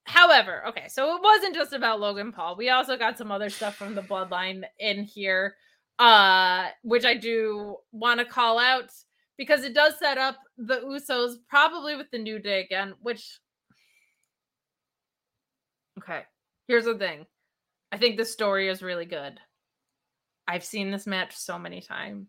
however, 0.04 0.64
okay, 0.68 0.88
so 0.88 1.14
it 1.16 1.22
wasn't 1.22 1.54
just 1.54 1.72
about 1.72 2.00
Logan 2.00 2.32
Paul. 2.32 2.56
We 2.56 2.70
also 2.70 2.96
got 2.96 3.18
some 3.18 3.30
other 3.30 3.50
stuff 3.50 3.76
from 3.76 3.94
the 3.94 4.02
bloodline 4.02 4.64
in 4.78 5.04
here, 5.04 5.56
uh, 5.98 6.68
which 6.82 7.04
I 7.04 7.14
do 7.16 7.76
want 7.92 8.18
to 8.18 8.24
call 8.24 8.58
out 8.58 8.90
because 9.40 9.64
it 9.64 9.72
does 9.72 9.98
set 9.98 10.18
up 10.18 10.36
the 10.58 10.80
Usos 10.80 11.36
probably 11.48 11.96
with 11.96 12.10
the 12.10 12.18
New 12.18 12.38
Day 12.38 12.60
again, 12.60 12.92
which 13.00 13.40
Okay. 15.96 16.24
Here's 16.68 16.84
the 16.84 16.94
thing. 16.94 17.24
I 17.90 17.96
think 17.96 18.18
the 18.18 18.24
story 18.26 18.68
is 18.68 18.82
really 18.82 19.06
good. 19.06 19.40
I've 20.46 20.62
seen 20.62 20.90
this 20.90 21.06
match 21.06 21.34
so 21.34 21.58
many 21.58 21.80
times. 21.80 22.26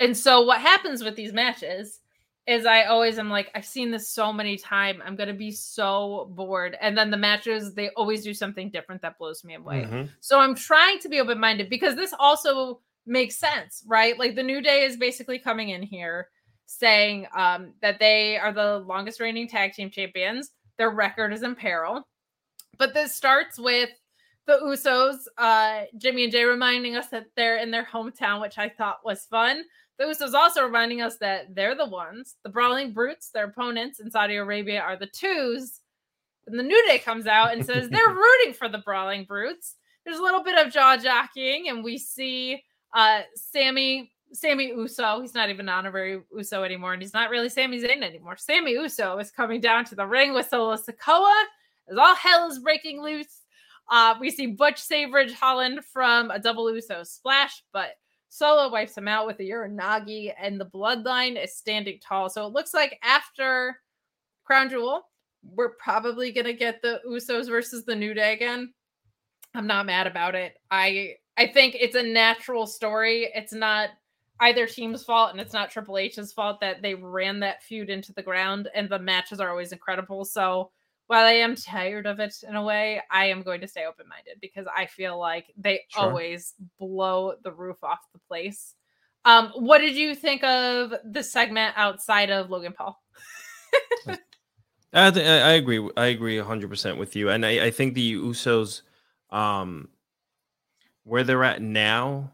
And 0.00 0.14
so 0.14 0.42
what 0.42 0.60
happens 0.60 1.02
with 1.02 1.16
these 1.16 1.32
matches 1.32 2.00
is 2.46 2.66
I 2.66 2.84
always 2.84 3.18
am 3.18 3.30
like, 3.30 3.50
I've 3.54 3.64
seen 3.64 3.90
this 3.90 4.10
so 4.10 4.30
many 4.30 4.58
times. 4.58 5.00
I'm 5.02 5.16
gonna 5.16 5.32
be 5.32 5.50
so 5.50 6.30
bored. 6.34 6.76
And 6.78 6.96
then 6.96 7.10
the 7.10 7.16
matches, 7.16 7.72
they 7.72 7.88
always 7.96 8.22
do 8.22 8.34
something 8.34 8.70
different 8.70 9.00
that 9.00 9.16
blows 9.16 9.44
me 9.44 9.54
away. 9.54 9.86
Mm-hmm. 9.86 10.10
So 10.20 10.40
I'm 10.40 10.54
trying 10.54 10.98
to 10.98 11.08
be 11.08 11.20
open-minded 11.20 11.70
because 11.70 11.96
this 11.96 12.12
also 12.18 12.82
makes 13.06 13.36
sense, 13.36 13.82
right? 13.86 14.18
Like 14.18 14.34
the 14.34 14.42
New 14.42 14.60
Day 14.60 14.84
is 14.84 14.98
basically 14.98 15.38
coming 15.38 15.70
in 15.70 15.82
here 15.82 16.28
saying 16.66 17.26
um, 17.36 17.72
that 17.82 17.98
they 17.98 18.36
are 18.36 18.52
the 18.52 18.78
longest 18.80 19.20
reigning 19.20 19.48
tag 19.48 19.72
team 19.72 19.90
champions. 19.90 20.50
Their 20.78 20.90
record 20.90 21.32
is 21.32 21.42
in 21.42 21.54
peril. 21.54 22.06
But 22.78 22.94
this 22.94 23.14
starts 23.14 23.58
with 23.58 23.90
the 24.46 24.58
Usos, 24.62 25.26
uh, 25.38 25.84
Jimmy 25.96 26.24
and 26.24 26.32
Jay 26.32 26.44
reminding 26.44 26.96
us 26.96 27.08
that 27.08 27.26
they're 27.36 27.58
in 27.58 27.70
their 27.70 27.84
hometown, 27.84 28.40
which 28.40 28.58
I 28.58 28.68
thought 28.68 29.04
was 29.04 29.24
fun. 29.24 29.64
The 29.98 30.04
Usos 30.04 30.34
also 30.34 30.64
reminding 30.64 31.00
us 31.00 31.16
that 31.18 31.54
they're 31.54 31.76
the 31.76 31.86
ones. 31.86 32.36
The 32.42 32.50
Brawling 32.50 32.92
Brutes, 32.92 33.30
their 33.30 33.44
opponents 33.44 34.00
in 34.00 34.10
Saudi 34.10 34.36
Arabia, 34.36 34.80
are 34.80 34.96
the 34.96 35.06
twos. 35.06 35.80
And 36.46 36.58
the 36.58 36.64
New 36.64 36.86
Day 36.86 36.98
comes 36.98 37.26
out 37.26 37.52
and 37.52 37.64
says 37.64 37.88
they're 37.88 38.08
rooting 38.08 38.52
for 38.52 38.68
the 38.68 38.78
Brawling 38.78 39.24
Brutes. 39.24 39.76
There's 40.04 40.18
a 40.18 40.22
little 40.22 40.42
bit 40.42 40.58
of 40.58 40.72
jaw 40.72 40.96
jockeying, 40.96 41.68
and 41.68 41.82
we 41.82 41.96
see 41.96 42.62
uh, 42.92 43.20
Sami 43.34 44.12
Sami 44.34 44.68
Uso. 44.68 45.20
He's 45.20 45.34
not 45.34 45.48
even 45.48 45.68
honorary 45.68 46.20
Uso 46.36 46.64
anymore, 46.64 46.92
and 46.92 47.02
he's 47.02 47.14
not 47.14 47.30
really 47.30 47.48
Sami 47.48 47.80
Zayn 47.80 48.02
anymore. 48.02 48.36
Sami 48.36 48.72
Uso 48.72 49.18
is 49.18 49.30
coming 49.30 49.60
down 49.60 49.84
to 49.86 49.94
the 49.94 50.06
ring 50.06 50.34
with 50.34 50.48
Solo 50.48 50.76
Sikoa 50.76 51.44
as 51.88 51.96
all 51.96 52.14
hell 52.14 52.50
is 52.50 52.58
breaking 52.58 53.02
loose. 53.02 53.42
Uh, 53.90 54.14
we 54.18 54.30
see 54.30 54.46
Butch 54.46 54.80
Savage 54.80 55.32
Holland 55.32 55.84
from 55.84 56.30
a 56.30 56.38
double 56.38 56.72
Uso 56.74 57.02
splash, 57.04 57.62
but 57.72 57.90
Solo 58.28 58.70
wipes 58.70 58.96
him 58.96 59.06
out 59.06 59.26
with 59.26 59.38
a 59.40 59.44
Uranage, 59.44 60.32
and 60.40 60.60
the 60.60 60.66
bloodline 60.66 61.42
is 61.42 61.54
standing 61.54 62.00
tall. 62.00 62.28
So 62.28 62.46
it 62.46 62.52
looks 62.52 62.74
like 62.74 62.98
after 63.02 63.78
Crown 64.44 64.70
Jewel, 64.70 65.06
we're 65.42 65.74
probably 65.74 66.32
gonna 66.32 66.54
get 66.54 66.82
the 66.82 67.00
Usos 67.06 67.48
versus 67.48 67.84
the 67.84 67.94
New 67.94 68.14
Day 68.14 68.32
again. 68.32 68.72
I'm 69.54 69.66
not 69.66 69.86
mad 69.86 70.06
about 70.06 70.34
it. 70.34 70.54
I 70.70 71.14
I 71.36 71.46
think 71.48 71.76
it's 71.78 71.96
a 71.96 72.02
natural 72.02 72.66
story. 72.66 73.30
It's 73.34 73.52
not 73.52 73.90
either 74.40 74.66
team's 74.66 75.04
fault 75.04 75.30
and 75.30 75.40
it's 75.40 75.52
not 75.52 75.70
Triple 75.70 75.98
H's 75.98 76.32
fault 76.32 76.60
that 76.60 76.82
they 76.82 76.94
ran 76.94 77.40
that 77.40 77.62
feud 77.62 77.90
into 77.90 78.12
the 78.12 78.22
ground 78.22 78.68
and 78.74 78.88
the 78.88 78.98
matches 78.98 79.40
are 79.40 79.50
always 79.50 79.72
incredible. 79.72 80.24
So 80.24 80.70
while 81.06 81.24
I 81.24 81.32
am 81.32 81.54
tired 81.54 82.06
of 82.06 82.18
it 82.18 82.34
in 82.48 82.56
a 82.56 82.62
way, 82.62 83.00
I 83.10 83.26
am 83.26 83.42
going 83.42 83.60
to 83.60 83.68
stay 83.68 83.84
open 83.86 84.08
minded 84.08 84.38
because 84.40 84.66
I 84.74 84.86
feel 84.86 85.18
like 85.18 85.52
they 85.56 85.82
sure. 85.88 86.04
always 86.04 86.54
blow 86.78 87.34
the 87.42 87.52
roof 87.52 87.82
off 87.82 88.00
the 88.12 88.20
place. 88.26 88.74
Um, 89.24 89.52
what 89.54 89.78
did 89.78 89.96
you 89.96 90.14
think 90.14 90.42
of 90.44 90.94
the 91.04 91.22
segment 91.22 91.74
outside 91.76 92.30
of 92.30 92.50
Logan 92.50 92.74
Paul? 92.76 93.02
I, 94.92 95.10
th- 95.10 95.26
I 95.26 95.52
agree. 95.52 95.90
I 95.96 96.06
agree 96.06 96.36
100% 96.36 96.98
with 96.98 97.16
you. 97.16 97.30
And 97.30 97.44
I, 97.44 97.66
I 97.66 97.70
think 97.70 97.94
the 97.94 98.14
Usos, 98.14 98.82
um, 99.30 99.88
where 101.04 101.24
they're 101.24 101.44
at 101.44 101.60
now, 101.60 102.32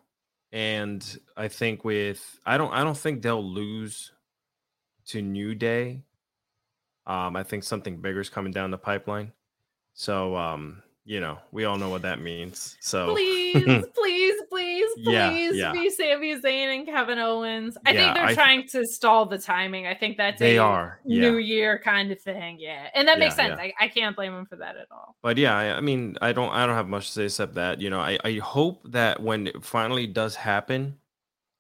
and 0.53 1.19
I 1.37 1.49
think 1.49 1.85
with 1.85 2.39
I 2.45 2.59
don't 2.59 2.73
I 2.73 2.85
don't 2.85 2.97
think 2.97 3.23
they'll 3.23 3.45
lose 3.45 4.13
to 5.07 5.23
New 5.23 5.55
Day 5.55 6.03
um, 7.11 7.35
I 7.35 7.43
think 7.43 7.65
something 7.65 7.97
bigger 7.97 8.21
is 8.21 8.29
coming 8.29 8.53
down 8.53 8.71
the 8.71 8.79
pipeline. 8.79 9.33
So, 9.95 10.37
um, 10.37 10.83
you 11.05 11.19
know, 11.19 11.39
we 11.51 11.65
all 11.65 11.77
know 11.77 11.91
what 11.91 12.03
that 12.03 12.21
means. 12.21 12.77
So 12.81 13.13
please, 13.13 13.55
please, 13.65 13.85
please, 13.95 14.41
yeah, 14.97 15.31
please 15.31 15.57
yeah. 15.57 15.73
be 15.73 15.91
Sami 15.91 16.41
Zayn 16.41 16.77
and 16.77 16.87
Kevin 16.87 17.19
Owens. 17.19 17.77
I 17.87 17.93
yeah, 17.93 18.01
think 18.01 18.15
they're 18.15 18.27
I 18.27 18.35
trying 18.35 18.61
th- 18.61 18.73
to 18.73 18.87
stall 18.87 19.27
the 19.27 19.39
timing. 19.39 19.87
I 19.87 19.95
think 19.95 20.17
that's 20.17 20.39
they 20.39 20.59
are 20.59 21.01
New 21.05 21.37
Year 21.39 21.81
kind 21.83 22.11
of 22.11 22.21
thing. 22.21 22.59
Yeah, 22.61 22.89
and 22.95 23.09
that 23.09 23.19
makes 23.19 23.37
sense. 23.37 23.59
I, 23.59 23.73
I 23.81 23.89
can't 23.89 24.17
blame 24.17 24.33
them 24.33 24.47
for 24.47 24.57
that 24.57 24.77
at 24.77 24.87
all. 24.91 25.17
But 25.23 25.37
yeah, 25.37 25.57
I, 25.57 25.77
I, 25.77 25.81
mean, 25.81 26.17
I 26.21 26.33
don't, 26.33 26.51
I 26.51 26.67
don't 26.67 26.77
have 26.77 26.89
much 26.89 27.07
to 27.09 27.13
say 27.13 27.25
except 27.25 27.55
that 27.55 27.81
you 27.81 27.91
know, 27.91 28.01
I, 28.01 28.19
I 28.25 28.35
hope 28.35 28.83
that 28.91 29.23
when 29.23 29.47
it 29.47 29.65
finally 29.65 30.07
does 30.07 30.35
happen, 30.35 30.99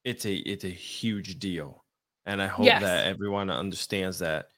it's 0.05 0.25
a, 0.27 0.35
it's 0.35 0.65
a 0.65 0.69
huge 0.69 1.39
deal, 1.39 1.85
and 2.27 2.41
I 2.43 2.47
hope 2.47 2.67
yes. 2.67 2.83
that 2.83 3.07
everyone 3.07 3.51
understands 3.51 4.19
that 4.21 4.49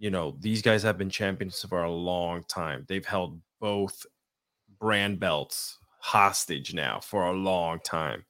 you 0.00 0.10
know, 0.10 0.34
these 0.40 0.62
guys 0.62 0.82
have 0.82 0.96
been 0.96 1.10
champions 1.10 1.62
for 1.68 1.84
a 1.84 1.90
long 1.90 2.42
time. 2.44 2.86
They've 2.88 3.04
held 3.04 3.38
both 3.60 4.06
brand 4.80 5.20
belts 5.20 5.78
hostage 6.00 6.74
now 6.74 6.98
for 7.00 7.26
a 7.26 7.32
long 7.32 7.78
time. 7.80 8.24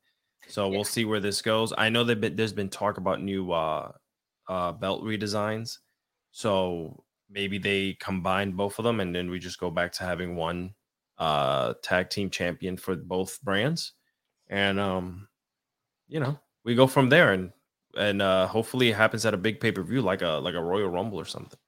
So 0.48 0.66
yeah. 0.66 0.70
we'll 0.72 0.84
see 0.84 1.04
where 1.04 1.20
this 1.20 1.40
goes. 1.40 1.72
I 1.76 1.88
know 1.88 2.04
that 2.04 2.36
there's 2.36 2.52
been 2.52 2.68
talk 2.68 2.98
about 2.98 3.22
new 3.22 3.52
uh, 3.52 3.92
uh, 4.48 4.72
belt 4.72 5.02
redesigns. 5.02 5.78
So 6.32 7.04
maybe 7.30 7.58
they 7.58 7.94
combine 7.94 8.52
both 8.52 8.78
of 8.78 8.84
them 8.84 9.00
and 9.00 9.14
then 9.14 9.30
we 9.30 9.38
just 9.38 9.60
go 9.60 9.70
back 9.70 9.92
to 9.92 10.04
having 10.04 10.36
one 10.36 10.74
uh, 11.18 11.74
tag 11.82 12.10
team 12.10 12.30
champion 12.30 12.76
for 12.76 12.96
both 12.96 13.40
brands. 13.42 13.92
And 14.48 14.80
um, 14.80 15.28
you 16.08 16.18
know, 16.18 16.38
we 16.64 16.74
go 16.74 16.86
from 16.86 17.08
there 17.08 17.32
and 17.32 17.52
and 17.96 18.22
uh, 18.22 18.46
hopefully 18.46 18.90
it 18.90 18.96
happens 18.96 19.26
at 19.26 19.34
a 19.34 19.38
big 19.38 19.60
pay 19.60 19.72
per 19.72 19.82
view 19.82 20.02
like 20.02 20.22
a 20.22 20.40
like 20.42 20.54
a 20.54 20.62
Royal 20.62 20.88
Rumble 20.88 21.20
or 21.20 21.24
something. 21.24 21.58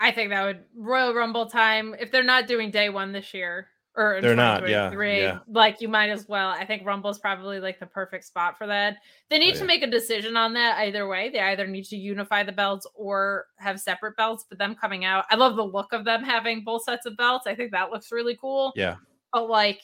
I 0.00 0.12
think 0.12 0.30
that 0.30 0.44
would 0.44 0.64
Royal 0.76 1.14
Rumble 1.14 1.46
time 1.46 1.96
if 1.98 2.12
they're 2.12 2.22
not 2.22 2.46
doing 2.46 2.70
day 2.70 2.88
one 2.88 3.10
this 3.10 3.34
year 3.34 3.68
or 3.98 4.20
they're 4.22 4.36
not, 4.36 4.68
yeah, 4.68 4.92
yeah, 4.92 5.38
like 5.48 5.80
you 5.80 5.88
might 5.88 6.08
as 6.08 6.28
well. 6.28 6.50
I 6.50 6.64
think 6.64 6.86
Rumble's 6.86 7.18
probably 7.18 7.58
like 7.58 7.80
the 7.80 7.86
perfect 7.86 8.24
spot 8.24 8.56
for 8.56 8.64
that. 8.68 8.98
They 9.28 9.38
need 9.38 9.56
oh, 9.56 9.58
to 9.58 9.60
yeah. 9.60 9.66
make 9.66 9.82
a 9.82 9.90
decision 9.90 10.36
on 10.36 10.54
that 10.54 10.78
either 10.78 11.08
way. 11.08 11.30
They 11.30 11.40
either 11.40 11.66
need 11.66 11.84
to 11.86 11.96
unify 11.96 12.44
the 12.44 12.52
belts 12.52 12.86
or 12.94 13.46
have 13.56 13.80
separate 13.80 14.16
belts. 14.16 14.44
But 14.48 14.58
them 14.58 14.76
coming 14.76 15.04
out, 15.04 15.24
I 15.30 15.34
love 15.34 15.56
the 15.56 15.64
look 15.64 15.92
of 15.92 16.04
them 16.04 16.22
having 16.22 16.62
both 16.62 16.84
sets 16.84 17.06
of 17.06 17.16
belts. 17.16 17.48
I 17.48 17.56
think 17.56 17.72
that 17.72 17.90
looks 17.90 18.12
really 18.12 18.38
cool. 18.40 18.72
Yeah, 18.76 18.96
but 19.32 19.50
like, 19.50 19.80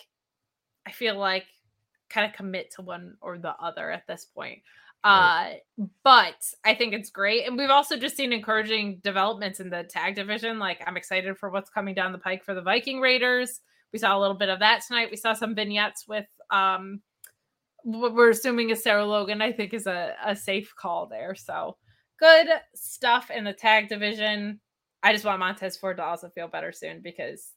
I 0.86 0.93
feel 0.93 1.19
like 1.19 1.47
kind 2.09 2.24
of 2.24 2.36
commit 2.36 2.70
to 2.77 2.82
one 2.82 3.16
or 3.20 3.36
the 3.36 3.57
other 3.57 3.91
at 3.91 4.07
this 4.07 4.27
point. 4.27 4.61
Right. 5.05 5.61
Uh, 5.78 5.85
but 6.05 6.36
I 6.65 6.77
think 6.77 6.95
it's 6.95 7.11
great. 7.11 7.49
And 7.49 7.59
we've 7.59 7.69
also 7.69 7.97
just 7.97 8.16
seen 8.16 8.32
encouraging 8.32 9.01
developments 9.03 9.59
in 9.59 9.70
the 9.70 9.82
tag 9.82 10.15
division. 10.15 10.61
Like 10.61 10.81
I'm 10.86 10.97
excited 10.97 11.36
for 11.36 11.51
what's 11.51 11.69
coming 11.69 11.95
down 11.95 12.12
the 12.12 12.19
pike 12.19 12.45
for 12.45 12.55
the 12.55 12.62
Viking 12.62 13.01
Raiders. 13.01 13.61
We 13.95 13.99
saw 14.01 14.19
a 14.19 14.21
little 14.21 14.37
bit 14.37 14.49
of 14.49 14.59
that 14.59 14.83
tonight. 14.87 15.09
We 15.11 15.16
saw 15.16 15.33
some 15.33 15.55
vignettes 15.55 16.07
with 16.07 16.27
um 16.51 17.01
what 17.85 18.15
we're 18.15 18.31
assuming 18.31 18.71
is 18.71 18.83
Sarah 18.83 19.05
Logan, 19.05 19.41
I 19.41 19.53
think 19.53 19.73
is 19.73 19.87
a, 19.87 20.15
a 20.25 20.35
safe 20.35 20.75
call 20.77 21.07
there. 21.07 21.37
So 21.37 21.77
good 22.19 22.49
stuff 22.75 23.31
in 23.31 23.45
the 23.45 23.53
tag 23.53 23.89
division. 23.89 24.61
I 25.03 25.12
just 25.12 25.25
want 25.25 25.39
Montez 25.39 25.77
Ford 25.77 25.99
to 25.99 26.03
also 26.03 26.29
feel 26.31 26.49
better 26.49 26.73
soon 26.73 27.03
because 27.03 27.53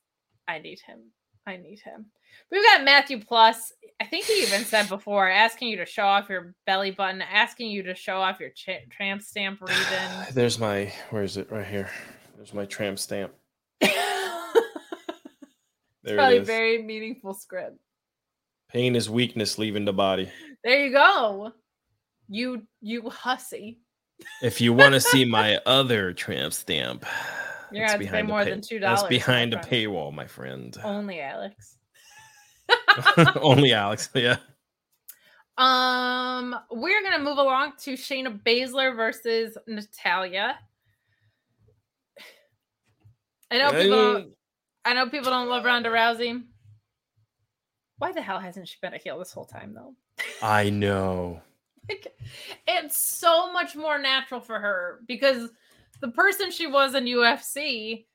I 0.48 0.60
need 0.60 0.80
him. 0.86 1.12
I 1.48 1.58
need 1.58 1.80
him. 1.80 2.08
We've 2.52 2.64
got 2.64 2.84
Matthew 2.84 3.20
Plus. 3.24 3.72
I 4.00 4.06
think 4.06 4.26
he 4.26 4.44
even 4.44 4.64
said 4.64 4.90
before, 4.90 5.28
asking 5.28 5.70
you 5.70 5.78
to 5.78 5.86
show 5.86 6.04
off 6.04 6.30
your 6.30 6.54
belly 6.68 6.92
button, 6.92 7.22
asking 7.22 7.72
you 7.72 7.82
to 7.84 7.96
show 7.96 8.18
off 8.18 8.40
your 8.40 8.50
ch- 8.50 8.86
tramp 8.92 9.24
stamp 9.24 9.62
region. 9.68 10.34
There's 10.34 10.60
my, 10.60 10.94
where 11.10 11.24
is 11.24 11.38
it? 11.38 11.50
Right 11.50 11.66
here. 11.66 11.90
There's 12.36 12.54
my 12.54 12.66
tramp 12.66 13.00
stamp. 13.00 13.34
There 16.08 16.16
Probably 16.16 16.40
very 16.40 16.82
meaningful 16.82 17.34
script. 17.34 17.78
Pain 18.72 18.96
is 18.96 19.10
weakness 19.10 19.58
leaving 19.58 19.86
the 19.86 19.94
body. 19.94 20.32
There 20.64 20.86
you 20.86 20.92
go. 20.92 21.52
You 22.30 22.64
you 22.82 23.10
hussy. 23.10 23.80
If 24.42 24.62
you 24.62 24.74
want 24.74 24.94
to 24.94 25.02
see 25.02 25.26
my 25.26 25.58
other 25.66 26.14
tramp 26.14 26.54
stamp, 26.54 27.06
you're 27.72 27.86
gonna 27.86 27.92
have 27.92 28.02
to 28.02 28.08
pay 28.08 28.22
more 28.24 28.44
pay- 28.44 28.50
than 28.50 28.62
two 28.62 28.80
dollars. 28.80 29.02
That's 29.02 29.10
behind 29.10 29.54
a 29.54 29.58
paywall, 29.58 30.14
my 30.14 30.28
friend. 30.28 30.76
Only 30.84 31.20
Alex. 31.20 31.78
Only 33.42 33.74
Alex, 33.74 34.10
yeah. 34.14 34.38
Um, 35.58 36.56
we're 36.72 37.04
gonna 37.04 37.24
move 37.24 37.38
along 37.38 37.74
to 37.84 37.94
Shayna 37.94 38.42
Baszler 38.44 38.96
versus 38.96 39.58
Natalya. 39.68 40.58
I 43.52 43.58
know 43.58 43.72
people. 43.72 44.32
I 44.88 44.94
know 44.94 45.10
people 45.10 45.32
don't 45.32 45.50
love 45.50 45.66
Ronda 45.66 45.90
Rousey. 45.90 46.44
Why 47.98 48.14
the 48.14 48.22
hell 48.22 48.40
hasn't 48.40 48.70
she 48.70 48.78
been 48.82 48.94
a 48.94 48.98
heel 48.98 49.20
this 49.20 49.34
whole 49.34 49.46
time, 49.46 49.74
though? 49.74 49.96
I 50.42 50.70
know. 50.70 51.42
like, 51.90 52.16
it's 52.66 52.98
so 52.98 53.52
much 53.52 53.76
more 53.76 54.00
natural 54.00 54.40
for 54.40 54.60
her 54.60 55.02
because 55.06 55.50
the 56.00 56.08
person 56.08 56.52
she 56.52 56.68
was 56.68 56.96
in 56.96 57.04
UFC 57.04 58.06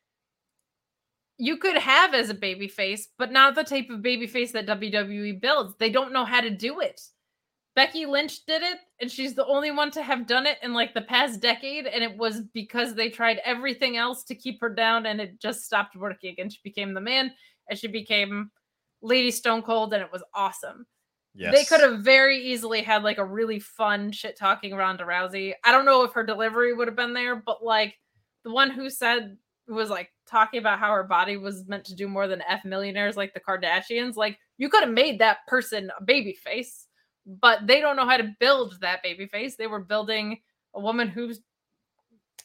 you 1.39 1.57
could 1.57 1.77
have 1.77 2.15
as 2.15 2.31
a 2.31 2.35
baby 2.35 2.69
face, 2.69 3.09
but 3.19 3.33
not 3.33 3.57
the 3.57 3.65
type 3.65 3.91
of 3.91 4.01
baby 4.01 4.29
face 4.29 4.53
that 4.53 4.67
WWE 4.67 5.41
builds. 5.41 5.75
They 5.77 5.91
don't 5.91 6.13
know 6.13 6.25
how 6.25 6.41
to 6.41 6.51
do 6.51 6.79
it. 6.79 7.01
Becky 7.75 8.05
Lynch 8.05 8.45
did 8.47 8.63
it, 8.63 8.79
and 9.01 9.11
she's 9.11 9.35
the 9.35 9.47
only 9.47 9.71
one 9.71 9.91
to 9.93 10.03
have 10.03 10.27
done 10.27 10.47
it 10.47 10.59
in 10.63 10.75
like 10.75 10.93
the 10.93 11.03
past 11.03 11.41
decade. 11.41 11.87
And 11.87 12.05
it 12.05 12.17
was 12.17 12.43
because 12.53 12.95
they 12.95 13.09
tried 13.09 13.41
everything 13.45 13.97
else 13.97 14.25
to 14.25 14.35
keep 14.35 14.61
her 14.61 14.69
down, 14.69 15.07
and 15.07 15.21
it 15.21 15.41
just 15.41 15.65
stopped 15.65 15.97
working. 15.97 16.35
And 16.39 16.53
she 16.53 16.59
became 16.63 16.93
the 16.93 17.01
man, 17.01 17.33
and 17.69 17.79
she 17.79 17.89
became 17.89 18.51
Lady 19.01 19.31
Stone 19.31 19.63
Cold, 19.63 19.95
and 19.95 20.03
it 20.03 20.13
was 20.13 20.23
awesome. 20.35 20.87
Yes. 21.35 21.55
They 21.55 21.65
could 21.65 21.81
have 21.81 22.01
very 22.01 22.39
easily 22.39 22.83
had 22.83 23.03
like 23.03 23.19
a 23.19 23.25
really 23.25 23.59
fun 23.59 24.13
shit 24.13 24.37
talking 24.37 24.75
Ronda 24.75 25.05
Rousey. 25.05 25.55
I 25.65 25.73
don't 25.73 25.87
know 25.87 26.03
if 26.03 26.13
her 26.13 26.25
delivery 26.25 26.75
would 26.75 26.89
have 26.89 26.97
been 26.97 27.15
there, 27.15 27.37
but 27.37 27.65
like 27.65 27.95
the 28.45 28.53
one 28.53 28.71
who 28.71 28.91
said 28.91 29.37
was 29.67 29.89
like 29.89 30.11
talking 30.29 30.61
about 30.61 30.79
how 30.79 30.91
her 30.91 31.05
body 31.05 31.37
was 31.39 31.67
meant 31.69 31.85
to 31.87 31.95
do 31.95 32.07
more 32.07 32.29
than 32.29 32.43
F 32.47 32.65
millionaires 32.65 33.17
like 33.17 33.33
the 33.33 33.41
Kardashians. 33.41 34.17
Like 34.17 34.39
you 34.59 34.69
could 34.69 34.83
have 34.83 34.93
made 34.93 35.19
that 35.21 35.39
person 35.47 35.91
a 35.99 36.05
baby 36.05 36.35
face, 36.35 36.87
but 37.27 37.67
they 37.67 37.81
don't 37.81 37.97
know 37.97 38.07
how 38.07 38.17
to 38.17 38.35
build 38.41 38.81
that 38.81 39.03
baby 39.03 39.27
face. 39.27 39.57
They 39.57 39.67
were 39.67 39.81
building 39.81 40.41
a 40.75 40.81
woman 40.81 41.09
who 41.09 41.35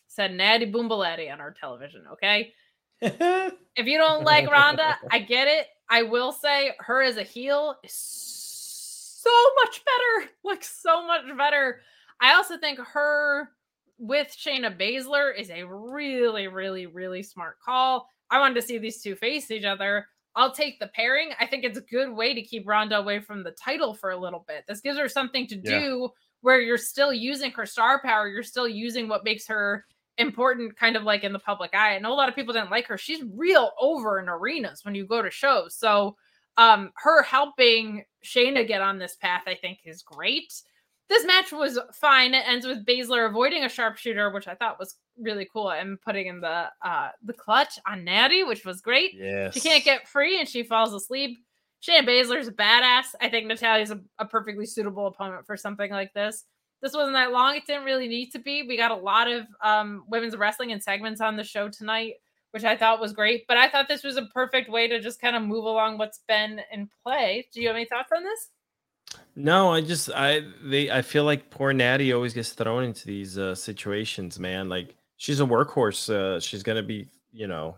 said 0.07 0.33
natty 0.33 0.71
boombalatti 0.71 1.31
on 1.31 1.41
our 1.41 1.53
television. 1.53 2.03
Okay. 2.13 2.53
if 3.01 3.85
you 3.85 3.97
don't 3.97 4.23
like 4.23 4.49
Ronda, 4.49 4.97
I 5.11 5.19
get 5.19 5.47
it. 5.47 5.67
I 5.89 6.03
will 6.03 6.31
say 6.31 6.71
her 6.79 7.01
as 7.01 7.17
a 7.17 7.23
heel 7.23 7.75
is 7.83 7.93
so 7.93 9.31
much 9.63 9.83
better. 9.83 10.31
Like 10.43 10.63
so 10.63 11.05
much 11.05 11.25
better. 11.37 11.81
I 12.21 12.35
also 12.35 12.57
think 12.57 12.79
her 12.79 13.49
with 13.97 14.29
Shayna 14.29 14.79
Baszler 14.79 15.37
is 15.37 15.49
a 15.49 15.63
really, 15.65 16.47
really, 16.47 16.85
really 16.85 17.21
smart 17.21 17.59
call. 17.59 18.07
I 18.29 18.39
wanted 18.39 18.53
to 18.55 18.61
see 18.61 18.77
these 18.77 19.01
two 19.01 19.15
face 19.15 19.51
each 19.51 19.65
other. 19.65 20.07
I'll 20.37 20.53
take 20.53 20.79
the 20.79 20.87
pairing. 20.87 21.31
I 21.39 21.47
think 21.47 21.65
it's 21.65 21.77
a 21.79 21.81
good 21.81 22.11
way 22.11 22.33
to 22.33 22.41
keep 22.41 22.65
Ronda 22.67 22.97
away 22.99 23.19
from 23.19 23.43
the 23.43 23.51
title 23.51 23.93
for 23.93 24.11
a 24.11 24.17
little 24.17 24.45
bit. 24.47 24.63
This 24.67 24.79
gives 24.81 24.97
her 24.99 25.09
something 25.09 25.47
to 25.47 25.55
Yeah. 25.55 25.79
do 25.79 26.09
where 26.41 26.61
you're 26.61 26.77
still 26.77 27.11
using 27.11 27.51
her 27.51 27.65
star 27.65 27.99
power. 28.01 28.27
You're 28.29 28.43
still 28.43 28.67
using 28.67 29.07
what 29.09 29.23
makes 29.25 29.47
her 29.47 29.85
important, 30.19 30.77
kind 30.77 30.95
of 30.95 31.03
like 31.03 31.23
in 31.23 31.33
the 31.33 31.39
public 31.39 31.73
eye. 31.75 31.95
I 31.95 31.99
know 31.99 32.13
a 32.13 32.15
lot 32.15 32.29
of 32.29 32.35
people 32.35 32.53
didn't 32.53 32.71
like 32.71 32.85
her. 32.87 32.97
She's 32.97 33.23
real 33.33 33.71
over 33.79 34.19
in 34.19 34.29
arenas 34.29 34.85
when 34.85 34.95
you 34.95 35.05
go 35.05 35.21
to 35.21 35.31
shows. 35.31 35.75
So, 35.75 36.15
um, 36.57 36.91
her 36.97 37.21
helping 37.23 38.05
Shayna 38.23 38.67
get 38.67 38.81
on 38.81 38.97
this 38.99 39.15
path, 39.15 39.43
I 39.47 39.55
think, 39.55 39.79
is 39.85 40.01
great. 40.03 40.53
This 41.09 41.25
match 41.25 41.51
was 41.53 41.79
fine. 41.93 42.33
It 42.33 42.43
ends 42.47 42.65
with 42.65 42.85
Baszler 42.85 43.29
avoiding 43.29 43.63
a 43.63 43.69
sharpshooter, 43.69 44.29
which 44.31 44.47
I 44.47 44.55
thought 44.55 44.77
was 44.79 44.95
really 45.17 45.47
cool, 45.51 45.71
and 45.71 45.99
putting 46.01 46.27
in 46.27 46.41
the 46.41 46.65
uh 46.81 47.09
the 47.23 47.33
clutch 47.33 47.79
on 47.87 48.03
Natty, 48.03 48.43
which 48.43 48.65
was 48.65 48.81
great. 48.81 49.13
yes. 49.15 49.53
She 49.53 49.61
can't 49.61 49.83
get 49.85 50.07
free 50.07 50.39
and 50.39 50.47
she 50.47 50.63
falls 50.63 50.93
asleep. 50.93 51.37
Shayna 51.81 52.07
Baszler's 52.07 52.47
a 52.47 52.51
badass. 52.51 53.05
I 53.21 53.29
think 53.29 53.47
Natalya's 53.47 53.91
a, 53.91 54.01
a 54.19 54.25
perfectly 54.25 54.65
suitable 54.65 55.07
opponent 55.07 55.45
for 55.45 55.55
something 55.55 55.91
like 55.91 56.13
this. 56.13 56.43
This 56.81 56.93
wasn't 56.93 57.15
that 57.15 57.31
long. 57.31 57.55
It 57.55 57.65
didn't 57.65 57.85
really 57.85 58.07
need 58.07 58.31
to 58.31 58.39
be. 58.39 58.63
We 58.63 58.77
got 58.77 58.91
a 58.91 58.95
lot 58.95 59.29
of 59.31 59.45
um, 59.63 60.03
women's 60.09 60.35
wrestling 60.35 60.71
and 60.71 60.81
segments 60.83 61.21
on 61.21 61.35
the 61.37 61.43
show 61.43 61.69
tonight, 61.69 62.15
which 62.51 62.63
I 62.63 62.75
thought 62.75 62.99
was 62.99 63.13
great. 63.13 63.45
But 63.47 63.57
I 63.57 63.69
thought 63.69 63.87
this 63.87 64.03
was 64.03 64.17
a 64.17 64.25
perfect 64.33 64.69
way 64.69 64.87
to 64.87 64.99
just 64.99 65.21
kind 65.21 65.35
of 65.35 65.43
move 65.43 65.65
along 65.65 65.97
what's 65.97 66.19
been 66.27 66.61
in 66.71 66.89
play. 67.03 67.47
Do 67.53 67.61
you 67.61 67.67
have 67.67 67.75
any 67.75 67.85
thoughts 67.85 68.11
on 68.15 68.23
this? 68.23 68.49
No, 69.39 69.71
I 69.71 69.81
just 69.81 70.09
I 70.15 70.41
they 70.63 70.89
I 70.89 71.03
feel 71.03 71.23
like 71.23 71.51
poor 71.51 71.71
Natty 71.71 72.11
always 72.11 72.33
gets 72.33 72.53
thrown 72.53 72.83
into 72.83 73.05
these 73.05 73.37
uh 73.37 73.53
situations, 73.53 74.39
man. 74.39 74.67
Like 74.67 74.95
she's 75.17 75.39
a 75.39 75.43
workhorse. 75.45 76.09
Uh 76.09 76.39
she's 76.39 76.63
gonna 76.63 76.81
be, 76.81 77.07
you 77.31 77.45
know, 77.45 77.77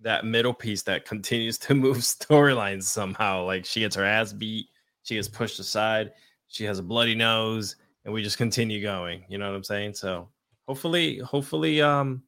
that 0.00 0.24
middle 0.24 0.54
piece 0.54 0.80
that 0.84 1.04
continues 1.08 1.58
to 1.58 1.74
move 1.74 1.98
storylines 1.98 2.84
somehow. 2.84 3.44
Like 3.44 3.66
she 3.66 3.80
gets 3.80 3.94
her 3.94 4.06
ass 4.06 4.32
beat, 4.32 4.68
she 5.02 5.16
gets 5.16 5.28
pushed 5.28 5.58
aside, 5.58 6.12
she 6.48 6.64
has 6.64 6.78
a 6.78 6.82
bloody 6.82 7.14
nose, 7.14 7.76
and 8.06 8.14
we 8.14 8.22
just 8.22 8.38
continue 8.38 8.80
going. 8.80 9.22
You 9.28 9.36
know 9.36 9.50
what 9.50 9.56
I'm 9.56 9.64
saying? 9.64 9.92
So 9.94 10.30
hopefully, 10.66 11.18
hopefully, 11.18 11.82
um 11.82 12.22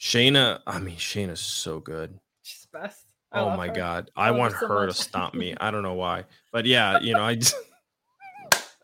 Shayna, 0.00 0.60
I 0.66 0.78
mean 0.78 0.96
Shayna's 0.96 1.40
so 1.40 1.78
good. 1.78 2.18
She's 2.40 2.66
best. 2.72 3.04
I 3.30 3.40
Oh 3.40 3.54
my 3.54 3.66
her. 3.68 3.74
god, 3.74 4.10
I 4.16 4.28
I 4.28 4.30
love 4.30 4.36
her 4.36 4.40
want 4.40 4.54
so 4.54 4.68
her 4.68 4.86
to 4.86 4.94
stomp 4.94 5.34
me. 5.34 5.54
I 5.60 5.70
don't 5.70 5.82
know 5.82 5.92
why, 5.92 6.24
but 6.52 6.64
yeah, 6.64 6.98
you 6.98 7.12
know, 7.12 7.22
I 7.22 7.34
just 7.34 7.54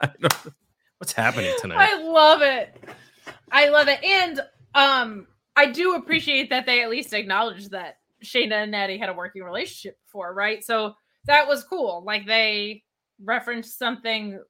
what's 0.98 1.12
happening 1.12 1.52
tonight. 1.60 1.76
I 1.78 2.02
love 2.02 2.42
it. 2.42 2.76
I 3.50 3.68
love 3.68 3.88
it. 3.88 4.02
And 4.02 4.40
um 4.74 5.26
I 5.56 5.66
do 5.66 5.94
appreciate 5.94 6.50
that 6.50 6.66
they 6.66 6.82
at 6.82 6.90
least 6.90 7.12
acknowledged 7.12 7.72
that 7.72 7.98
Shayna 8.24 8.62
and 8.62 8.70
Natty 8.70 8.98
had 8.98 9.08
a 9.08 9.14
working 9.14 9.42
relationship 9.42 9.98
before, 10.06 10.32
right? 10.34 10.64
So 10.64 10.94
that 11.24 11.48
was 11.48 11.64
cool. 11.64 12.02
Like 12.04 12.26
they 12.26 12.84
referenced 13.22 13.78
something 13.78 14.40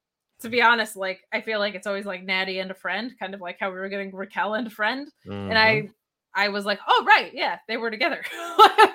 to 0.41 0.49
be 0.49 0.63
honest, 0.63 0.97
like 0.97 1.21
I 1.33 1.41
feel 1.41 1.59
like 1.59 1.75
it's 1.75 1.87
always 1.87 2.07
like 2.07 2.23
Natty 2.23 2.61
and 2.61 2.71
a 2.71 2.75
friend, 2.75 3.13
kind 3.19 3.35
of 3.35 3.41
like 3.41 3.57
how 3.59 3.71
we 3.71 3.77
were 3.79 3.89
getting 3.89 4.15
Raquel 4.15 4.55
and 4.55 4.67
a 4.67 4.71
friend. 4.71 5.09
Mhm. 5.27 5.51
And 5.51 5.59
I 5.59 5.91
I 6.35 6.49
was 6.51 6.65
like, 6.65 6.79
oh 6.87 7.05
right, 7.07 7.33
yeah, 7.35 7.59
they 7.67 7.77
were 7.77 7.91
together. 7.91 8.23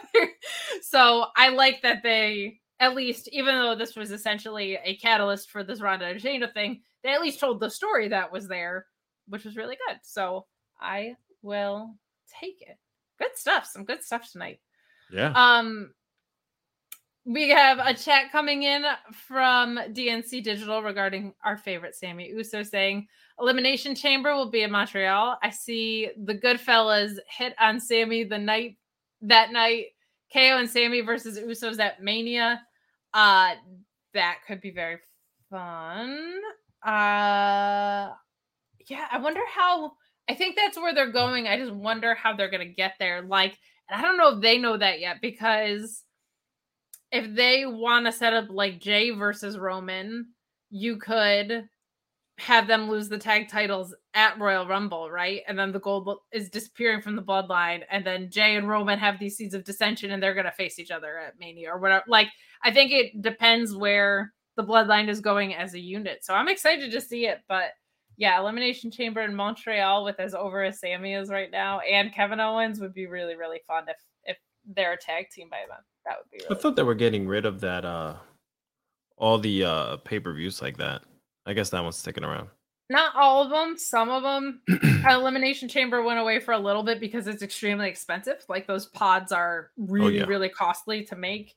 so 0.81 1.25
I 1.35 1.49
like 1.49 1.81
that 1.81 2.03
they 2.03 2.59
at 2.83 2.95
least, 2.95 3.29
even 3.31 3.55
though 3.55 3.75
this 3.75 3.95
was 3.95 4.11
essentially 4.11 4.77
a 4.83 4.97
catalyst 4.97 5.49
for 5.49 5.63
this 5.63 5.81
Ronda 5.81 6.05
and 6.05 6.21
Shayna 6.21 6.53
thing, 6.53 6.81
they 7.03 7.13
at 7.13 7.21
least 7.21 7.39
told 7.39 7.59
the 7.59 7.69
story 7.69 8.09
that 8.09 8.31
was 8.31 8.47
there, 8.47 8.87
which 9.27 9.45
was 9.45 9.55
really 9.55 9.77
good. 9.87 9.99
So 10.03 10.45
I 10.81 11.15
will 11.41 11.95
take 12.41 12.61
it. 12.61 12.77
Good 13.19 13.35
stuff. 13.35 13.65
Some 13.65 13.85
good 13.85 14.03
stuff 14.03 14.29
tonight. 14.29 14.59
yeah. 15.11 15.31
Um, 15.35 15.93
we 17.25 17.49
have 17.49 17.79
a 17.79 17.93
chat 17.93 18.33
coming 18.33 18.63
in 18.63 18.83
from 19.13 19.77
DNC 19.77 20.43
Digital 20.43 20.83
regarding 20.83 21.33
our 21.45 21.55
favorite 21.55 21.95
Sami 21.95 22.27
Uso 22.27 22.63
saying 22.63 23.07
Elimination 23.39 23.95
Chamber 23.95 24.35
will 24.35 24.51
be 24.51 24.63
in 24.63 24.71
Montreal. 24.71 25.37
I 25.41 25.49
see 25.51 26.09
the 26.25 26.35
Goodfellas 26.35 27.15
hit 27.29 27.55
on 27.61 27.79
Sami 27.79 28.25
the 28.25 28.37
night 28.37 28.77
that 29.21 29.53
night. 29.53 29.85
KO 30.33 30.57
and 30.57 30.69
Sami 30.69 30.99
versus 30.99 31.39
Usos 31.39 31.79
at 31.79 32.03
Mania. 32.03 32.61
Uh, 33.13 33.55
that 34.13 34.37
could 34.47 34.61
be 34.61 34.71
very 34.71 34.97
fun. 35.49 36.39
Uh, 36.85 38.11
yeah, 38.87 39.07
I 39.11 39.19
wonder 39.21 39.41
how. 39.53 39.93
I 40.29 40.35
think 40.35 40.55
that's 40.55 40.77
where 40.77 40.93
they're 40.93 41.11
going. 41.11 41.47
I 41.47 41.57
just 41.57 41.73
wonder 41.73 42.15
how 42.15 42.35
they're 42.35 42.49
gonna 42.49 42.65
get 42.65 42.93
there. 42.99 43.21
Like, 43.21 43.57
and 43.89 43.99
I 43.99 44.01
don't 44.01 44.17
know 44.17 44.35
if 44.35 44.41
they 44.41 44.57
know 44.57 44.77
that 44.77 44.99
yet 44.99 45.17
because 45.21 46.03
if 47.11 47.35
they 47.35 47.65
want 47.65 48.05
to 48.05 48.11
set 48.11 48.33
up 48.33 48.49
like 48.49 48.79
Jay 48.79 49.11
versus 49.11 49.57
Roman, 49.57 50.27
you 50.69 50.97
could 50.97 51.67
have 52.39 52.67
them 52.67 52.89
lose 52.89 53.09
the 53.09 53.17
tag 53.17 53.47
titles 53.47 53.93
at 54.15 54.39
Royal 54.39 54.67
Rumble, 54.67 55.09
right? 55.11 55.41
And 55.47 55.57
then 55.57 55.71
the 55.71 55.79
gold 55.79 56.17
is 56.31 56.49
disappearing 56.49 57.01
from 57.01 57.15
the 57.15 57.21
bloodline, 57.21 57.83
and 57.91 58.05
then 58.05 58.31
Jay 58.31 58.55
and 58.55 58.67
Roman 58.67 58.97
have 58.99 59.19
these 59.19 59.37
seeds 59.37 59.53
of 59.53 59.63
dissension, 59.63 60.11
and 60.11 60.21
they're 60.21 60.33
gonna 60.33 60.51
face 60.51 60.79
each 60.79 60.91
other 60.91 61.19
at 61.19 61.39
Mania 61.39 61.69
or 61.71 61.79
whatever. 61.79 62.03
Like, 62.07 62.29
I 62.63 62.71
think 62.71 62.91
it 62.91 63.21
depends 63.21 63.75
where 63.75 64.33
the 64.55 64.63
bloodline 64.63 65.09
is 65.09 65.19
going 65.19 65.53
as 65.53 65.73
a 65.73 65.79
unit. 65.79 66.23
So 66.23 66.33
I'm 66.33 66.47
excited 66.47 66.91
to 66.91 67.01
see 67.01 67.27
it, 67.27 67.41
but 67.47 67.71
yeah, 68.17 68.39
Elimination 68.39 68.91
Chamber 68.91 69.21
in 69.21 69.35
Montreal 69.35 70.03
with 70.03 70.19
as 70.19 70.35
over 70.35 70.63
as 70.63 70.79
Sami 70.79 71.13
is 71.13 71.29
right 71.29 71.51
now, 71.51 71.79
and 71.79 72.13
Kevin 72.13 72.39
Owens 72.39 72.79
would 72.79 72.93
be 72.93 73.07
really, 73.07 73.35
really 73.35 73.61
fun 73.67 73.85
if 73.87 73.97
if 74.23 74.37
they're 74.65 74.93
a 74.93 74.97
tag 74.97 75.29
team 75.31 75.49
by 75.49 75.61
then. 75.67 75.79
That 76.05 76.17
would 76.19 76.31
be 76.31 76.43
I 76.45 76.49
really 76.49 76.61
thought 76.61 76.75
they 76.75 76.83
were 76.83 76.95
getting 76.95 77.27
rid 77.27 77.45
of 77.45 77.61
that 77.61 77.85
uh 77.85 78.15
all 79.17 79.37
the 79.37 79.63
uh 79.63 79.97
pay-per-views 79.97 80.61
like 80.61 80.77
that. 80.77 81.03
I 81.45 81.53
guess 81.53 81.69
that 81.71 81.83
one's 81.83 81.97
sticking 81.97 82.23
around. 82.23 82.49
not 82.89 83.15
all 83.15 83.43
of 83.43 83.49
them, 83.49 83.77
some 83.77 84.09
of 84.09 84.23
them. 84.23 84.61
Elimination 85.09 85.67
Chamber 85.67 86.01
went 86.03 86.19
away 86.19 86.39
for 86.39 86.53
a 86.53 86.59
little 86.59 86.83
bit 86.83 86.99
because 86.99 87.27
it's 87.27 87.43
extremely 87.43 87.89
expensive. 87.89 88.43
Like 88.47 88.67
those 88.67 88.87
pods 88.87 89.31
are 89.31 89.71
oh, 89.79 89.85
really, 89.89 90.17
yeah. 90.17 90.25
really 90.25 90.49
costly 90.49 91.03
to 91.05 91.15
make. 91.15 91.55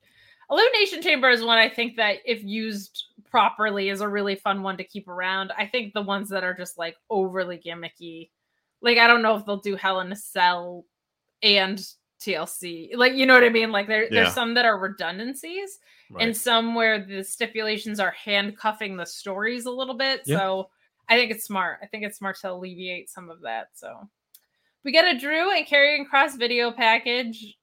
Elimination 0.50 1.02
Chamber 1.02 1.28
is 1.30 1.42
one 1.42 1.58
I 1.58 1.68
think 1.68 1.96
that 1.96 2.18
if 2.24 2.42
used 2.44 3.04
properly 3.30 3.88
is 3.88 4.00
a 4.00 4.08
really 4.08 4.36
fun 4.36 4.62
one 4.62 4.76
to 4.76 4.84
keep 4.84 5.08
around. 5.08 5.52
I 5.58 5.66
think 5.66 5.92
the 5.92 6.02
ones 6.02 6.28
that 6.30 6.44
are 6.44 6.54
just 6.54 6.78
like 6.78 6.96
overly 7.10 7.58
gimmicky, 7.58 8.30
like 8.80 8.98
I 8.98 9.06
don't 9.06 9.22
know 9.22 9.36
if 9.36 9.44
they'll 9.44 9.60
do 9.60 9.76
Hell 9.76 10.00
in 10.00 10.12
a 10.12 10.16
Cell 10.16 10.84
and 11.42 11.84
TLC. 12.20 12.90
Like 12.97 13.14
you 13.14 13.26
know 13.26 13.34
what 13.34 13.44
I 13.44 13.48
mean? 13.48 13.72
Like 13.72 13.86
there, 13.88 14.05
Yeah. 14.05 14.22
there's 14.22 14.34
some 14.34 14.55
that 14.55 14.64
are 14.64 14.78
redundancies 14.78 15.78
Right. 16.10 16.24
and 16.24 16.36
some 16.36 16.74
where 16.74 17.05
the 17.05 17.22
stipulations 17.24 17.98
are 18.01 18.12
handcuffing 18.12 18.97
the 18.97 19.06
stories 19.06 19.66
a 19.66 19.70
little 19.70 19.94
bit. 19.97 20.22
Yeah. 20.26 20.38
So 20.38 20.70
I 21.09 21.16
think 21.16 21.30
it's 21.30 21.44
smart. 21.44 21.78
I 21.82 21.86
think 21.86 22.05
it's 22.05 22.18
smart 22.18 22.38
to 22.40 22.52
alleviate 22.52 23.10
some 23.10 23.28
of 23.30 23.40
that. 23.43 23.68
So 23.74 24.09
we 24.84 24.93
get 24.93 25.05
a 25.14 25.18
Drew 25.18 25.51
and 25.51 25.66
Karrion 25.66 26.05
Kross 26.09 26.38
video 26.38 26.70
package. 26.70 27.56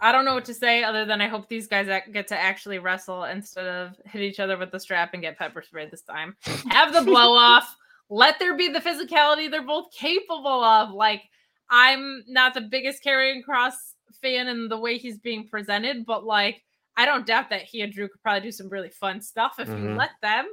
I 0.00 0.12
don't 0.12 0.24
know 0.26 0.34
what 0.34 0.44
to 0.46 0.54
say 0.54 0.84
other 0.84 1.04
than 1.06 1.20
I 1.22 1.28
hope 1.28 1.48
these 1.48 1.68
guys 1.68 1.86
get 2.12 2.26
to 2.28 2.36
actually 2.38 2.78
wrestle 2.80 3.24
instead 3.24 3.66
of 3.66 3.92
hit 4.04 4.20
each 4.20 4.40
other 4.40 4.58
with 4.58 4.70
the 4.70 4.78
strap 4.80 5.14
and 5.14 5.22
get 5.22 5.38
pepper 5.38 5.62
sprayed 5.62 5.90
this 5.90 6.02
time. 6.02 6.36
Have 6.68 6.92
the 6.92 7.00
blow 7.02 7.34
off. 7.36 7.74
Let 8.10 8.38
there 8.38 8.56
be 8.56 8.68
the 8.68 8.80
physicality 8.80 9.50
they're 9.50 9.62
both 9.62 9.90
capable 9.92 10.62
of. 10.62 10.90
Like, 10.90 11.22
I'm 11.70 12.24
not 12.28 12.54
the 12.54 12.60
biggest 12.60 13.02
Karrion 13.04 13.42
Kross 13.44 13.74
fan 14.22 14.48
in 14.48 14.68
the 14.68 14.78
way 14.78 14.98
he's 14.98 15.18
being 15.18 15.48
presented, 15.48 16.06
but 16.06 16.24
like, 16.24 16.62
I 16.96 17.04
don't 17.04 17.26
doubt 17.26 17.50
that 17.50 17.62
he 17.62 17.82
and 17.82 17.92
Drew 17.92 18.08
could 18.08 18.22
probably 18.22 18.40
do 18.48 18.52
some 18.52 18.68
really 18.68 18.88
fun 18.90 19.20
stuff 19.20 19.56
if 19.58 19.68
you 19.68 19.74
Mhm. 19.74 19.96
let 19.96 20.10
them. 20.22 20.46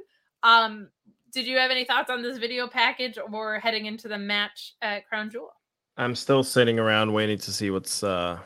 Um, 0.44 0.90
did 1.32 1.46
you 1.48 1.58
have 1.58 1.72
any 1.72 1.86
thoughts 1.86 2.10
on 2.10 2.22
this 2.22 2.38
video 2.38 2.68
package 2.68 3.18
or 3.32 3.60
heading 3.60 3.86
into 3.86 4.08
the 4.08 4.18
match 4.18 4.76
at 4.82 5.08
Crown 5.08 5.30
Jewel? 5.30 5.54
I'm 5.98 6.16
still 6.16 6.44
sitting 6.44 6.80
around 6.80 7.14
waiting 7.14 7.38
to 7.38 7.54
see 7.54 7.70
what's 7.70 8.04
uh 8.04 8.40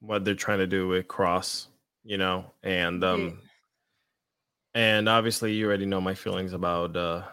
what 0.00 0.24
they're 0.24 0.34
trying 0.34 0.58
to 0.58 0.66
do 0.66 0.86
with 0.86 1.08
Kross, 1.08 1.66
you 2.04 2.18
know, 2.18 2.52
and 2.62 3.02
um 3.02 3.42
and 4.74 5.08
obviously 5.08 5.54
you 5.54 5.66
already 5.66 5.86
know 5.86 6.00
my 6.00 6.14
feelings 6.14 6.52
about 6.52 6.96
uh 6.96 7.24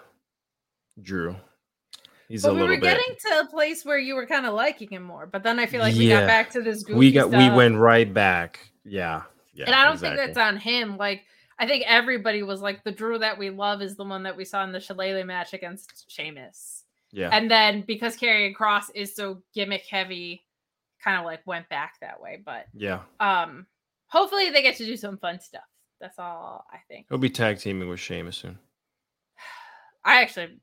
Drew. 1.02 1.36
He's 2.28 2.42
but 2.44 2.50
a 2.50 2.54
we 2.54 2.62
little 2.62 2.76
were 2.76 2.82
bit 2.82 2.98
getting 2.98 3.16
to 3.30 3.40
a 3.42 3.46
place 3.48 3.86
where 3.86 4.00
you 4.00 4.16
were 4.16 4.26
kind 4.26 4.46
of 4.46 4.54
liking 4.54 4.90
him 4.90 5.04
more, 5.04 5.26
but 5.28 5.44
then 5.44 5.60
I 5.60 5.66
feel 5.68 5.80
like 5.82 5.96
we 5.96 6.08
Yeah. 6.10 6.22
got 6.22 6.28
back 6.28 6.50
to 6.52 6.62
this 6.62 6.84
goofy 6.84 6.98
we 7.00 7.12
got 7.12 7.30
we 7.30 7.50
went 7.50 7.78
right 7.78 8.12
back. 8.12 8.60
Yeah. 8.84 9.24
Yeah. 9.54 9.66
and 9.68 9.76
I 9.76 9.84
don't 9.86 9.94
exactly. 9.94 10.18
think 10.26 10.34
that's 10.36 10.48
on 10.48 10.58
him. 10.58 10.98
Like 10.98 11.24
I 11.60 11.66
think 11.68 11.86
everybody 11.88 12.44
was 12.44 12.62
like, 12.62 12.84
the 12.84 12.92
Drew 12.92 13.18
that 13.20 13.38
we 13.38 13.50
love 13.50 13.82
is 13.82 13.96
the 13.96 14.04
one 14.04 14.24
that 14.24 14.36
we 14.36 14.44
saw 14.44 14.64
in 14.64 14.72
the 14.74 14.80
Shillelagh 14.80 15.24
match 15.26 15.54
against 15.54 16.12
Sheamus. 16.12 16.84
yeah. 17.12 17.30
And 17.32 17.50
then 17.50 17.82
because 17.88 18.18
Karrion 18.18 18.54
Kross 18.56 18.86
is 18.94 19.16
so 19.16 19.42
gimmick 19.54 19.86
heavy, 19.90 20.44
kind 21.02 21.18
of 21.20 21.26
like 21.26 21.46
went 21.48 21.70
back 21.70 21.94
that 22.02 22.20
way. 22.20 22.42
But 22.44 22.66
Yeah. 22.74 23.02
um, 23.22 23.68
hopefully 24.08 24.50
they 24.50 24.62
get 24.62 24.76
to 24.78 24.86
do 24.86 24.98
some 24.98 25.18
fun 25.18 25.40
stuff. 25.40 25.64
That's 26.02 26.20
all 26.20 26.66
I 26.74 26.80
think. 26.90 27.06
He'll 27.08 27.18
be 27.20 27.30
tag 27.30 27.60
teaming 27.60 27.88
with 27.88 28.00
Sheamus 28.02 28.36
soon. 28.38 28.60
I 30.04 30.22
actually, 30.22 30.60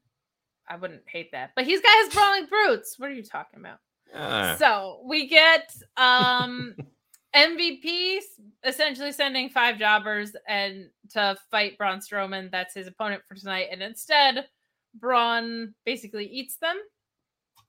I 0.68 0.76
wouldn't 0.76 1.02
hate 1.06 1.32
that. 1.32 1.52
But 1.56 1.64
he's 1.64 1.80
got 1.80 2.04
his 2.04 2.14
brawling 2.14 2.46
brutes. 2.46 2.98
What 2.98 3.10
are 3.10 3.14
you 3.14 3.22
talking 3.22 3.60
about? 3.60 3.78
Ah, 4.14 4.56
So 4.58 5.00
we 5.04 5.26
get 5.28 5.74
um 5.96 6.74
MVP 7.34 8.18
essentially 8.64 9.12
sending 9.12 9.48
five 9.48 9.78
jobbers 9.78 10.36
and 10.46 10.90
to 11.10 11.36
fight 11.50 11.78
Braun 11.78 11.98
Strowman. 12.00 12.50
That's 12.50 12.74
his 12.74 12.86
opponent 12.86 13.22
for 13.26 13.34
tonight. 13.34 13.68
And 13.72 13.82
instead, 13.82 14.46
Braun 14.94 15.74
basically 15.84 16.26
eats 16.26 16.56
them. 16.56 16.76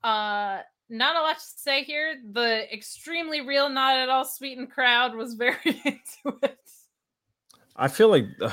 Uh 0.02 0.60
not 0.90 1.16
a 1.16 1.20
lot 1.20 1.38
to 1.38 1.44
say 1.56 1.82
here. 1.82 2.16
The 2.32 2.72
extremely 2.72 3.40
real, 3.40 3.70
not 3.70 3.96
at 3.96 4.10
all 4.10 4.24
sweetened 4.26 4.70
crowd 4.70 5.14
was 5.14 5.34
very 5.44 5.56
into 5.64 6.38
it. 6.42 6.58
I 7.74 7.88
feel 7.88 8.08
like 8.08 8.26
ugh, 8.40 8.52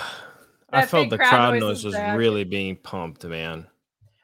I 0.72 0.86
felt 0.86 1.10
the 1.10 1.18
crowd 1.18 1.30
crowd 1.30 1.60
noise 1.60 1.84
was 1.84 1.94
really 2.16 2.46
being 2.46 2.78
pumped, 2.78 3.26
man. 3.26 3.68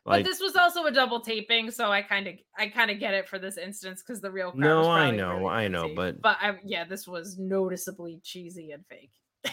Like 0.08 0.24
but 0.24 0.30
this 0.30 0.40
was 0.40 0.56
also 0.56 0.86
a 0.86 0.92
double 0.92 1.20
taping, 1.20 1.70
so 1.70 1.92
I 1.92 2.02
kind 2.02 2.28
of 2.28 2.36
I 2.58 2.70
kind 2.70 2.90
of 2.90 2.98
get 3.00 3.14
it 3.14 3.28
for 3.28 3.38
this 3.40 3.58
instance 3.58 4.02
because 4.02 4.22
the 4.22 4.32
real 4.32 4.52
crowd 4.52 4.60
No, 4.62 4.90
I 4.90 5.12
know, 5.12 5.36
really 5.40 5.46
I 5.50 5.68
know, 5.68 5.90
but- 5.94 6.22
but 6.22 6.38
I, 6.42 6.58
yeah, 6.64 6.86
this 6.86 7.06
was 7.06 7.38
noticeably 7.38 8.22
cheesy 8.24 8.72
and 8.72 8.86
fake. 8.90 9.12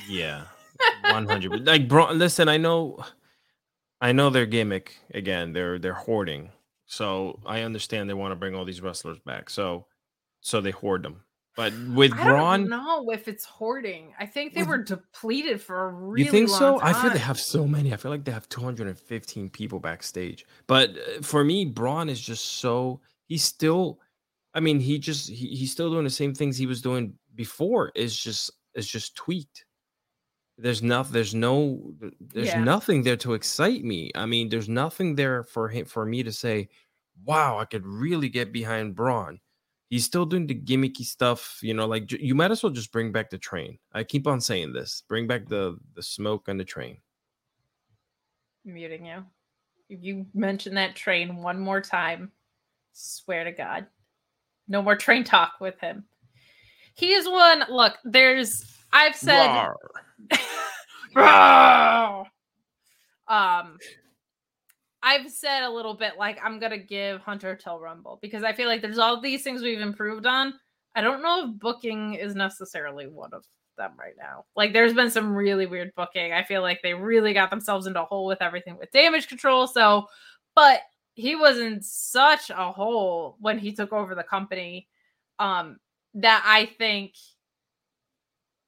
yeah, 0.09 0.45
one 1.11 1.27
hundred. 1.27 1.67
Like, 1.67 1.89
bro, 1.89 2.13
listen, 2.13 2.49
I 2.49 2.57
know, 2.57 2.99
I 4.01 4.13
know 4.13 4.31
their 4.31 4.47
gimmick 4.47 4.97
again. 5.13 5.53
They're 5.53 5.79
they're 5.81 5.93
hoarding, 5.95 6.51
so 6.87 7.41
I 7.45 7.63
understand 7.63 8.09
they 8.09 8.15
want 8.15 8.31
to 8.33 8.37
bring 8.37 8.55
all 8.55 8.65
these 8.65 8.81
wrestlers 8.81 9.19
back. 9.19 9.51
So, 9.51 9.87
so 10.41 10.61
they 10.61 10.71
hoard 10.71 11.03
them. 11.03 11.25
But 11.57 11.73
with 11.91 12.13
I 12.15 12.25
Braun, 12.25 12.61
don't 12.63 12.71
know 12.71 13.11
if 13.11 13.29
it's 13.29 13.45
hoarding. 13.45 14.13
I 14.19 14.27
think 14.27 14.55
they 14.55 14.63
With- 14.63 14.69
were 14.69 14.79
depleted 14.79 15.61
for 15.61 15.89
a 15.89 15.93
really 15.93 16.25
you 16.25 16.31
think 16.31 16.49
so? 16.49 16.81
time. 16.81 16.89
I 16.95 17.01
feel 17.01 17.11
they 17.13 17.19
have 17.19 17.39
so 17.39 17.65
many. 17.67 17.93
I 17.93 17.97
feel 17.97 18.11
like 18.11 18.25
they 18.25 18.33
have 18.33 18.49
215 18.49 19.51
people 19.51 19.79
backstage. 19.79 20.45
But 20.67 20.91
uh, 20.91 21.23
for 21.23 21.45
me, 21.45 21.65
Braun 21.65 22.09
is 22.09 22.21
just 22.21 22.45
so 22.59 23.01
he's 23.27 23.45
still. 23.45 24.01
I 24.55 24.61
mean, 24.61 24.81
he 24.81 24.99
just 24.99 25.31
he, 25.31 25.47
he's 25.49 25.71
still 25.71 25.91
doing 25.91 26.05
the 26.05 26.11
same 26.11 26.35
things 26.35 26.57
he 26.57 26.67
was 26.67 26.83
doing 26.83 27.15
before. 27.37 27.93
Is 27.95 28.17
just 28.19 28.51
is 28.75 28.89
just 28.89 29.15
tweaked. 29.15 29.65
There's 30.59 30.83
nothing. 30.83 31.13
There's 31.13 31.35
no. 31.37 31.93
There's 32.21 32.49
Yeah. 32.49 32.65
nothing 32.65 33.03
there 33.05 33.17
to 33.19 33.35
excite 33.35 33.85
me. 33.85 34.11
I 34.17 34.27
mean, 34.27 34.49
there's 34.49 34.69
nothing 34.69 35.15
there 35.15 35.45
for 35.45 35.69
him 35.69 35.85
for 35.87 36.05
me 36.05 36.23
to 36.25 36.33
say, 36.33 36.69
"Wow, 37.25 37.59
I 37.59 37.65
could 37.65 37.87
really 37.87 38.29
get 38.29 38.53
behind 38.53 38.95
Braun." 38.97 39.41
He's 39.90 40.05
still 40.05 40.27
doing 40.27 40.47
the 40.47 40.55
gimmicky 40.55 41.05
stuff, 41.05 41.59
you 41.62 41.74
know. 41.74 41.86
Like 41.86 42.11
you 42.11 42.35
might 42.35 42.51
as 42.51 42.62
well 42.62 42.73
just 42.73 42.90
bring 42.90 43.12
back 43.12 43.31
the 43.31 43.39
train. 43.39 43.78
I 43.93 44.02
keep 44.05 44.27
on 44.27 44.40
saying 44.40 44.73
this: 44.73 45.02
bring 45.09 45.27
back 45.27 45.48
the 45.48 45.78
the 45.94 46.02
smoke 46.02 46.48
and 46.48 46.59
the 46.59 46.65
train. 46.65 46.98
muting 48.65 49.06
you. 49.06 49.24
If 49.89 50.02
you 50.02 50.27
mention 50.35 50.74
that 50.74 50.97
train 50.97 51.36
one 51.43 51.61
more 51.61 51.81
time, 51.81 52.32
swear 52.93 53.44
to 53.44 53.52
God, 53.52 53.86
no 54.66 54.81
more 54.82 54.97
train 54.97 55.23
talk 55.23 55.55
with 55.61 55.78
him. 55.78 56.05
He 56.94 57.12
is 57.12 57.28
one. 57.28 57.65
Look, 57.69 57.94
there's. 58.05 58.65
I've 58.93 59.16
said. 59.16 59.48
Rawr. 59.48 59.74
Rawr. 61.15 62.27
um 63.28 63.78
I've 65.05 65.31
said 65.31 65.65
a 65.65 65.71
little 65.71 65.93
bit 65.93 66.15
like 66.19 66.39
I'm 66.43 66.59
gonna 66.59 66.79
give 66.79 67.21
Hunter 67.21 67.55
till 67.55 67.79
Rumble 67.79 68.19
because 68.23 68.43
I 68.43 68.55
feel 68.55 68.69
like 68.69 68.81
there's 68.81 68.99
all 68.99 69.21
these 69.21 69.43
things 69.43 69.61
we've 69.61 69.81
improved 69.81 70.25
on. 70.25 70.55
I 70.97 71.03
don't 71.03 71.23
know 71.23 71.45
if 71.45 71.61
booking 71.61 72.15
is 72.15 72.35
necessarily 72.35 73.07
one 73.07 73.35
of 73.35 73.45
them 73.77 73.93
right 73.99 74.15
now. 74.19 74.47
Like 74.57 74.73
there's 74.73 74.95
been 74.95 75.11
some 75.11 75.35
really 75.35 75.67
weird 75.67 75.93
booking. 75.95 76.33
I 76.33 76.43
feel 76.43 76.63
like 76.63 76.81
they 76.83 76.95
really 76.95 77.35
got 77.35 77.51
themselves 77.51 77.87
into 77.87 78.01
a 78.01 78.07
hole 78.07 78.25
with 78.25 78.41
everything 78.41 78.79
with 78.79 78.91
damage 78.93 79.29
control. 79.29 79.67
So, 79.67 80.07
but 80.55 80.81
he 81.13 81.37
was 81.37 81.59
in 81.59 81.83
such 81.83 82.49
a 82.49 82.73
hole 82.73 83.37
when 83.41 83.59
he 83.59 83.73
took 83.73 83.93
over 83.93 84.15
the 84.15 84.23
company 84.23 84.89
um 85.39 85.77
that 86.15 86.43
I 86.47 86.65
think 86.79 87.13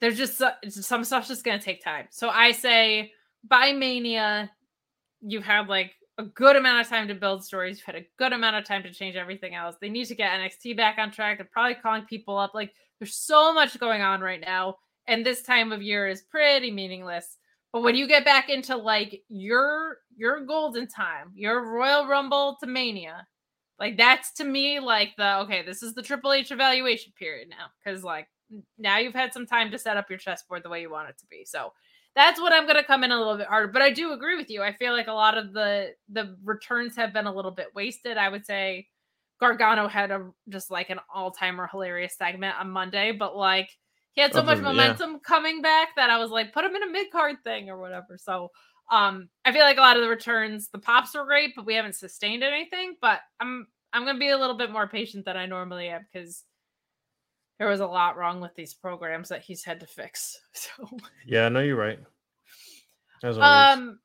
there's 0.02 0.18
just 0.18 0.42
some 0.68 1.02
stuff's 1.02 1.28
just 1.28 1.44
gonna 1.44 1.58
take 1.58 1.82
time. 1.82 2.08
So 2.10 2.28
I 2.28 2.52
say 2.52 3.12
by 3.42 3.72
Mania, 3.72 4.50
you've 5.22 5.44
had 5.44 5.68
like 5.68 5.94
a 6.18 6.24
good 6.24 6.56
amount 6.56 6.80
of 6.80 6.88
time 6.88 7.08
to 7.08 7.14
build 7.14 7.44
stories. 7.44 7.78
You've 7.78 7.86
had 7.86 8.02
a 8.02 8.06
good 8.18 8.32
amount 8.32 8.56
of 8.56 8.64
time 8.64 8.82
to 8.82 8.92
change 8.92 9.16
everything 9.16 9.54
else. 9.54 9.76
They 9.80 9.88
need 9.88 10.06
to 10.06 10.14
get 10.14 10.32
NXT 10.32 10.76
back 10.76 10.98
on 10.98 11.10
track. 11.10 11.38
They're 11.38 11.48
probably 11.52 11.74
calling 11.74 12.04
people 12.04 12.38
up. 12.38 12.54
Like 12.54 12.72
there's 12.98 13.14
so 13.14 13.52
much 13.52 13.78
going 13.78 14.02
on 14.02 14.20
right 14.20 14.40
now, 14.40 14.76
and 15.06 15.24
this 15.24 15.42
time 15.42 15.72
of 15.72 15.82
year 15.82 16.08
is 16.08 16.22
pretty 16.22 16.70
meaningless. 16.70 17.36
But 17.72 17.82
when 17.82 17.96
you 17.96 18.08
get 18.08 18.24
back 18.24 18.48
into 18.48 18.76
like 18.76 19.22
your 19.28 19.98
your 20.16 20.46
golden 20.46 20.86
time, 20.86 21.32
your 21.34 21.62
Royal 21.70 22.06
Rumble 22.06 22.56
to 22.60 22.66
Mania, 22.66 23.26
like 23.78 23.98
that's 23.98 24.32
to 24.34 24.44
me 24.44 24.80
like 24.80 25.14
the 25.18 25.40
okay, 25.40 25.62
this 25.62 25.82
is 25.82 25.94
the 25.94 26.02
Triple 26.02 26.32
H 26.32 26.50
evaluation 26.50 27.12
period 27.18 27.48
now 27.50 27.66
because 27.84 28.02
like 28.02 28.28
now 28.78 28.98
you've 28.98 29.14
had 29.14 29.34
some 29.34 29.46
time 29.46 29.70
to 29.70 29.78
set 29.78 29.96
up 29.96 30.08
your 30.08 30.18
chessboard 30.18 30.62
the 30.62 30.68
way 30.68 30.80
you 30.80 30.90
want 30.90 31.10
it 31.10 31.18
to 31.18 31.26
be. 31.26 31.44
So 31.44 31.72
that's 32.16 32.40
what 32.40 32.52
I'm 32.52 32.64
going 32.64 32.76
to 32.76 32.84
come 32.84 33.04
in 33.04 33.12
a 33.12 33.18
little 33.18 33.36
bit 33.36 33.46
harder. 33.46 33.68
But 33.68 33.82
I 33.82 33.90
do 33.92 34.12
agree 34.12 34.36
with 34.36 34.50
you. 34.50 34.62
I 34.62 34.72
feel 34.72 34.92
like 34.92 35.06
a 35.06 35.12
lot 35.12 35.36
of 35.38 35.52
the 35.52 35.94
the 36.08 36.36
returns 36.42 36.96
have 36.96 37.12
been 37.12 37.26
a 37.26 37.34
little 37.34 37.50
bit 37.52 37.68
wasted. 37.74 38.16
I 38.16 38.28
would 38.30 38.46
say 38.46 38.88
Gargano 39.38 39.86
had 39.86 40.10
a 40.10 40.30
just 40.48 40.70
like 40.70 40.90
an 40.90 40.98
all 41.14 41.30
timer 41.30 41.68
hilarious 41.70 42.16
segment 42.16 42.56
on 42.58 42.70
Monday, 42.70 43.12
but 43.12 43.36
like 43.36 43.70
he 44.12 44.22
had 44.22 44.32
so 44.32 44.42
much 44.42 44.56
the- 44.58 44.64
yeah. 44.64 44.68
momentum 44.72 45.20
coming 45.20 45.60
back 45.62 45.90
that 45.96 46.08
I 46.10 46.18
was 46.18 46.30
like, 46.30 46.54
put 46.54 46.64
him 46.64 46.74
in 46.74 46.82
a 46.82 46.90
mid 46.90 47.10
card 47.10 47.36
thing 47.44 47.68
or 47.68 47.78
whatever. 47.78 48.16
So 48.18 48.50
um 48.90 49.28
I 49.44 49.52
feel 49.52 49.62
like 49.62 49.76
a 49.76 49.80
lot 49.80 49.96
of 49.96 50.02
the 50.02 50.08
returns, 50.08 50.68
the 50.70 50.78
pops 50.78 51.14
were 51.14 51.24
great, 51.26 51.54
but 51.54 51.66
we 51.66 51.74
haven't 51.74 51.96
sustained 51.96 52.42
anything. 52.42 52.96
But 53.00 53.20
I'm 53.40 53.66
I'm 53.92 54.06
gonna 54.06 54.18
be 54.18 54.30
a 54.30 54.38
little 54.38 54.56
bit 54.56 54.70
more 54.72 54.88
patient 54.88 55.26
than 55.26 55.36
I 55.36 55.44
normally 55.46 55.88
am 55.88 56.06
because 56.10 56.44
there 57.58 57.68
was 57.68 57.80
a 57.80 57.86
lot 57.86 58.16
wrong 58.16 58.40
with 58.40 58.54
these 58.54 58.74
programs 58.74 59.28
that 59.28 59.42
he's 59.42 59.64
had 59.64 59.80
to 59.80 59.86
fix. 59.86 60.38
So 60.52 60.88
Yeah, 61.26 61.48
no, 61.48 61.60
you're 61.60 61.76
right. 61.76 61.98
Um, 63.22 63.98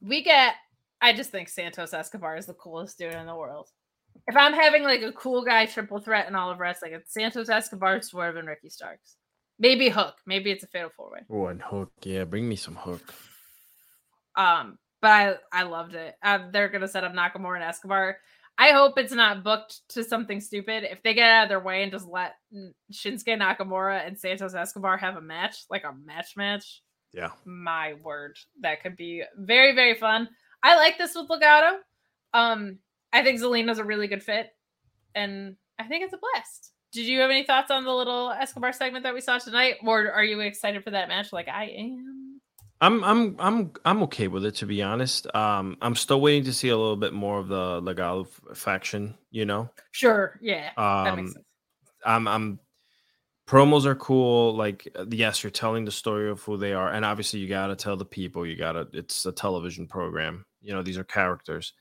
we 0.00 0.22
get. 0.22 0.54
I 1.00 1.12
just 1.12 1.30
think 1.30 1.48
Santos 1.48 1.92
Escobar 1.92 2.36
is 2.36 2.46
the 2.46 2.54
coolest 2.54 2.98
dude 2.98 3.14
in 3.14 3.26
the 3.26 3.34
world. 3.34 3.68
If 4.26 4.36
I'm 4.36 4.54
having 4.54 4.82
like 4.82 5.02
a 5.02 5.12
cool 5.12 5.44
guy 5.44 5.66
triple 5.66 6.00
threat 6.00 6.26
in 6.26 6.34
all 6.34 6.50
of 6.50 6.58
wrestling, 6.58 6.94
it's 6.94 7.12
Santos 7.12 7.48
Escobar, 7.48 8.00
Swerve, 8.02 8.36
and 8.36 8.48
Ricky 8.48 8.70
Starks. 8.70 9.16
Maybe 9.58 9.88
Hook. 9.88 10.14
Maybe 10.26 10.50
it's 10.50 10.64
a 10.64 10.68
fatal 10.68 10.90
four 10.96 11.12
way. 11.12 11.20
Oh, 11.30 11.46
and 11.46 11.62
hook. 11.62 11.92
Yeah, 12.02 12.24
bring 12.24 12.48
me 12.48 12.56
some 12.56 12.76
hook. 12.76 13.14
Um, 14.36 14.78
but 15.00 15.10
I 15.10 15.60
I 15.60 15.62
loved 15.64 15.94
it. 15.94 16.14
Uh, 16.22 16.50
they're 16.50 16.68
gonna 16.68 16.88
set 16.88 17.04
up 17.04 17.12
Nakamura 17.12 17.56
and 17.56 17.64
Escobar. 17.64 18.18
I 18.58 18.68
hope 18.72 18.98
it's 18.98 19.12
not 19.12 19.44
booked 19.44 19.80
to 19.90 20.02
something 20.02 20.40
stupid. 20.40 20.84
If 20.84 21.02
they 21.02 21.12
get 21.14 21.30
out 21.30 21.42
of 21.44 21.48
their 21.50 21.60
way 21.60 21.82
and 21.82 21.92
just 21.92 22.06
let 22.06 22.36
Shinsuke 22.92 23.38
Nakamura 23.38 24.06
and 24.06 24.18
Santos 24.18 24.54
Escobar 24.54 24.96
have 24.96 25.16
a 25.16 25.20
match, 25.20 25.56
like 25.70 25.84
a 25.84 25.92
match 26.04 26.36
match, 26.36 26.82
Yeah. 27.12 27.30
my 27.44 27.94
word, 28.02 28.36
that 28.62 28.82
could 28.82 28.96
be 28.96 29.22
very 29.36 29.74
very 29.74 29.94
fun. 29.94 30.28
I 30.62 30.76
like 30.76 30.96
this 30.98 31.14
with 31.14 31.28
Legado. 31.28 31.78
Um, 32.32 32.78
I 33.12 33.22
think 33.22 33.40
Zelina's 33.40 33.78
a 33.78 33.84
really 33.84 34.08
good 34.08 34.22
fit, 34.22 34.48
and 35.14 35.56
I 35.78 35.84
think 35.84 36.04
it's 36.04 36.14
a 36.14 36.18
blast. 36.18 36.72
Did 36.92 37.04
you 37.06 37.20
have 37.20 37.30
any 37.30 37.44
thoughts 37.44 37.70
on 37.70 37.84
the 37.84 37.92
little 37.94 38.30
Escobar 38.30 38.72
segment 38.72 39.02
that 39.02 39.12
we 39.14 39.20
saw 39.20 39.36
tonight, 39.38 39.76
or 39.84 40.10
are 40.10 40.24
you 40.24 40.40
excited 40.40 40.82
for 40.82 40.90
that 40.92 41.08
match 41.08 41.30
like 41.32 41.48
I 41.48 41.64
am? 41.66 42.25
I'm 42.80 43.02
I'm 43.04 43.36
I'm 43.38 43.72
I'm 43.84 44.02
okay 44.04 44.28
with 44.28 44.44
it 44.44 44.56
to 44.56 44.66
be 44.66 44.82
honest. 44.82 45.34
Um, 45.34 45.78
I'm 45.80 45.94
still 45.94 46.20
waiting 46.20 46.44
to 46.44 46.52
see 46.52 46.68
a 46.68 46.76
little 46.76 46.96
bit 46.96 47.12
more 47.12 47.38
of 47.38 47.48
the 47.48 47.80
Legal 47.80 48.26
faction. 48.54 49.16
You 49.30 49.46
know, 49.46 49.70
Sure, 49.92 50.38
yeah, 50.42 50.70
that 50.76 51.16
makes 51.16 51.28
um, 51.28 51.32
sense. 51.32 51.44
I'm 52.04 52.28
I'm 52.28 52.60
promos 53.48 53.86
are 53.86 53.94
cool. 53.94 54.54
Like 54.54 54.88
uh, 54.94 55.06
yes, 55.10 55.42
you're 55.42 55.50
telling 55.50 55.84
the 55.84 55.90
story 55.90 56.30
of 56.30 56.42
who 56.42 56.56
they 56.56 56.72
are, 56.72 56.90
and 56.90 57.04
obviously 57.04 57.40
you 57.40 57.48
gotta 57.48 57.76
tell 57.76 57.96
the 57.96 58.04
people. 58.04 58.46
You 58.46 58.56
gotta. 58.56 58.88
It's 58.92 59.24
a 59.24 59.32
television 59.32 59.86
program. 59.86 60.44
You 60.60 60.74
know, 60.74 60.82
these 60.82 60.98
are 60.98 61.04
characters, 61.04 61.72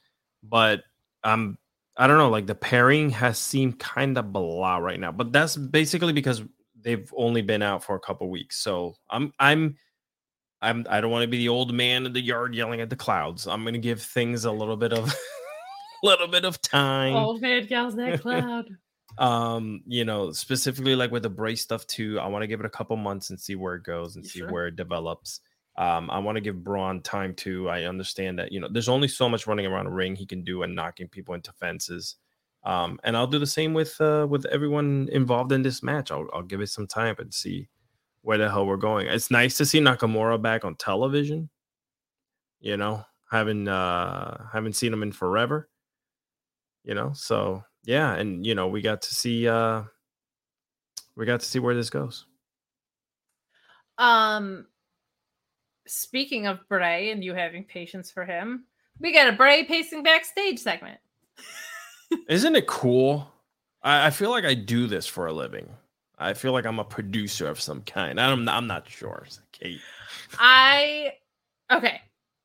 but 0.44 0.84
I'm 1.24 1.58
I 1.98 2.08
don't 2.08 2.18
know. 2.18 2.30
Like 2.30 2.48
the 2.48 2.56
pairing 2.56 3.10
has 3.12 3.38
seemed 3.38 3.80
kind 3.80 4.18
of 4.18 4.32
blah 4.32 4.78
right 4.78 5.00
now, 5.00 5.12
but 5.12 5.32
that's 5.32 5.56
basically 5.58 6.14
because 6.14 6.44
they've 6.80 7.12
only 7.18 7.42
been 7.42 7.62
out 7.62 7.84
for 7.84 7.96
a 7.96 8.00
couple 8.00 8.30
weeks. 8.30 8.58
So 8.58 8.96
I'm 9.10 9.34
I'm. 9.40 9.78
I'm 10.62 10.86
I 10.90 11.02
don't 11.02 11.12
want 11.12 11.24
to 11.24 11.28
be 11.28 11.38
the 11.38 11.50
old 11.50 11.74
man 11.74 12.06
in 12.06 12.14
the 12.14 12.22
yard 12.22 12.56
yelling 12.56 12.82
at 12.82 12.90
the 12.90 12.96
clouds. 12.96 13.48
I'm 13.48 13.64
gonna 13.66 13.78
give 13.78 14.02
things 14.02 14.46
a 14.46 14.52
little 14.52 14.78
bit 14.78 14.94
of 14.94 15.08
a 15.10 15.14
little 16.04 16.28
bit 16.28 16.46
of 16.46 16.62
time 16.62 17.16
Old 17.16 17.42
man 17.42 17.66
gals 17.66 17.96
that 17.96 18.22
cloud. 18.22 18.68
um 19.18 19.82
you 19.88 20.04
know 20.06 20.32
specifically 20.32 20.96
like 20.96 21.12
with 21.12 21.24
the 21.24 21.30
brace 21.30 21.62
stuff 21.62 21.86
too 21.88 22.20
i 22.20 22.28
want 22.28 22.44
to 22.44 22.48
give 22.48 22.60
it 22.60 22.66
a 22.66 22.70
couple 22.70 22.96
months 22.98 23.30
and 23.30 23.40
see 23.40 23.56
where 23.56 23.76
it 23.76 23.84
goes 23.84 24.16
and 24.16 24.26
You 24.26 24.30
see 24.30 24.40
sure? 24.40 24.52
where 24.52 24.68
it 24.68 24.76
develops 24.76 25.40
um 25.78 26.10
i 26.12 26.20
want 26.20 26.36
to 26.36 26.42
give 26.42 26.64
braun 26.64 27.02
time 27.02 27.34
too 27.34 27.70
i 27.70 27.84
understand 27.84 28.38
that 28.40 28.52
you 28.52 28.60
know 28.60 28.68
there's 28.70 28.90
only 28.90 29.08
so 29.08 29.30
much 29.30 29.48
running 29.48 29.66
around 29.66 29.88
a 29.88 29.92
ring 29.92 30.16
he 30.16 30.26
can 30.26 30.44
do 30.44 30.64
and 30.64 30.76
knocking 30.76 31.08
people 31.08 31.34
into 31.36 31.52
fences 31.54 32.16
Um, 32.66 33.00
and 33.04 33.16
I'll 33.16 33.28
do 33.28 33.38
the 33.40 33.46
same 33.60 33.74
with 33.76 34.00
uh, 34.02 34.26
with 34.28 34.46
everyone 34.48 35.08
involved 35.12 35.52
in 35.52 35.62
this 35.62 35.84
match. 35.84 36.10
I'll, 36.12 36.28
I'll 36.34 36.42
give 36.52 36.62
it 36.62 36.70
some 36.74 36.88
time 36.88 37.16
and 37.20 37.32
see 37.32 37.70
where 38.26 38.40
the 38.40 38.50
hell 38.50 38.66
we're 38.66 38.76
going. 38.76 39.06
It's 39.06 39.30
nice 39.30 39.56
to 39.58 39.68
see 39.68 39.80
Nakamura 39.80 40.42
back 40.42 40.66
on 40.66 40.76
television. 40.76 41.48
You 42.60 42.76
know, 42.76 43.06
haven't 43.30 43.68
uh 43.68 44.48
haven't 44.52 44.74
seen 44.74 44.92
him 44.92 45.04
in 45.04 45.12
forever. 45.12 45.70
You 46.84 46.96
know, 46.96 47.12
so 47.14 47.64
yeah, 47.84 48.16
and 48.16 48.44
you 48.44 48.56
know, 48.56 48.68
we 48.68 48.82
got 48.82 49.04
to 49.04 49.14
see 49.14 49.48
uh 49.48 49.84
we 51.16 51.28
got 51.28 51.42
to 51.42 51.46
see 51.46 51.60
where 51.60 51.76
this 51.76 51.92
goes. 51.92 52.26
Um 54.00 54.66
speaking 55.86 56.48
of 56.48 56.68
Bray 56.68 57.12
and 57.12 57.24
you 57.24 57.36
having 57.36 57.64
patience 57.64 58.10
for 58.10 58.26
him, 58.26 58.66
we 59.00 59.14
got 59.14 59.32
a 59.32 59.34
Bray 59.34 59.66
pacing 59.66 60.02
backstage 60.02 60.58
segment. 60.58 60.98
Isn't 62.28 62.56
it 62.56 62.66
cool? 62.66 63.32
I, 63.84 64.08
I 64.08 64.10
feel 64.10 64.32
like 64.32 64.46
I 64.46 64.56
do 64.56 64.88
this 64.88 65.06
for 65.06 65.28
a 65.28 65.34
living. 65.34 65.70
I 66.18 66.34
feel 66.34 66.54
like 66.54 66.66
I'm 66.66 66.80
a 66.80 66.86
producer 66.86 67.48
of 67.48 67.60
some 67.60 67.82
kind. 67.82 68.20
I'm 68.20 68.48
I'm 68.48 68.68
not 68.68 68.90
sure, 68.90 69.26
Kate. 69.52 69.82
I 70.40 71.14
okay. 71.72 72.02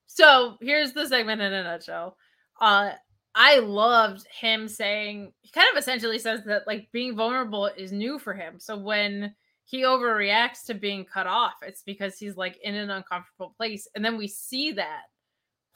So 0.06 0.56
here's 0.60 0.92
the 0.92 1.06
segment 1.06 1.40
in 1.40 1.52
a 1.52 1.62
nutshell. 1.62 2.16
Uh 2.60 2.92
I 3.34 3.60
loved 3.60 4.26
him 4.28 4.66
saying 4.66 5.32
he 5.40 5.50
kind 5.50 5.68
of 5.72 5.78
essentially 5.78 6.18
says 6.18 6.44
that 6.46 6.66
like 6.66 6.88
being 6.92 7.14
vulnerable 7.14 7.66
is 7.66 7.92
new 7.92 8.18
for 8.18 8.34
him. 8.34 8.58
So 8.58 8.76
when 8.76 9.34
he 9.64 9.82
overreacts 9.82 10.64
to 10.66 10.74
being 10.74 11.04
cut 11.04 11.28
off, 11.28 11.54
it's 11.62 11.82
because 11.84 12.18
he's 12.18 12.36
like 12.36 12.58
in 12.62 12.74
an 12.74 12.90
uncomfortable 12.90 13.54
place. 13.56 13.86
And 13.94 14.04
then 14.04 14.18
we 14.18 14.26
see 14.26 14.72
that 14.72 15.02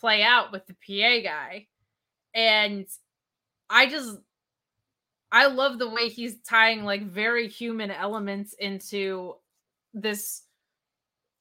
play 0.01 0.23
out 0.23 0.51
with 0.51 0.67
the 0.67 0.75
PA 0.75 1.23
guy. 1.23 1.69
And 2.35 2.87
I 3.71 3.87
just 3.87 4.19
I 5.35 5.47
love 5.47 5.81
the 5.81 5.91
way 5.91 6.09
he's 6.09 6.41
tying 6.43 6.85
like 6.85 7.03
very 7.03 7.49
human 7.49 7.91
elements 7.91 8.55
into 8.61 9.35
this. 9.93 10.43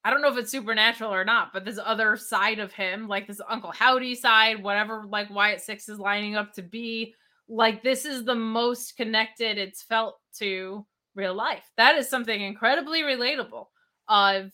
I 0.03 0.09
don't 0.09 0.23
know 0.23 0.31
if 0.31 0.37
it's 0.37 0.49
supernatural 0.49 1.13
or 1.13 1.23
not, 1.23 1.53
but 1.53 1.63
this 1.63 1.77
other 1.77 2.17
side 2.17 2.57
of 2.57 2.73
him, 2.73 3.07
like 3.07 3.27
this 3.27 3.39
Uncle 3.47 3.71
Howdy 3.71 4.15
side, 4.15 4.63
whatever 4.63 5.03
like 5.07 5.29
Wyatt 5.29 5.61
Six 5.61 5.89
is 5.89 5.99
lining 5.99 6.35
up 6.35 6.53
to 6.53 6.63
be, 6.63 7.13
like 7.47 7.83
this 7.83 8.03
is 8.03 8.25
the 8.25 8.33
most 8.33 8.97
connected 8.97 9.59
it's 9.59 9.83
felt 9.83 10.19
to 10.39 10.83
real 11.13 11.35
life. 11.35 11.69
That 11.77 11.95
is 11.95 12.09
something 12.09 12.41
incredibly 12.41 13.03
relatable 13.03 13.67
of 14.09 14.51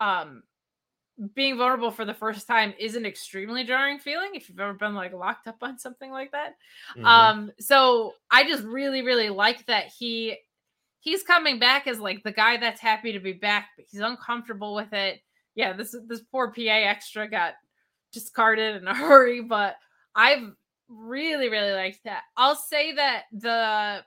um 0.00 0.42
being 1.34 1.56
vulnerable 1.56 1.90
for 1.90 2.04
the 2.04 2.14
first 2.14 2.46
time 2.46 2.74
is 2.78 2.96
an 2.96 3.06
extremely 3.06 3.64
jarring 3.64 3.98
feeling 3.98 4.30
if 4.34 4.48
you've 4.48 4.58
ever 4.58 4.74
been 4.74 4.94
like 4.94 5.12
locked 5.12 5.46
up 5.46 5.58
on 5.62 5.78
something 5.78 6.10
like 6.10 6.32
that. 6.32 6.54
Mm-hmm. 6.96 7.06
Um, 7.06 7.52
so 7.60 8.14
I 8.30 8.44
just 8.44 8.64
really, 8.64 9.02
really 9.02 9.30
like 9.30 9.64
that 9.66 9.86
he 9.96 10.38
he's 11.00 11.22
coming 11.22 11.58
back 11.58 11.86
as 11.86 12.00
like 12.00 12.22
the 12.22 12.32
guy 12.32 12.56
that's 12.56 12.80
happy 12.80 13.12
to 13.12 13.20
be 13.20 13.32
back, 13.32 13.68
but 13.76 13.86
he's 13.88 14.00
uncomfortable 14.00 14.74
with 14.74 14.92
it. 14.92 15.20
Yeah, 15.54 15.72
this 15.72 15.94
this 16.08 16.20
poor 16.20 16.50
PA 16.50 16.62
extra 16.62 17.28
got 17.28 17.54
discarded 18.12 18.76
in 18.76 18.88
a 18.88 18.94
hurry, 18.94 19.40
but 19.40 19.76
I've 20.14 20.52
really, 20.88 21.48
really 21.48 21.72
liked 21.72 22.00
that. 22.04 22.22
I'll 22.36 22.56
say 22.56 22.92
that 22.94 23.24
the 23.32 24.02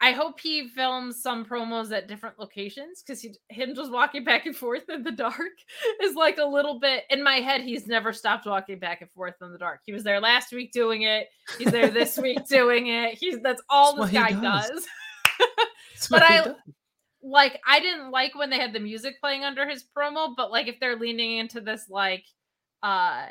I 0.00 0.12
hope 0.12 0.38
he 0.38 0.68
films 0.68 1.20
some 1.20 1.44
promos 1.44 1.90
at 1.90 2.06
different 2.06 2.38
locations 2.38 3.02
because 3.02 3.26
him 3.48 3.74
just 3.74 3.90
walking 3.90 4.22
back 4.22 4.46
and 4.46 4.54
forth 4.54 4.88
in 4.88 5.02
the 5.02 5.12
dark 5.16 5.36
is 6.02 6.14
like 6.14 6.38
a 6.38 6.44
little 6.44 6.78
bit 6.78 7.02
in 7.10 7.22
my 7.22 7.36
head. 7.36 7.62
He's 7.62 7.86
never 7.88 8.12
stopped 8.12 8.46
walking 8.46 8.78
back 8.78 9.00
and 9.00 9.10
forth 9.10 9.34
in 9.42 9.50
the 9.50 9.58
dark. 9.58 9.80
He 9.84 9.92
was 9.92 10.04
there 10.04 10.20
last 10.20 10.52
week 10.52 10.70
doing 10.72 11.02
it. 11.02 11.26
He's 11.58 11.72
there 11.72 11.88
this 11.90 12.16
week 12.16 12.46
doing 12.48 12.86
it. 12.86 13.14
He's 13.18 13.40
that's 13.40 13.62
all 13.68 13.96
that's 13.96 14.12
this 14.12 14.20
guy 14.20 14.32
does. 14.32 14.68
does. 14.68 14.86
but 16.10 16.22
I 16.22 16.44
does. 16.44 16.56
like 17.20 17.60
I 17.66 17.80
didn't 17.80 18.12
like 18.12 18.36
when 18.36 18.50
they 18.50 18.58
had 18.58 18.72
the 18.72 18.80
music 18.80 19.20
playing 19.20 19.42
under 19.42 19.68
his 19.68 19.84
promo, 19.96 20.32
but 20.36 20.52
like 20.52 20.68
if 20.68 20.78
they're 20.78 20.96
leaning 20.96 21.38
into 21.38 21.60
this 21.60 21.86
like 21.88 22.24
uh 22.84 23.26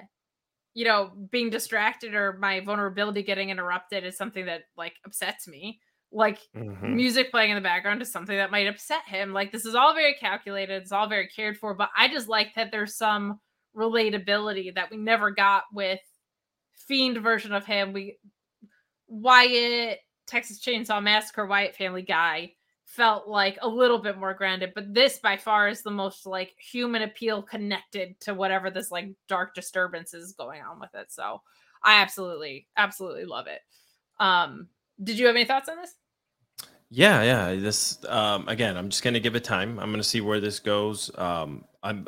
you 0.73 0.83
know 0.83 1.11
being 1.31 1.49
distracted 1.49 2.13
or 2.13 2.33
my 2.33 2.59
vulnerability 2.59 3.23
getting 3.23 3.49
interrupted 3.51 4.03
is 4.03 4.17
something 4.17 4.45
that 4.47 4.63
like 4.75 4.95
upsets 5.05 5.47
me 5.47 5.79
like 6.11 6.39
mm-hmm. 6.55 6.95
music 6.95 7.31
playing 7.31 7.51
in 7.51 7.55
the 7.55 7.61
background 7.61 8.01
is 8.01 8.11
something 8.11 8.37
that 8.37 8.51
might 8.51 8.67
upset 8.67 9.03
him. 9.05 9.33
Like 9.33 9.51
this 9.51 9.65
is 9.65 9.75
all 9.75 9.93
very 9.93 10.15
calculated, 10.15 10.81
it's 10.81 10.91
all 10.91 11.07
very 11.07 11.27
cared 11.27 11.57
for, 11.57 11.73
but 11.73 11.89
I 11.95 12.07
just 12.07 12.29
like 12.29 12.55
that 12.55 12.71
there's 12.71 12.95
some 12.95 13.39
relatability 13.75 14.73
that 14.75 14.89
we 14.89 14.97
never 14.97 15.31
got 15.31 15.63
with 15.73 15.99
Fiend 16.87 17.17
version 17.17 17.53
of 17.53 17.65
him. 17.65 17.91
We 17.93 18.17
Wyatt, 19.07 19.99
Texas 20.25 20.59
Chainsaw 20.63 21.01
Massacre, 21.01 21.45
Wyatt 21.45 21.75
Family 21.75 22.01
Guy 22.01 22.53
felt 22.85 23.27
like 23.27 23.57
a 23.61 23.67
little 23.67 23.99
bit 23.99 24.17
more 24.17 24.33
grounded, 24.33 24.71
but 24.73 24.93
this 24.93 25.19
by 25.19 25.35
far 25.35 25.67
is 25.67 25.81
the 25.81 25.91
most 25.91 26.25
like 26.25 26.53
human 26.57 27.01
appeal 27.01 27.41
connected 27.41 28.19
to 28.21 28.33
whatever 28.33 28.71
this 28.71 28.91
like 28.91 29.09
dark 29.27 29.53
disturbance 29.53 30.13
is 30.13 30.33
going 30.33 30.61
on 30.61 30.79
with 30.79 30.93
it. 30.95 31.11
So 31.11 31.41
I 31.83 32.01
absolutely, 32.01 32.67
absolutely 32.77 33.25
love 33.25 33.47
it. 33.47 33.59
Um, 34.19 34.69
did 35.01 35.17
you 35.19 35.27
have 35.27 35.35
any 35.35 35.45
thoughts 35.45 35.69
on 35.69 35.77
this? 35.77 35.95
Yeah, 36.89 37.23
yeah. 37.23 37.55
This 37.59 38.03
um 38.05 38.47
again, 38.47 38.77
I'm 38.77 38.89
just 38.89 39.03
gonna 39.03 39.19
give 39.19 39.35
it 39.35 39.43
time. 39.43 39.79
I'm 39.79 39.91
gonna 39.91 40.03
see 40.03 40.21
where 40.21 40.39
this 40.39 40.59
goes. 40.59 41.11
Um 41.17 41.65
I'm 41.83 42.07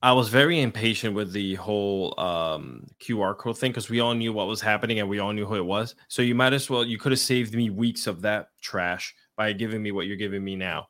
I 0.00 0.12
was 0.12 0.28
very 0.28 0.60
impatient 0.60 1.14
with 1.14 1.32
the 1.32 1.56
whole 1.56 2.18
um 2.18 2.86
QR 3.00 3.36
code 3.36 3.58
thing 3.58 3.72
because 3.72 3.90
we 3.90 4.00
all 4.00 4.14
knew 4.14 4.32
what 4.32 4.46
was 4.46 4.60
happening 4.60 5.00
and 5.00 5.08
we 5.08 5.18
all 5.18 5.32
knew 5.32 5.44
who 5.44 5.56
it 5.56 5.64
was. 5.64 5.94
So 6.08 6.22
you 6.22 6.34
might 6.34 6.52
as 6.52 6.70
well 6.70 6.84
you 6.84 6.98
could 6.98 7.12
have 7.12 7.18
saved 7.18 7.54
me 7.54 7.68
weeks 7.70 8.06
of 8.06 8.22
that 8.22 8.48
trash 8.62 9.14
by 9.36 9.52
giving 9.52 9.82
me 9.82 9.92
what 9.92 10.06
you're 10.06 10.16
giving 10.16 10.42
me 10.42 10.56
now. 10.56 10.88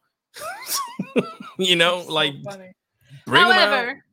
you 1.59 1.75
know, 1.75 2.03
so 2.03 2.13
like 2.13 2.35
However, 3.27 4.05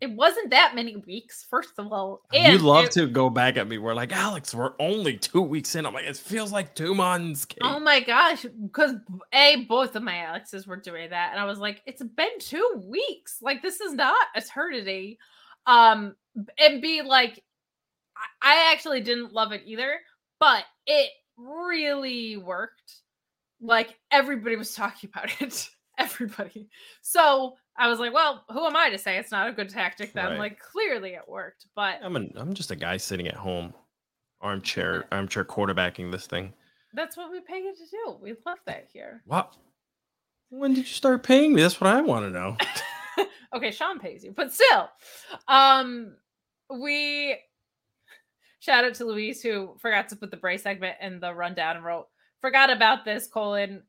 it 0.00 0.10
wasn't 0.10 0.50
that 0.50 0.74
many 0.74 0.96
weeks, 0.96 1.46
first 1.48 1.78
of 1.78 1.92
all. 1.92 2.22
And 2.32 2.52
you 2.52 2.58
love 2.66 2.86
it, 2.86 2.92
to 2.92 3.06
go 3.06 3.28
back 3.30 3.56
at 3.56 3.68
me. 3.68 3.78
We're 3.78 3.94
like, 3.94 4.12
Alex, 4.12 4.54
we're 4.54 4.72
only 4.78 5.16
two 5.16 5.42
weeks 5.42 5.74
in. 5.74 5.84
I'm 5.86 5.94
like, 5.94 6.06
it 6.06 6.16
feels 6.16 6.52
like 6.52 6.74
two 6.74 6.94
months. 6.94 7.44
Kate. 7.44 7.58
Oh 7.62 7.78
my 7.80 8.00
gosh. 8.00 8.44
Because 8.62 8.94
A, 9.32 9.66
both 9.68 9.96
of 9.96 10.02
my 10.02 10.24
Alexes 10.24 10.66
were 10.66 10.76
doing 10.76 11.10
that. 11.10 11.30
And 11.32 11.40
I 11.40 11.44
was 11.44 11.58
like, 11.58 11.82
it's 11.86 12.02
been 12.02 12.38
two 12.38 12.82
weeks. 12.86 13.38
Like, 13.42 13.62
this 13.62 13.80
is 13.80 13.92
not 13.92 14.26
eternity. 14.34 15.18
Um, 15.66 16.16
and 16.58 16.80
B, 16.80 17.02
like, 17.02 17.42
I 18.42 18.72
actually 18.72 19.00
didn't 19.00 19.32
love 19.32 19.52
it 19.52 19.62
either, 19.66 20.00
but 20.38 20.64
it 20.86 21.10
really 21.36 22.36
worked. 22.36 22.94
Like 23.60 23.98
everybody 24.10 24.56
was 24.56 24.74
talking 24.74 25.10
about 25.12 25.30
it. 25.40 25.68
Everybody. 26.00 26.68
So 27.02 27.56
I 27.76 27.88
was 27.88 27.98
like, 27.98 28.12
well, 28.12 28.44
who 28.50 28.66
am 28.66 28.76
I 28.76 28.90
to 28.90 28.98
say 28.98 29.18
it's 29.18 29.30
not 29.30 29.48
a 29.48 29.52
good 29.52 29.68
tactic 29.68 30.12
then? 30.12 30.32
Right. 30.32 30.38
Like 30.38 30.58
clearly 30.58 31.10
it 31.10 31.28
worked, 31.28 31.66
but 31.76 31.98
I'm 32.02 32.16
an, 32.16 32.32
I'm 32.36 32.54
just 32.54 32.70
a 32.70 32.76
guy 32.76 32.96
sitting 32.96 33.28
at 33.28 33.36
home, 33.36 33.72
armchair 34.40 35.04
armchair 35.12 35.44
quarterbacking 35.44 36.10
this 36.10 36.26
thing. 36.26 36.52
That's 36.92 37.16
what 37.16 37.30
we 37.30 37.40
pay 37.40 37.58
you 37.58 37.74
to 37.74 37.90
do. 37.90 38.16
We 38.20 38.34
love 38.44 38.58
that 38.66 38.88
here. 38.92 39.22
What? 39.26 39.54
When 40.48 40.74
did 40.74 40.80
you 40.80 40.94
start 40.94 41.22
paying 41.22 41.54
me? 41.54 41.62
That's 41.62 41.80
what 41.80 41.94
I 41.94 42.00
want 42.00 42.26
to 42.26 42.30
know. 42.30 42.56
okay, 43.54 43.70
Sean 43.70 44.00
pays 44.00 44.24
you, 44.24 44.32
but 44.32 44.52
still, 44.52 44.88
um, 45.46 46.16
we 46.68 47.36
shout 48.58 48.84
out 48.84 48.94
to 48.94 49.04
Louise 49.04 49.42
who 49.42 49.76
forgot 49.78 50.08
to 50.08 50.16
put 50.16 50.32
the 50.32 50.36
Bray 50.36 50.56
segment 50.56 50.96
in 51.00 51.20
the 51.20 51.32
rundown 51.32 51.76
and 51.76 51.84
wrote, 51.84 52.08
"Forgot 52.40 52.70
about 52.70 53.04
this." 53.04 53.28
Colon 53.28 53.84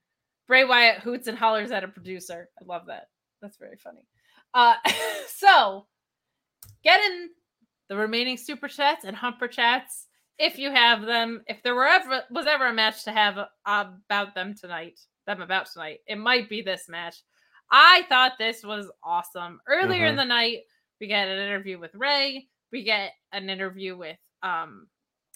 Bray 0.52 0.66
Wyatt 0.66 1.00
hoots 1.00 1.28
and 1.28 1.38
hollers 1.38 1.72
at 1.72 1.86
a 1.86 1.88
producer. 1.88 2.50
I 2.60 2.66
love 2.66 2.88
that. 2.88 3.06
That's 3.42 3.56
very 3.56 3.78
funny. 3.78 4.06
Uh, 4.54 4.74
so 5.30 5.88
get 6.84 7.00
in 7.00 7.30
the 7.88 7.96
remaining 7.96 8.36
super 8.36 8.68
chats 8.68 9.06
and 9.06 9.16
humper 9.16 9.48
chats 9.48 10.08
if 10.38 10.60
you 10.60 10.70
have 10.70 11.04
them. 11.04 11.42
If 11.48 11.64
there 11.64 11.74
were 11.74 11.88
ever 11.88 12.24
was 12.32 12.48
ever 12.48 12.68
a 12.68 12.74
match 12.74 13.06
to 13.06 13.14
have 13.14 13.38
about 13.66 14.36
them 14.36 14.54
tonight, 14.54 15.00
them 15.26 15.42
about 15.42 15.68
tonight, 15.72 16.00
it 16.06 16.18
might 16.18 16.50
be 16.50 16.62
this 16.62 16.90
match. 16.90 17.24
I 17.72 18.06
thought 18.10 18.34
this 18.38 18.62
was 18.62 18.92
awesome. 19.06 19.62
Earlier 19.70 20.02
mm-hmm. 20.02 20.10
in 20.10 20.16
the 20.18 20.26
night, 20.26 20.64
we 21.00 21.08
get 21.08 21.30
an 21.30 21.40
interview 21.40 21.80
with 21.80 21.96
Rey. 21.96 22.50
We 22.74 22.84
get 22.84 23.12
an 23.32 23.50
interview 23.50 23.96
with 23.96 24.18
um 24.44 24.88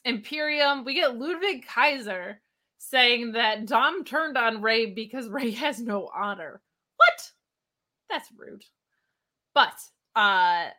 Imperium. 0.03 0.83
We 0.83 0.93
get 0.93 1.17
Ludwig 1.17 1.65
Kaiser 1.65 2.41
saying 2.77 3.33
that 3.33 3.65
Dom 3.65 4.03
turned 4.03 4.37
on 4.37 4.61
Rey 4.61 4.87
because 4.87 5.27
Rey 5.29 5.51
has 5.51 5.79
no 5.79 6.09
honor. 6.15 6.61
What? 6.97 7.31
That's 8.09 8.29
rude. 8.37 8.63
But 9.53 9.75
uh 10.15 10.69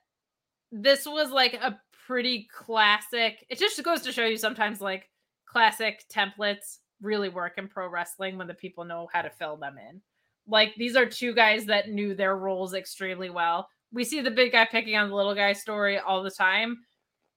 this 0.72 1.06
was 1.06 1.30
like 1.30 1.54
a 1.54 1.78
pretty 2.06 2.48
classic. 2.52 3.44
It 3.48 3.58
just 3.58 3.82
goes 3.82 4.02
to 4.02 4.12
show 4.12 4.24
you 4.24 4.36
sometimes 4.36 4.80
like 4.80 5.08
classic 5.46 6.04
templates 6.12 6.78
really 7.00 7.28
work 7.28 7.54
in 7.58 7.68
pro 7.68 7.88
wrestling 7.88 8.38
when 8.38 8.46
the 8.46 8.54
people 8.54 8.84
know 8.84 9.08
how 9.12 9.22
to 9.22 9.30
fill 9.30 9.56
them 9.56 9.76
in. 9.90 10.00
Like 10.46 10.74
these 10.76 10.96
are 10.96 11.06
two 11.06 11.34
guys 11.34 11.66
that 11.66 11.90
knew 11.90 12.14
their 12.14 12.36
roles 12.36 12.74
extremely 12.74 13.30
well. 13.30 13.68
We 13.92 14.04
see 14.04 14.20
the 14.20 14.30
big 14.30 14.52
guy 14.52 14.66
picking 14.70 14.96
on 14.96 15.08
the 15.08 15.14
little 15.14 15.34
guy 15.34 15.52
story 15.52 15.98
all 15.98 16.22
the 16.22 16.30
time. 16.30 16.78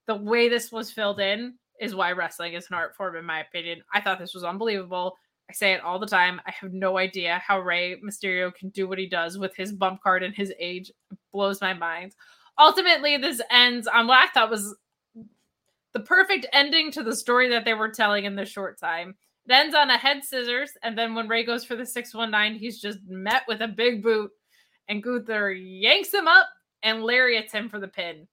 The 0.07 0.15
way 0.15 0.49
this 0.49 0.71
was 0.71 0.91
filled 0.91 1.19
in 1.19 1.55
is 1.79 1.95
why 1.95 2.11
wrestling 2.11 2.53
is 2.53 2.67
an 2.69 2.75
art 2.75 2.95
form, 2.95 3.15
in 3.15 3.25
my 3.25 3.39
opinion. 3.39 3.81
I 3.93 4.01
thought 4.01 4.19
this 4.19 4.33
was 4.33 4.43
unbelievable. 4.43 5.15
I 5.49 5.53
say 5.53 5.73
it 5.73 5.81
all 5.81 5.97
the 5.97 6.05
time. 6.05 6.39
I 6.45 6.51
have 6.51 6.73
no 6.73 6.97
idea 6.97 7.41
how 7.45 7.59
Rey 7.59 7.99
Mysterio 8.05 8.53
can 8.53 8.69
do 8.69 8.87
what 8.87 8.99
he 8.99 9.07
does 9.07 9.37
with 9.37 9.55
his 9.55 9.71
bump 9.71 10.01
card 10.03 10.21
and 10.21 10.35
his 10.35 10.53
age. 10.59 10.91
It 11.11 11.17
blows 11.31 11.61
my 11.61 11.73
mind. 11.73 12.15
Ultimately, 12.59 13.17
this 13.17 13.41
ends 13.49 13.87
on 13.87 14.05
what 14.05 14.19
I 14.19 14.31
thought 14.31 14.51
was 14.51 14.75
the 15.93 16.01
perfect 16.01 16.45
ending 16.53 16.91
to 16.91 17.03
the 17.03 17.15
story 17.15 17.49
that 17.49 17.65
they 17.65 17.73
were 17.73 17.89
telling 17.89 18.25
in 18.25 18.35
this 18.35 18.49
short 18.49 18.79
time. 18.79 19.15
It 19.47 19.53
ends 19.53 19.73
on 19.73 19.89
a 19.89 19.97
head 19.97 20.23
scissors, 20.23 20.71
and 20.83 20.95
then 20.95 21.15
when 21.15 21.27
Rey 21.27 21.43
goes 21.43 21.65
for 21.65 21.75
the 21.75 21.85
619, 21.85 22.59
he's 22.59 22.79
just 22.79 22.99
met 23.07 23.43
with 23.47 23.61
a 23.61 23.67
big 23.67 24.03
boot, 24.03 24.29
and 24.87 25.01
Gunther 25.01 25.51
yanks 25.53 26.13
him 26.13 26.27
up 26.27 26.47
and 26.83 27.03
lariats 27.03 27.51
him 27.51 27.69
for 27.69 27.79
the 27.79 27.87
pin. 27.87 28.27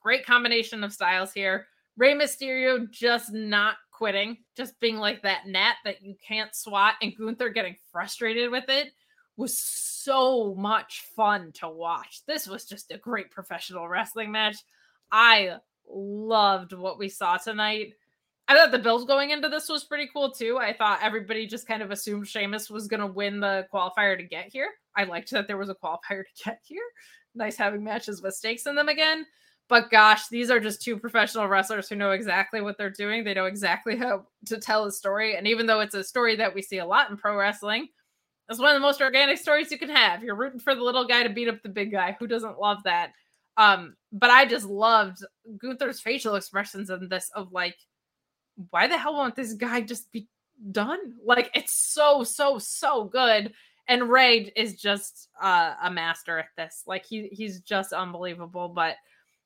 Great 0.00 0.24
combination 0.24 0.82
of 0.82 0.92
styles 0.92 1.32
here. 1.32 1.66
Rey 1.96 2.14
Mysterio 2.14 2.90
just 2.90 3.32
not 3.32 3.76
quitting, 3.90 4.38
just 4.56 4.78
being 4.80 4.96
like 4.96 5.22
that 5.22 5.46
gnat 5.46 5.76
that 5.84 6.02
you 6.02 6.16
can't 6.26 6.54
swat, 6.54 6.94
and 7.00 7.16
Gunther 7.16 7.50
getting 7.50 7.76
frustrated 7.92 8.50
with 8.50 8.68
it 8.68 8.92
was 9.36 9.58
so 9.58 10.54
much 10.56 11.04
fun 11.16 11.52
to 11.52 11.68
watch. 11.68 12.22
This 12.26 12.46
was 12.46 12.64
just 12.64 12.92
a 12.92 12.98
great 12.98 13.30
professional 13.30 13.88
wrestling 13.88 14.30
match. 14.30 14.56
I 15.10 15.56
loved 15.88 16.72
what 16.72 16.98
we 16.98 17.08
saw 17.08 17.36
tonight. 17.36 17.94
I 18.46 18.54
thought 18.54 18.72
the 18.72 18.78
build 18.78 19.08
going 19.08 19.30
into 19.30 19.48
this 19.48 19.68
was 19.68 19.84
pretty 19.84 20.08
cool 20.12 20.30
too. 20.30 20.58
I 20.58 20.72
thought 20.72 21.00
everybody 21.02 21.46
just 21.46 21.66
kind 21.66 21.82
of 21.82 21.90
assumed 21.90 22.28
Sheamus 22.28 22.68
was 22.68 22.88
going 22.88 23.00
to 23.00 23.06
win 23.06 23.40
the 23.40 23.66
qualifier 23.72 24.18
to 24.18 24.24
get 24.24 24.52
here. 24.52 24.68
I 24.94 25.04
liked 25.04 25.30
that 25.30 25.46
there 25.46 25.56
was 25.56 25.70
a 25.70 25.74
qualifier 25.74 26.22
to 26.24 26.44
get 26.44 26.60
here. 26.62 26.82
Nice 27.34 27.56
having 27.56 27.82
matches 27.82 28.22
with 28.22 28.34
stakes 28.34 28.66
in 28.66 28.74
them 28.74 28.88
again. 28.88 29.24
But 29.68 29.90
gosh, 29.90 30.28
these 30.28 30.50
are 30.50 30.60
just 30.60 30.82
two 30.82 30.98
professional 30.98 31.48
wrestlers 31.48 31.88
who 31.88 31.96
know 31.96 32.10
exactly 32.10 32.60
what 32.60 32.76
they're 32.76 32.90
doing. 32.90 33.24
They 33.24 33.34
know 33.34 33.46
exactly 33.46 33.96
how 33.96 34.26
to 34.46 34.58
tell 34.58 34.84
a 34.84 34.92
story. 34.92 35.36
And 35.36 35.46
even 35.46 35.66
though 35.66 35.80
it's 35.80 35.94
a 35.94 36.04
story 36.04 36.36
that 36.36 36.54
we 36.54 36.60
see 36.60 36.78
a 36.78 36.86
lot 36.86 37.10
in 37.10 37.16
pro 37.16 37.36
wrestling, 37.36 37.88
it's 38.48 38.58
one 38.58 38.68
of 38.68 38.74
the 38.74 38.86
most 38.86 39.00
organic 39.00 39.38
stories 39.38 39.70
you 39.70 39.78
can 39.78 39.88
have. 39.88 40.22
You're 40.22 40.34
rooting 40.34 40.60
for 40.60 40.74
the 40.74 40.82
little 40.82 41.06
guy 41.06 41.22
to 41.22 41.30
beat 41.30 41.48
up 41.48 41.62
the 41.62 41.70
big 41.70 41.92
guy. 41.92 42.14
Who 42.18 42.26
doesn't 42.26 42.60
love 42.60 42.82
that? 42.84 43.12
Um, 43.56 43.96
but 44.12 44.30
I 44.30 44.44
just 44.44 44.66
loved 44.66 45.24
Gunther's 45.58 46.00
facial 46.00 46.34
expressions 46.34 46.90
in 46.90 47.08
this 47.08 47.30
of 47.34 47.52
like, 47.52 47.76
why 48.70 48.86
the 48.86 48.98
hell 48.98 49.14
won't 49.14 49.34
this 49.34 49.54
guy 49.54 49.80
just 49.80 50.12
be 50.12 50.28
done? 50.72 51.14
Like 51.24 51.50
it's 51.54 51.72
so, 51.74 52.22
so, 52.22 52.58
so 52.58 53.04
good. 53.04 53.54
And 53.88 54.10
Rey 54.10 54.52
is 54.56 54.80
just 54.80 55.28
uh, 55.40 55.74
a 55.82 55.90
master 55.90 56.38
at 56.38 56.48
this. 56.56 56.84
Like 56.86 57.04
he 57.04 57.28
he's 57.32 57.60
just 57.60 57.92
unbelievable. 57.92 58.68
But 58.68 58.96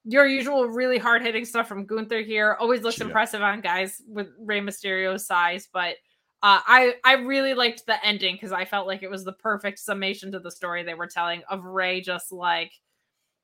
your 0.09 0.27
usual 0.27 0.67
really 0.67 0.97
hard 0.97 1.21
hitting 1.21 1.45
stuff 1.45 1.69
from 1.69 1.85
Gunther 1.85 2.23
here 2.23 2.57
always 2.59 2.81
looks 2.81 2.99
yeah. 2.99 3.05
impressive 3.05 3.43
on 3.43 3.61
guys 3.61 4.01
with 4.09 4.29
Rey 4.39 4.61
Mysterio's 4.61 5.27
size, 5.27 5.69
but 5.71 5.97
uh, 6.43 6.61
I 6.67 6.95
I 7.05 7.15
really 7.15 7.53
liked 7.53 7.85
the 7.85 8.03
ending 8.05 8.37
because 8.37 8.53
I 8.53 8.65
felt 8.65 8.87
like 8.87 9.03
it 9.03 9.11
was 9.11 9.25
the 9.25 9.35
perfect 9.35 9.79
summation 9.79 10.33
to 10.33 10.39
the 10.39 10.51
story 10.51 10.83
they 10.83 10.95
were 10.95 11.09
telling 11.09 11.43
of 11.51 11.63
Rey 11.65 12.01
just 12.01 12.33
like 12.33 12.73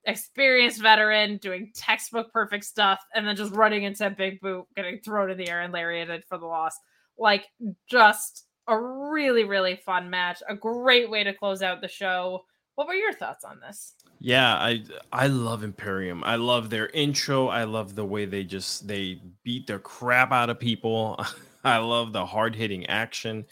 experienced 0.07 0.81
veteran 0.81 1.37
doing 1.37 1.71
textbook 1.75 2.33
perfect 2.33 2.65
stuff 2.65 3.01
and 3.15 3.27
then 3.27 3.37
just 3.37 3.53
running 3.53 3.83
into 3.83 4.07
a 4.07 4.11
big 4.11 4.41
boot, 4.41 4.65
getting 4.75 5.01
thrown 5.01 5.31
in 5.31 5.37
the 5.37 5.51
air 5.51 5.61
and 5.61 5.73
lariated 5.73 6.25
for 6.29 6.39
the 6.39 6.47
loss. 6.47 6.77
Like 7.19 7.45
just 7.91 8.47
a 8.69 8.81
really 8.81 9.45
really 9.45 9.77
fun 9.85 10.09
match, 10.09 10.43
a 10.49 10.55
great 10.55 11.11
way 11.11 11.25
to 11.25 11.35
close 11.35 11.61
out 11.61 11.83
the 11.83 11.89
show. 11.89 12.45
What 12.75 12.89
were 12.89 12.95
your 12.95 13.13
thoughts 13.13 13.45
on 13.45 13.61
this? 13.61 13.95
Yeah, 14.21 14.55
I 14.55 14.85
I 15.13 15.27
love 15.29 15.63
Imperium. 15.63 16.25
I 16.25 16.37
love 16.37 16.71
their 16.71 16.89
intro. 16.89 17.49
I 17.49 17.65
love 17.65 17.95
the 17.95 18.05
way 18.05 18.25
they 18.25 18.45
just 18.45 18.89
they 18.89 19.21
beat 19.43 19.67
the 19.67 19.79
crap 19.79 20.33
out 20.33 20.51
of 20.51 20.59
people. 20.59 21.25
I 21.65 21.79
love 21.79 22.13
the 22.13 22.27
hard 22.27 22.55
hitting 22.55 22.87
action. 22.87 23.47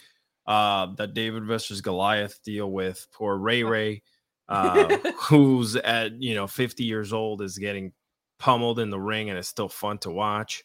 Uh, 0.45 0.87
the 0.95 1.07
David 1.07 1.45
versus 1.45 1.81
Goliath 1.81 2.43
deal 2.43 2.69
with 2.69 3.07
poor 3.13 3.37
Rey 3.37 3.63
Rey, 3.63 4.03
uh, 4.49 4.97
who's 5.29 5.75
at 5.77 6.21
you 6.21 6.35
know 6.35 6.47
50 6.47 6.83
years 6.83 7.13
old 7.13 7.41
is 7.41 7.57
getting 7.57 7.93
pummeled 8.39 8.79
in 8.79 8.89
the 8.89 8.99
ring 8.99 9.29
and 9.29 9.39
it's 9.39 9.47
still 9.47 9.69
fun 9.69 9.99
to 9.99 10.11
watch. 10.11 10.63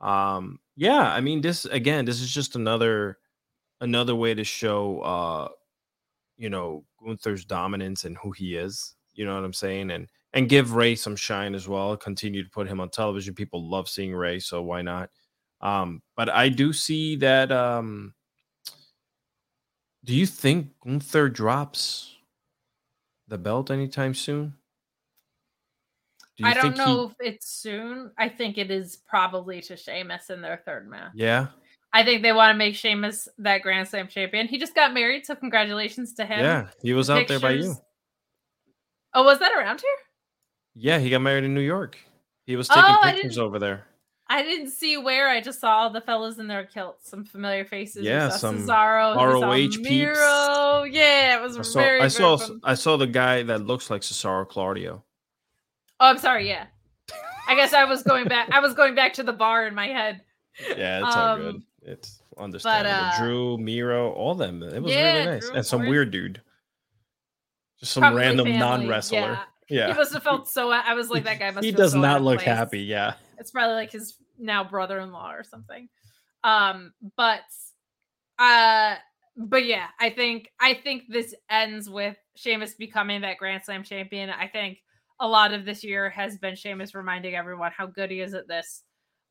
Um, 0.00 0.58
yeah, 0.76 1.00
I 1.00 1.20
mean 1.20 1.40
this 1.40 1.64
again. 1.64 2.04
This 2.04 2.20
is 2.20 2.32
just 2.32 2.56
another 2.56 3.18
another 3.80 4.14
way 4.14 4.34
to 4.34 4.44
show 4.44 5.00
uh, 5.00 5.48
you 6.36 6.50
know 6.50 6.84
Gunther's 7.06 7.44
dominance 7.44 8.04
and 8.04 8.16
who 8.18 8.32
he 8.32 8.56
is 8.56 8.96
you 9.16 9.24
know 9.24 9.34
what 9.34 9.44
I'm 9.44 9.52
saying? 9.52 9.90
And 9.90 10.08
and 10.32 10.48
give 10.48 10.74
Rey 10.74 10.94
some 10.94 11.16
shine 11.16 11.54
as 11.54 11.66
well. 11.66 11.96
Continue 11.96 12.44
to 12.44 12.50
put 12.50 12.68
him 12.68 12.80
on 12.80 12.90
television. 12.90 13.34
People 13.34 13.68
love 13.68 13.88
seeing 13.88 14.14
Rey, 14.14 14.38
so 14.38 14.62
why 14.62 14.82
not? 14.82 15.10
Um, 15.62 16.02
but 16.14 16.28
I 16.28 16.50
do 16.50 16.72
see 16.72 17.16
that. 17.16 17.50
Um, 17.50 18.14
do 20.04 20.14
you 20.14 20.26
think 20.26 20.68
Gunther 20.84 21.30
drops 21.30 22.14
the 23.26 23.38
belt 23.38 23.70
anytime 23.70 24.14
soon? 24.14 24.54
Do 26.36 26.44
I 26.44 26.52
don't 26.52 26.76
know 26.76 27.08
he... 27.20 27.26
if 27.26 27.34
it's 27.34 27.48
soon. 27.48 28.12
I 28.18 28.28
think 28.28 28.58
it 28.58 28.70
is 28.70 28.96
probably 29.08 29.62
to 29.62 29.76
Sheamus 29.76 30.28
in 30.28 30.42
their 30.42 30.62
third 30.66 30.88
match. 30.88 31.12
Yeah. 31.14 31.46
I 31.96 32.04
think 32.04 32.20
they 32.20 32.32
want 32.32 32.52
to 32.52 32.58
make 32.58 32.74
Sheamus 32.74 33.26
that 33.38 33.62
Grand 33.62 33.88
Slam 33.88 34.06
champion. 34.06 34.48
He 34.48 34.58
just 34.58 34.74
got 34.74 34.92
married, 34.92 35.24
so 35.24 35.34
congratulations 35.34 36.12
to 36.14 36.26
him. 36.26 36.40
Yeah, 36.40 36.66
he 36.82 36.92
was 36.92 37.08
out 37.08 37.26
there 37.26 37.40
by 37.40 37.52
you. 37.52 37.74
Oh, 39.14 39.24
was 39.24 39.38
that 39.38 39.50
around 39.50 39.80
here? 39.80 39.96
Yeah, 40.74 40.98
he 40.98 41.08
got 41.08 41.22
married 41.22 41.44
in 41.44 41.54
New 41.54 41.62
York. 41.62 41.96
He 42.44 42.54
was 42.54 42.68
taking 42.68 42.84
oh, 42.84 43.00
pictures 43.02 43.38
over 43.38 43.58
there. 43.58 43.86
I 44.28 44.42
didn't 44.42 44.72
see 44.72 44.98
where. 44.98 45.30
I 45.30 45.40
just 45.40 45.58
saw 45.58 45.70
all 45.70 45.90
the 45.90 46.02
fellas 46.02 46.36
in 46.36 46.48
their 46.48 46.66
kilts, 46.66 47.08
some 47.08 47.24
familiar 47.24 47.64
faces. 47.64 48.04
Yeah, 48.04 48.28
some 48.28 48.58
Cesaro, 48.58 49.16
ROH 49.16 49.80
Miro. 49.80 50.82
peeps. 50.84 50.94
Yeah, 50.94 51.38
it 51.38 51.40
was 51.40 51.56
I 51.56 51.62
saw, 51.62 51.78
very. 51.78 52.00
I 52.02 52.08
saw. 52.08 52.38
I 52.62 52.74
saw 52.74 52.98
the 52.98 53.06
guy 53.06 53.42
that 53.44 53.62
looks 53.62 53.88
like 53.88 54.02
Cesaro 54.02 54.46
Claudio. 54.46 55.02
Oh, 55.98 56.10
I'm 56.10 56.18
sorry. 56.18 56.46
Yeah, 56.46 56.66
I 57.48 57.54
guess 57.54 57.72
I 57.72 57.84
was 57.84 58.02
going 58.02 58.28
back. 58.28 58.50
I 58.50 58.60
was 58.60 58.74
going 58.74 58.94
back 58.94 59.14
to 59.14 59.22
the 59.22 59.32
bar 59.32 59.66
in 59.66 59.74
my 59.74 59.86
head. 59.86 60.20
Yeah, 60.76 61.04
it's 61.04 61.16
um, 61.16 61.22
all 61.22 61.36
good. 61.36 61.62
It's 61.86 62.20
understandable. 62.36 62.90
But, 62.90 63.14
uh, 63.14 63.18
Drew, 63.18 63.58
Miro, 63.58 64.10
all 64.10 64.34
them. 64.34 64.62
It 64.62 64.82
was 64.82 64.92
yeah, 64.92 65.12
really 65.12 65.26
nice, 65.26 65.46
Drew, 65.46 65.56
and 65.56 65.66
some 65.66 65.86
weird 65.86 66.10
dude. 66.10 66.42
Just 67.78 67.92
some 67.92 68.02
Probably 68.02 68.20
random 68.20 68.58
non 68.58 68.88
wrestler. 68.88 69.18
Yeah. 69.18 69.42
yeah. 69.68 69.86
He 69.88 69.94
must 69.94 70.12
have 70.12 70.24
felt 70.24 70.48
so. 70.48 70.70
I 70.70 70.94
was 70.94 71.10
like, 71.10 71.24
that 71.24 71.38
guy 71.38 71.50
must. 71.52 71.64
he 71.64 71.70
does 71.70 71.92
so 71.92 72.00
not 72.00 72.22
look 72.22 72.38
place. 72.40 72.46
happy. 72.48 72.80
Yeah. 72.80 73.14
It's 73.38 73.52
probably 73.52 73.74
like 73.74 73.92
his 73.92 74.16
now 74.38 74.64
brother-in-law 74.64 75.32
or 75.32 75.44
something. 75.44 75.88
Um, 76.42 76.92
but, 77.16 77.40
uh, 78.38 78.96
but 79.36 79.64
yeah, 79.64 79.86
I 80.00 80.10
think 80.10 80.50
I 80.58 80.74
think 80.74 81.04
this 81.08 81.34
ends 81.50 81.88
with 81.88 82.16
Sheamus 82.34 82.74
becoming 82.74 83.20
that 83.20 83.38
Grand 83.38 83.62
Slam 83.64 83.84
champion. 83.84 84.30
I 84.30 84.48
think 84.48 84.78
a 85.20 85.28
lot 85.28 85.52
of 85.52 85.64
this 85.64 85.84
year 85.84 86.10
has 86.10 86.38
been 86.38 86.56
Sheamus 86.56 86.94
reminding 86.94 87.34
everyone 87.34 87.72
how 87.76 87.86
good 87.86 88.10
he 88.10 88.20
is 88.20 88.34
at 88.34 88.48
this. 88.48 88.82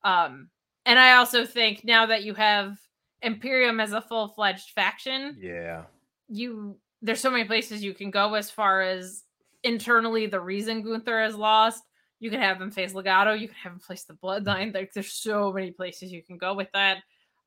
Um, 0.03 0.49
and 0.85 0.99
I 0.99 1.15
also 1.15 1.45
think 1.45 1.83
now 1.83 2.05
that 2.05 2.23
you 2.23 2.33
have 2.35 2.77
Imperium 3.21 3.79
as 3.79 3.93
a 3.93 4.01
full 4.01 4.27
fledged 4.29 4.71
faction, 4.71 5.37
yeah, 5.39 5.83
you 6.27 6.77
there's 7.01 7.19
so 7.19 7.31
many 7.31 7.43
places 7.43 7.83
you 7.83 7.93
can 7.93 8.11
go 8.11 8.33
as 8.35 8.49
far 8.49 8.81
as 8.81 9.23
internally 9.63 10.27
the 10.27 10.39
reason 10.39 10.83
Gunther 10.83 11.21
has 11.21 11.35
lost. 11.35 11.83
You 12.19 12.29
can 12.29 12.39
have 12.39 12.61
him 12.61 12.71
face 12.71 12.93
Legado. 12.93 13.39
You 13.39 13.47
can 13.47 13.57
have 13.57 13.73
him 13.73 13.79
face 13.79 14.03
the 14.03 14.13
Bloodline. 14.13 14.73
Like 14.73 14.93
there's 14.93 15.11
so 15.11 15.51
many 15.51 15.71
places 15.71 16.11
you 16.11 16.23
can 16.23 16.37
go 16.37 16.53
with 16.53 16.69
that. 16.73 16.99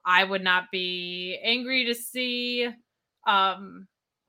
I 0.05 0.24
would 0.24 0.43
not 0.43 0.65
be 0.70 1.39
angry 1.43 1.85
to 1.86 1.94
see 1.94 2.69
um 3.27 3.86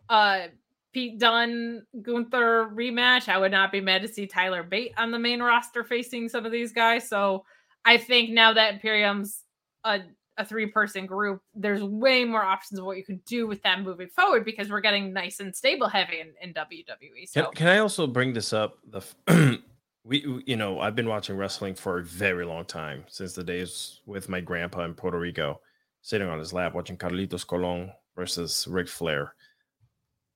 uh 0.08 0.48
Pete 0.92 1.20
Dunn 1.20 1.84
Gunther 2.02 2.72
rematch. 2.74 3.30
I 3.30 3.38
would 3.38 3.52
not 3.52 3.72
be 3.72 3.82
mad 3.82 4.02
to 4.02 4.08
see 4.08 4.26
Tyler 4.26 4.64
Bate 4.64 4.94
on 4.98 5.12
the 5.12 5.20
main 5.20 5.42
roster 5.42 5.84
facing 5.84 6.30
some 6.30 6.46
of 6.46 6.52
these 6.52 6.72
guys. 6.72 7.08
So 7.08 7.46
I 7.86 7.98
think 7.98 8.30
now 8.32 8.54
that 8.54 8.74
Imperium's 8.74 9.44
a 9.84 10.02
a 10.40 10.46
three 10.46 10.68
person 10.68 11.06
group, 11.06 11.42
there's 11.54 11.84
way 11.84 12.24
more 12.24 12.42
options 12.42 12.80
of 12.80 12.86
what 12.86 12.98
you 12.98 13.04
can 13.04 13.22
do 13.26 13.46
with 13.46 13.62
them 13.62 13.84
moving 13.84 14.08
forward 14.08 14.46
because 14.46 14.70
we're 14.70 14.80
getting 14.80 15.12
nice 15.12 15.42
and 15.42 15.54
stable 15.54 15.90
heavy 15.90 16.22
in, 16.22 16.32
in 16.42 16.54
WWE. 16.54 17.28
So. 17.28 17.44
Can, 17.44 17.52
can 17.54 17.68
I 17.68 17.80
also 17.80 18.08
bring 18.08 18.34
this 18.34 18.54
up? 18.54 18.78
The 18.90 19.60
we, 20.06 20.42
you 20.46 20.56
know, 20.56 20.80
I've 20.80 20.96
been 20.96 21.10
watching 21.10 21.36
wrestling 21.36 21.76
for 21.76 22.00
a 22.00 22.04
very 22.04 22.46
long 22.46 22.64
time 22.64 23.04
since 23.08 23.34
the 23.34 23.44
days 23.44 24.00
with 24.06 24.30
my 24.30 24.40
grandpa 24.40 24.86
in 24.86 24.94
Puerto 24.94 25.20
Rico, 25.20 25.60
sitting 26.02 26.30
on 26.30 26.40
his 26.40 26.54
lap 26.54 26.74
watching 26.74 26.98
Carlitos 26.98 27.46
Colon 27.46 27.92
versus 28.16 28.66
Ric 28.70 28.88
Flair. 28.88 29.36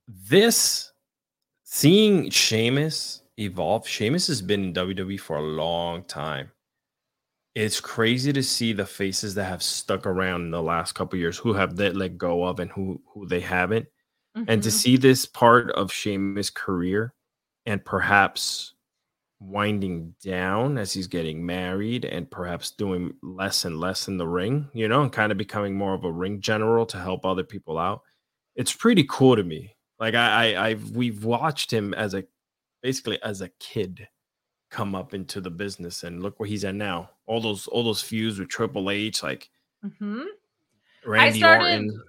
This 0.07 0.91
seeing 1.64 2.30
Sheamus 2.30 3.24
evolve, 3.40 3.88
Sheamus 3.88 4.28
has 4.28 4.41
been 4.41 4.65
in 4.65 4.74
WWE 4.74 5.20
for 5.20 5.38
a 5.38 5.41
long 5.41 6.03
time 6.03 6.52
it's 7.56 7.80
crazy 7.80 8.34
to 8.34 8.42
see 8.42 8.74
the 8.74 8.86
faces 8.86 9.36
that 9.36 9.46
have 9.46 9.62
stuck 9.62 10.08
around 10.08 10.42
in 10.42 10.52
the 10.52 10.62
last 10.62 10.94
couple 10.94 11.20
years 11.20 11.38
who 11.38 11.54
have 11.54 11.76
that 11.76 11.96
let 11.96 12.18
go 12.18 12.44
of 12.44 12.60
and 12.60 12.72
who 12.72 13.02
who 13.14 13.28
they 13.28 13.40
haven't 13.40 13.86
mm-hmm. 14.36 14.46
and 14.48 14.64
to 14.64 14.70
mm-hmm. 14.70 14.78
see 14.78 14.98
this 14.98 15.26
part 15.26 15.72
of 15.72 15.92
Sheamus' 15.92 16.50
career 16.50 17.14
and 17.66 17.84
perhaps 17.84 18.74
winding 19.40 20.16
down 20.24 20.78
as 20.78 20.94
he's 20.94 21.08
getting 21.08 21.46
married 21.46 22.06
and 22.06 22.32
perhaps 22.32 22.72
doing 22.72 23.14
less 23.22 23.66
and 23.66 23.80
less 23.80 24.08
in 24.08 24.18
the 24.18 24.28
ring, 24.28 24.70
you 24.74 24.88
know, 24.88 25.02
and 25.02 25.12
kind 25.12 25.32
of 25.32 25.38
becoming 25.38 25.76
more 25.76 25.94
of 25.94 26.06
a 26.06 26.12
ring 26.12 26.40
general 26.40 26.86
to 26.86 26.98
help 26.98 27.26
other 27.26 27.44
people 27.44 27.78
out. 27.78 28.02
It's 28.56 28.74
pretty 28.74 29.06
cool 29.10 29.36
to 29.36 29.44
me. 29.44 29.76
Like 30.00 30.16
I, 30.16 30.56
I 30.56 30.68
I've 30.68 30.92
we've 30.92 31.24
watched 31.24 31.72
him 31.72 31.94
as 31.94 32.14
a 32.14 32.24
basically 32.82 33.22
as 33.22 33.42
a 33.42 33.50
kid 33.60 34.08
come 34.72 34.96
up 34.96 35.14
into 35.14 35.40
the 35.40 35.52
business 35.52 36.04
and 36.04 36.24
look 36.24 36.40
where 36.40 36.50
he's 36.50 36.66
at 36.66 36.76
now. 36.76 37.12
All 37.26 37.41
those 37.41 37.68
all 37.68 37.84
those 37.84 38.02
feuds 38.02 38.40
with 38.40 38.50
Triple 38.50 38.90
H, 38.90 39.24
like 39.24 39.50
mm-hmm. 39.86 40.24
Randy 41.06 41.40
started- 41.40 41.64
Orton. 41.64 42.04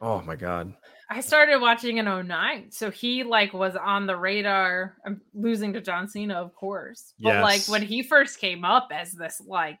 Oh 0.00 0.22
my 0.22 0.36
god. 0.36 0.74
I 1.10 1.20
started 1.20 1.58
watching 1.58 1.96
in 1.96 2.04
09. 2.04 2.70
So 2.70 2.90
he 2.90 3.24
like 3.24 3.54
was 3.54 3.76
on 3.76 4.06
the 4.06 4.16
radar. 4.16 4.96
I'm 5.06 5.22
losing 5.32 5.72
to 5.72 5.80
John 5.80 6.06
Cena, 6.06 6.34
of 6.34 6.54
course. 6.54 7.14
But 7.18 7.42
like 7.42 7.62
when 7.62 7.82
he 7.82 8.02
first 8.02 8.38
came 8.38 8.64
up 8.64 8.88
as 8.92 9.12
this, 9.12 9.40
like, 9.46 9.80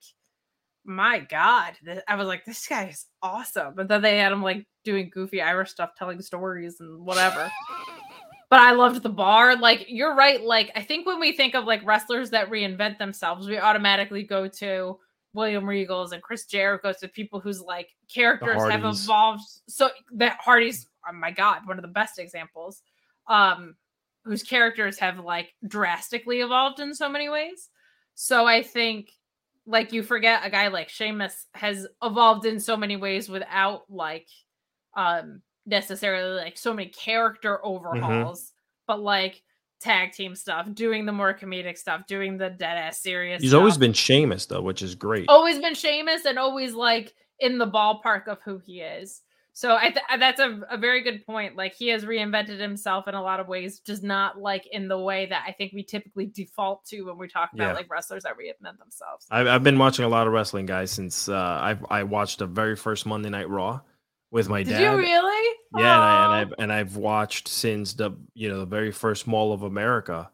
my 0.86 1.18
God, 1.18 1.74
I 2.08 2.14
was 2.14 2.26
like, 2.26 2.46
this 2.46 2.66
guy 2.66 2.86
is 2.86 3.06
awesome. 3.22 3.74
But 3.76 3.88
then 3.88 4.00
they 4.00 4.18
had 4.18 4.32
him 4.32 4.42
like 4.42 4.66
doing 4.84 5.10
goofy 5.12 5.42
Irish 5.42 5.70
stuff, 5.70 5.90
telling 5.98 6.22
stories 6.22 6.80
and 6.80 7.04
whatever. 7.04 7.50
but 8.50 8.60
I 8.60 8.72
loved 8.72 9.02
the 9.02 9.08
bar. 9.08 9.56
Like, 9.56 9.86
you're 9.88 10.14
right. 10.14 10.42
Like, 10.42 10.70
I 10.74 10.82
think 10.82 11.06
when 11.06 11.20
we 11.20 11.32
think 11.32 11.54
of 11.54 11.64
like 11.64 11.84
wrestlers 11.84 12.30
that 12.30 12.50
reinvent 12.50 12.98
themselves, 12.98 13.46
we 13.46 13.58
automatically 13.58 14.22
go 14.22 14.48
to 14.48 14.98
William 15.34 15.64
Regals 15.64 16.12
and 16.12 16.22
Chris 16.22 16.46
Jericho, 16.46 16.92
to 17.00 17.08
people 17.08 17.40
whose 17.40 17.60
like 17.60 17.94
characters 18.12 18.62
have 18.70 18.84
evolved. 18.84 19.42
So 19.68 19.90
that 20.14 20.38
Hardy's, 20.40 20.88
oh 21.08 21.12
my 21.12 21.30
God, 21.30 21.60
one 21.66 21.78
of 21.78 21.82
the 21.82 21.88
best 21.88 22.18
examples. 22.18 22.82
Um, 23.26 23.76
whose 24.28 24.42
characters 24.42 24.98
have 24.98 25.18
like 25.18 25.54
drastically 25.66 26.40
evolved 26.40 26.80
in 26.80 26.94
so 26.94 27.08
many 27.08 27.28
ways. 27.28 27.70
So 28.14 28.46
I 28.46 28.62
think 28.62 29.10
like 29.66 29.92
you 29.92 30.02
forget 30.02 30.44
a 30.44 30.50
guy 30.50 30.68
like 30.68 30.90
Sheamus 30.90 31.46
has 31.54 31.86
evolved 32.02 32.44
in 32.44 32.60
so 32.60 32.76
many 32.76 32.96
ways 32.96 33.28
without 33.28 33.82
like 33.88 34.28
um 34.96 35.40
necessarily 35.68 36.36
like 36.36 36.56
so 36.58 36.72
many 36.74 36.88
character 36.88 37.64
overhauls, 37.64 38.52
but 38.86 39.00
like 39.00 39.42
tag 39.80 40.12
team 40.12 40.34
stuff, 40.34 40.66
doing 40.74 41.06
the 41.06 41.12
more 41.12 41.32
comedic 41.32 41.78
stuff, 41.78 42.06
doing 42.06 42.36
the 42.38 42.50
dead 42.50 42.76
ass 42.78 43.00
serious. 43.00 43.42
He's 43.42 43.54
always 43.54 43.78
been 43.78 43.92
Sheamus 43.92 44.46
though, 44.46 44.62
which 44.62 44.82
is 44.82 44.94
great. 44.94 45.26
always 45.28 45.58
been 45.58 45.74
Sheamus 45.74 46.24
and 46.24 46.38
always 46.38 46.74
like 46.74 47.14
in 47.40 47.58
the 47.58 47.66
ballpark 47.66 48.26
of 48.26 48.38
who 48.44 48.58
he 48.58 48.80
is. 48.80 49.22
So 49.52 49.74
I 49.74 49.90
th- 49.90 50.20
that's 50.20 50.38
a, 50.40 50.60
a 50.70 50.76
very 50.78 51.02
good 51.02 51.26
point. 51.26 51.56
Like 51.56 51.74
he 51.74 51.88
has 51.88 52.04
reinvented 52.04 52.60
himself 52.60 53.08
in 53.08 53.14
a 53.16 53.22
lot 53.22 53.40
of 53.40 53.48
ways, 53.48 53.80
just 53.80 54.04
not 54.04 54.38
like 54.40 54.66
in 54.70 54.86
the 54.86 54.98
way 54.98 55.26
that 55.26 55.44
I 55.48 55.50
think 55.50 55.72
we 55.72 55.82
typically 55.82 56.26
default 56.26 56.84
to 56.86 57.02
when 57.02 57.18
we 57.18 57.26
talk 57.26 57.50
about 57.52 57.68
Yeah. 57.68 57.72
like 57.72 57.90
wrestlers 57.90 58.22
that 58.22 58.34
reinvent 58.34 58.78
themselves. 58.78 59.26
I've, 59.32 59.48
I've 59.48 59.64
been 59.64 59.76
watching 59.78 60.04
a 60.04 60.08
lot 60.08 60.28
of 60.28 60.32
wrestling, 60.32 60.66
guys, 60.66 60.92
since 60.92 61.28
uh, 61.28 61.34
I 61.34 61.76
I 61.90 62.02
watched 62.04 62.38
the 62.38 62.46
very 62.46 62.76
first 62.76 63.04
Monday 63.04 63.30
Night 63.30 63.48
Raw 63.48 63.80
with 64.30 64.48
my 64.48 64.62
Did 64.62 64.72
dad. 64.72 64.82
you 64.82 64.98
really? 64.98 65.56
Yeah, 65.76 65.94
and, 65.94 66.02
I, 66.02 66.24
and 66.24 66.32
I've 66.32 66.54
and 66.58 66.72
I've 66.72 66.96
watched 66.96 67.48
since 67.48 67.94
the 67.94 68.12
you 68.34 68.48
know 68.48 68.60
the 68.60 68.66
very 68.66 68.90
first 68.90 69.26
Mall 69.26 69.52
of 69.52 69.62
America, 69.62 70.30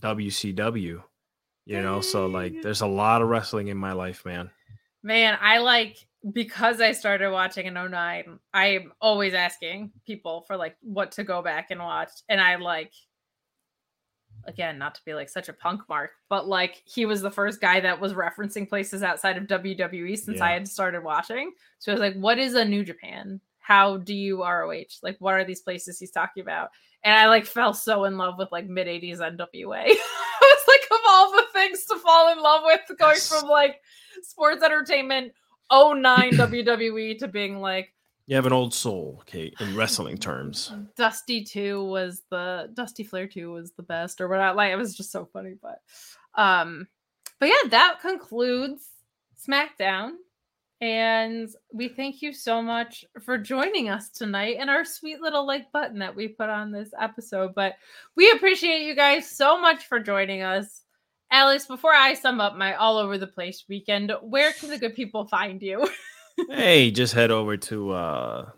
WCW. 0.00 1.02
You 1.64 1.80
know, 1.80 2.00
so 2.00 2.26
like 2.26 2.52
mm. 2.52 2.62
there's 2.62 2.80
a 2.80 2.86
lot 2.86 3.22
of 3.22 3.28
wrestling 3.28 3.68
in 3.68 3.76
my 3.76 3.92
life, 3.92 4.24
man. 4.24 4.50
Man, 5.04 5.38
I 5.40 5.58
like 5.58 5.96
because 6.32 6.80
I 6.80 6.92
started 6.92 7.30
watching 7.32 7.66
in 7.66 7.74
09, 7.74 8.38
I'm 8.54 8.92
always 9.00 9.34
asking 9.34 9.92
people 10.06 10.42
for 10.42 10.56
like 10.56 10.76
what 10.80 11.12
to 11.12 11.24
go 11.24 11.42
back 11.42 11.70
and 11.70 11.80
watch. 11.80 12.10
And 12.28 12.40
I 12.40 12.56
like 12.56 12.92
again, 14.44 14.78
not 14.78 14.94
to 14.94 15.00
be 15.04 15.14
like 15.14 15.28
such 15.28 15.48
a 15.48 15.52
punk 15.52 15.82
mark, 15.88 16.10
but 16.28 16.48
like 16.48 16.82
he 16.84 17.06
was 17.06 17.22
the 17.22 17.30
first 17.30 17.60
guy 17.60 17.80
that 17.80 18.00
was 18.00 18.14
referencing 18.14 18.68
places 18.68 19.02
outside 19.02 19.36
of 19.36 19.44
WWE 19.44 20.18
since 20.18 20.40
I 20.40 20.52
had 20.52 20.66
started 20.68 21.04
watching. 21.04 21.52
So 21.78 21.92
I 21.92 21.94
was 21.94 22.00
like, 22.00 22.14
what 22.14 22.38
is 22.38 22.54
a 22.54 22.64
New 22.64 22.84
Japan? 22.84 23.40
How 23.58 23.98
do 23.98 24.14
you 24.14 24.42
ROH? 24.42 24.98
Like, 25.02 25.16
what 25.20 25.34
are 25.34 25.44
these 25.44 25.60
places 25.60 25.98
he's 25.98 26.10
talking 26.10 26.42
about? 26.42 26.70
And 27.04 27.14
I 27.14 27.28
like 27.28 27.46
fell 27.46 27.74
so 27.74 28.04
in 28.04 28.16
love 28.16 28.34
with 28.38 28.50
like 28.52 28.68
mid 28.68 28.86
80s 28.86 29.18
NWA. 29.18 29.84
I 29.84 30.40
was 30.40 30.64
like, 30.68 30.82
of 30.90 31.00
all 31.08 31.32
the 31.32 31.46
things 31.52 31.84
to 31.86 31.96
fall 31.96 32.32
in 32.32 32.40
love 32.40 32.62
with, 32.64 32.98
going 32.98 33.18
from 33.18 33.48
like 33.48 33.80
sports 34.22 34.62
entertainment 34.62 35.32
09 35.72 36.02
WWE 36.32 37.18
to 37.18 37.28
being 37.28 37.60
like 37.60 37.92
You 38.26 38.36
have 38.36 38.46
an 38.46 38.52
old 38.52 38.72
soul, 38.72 39.22
Kate, 39.26 39.54
in 39.58 39.76
wrestling 39.76 40.16
terms. 40.16 40.72
Dusty 40.96 41.44
2 41.44 41.84
was 41.84 42.22
the 42.30 42.70
Dusty 42.74 43.02
Flair 43.02 43.26
2 43.26 43.50
was 43.50 43.72
the 43.72 43.82
best 43.82 44.20
or 44.20 44.28
whatever. 44.28 44.56
Like 44.56 44.72
it 44.72 44.76
was 44.76 44.94
just 44.96 45.10
so 45.10 45.28
funny. 45.32 45.54
But 45.60 45.80
um, 46.40 46.86
but 47.40 47.48
yeah, 47.48 47.68
that 47.70 48.00
concludes 48.00 48.88
SmackDown. 49.46 50.12
And 50.80 51.48
we 51.72 51.88
thank 51.88 52.22
you 52.22 52.32
so 52.32 52.60
much 52.60 53.04
for 53.24 53.38
joining 53.38 53.88
us 53.88 54.08
tonight 54.10 54.56
and 54.58 54.68
our 54.68 54.84
sweet 54.84 55.20
little 55.20 55.46
like 55.46 55.70
button 55.70 56.00
that 56.00 56.16
we 56.16 56.26
put 56.26 56.48
on 56.48 56.72
this 56.72 56.90
episode. 56.98 57.54
But 57.54 57.74
we 58.16 58.30
appreciate 58.32 58.82
you 58.82 58.96
guys 58.96 59.30
so 59.30 59.60
much 59.60 59.84
for 59.86 60.00
joining 60.00 60.42
us. 60.42 60.82
Alice, 61.30 61.66
before 61.66 61.94
I 61.94 62.14
sum 62.14 62.40
up 62.40 62.56
my 62.56 62.74
all 62.74 62.98
over 62.98 63.16
the 63.16 63.28
place 63.28 63.64
weekend, 63.68 64.12
where 64.22 64.52
can 64.52 64.70
the 64.70 64.78
good 64.78 64.94
people 64.94 65.26
find 65.28 65.62
you? 65.62 65.88
hey, 66.50 66.90
just 66.90 67.14
head 67.14 67.30
over 67.30 67.56
to 67.56 67.92
uh 67.92 68.50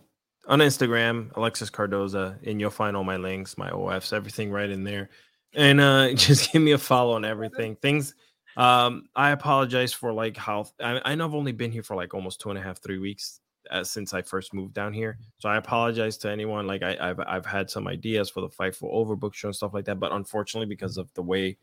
on 0.47 0.59
Instagram, 0.59 1.35
Alexis 1.37 1.71
Cardoza, 1.71 2.39
and 2.47 2.61
you'll 2.61 2.71
find 2.71 2.97
all 2.97 3.05
my 3.05 3.17
links, 3.17 3.57
my 3.57 3.71
OFs, 3.71 4.13
everything 4.13 4.51
right 4.51 4.69
in 4.69 4.85
there. 4.85 5.11
And 5.55 5.81
uh 5.81 6.13
just 6.15 6.53
give 6.53 6.63
me 6.63 6.73
a 6.73 6.79
follow 6.79 7.15
on 7.15 7.25
everything. 7.25 7.77
Things 7.77 8.15
um 8.57 9.09
I 9.17 9.31
apologize 9.31 9.93
for 9.93 10.13
like 10.13 10.37
how 10.37 10.67
I, 10.81 11.01
I 11.05 11.15
know 11.15 11.27
I've 11.27 11.35
only 11.35 11.53
been 11.53 11.73
here 11.73 11.83
for 11.83 11.97
like 11.97 12.15
almost 12.15 12.41
two 12.41 12.51
and 12.51 12.59
a 12.59 12.63
half, 12.63 12.83
three 12.83 12.99
weeks 12.99 13.41
uh, 13.71 13.85
since 13.85 14.13
I 14.13 14.23
first 14.23 14.55
moved 14.55 14.75
down 14.75 14.93
here. 14.93 15.19
So 15.39 15.49
I 15.49 15.57
apologize 15.57 16.17
to 16.19 16.31
anyone. 16.31 16.67
Like 16.67 16.83
I, 16.83 16.97
I've 17.01 17.21
I've 17.21 17.47
had 17.47 17.71
some 17.71 17.87
ideas 17.89 18.31
for 18.31 18.41
the 18.41 18.49
Fightful 18.49 18.93
Overbooked 18.93 19.35
show 19.35 19.49
and 19.49 19.57
stuff 19.57 19.75
like 19.75 19.87
that, 19.87 20.01
but 20.01 20.13
unfortunately, 20.13 20.67
because 20.67 20.97
of 20.97 21.13
the 21.15 21.23
way 21.23 21.57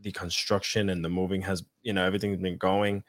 the 0.00 0.12
construction 0.12 0.90
and 0.90 1.04
the 1.04 1.08
moving 1.08 1.42
has, 1.42 1.62
you 1.82 1.92
know, 1.92 2.04
everything's 2.04 2.40
been 2.40 2.56
going. 2.56 3.02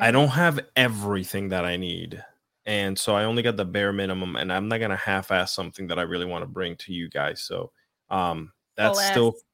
I 0.00 0.10
don't 0.10 0.28
have 0.28 0.60
everything 0.76 1.48
that 1.50 1.64
I 1.64 1.76
need. 1.76 2.22
And 2.66 2.98
so 2.98 3.14
I 3.14 3.24
only 3.24 3.42
got 3.42 3.56
the 3.56 3.64
bare 3.64 3.92
minimum 3.92 4.36
and 4.36 4.52
I'm 4.52 4.68
not 4.68 4.78
going 4.78 4.90
to 4.90 4.96
half 4.96 5.30
ass 5.30 5.52
something 5.52 5.86
that 5.86 5.98
I 5.98 6.02
really 6.02 6.26
want 6.26 6.42
to 6.42 6.46
bring 6.46 6.76
to 6.76 6.92
you 6.92 7.08
guys. 7.08 7.40
So 7.42 7.70
um 8.10 8.52
that's 8.76 8.98
Full 8.98 9.10
still 9.10 9.28
ass. 9.28 9.44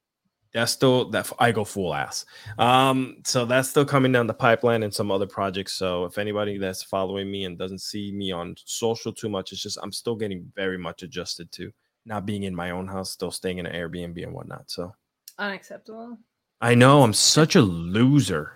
that's 0.53 0.73
still 0.73 1.11
that 1.11 1.31
I 1.39 1.53
go 1.53 1.65
full 1.65 1.95
ass. 1.95 2.25
Um 2.59 3.17
so 3.25 3.45
that's 3.45 3.69
still 3.69 3.85
coming 3.85 4.13
down 4.13 4.27
the 4.27 4.35
pipeline 4.35 4.83
and 4.83 4.93
some 4.93 5.11
other 5.11 5.27
projects. 5.27 5.75
So 5.75 6.05
if 6.07 6.19
anybody 6.19 6.59
that's 6.59 6.83
following 6.83 7.31
me 7.31 7.45
and 7.45 7.57
doesn't 7.59 7.81
see 7.81 8.11
me 8.13 8.33
on 8.33 8.55
social 8.65 9.13
too 9.13 9.29
much, 9.29 9.53
it's 9.53 9.63
just 9.63 9.79
I'm 9.83 9.93
still 9.93 10.17
getting 10.17 10.51
very 10.57 10.79
much 10.79 11.03
adjusted 11.03 11.53
to 11.53 11.71
not 12.07 12.27
being 12.27 12.43
in 12.43 12.55
my 12.55 12.71
own 12.71 12.87
house, 12.87 13.11
still 13.13 13.31
staying 13.31 13.59
in 13.59 13.67
an 13.67 13.75
Airbnb 13.75 14.23
and 14.23 14.33
whatnot. 14.33 14.71
So 14.71 14.95
unacceptable. 15.39 16.19
I 16.61 16.75
know 16.75 17.03
I'm 17.03 17.13
such 17.13 17.57
a 17.57 17.63
loser. 17.63 18.53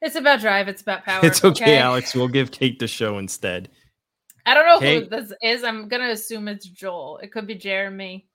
It's 0.00 0.16
about 0.16 0.40
drive. 0.40 0.68
It's 0.68 0.82
about 0.82 1.04
power. 1.04 1.24
It's 1.24 1.44
okay, 1.44 1.78
Alex. 1.78 2.14
We'll 2.14 2.28
give 2.28 2.50
Kate 2.50 2.78
the 2.78 2.86
show 2.86 3.18
instead. 3.18 3.70
I 4.46 4.54
don't 4.54 4.66
know 4.66 5.00
who 5.00 5.06
this 5.06 5.32
is. 5.42 5.64
I'm 5.64 5.88
gonna 5.88 6.10
assume 6.10 6.48
it's 6.48 6.66
Joel. 6.66 7.18
It 7.22 7.32
could 7.32 7.46
be 7.46 7.54
Jeremy. 7.54 8.28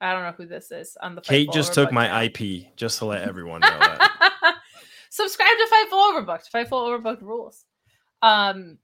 I 0.00 0.12
don't 0.12 0.22
know 0.22 0.32
who 0.36 0.46
this 0.46 0.70
is 0.70 0.96
on 1.00 1.14
the. 1.14 1.20
Kate 1.20 1.48
Fightful 1.48 1.54
just 1.54 1.74
took 1.74 1.92
my. 1.92 2.24
IP 2.24 2.76
just 2.76 2.98
to 2.98 3.06
let 3.06 3.22
everyone 3.28 3.60
know 3.60 3.68
that. 3.68 4.10
Subscribe 5.10 5.48
to 5.48 5.68
Fightful 5.72 6.12
Overbooked. 6.12 6.50
Fightful 6.52 6.70
Overbooked 6.70 7.22
rules. 7.22 7.64
Um, 8.20 8.78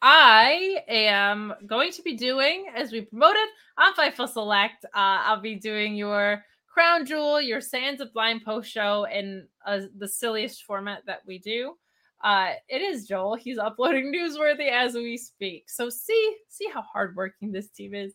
I 0.00 0.78
am 0.88 1.54
going 1.66 1.92
to 1.92 2.02
be 2.02 2.16
doing, 2.16 2.66
as 2.74 2.90
we 2.90 3.02
promoted 3.02 3.46
on 3.78 3.94
Fightful 3.94 4.28
Select, 4.28 4.84
uh, 4.86 4.88
I'll 4.94 5.40
be 5.40 5.56
doing 5.56 5.94
your 5.94 6.44
Crown 6.74 7.06
Jewel, 7.06 7.40
your 7.40 7.60
Sands 7.60 8.00
of 8.00 8.12
Blind 8.12 8.44
post 8.44 8.68
show 8.68 9.06
in 9.06 9.46
the 9.64 10.08
silliest 10.08 10.64
format 10.64 11.06
that 11.06 11.20
we 11.24 11.38
do. 11.38 11.76
Uh, 12.20 12.54
it 12.68 12.82
is 12.82 13.06
Joel. 13.06 13.36
He's 13.36 13.58
uploading 13.58 14.12
newsworthy 14.16 14.72
as 14.72 14.94
we 14.94 15.16
speak. 15.16 15.70
So 15.70 15.88
see, 15.88 16.36
see 16.48 16.68
how 16.68 16.82
hardworking 16.82 17.52
this 17.52 17.68
team 17.68 17.94
is. 17.94 18.14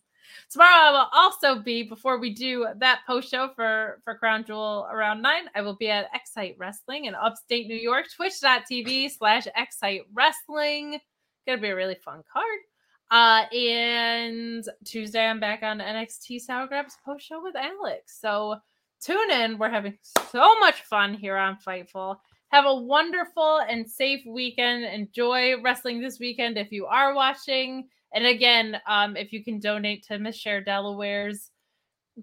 Tomorrow 0.50 0.68
I 0.68 0.90
will 0.90 1.08
also 1.14 1.62
be 1.62 1.84
before 1.84 2.18
we 2.18 2.34
do 2.34 2.66
that 2.76 3.00
post 3.06 3.30
show 3.30 3.48
for 3.56 4.02
for 4.04 4.14
Crown 4.16 4.44
Jewel 4.44 4.86
around 4.92 5.22
nine. 5.22 5.44
I 5.54 5.62
will 5.62 5.76
be 5.76 5.88
at 5.88 6.10
Excite 6.14 6.56
Wrestling 6.58 7.06
in 7.06 7.14
upstate 7.14 7.66
New 7.66 7.74
York, 7.74 8.06
twitch.tv 8.14 9.10
slash 9.10 9.46
Excite 9.56 10.02
Wrestling. 10.12 10.98
Gonna 11.46 11.62
be 11.62 11.68
a 11.68 11.74
really 11.74 11.96
fun 12.04 12.22
card. 12.30 12.58
Uh, 13.10 13.44
and 13.52 14.64
Tuesday 14.84 15.26
I'm 15.26 15.40
back 15.40 15.64
on 15.64 15.80
NXT 15.80 16.40
Sour 16.40 16.68
Grabs 16.68 16.96
post 17.04 17.26
show 17.26 17.42
with 17.42 17.56
Alex. 17.56 18.18
So 18.20 18.56
tune 19.00 19.30
in. 19.32 19.58
We're 19.58 19.68
having 19.68 19.98
so 20.30 20.58
much 20.60 20.82
fun 20.82 21.14
here 21.14 21.36
on 21.36 21.58
Fightful. 21.66 22.16
Have 22.50 22.66
a 22.66 22.74
wonderful 22.74 23.62
and 23.68 23.88
safe 23.88 24.22
weekend. 24.26 24.84
Enjoy 24.84 25.60
wrestling 25.60 26.00
this 26.00 26.20
weekend 26.20 26.56
if 26.56 26.70
you 26.70 26.86
are 26.86 27.14
watching. 27.14 27.88
And 28.12 28.26
again, 28.26 28.80
um, 28.86 29.16
if 29.16 29.32
you 29.32 29.42
can 29.42 29.58
donate 29.58 30.04
to 30.06 30.18
Miss 30.18 30.36
Share 30.36 30.62
Delaware's 30.62 31.50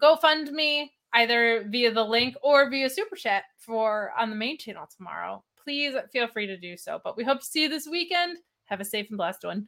GoFundMe, 0.01 0.89
either 1.13 1.65
via 1.69 1.91
the 1.91 2.03
link 2.03 2.35
or 2.41 2.69
via 2.69 2.89
super 2.89 3.15
chat 3.15 3.43
for 3.57 4.13
on 4.17 4.29
the 4.29 4.35
main 4.35 4.57
channel 4.57 4.87
tomorrow. 4.95 5.43
Please 5.61 5.95
feel 6.13 6.27
free 6.27 6.47
to 6.47 6.57
do 6.57 6.77
so. 6.77 6.99
But 7.03 7.17
we 7.17 7.25
hope 7.25 7.39
to 7.41 7.45
see 7.45 7.63
you 7.63 7.69
this 7.69 7.87
weekend. 7.87 8.37
Have 8.65 8.79
a 8.79 8.85
safe 8.85 9.07
and 9.09 9.17
blessed 9.17 9.43
one. 9.43 9.67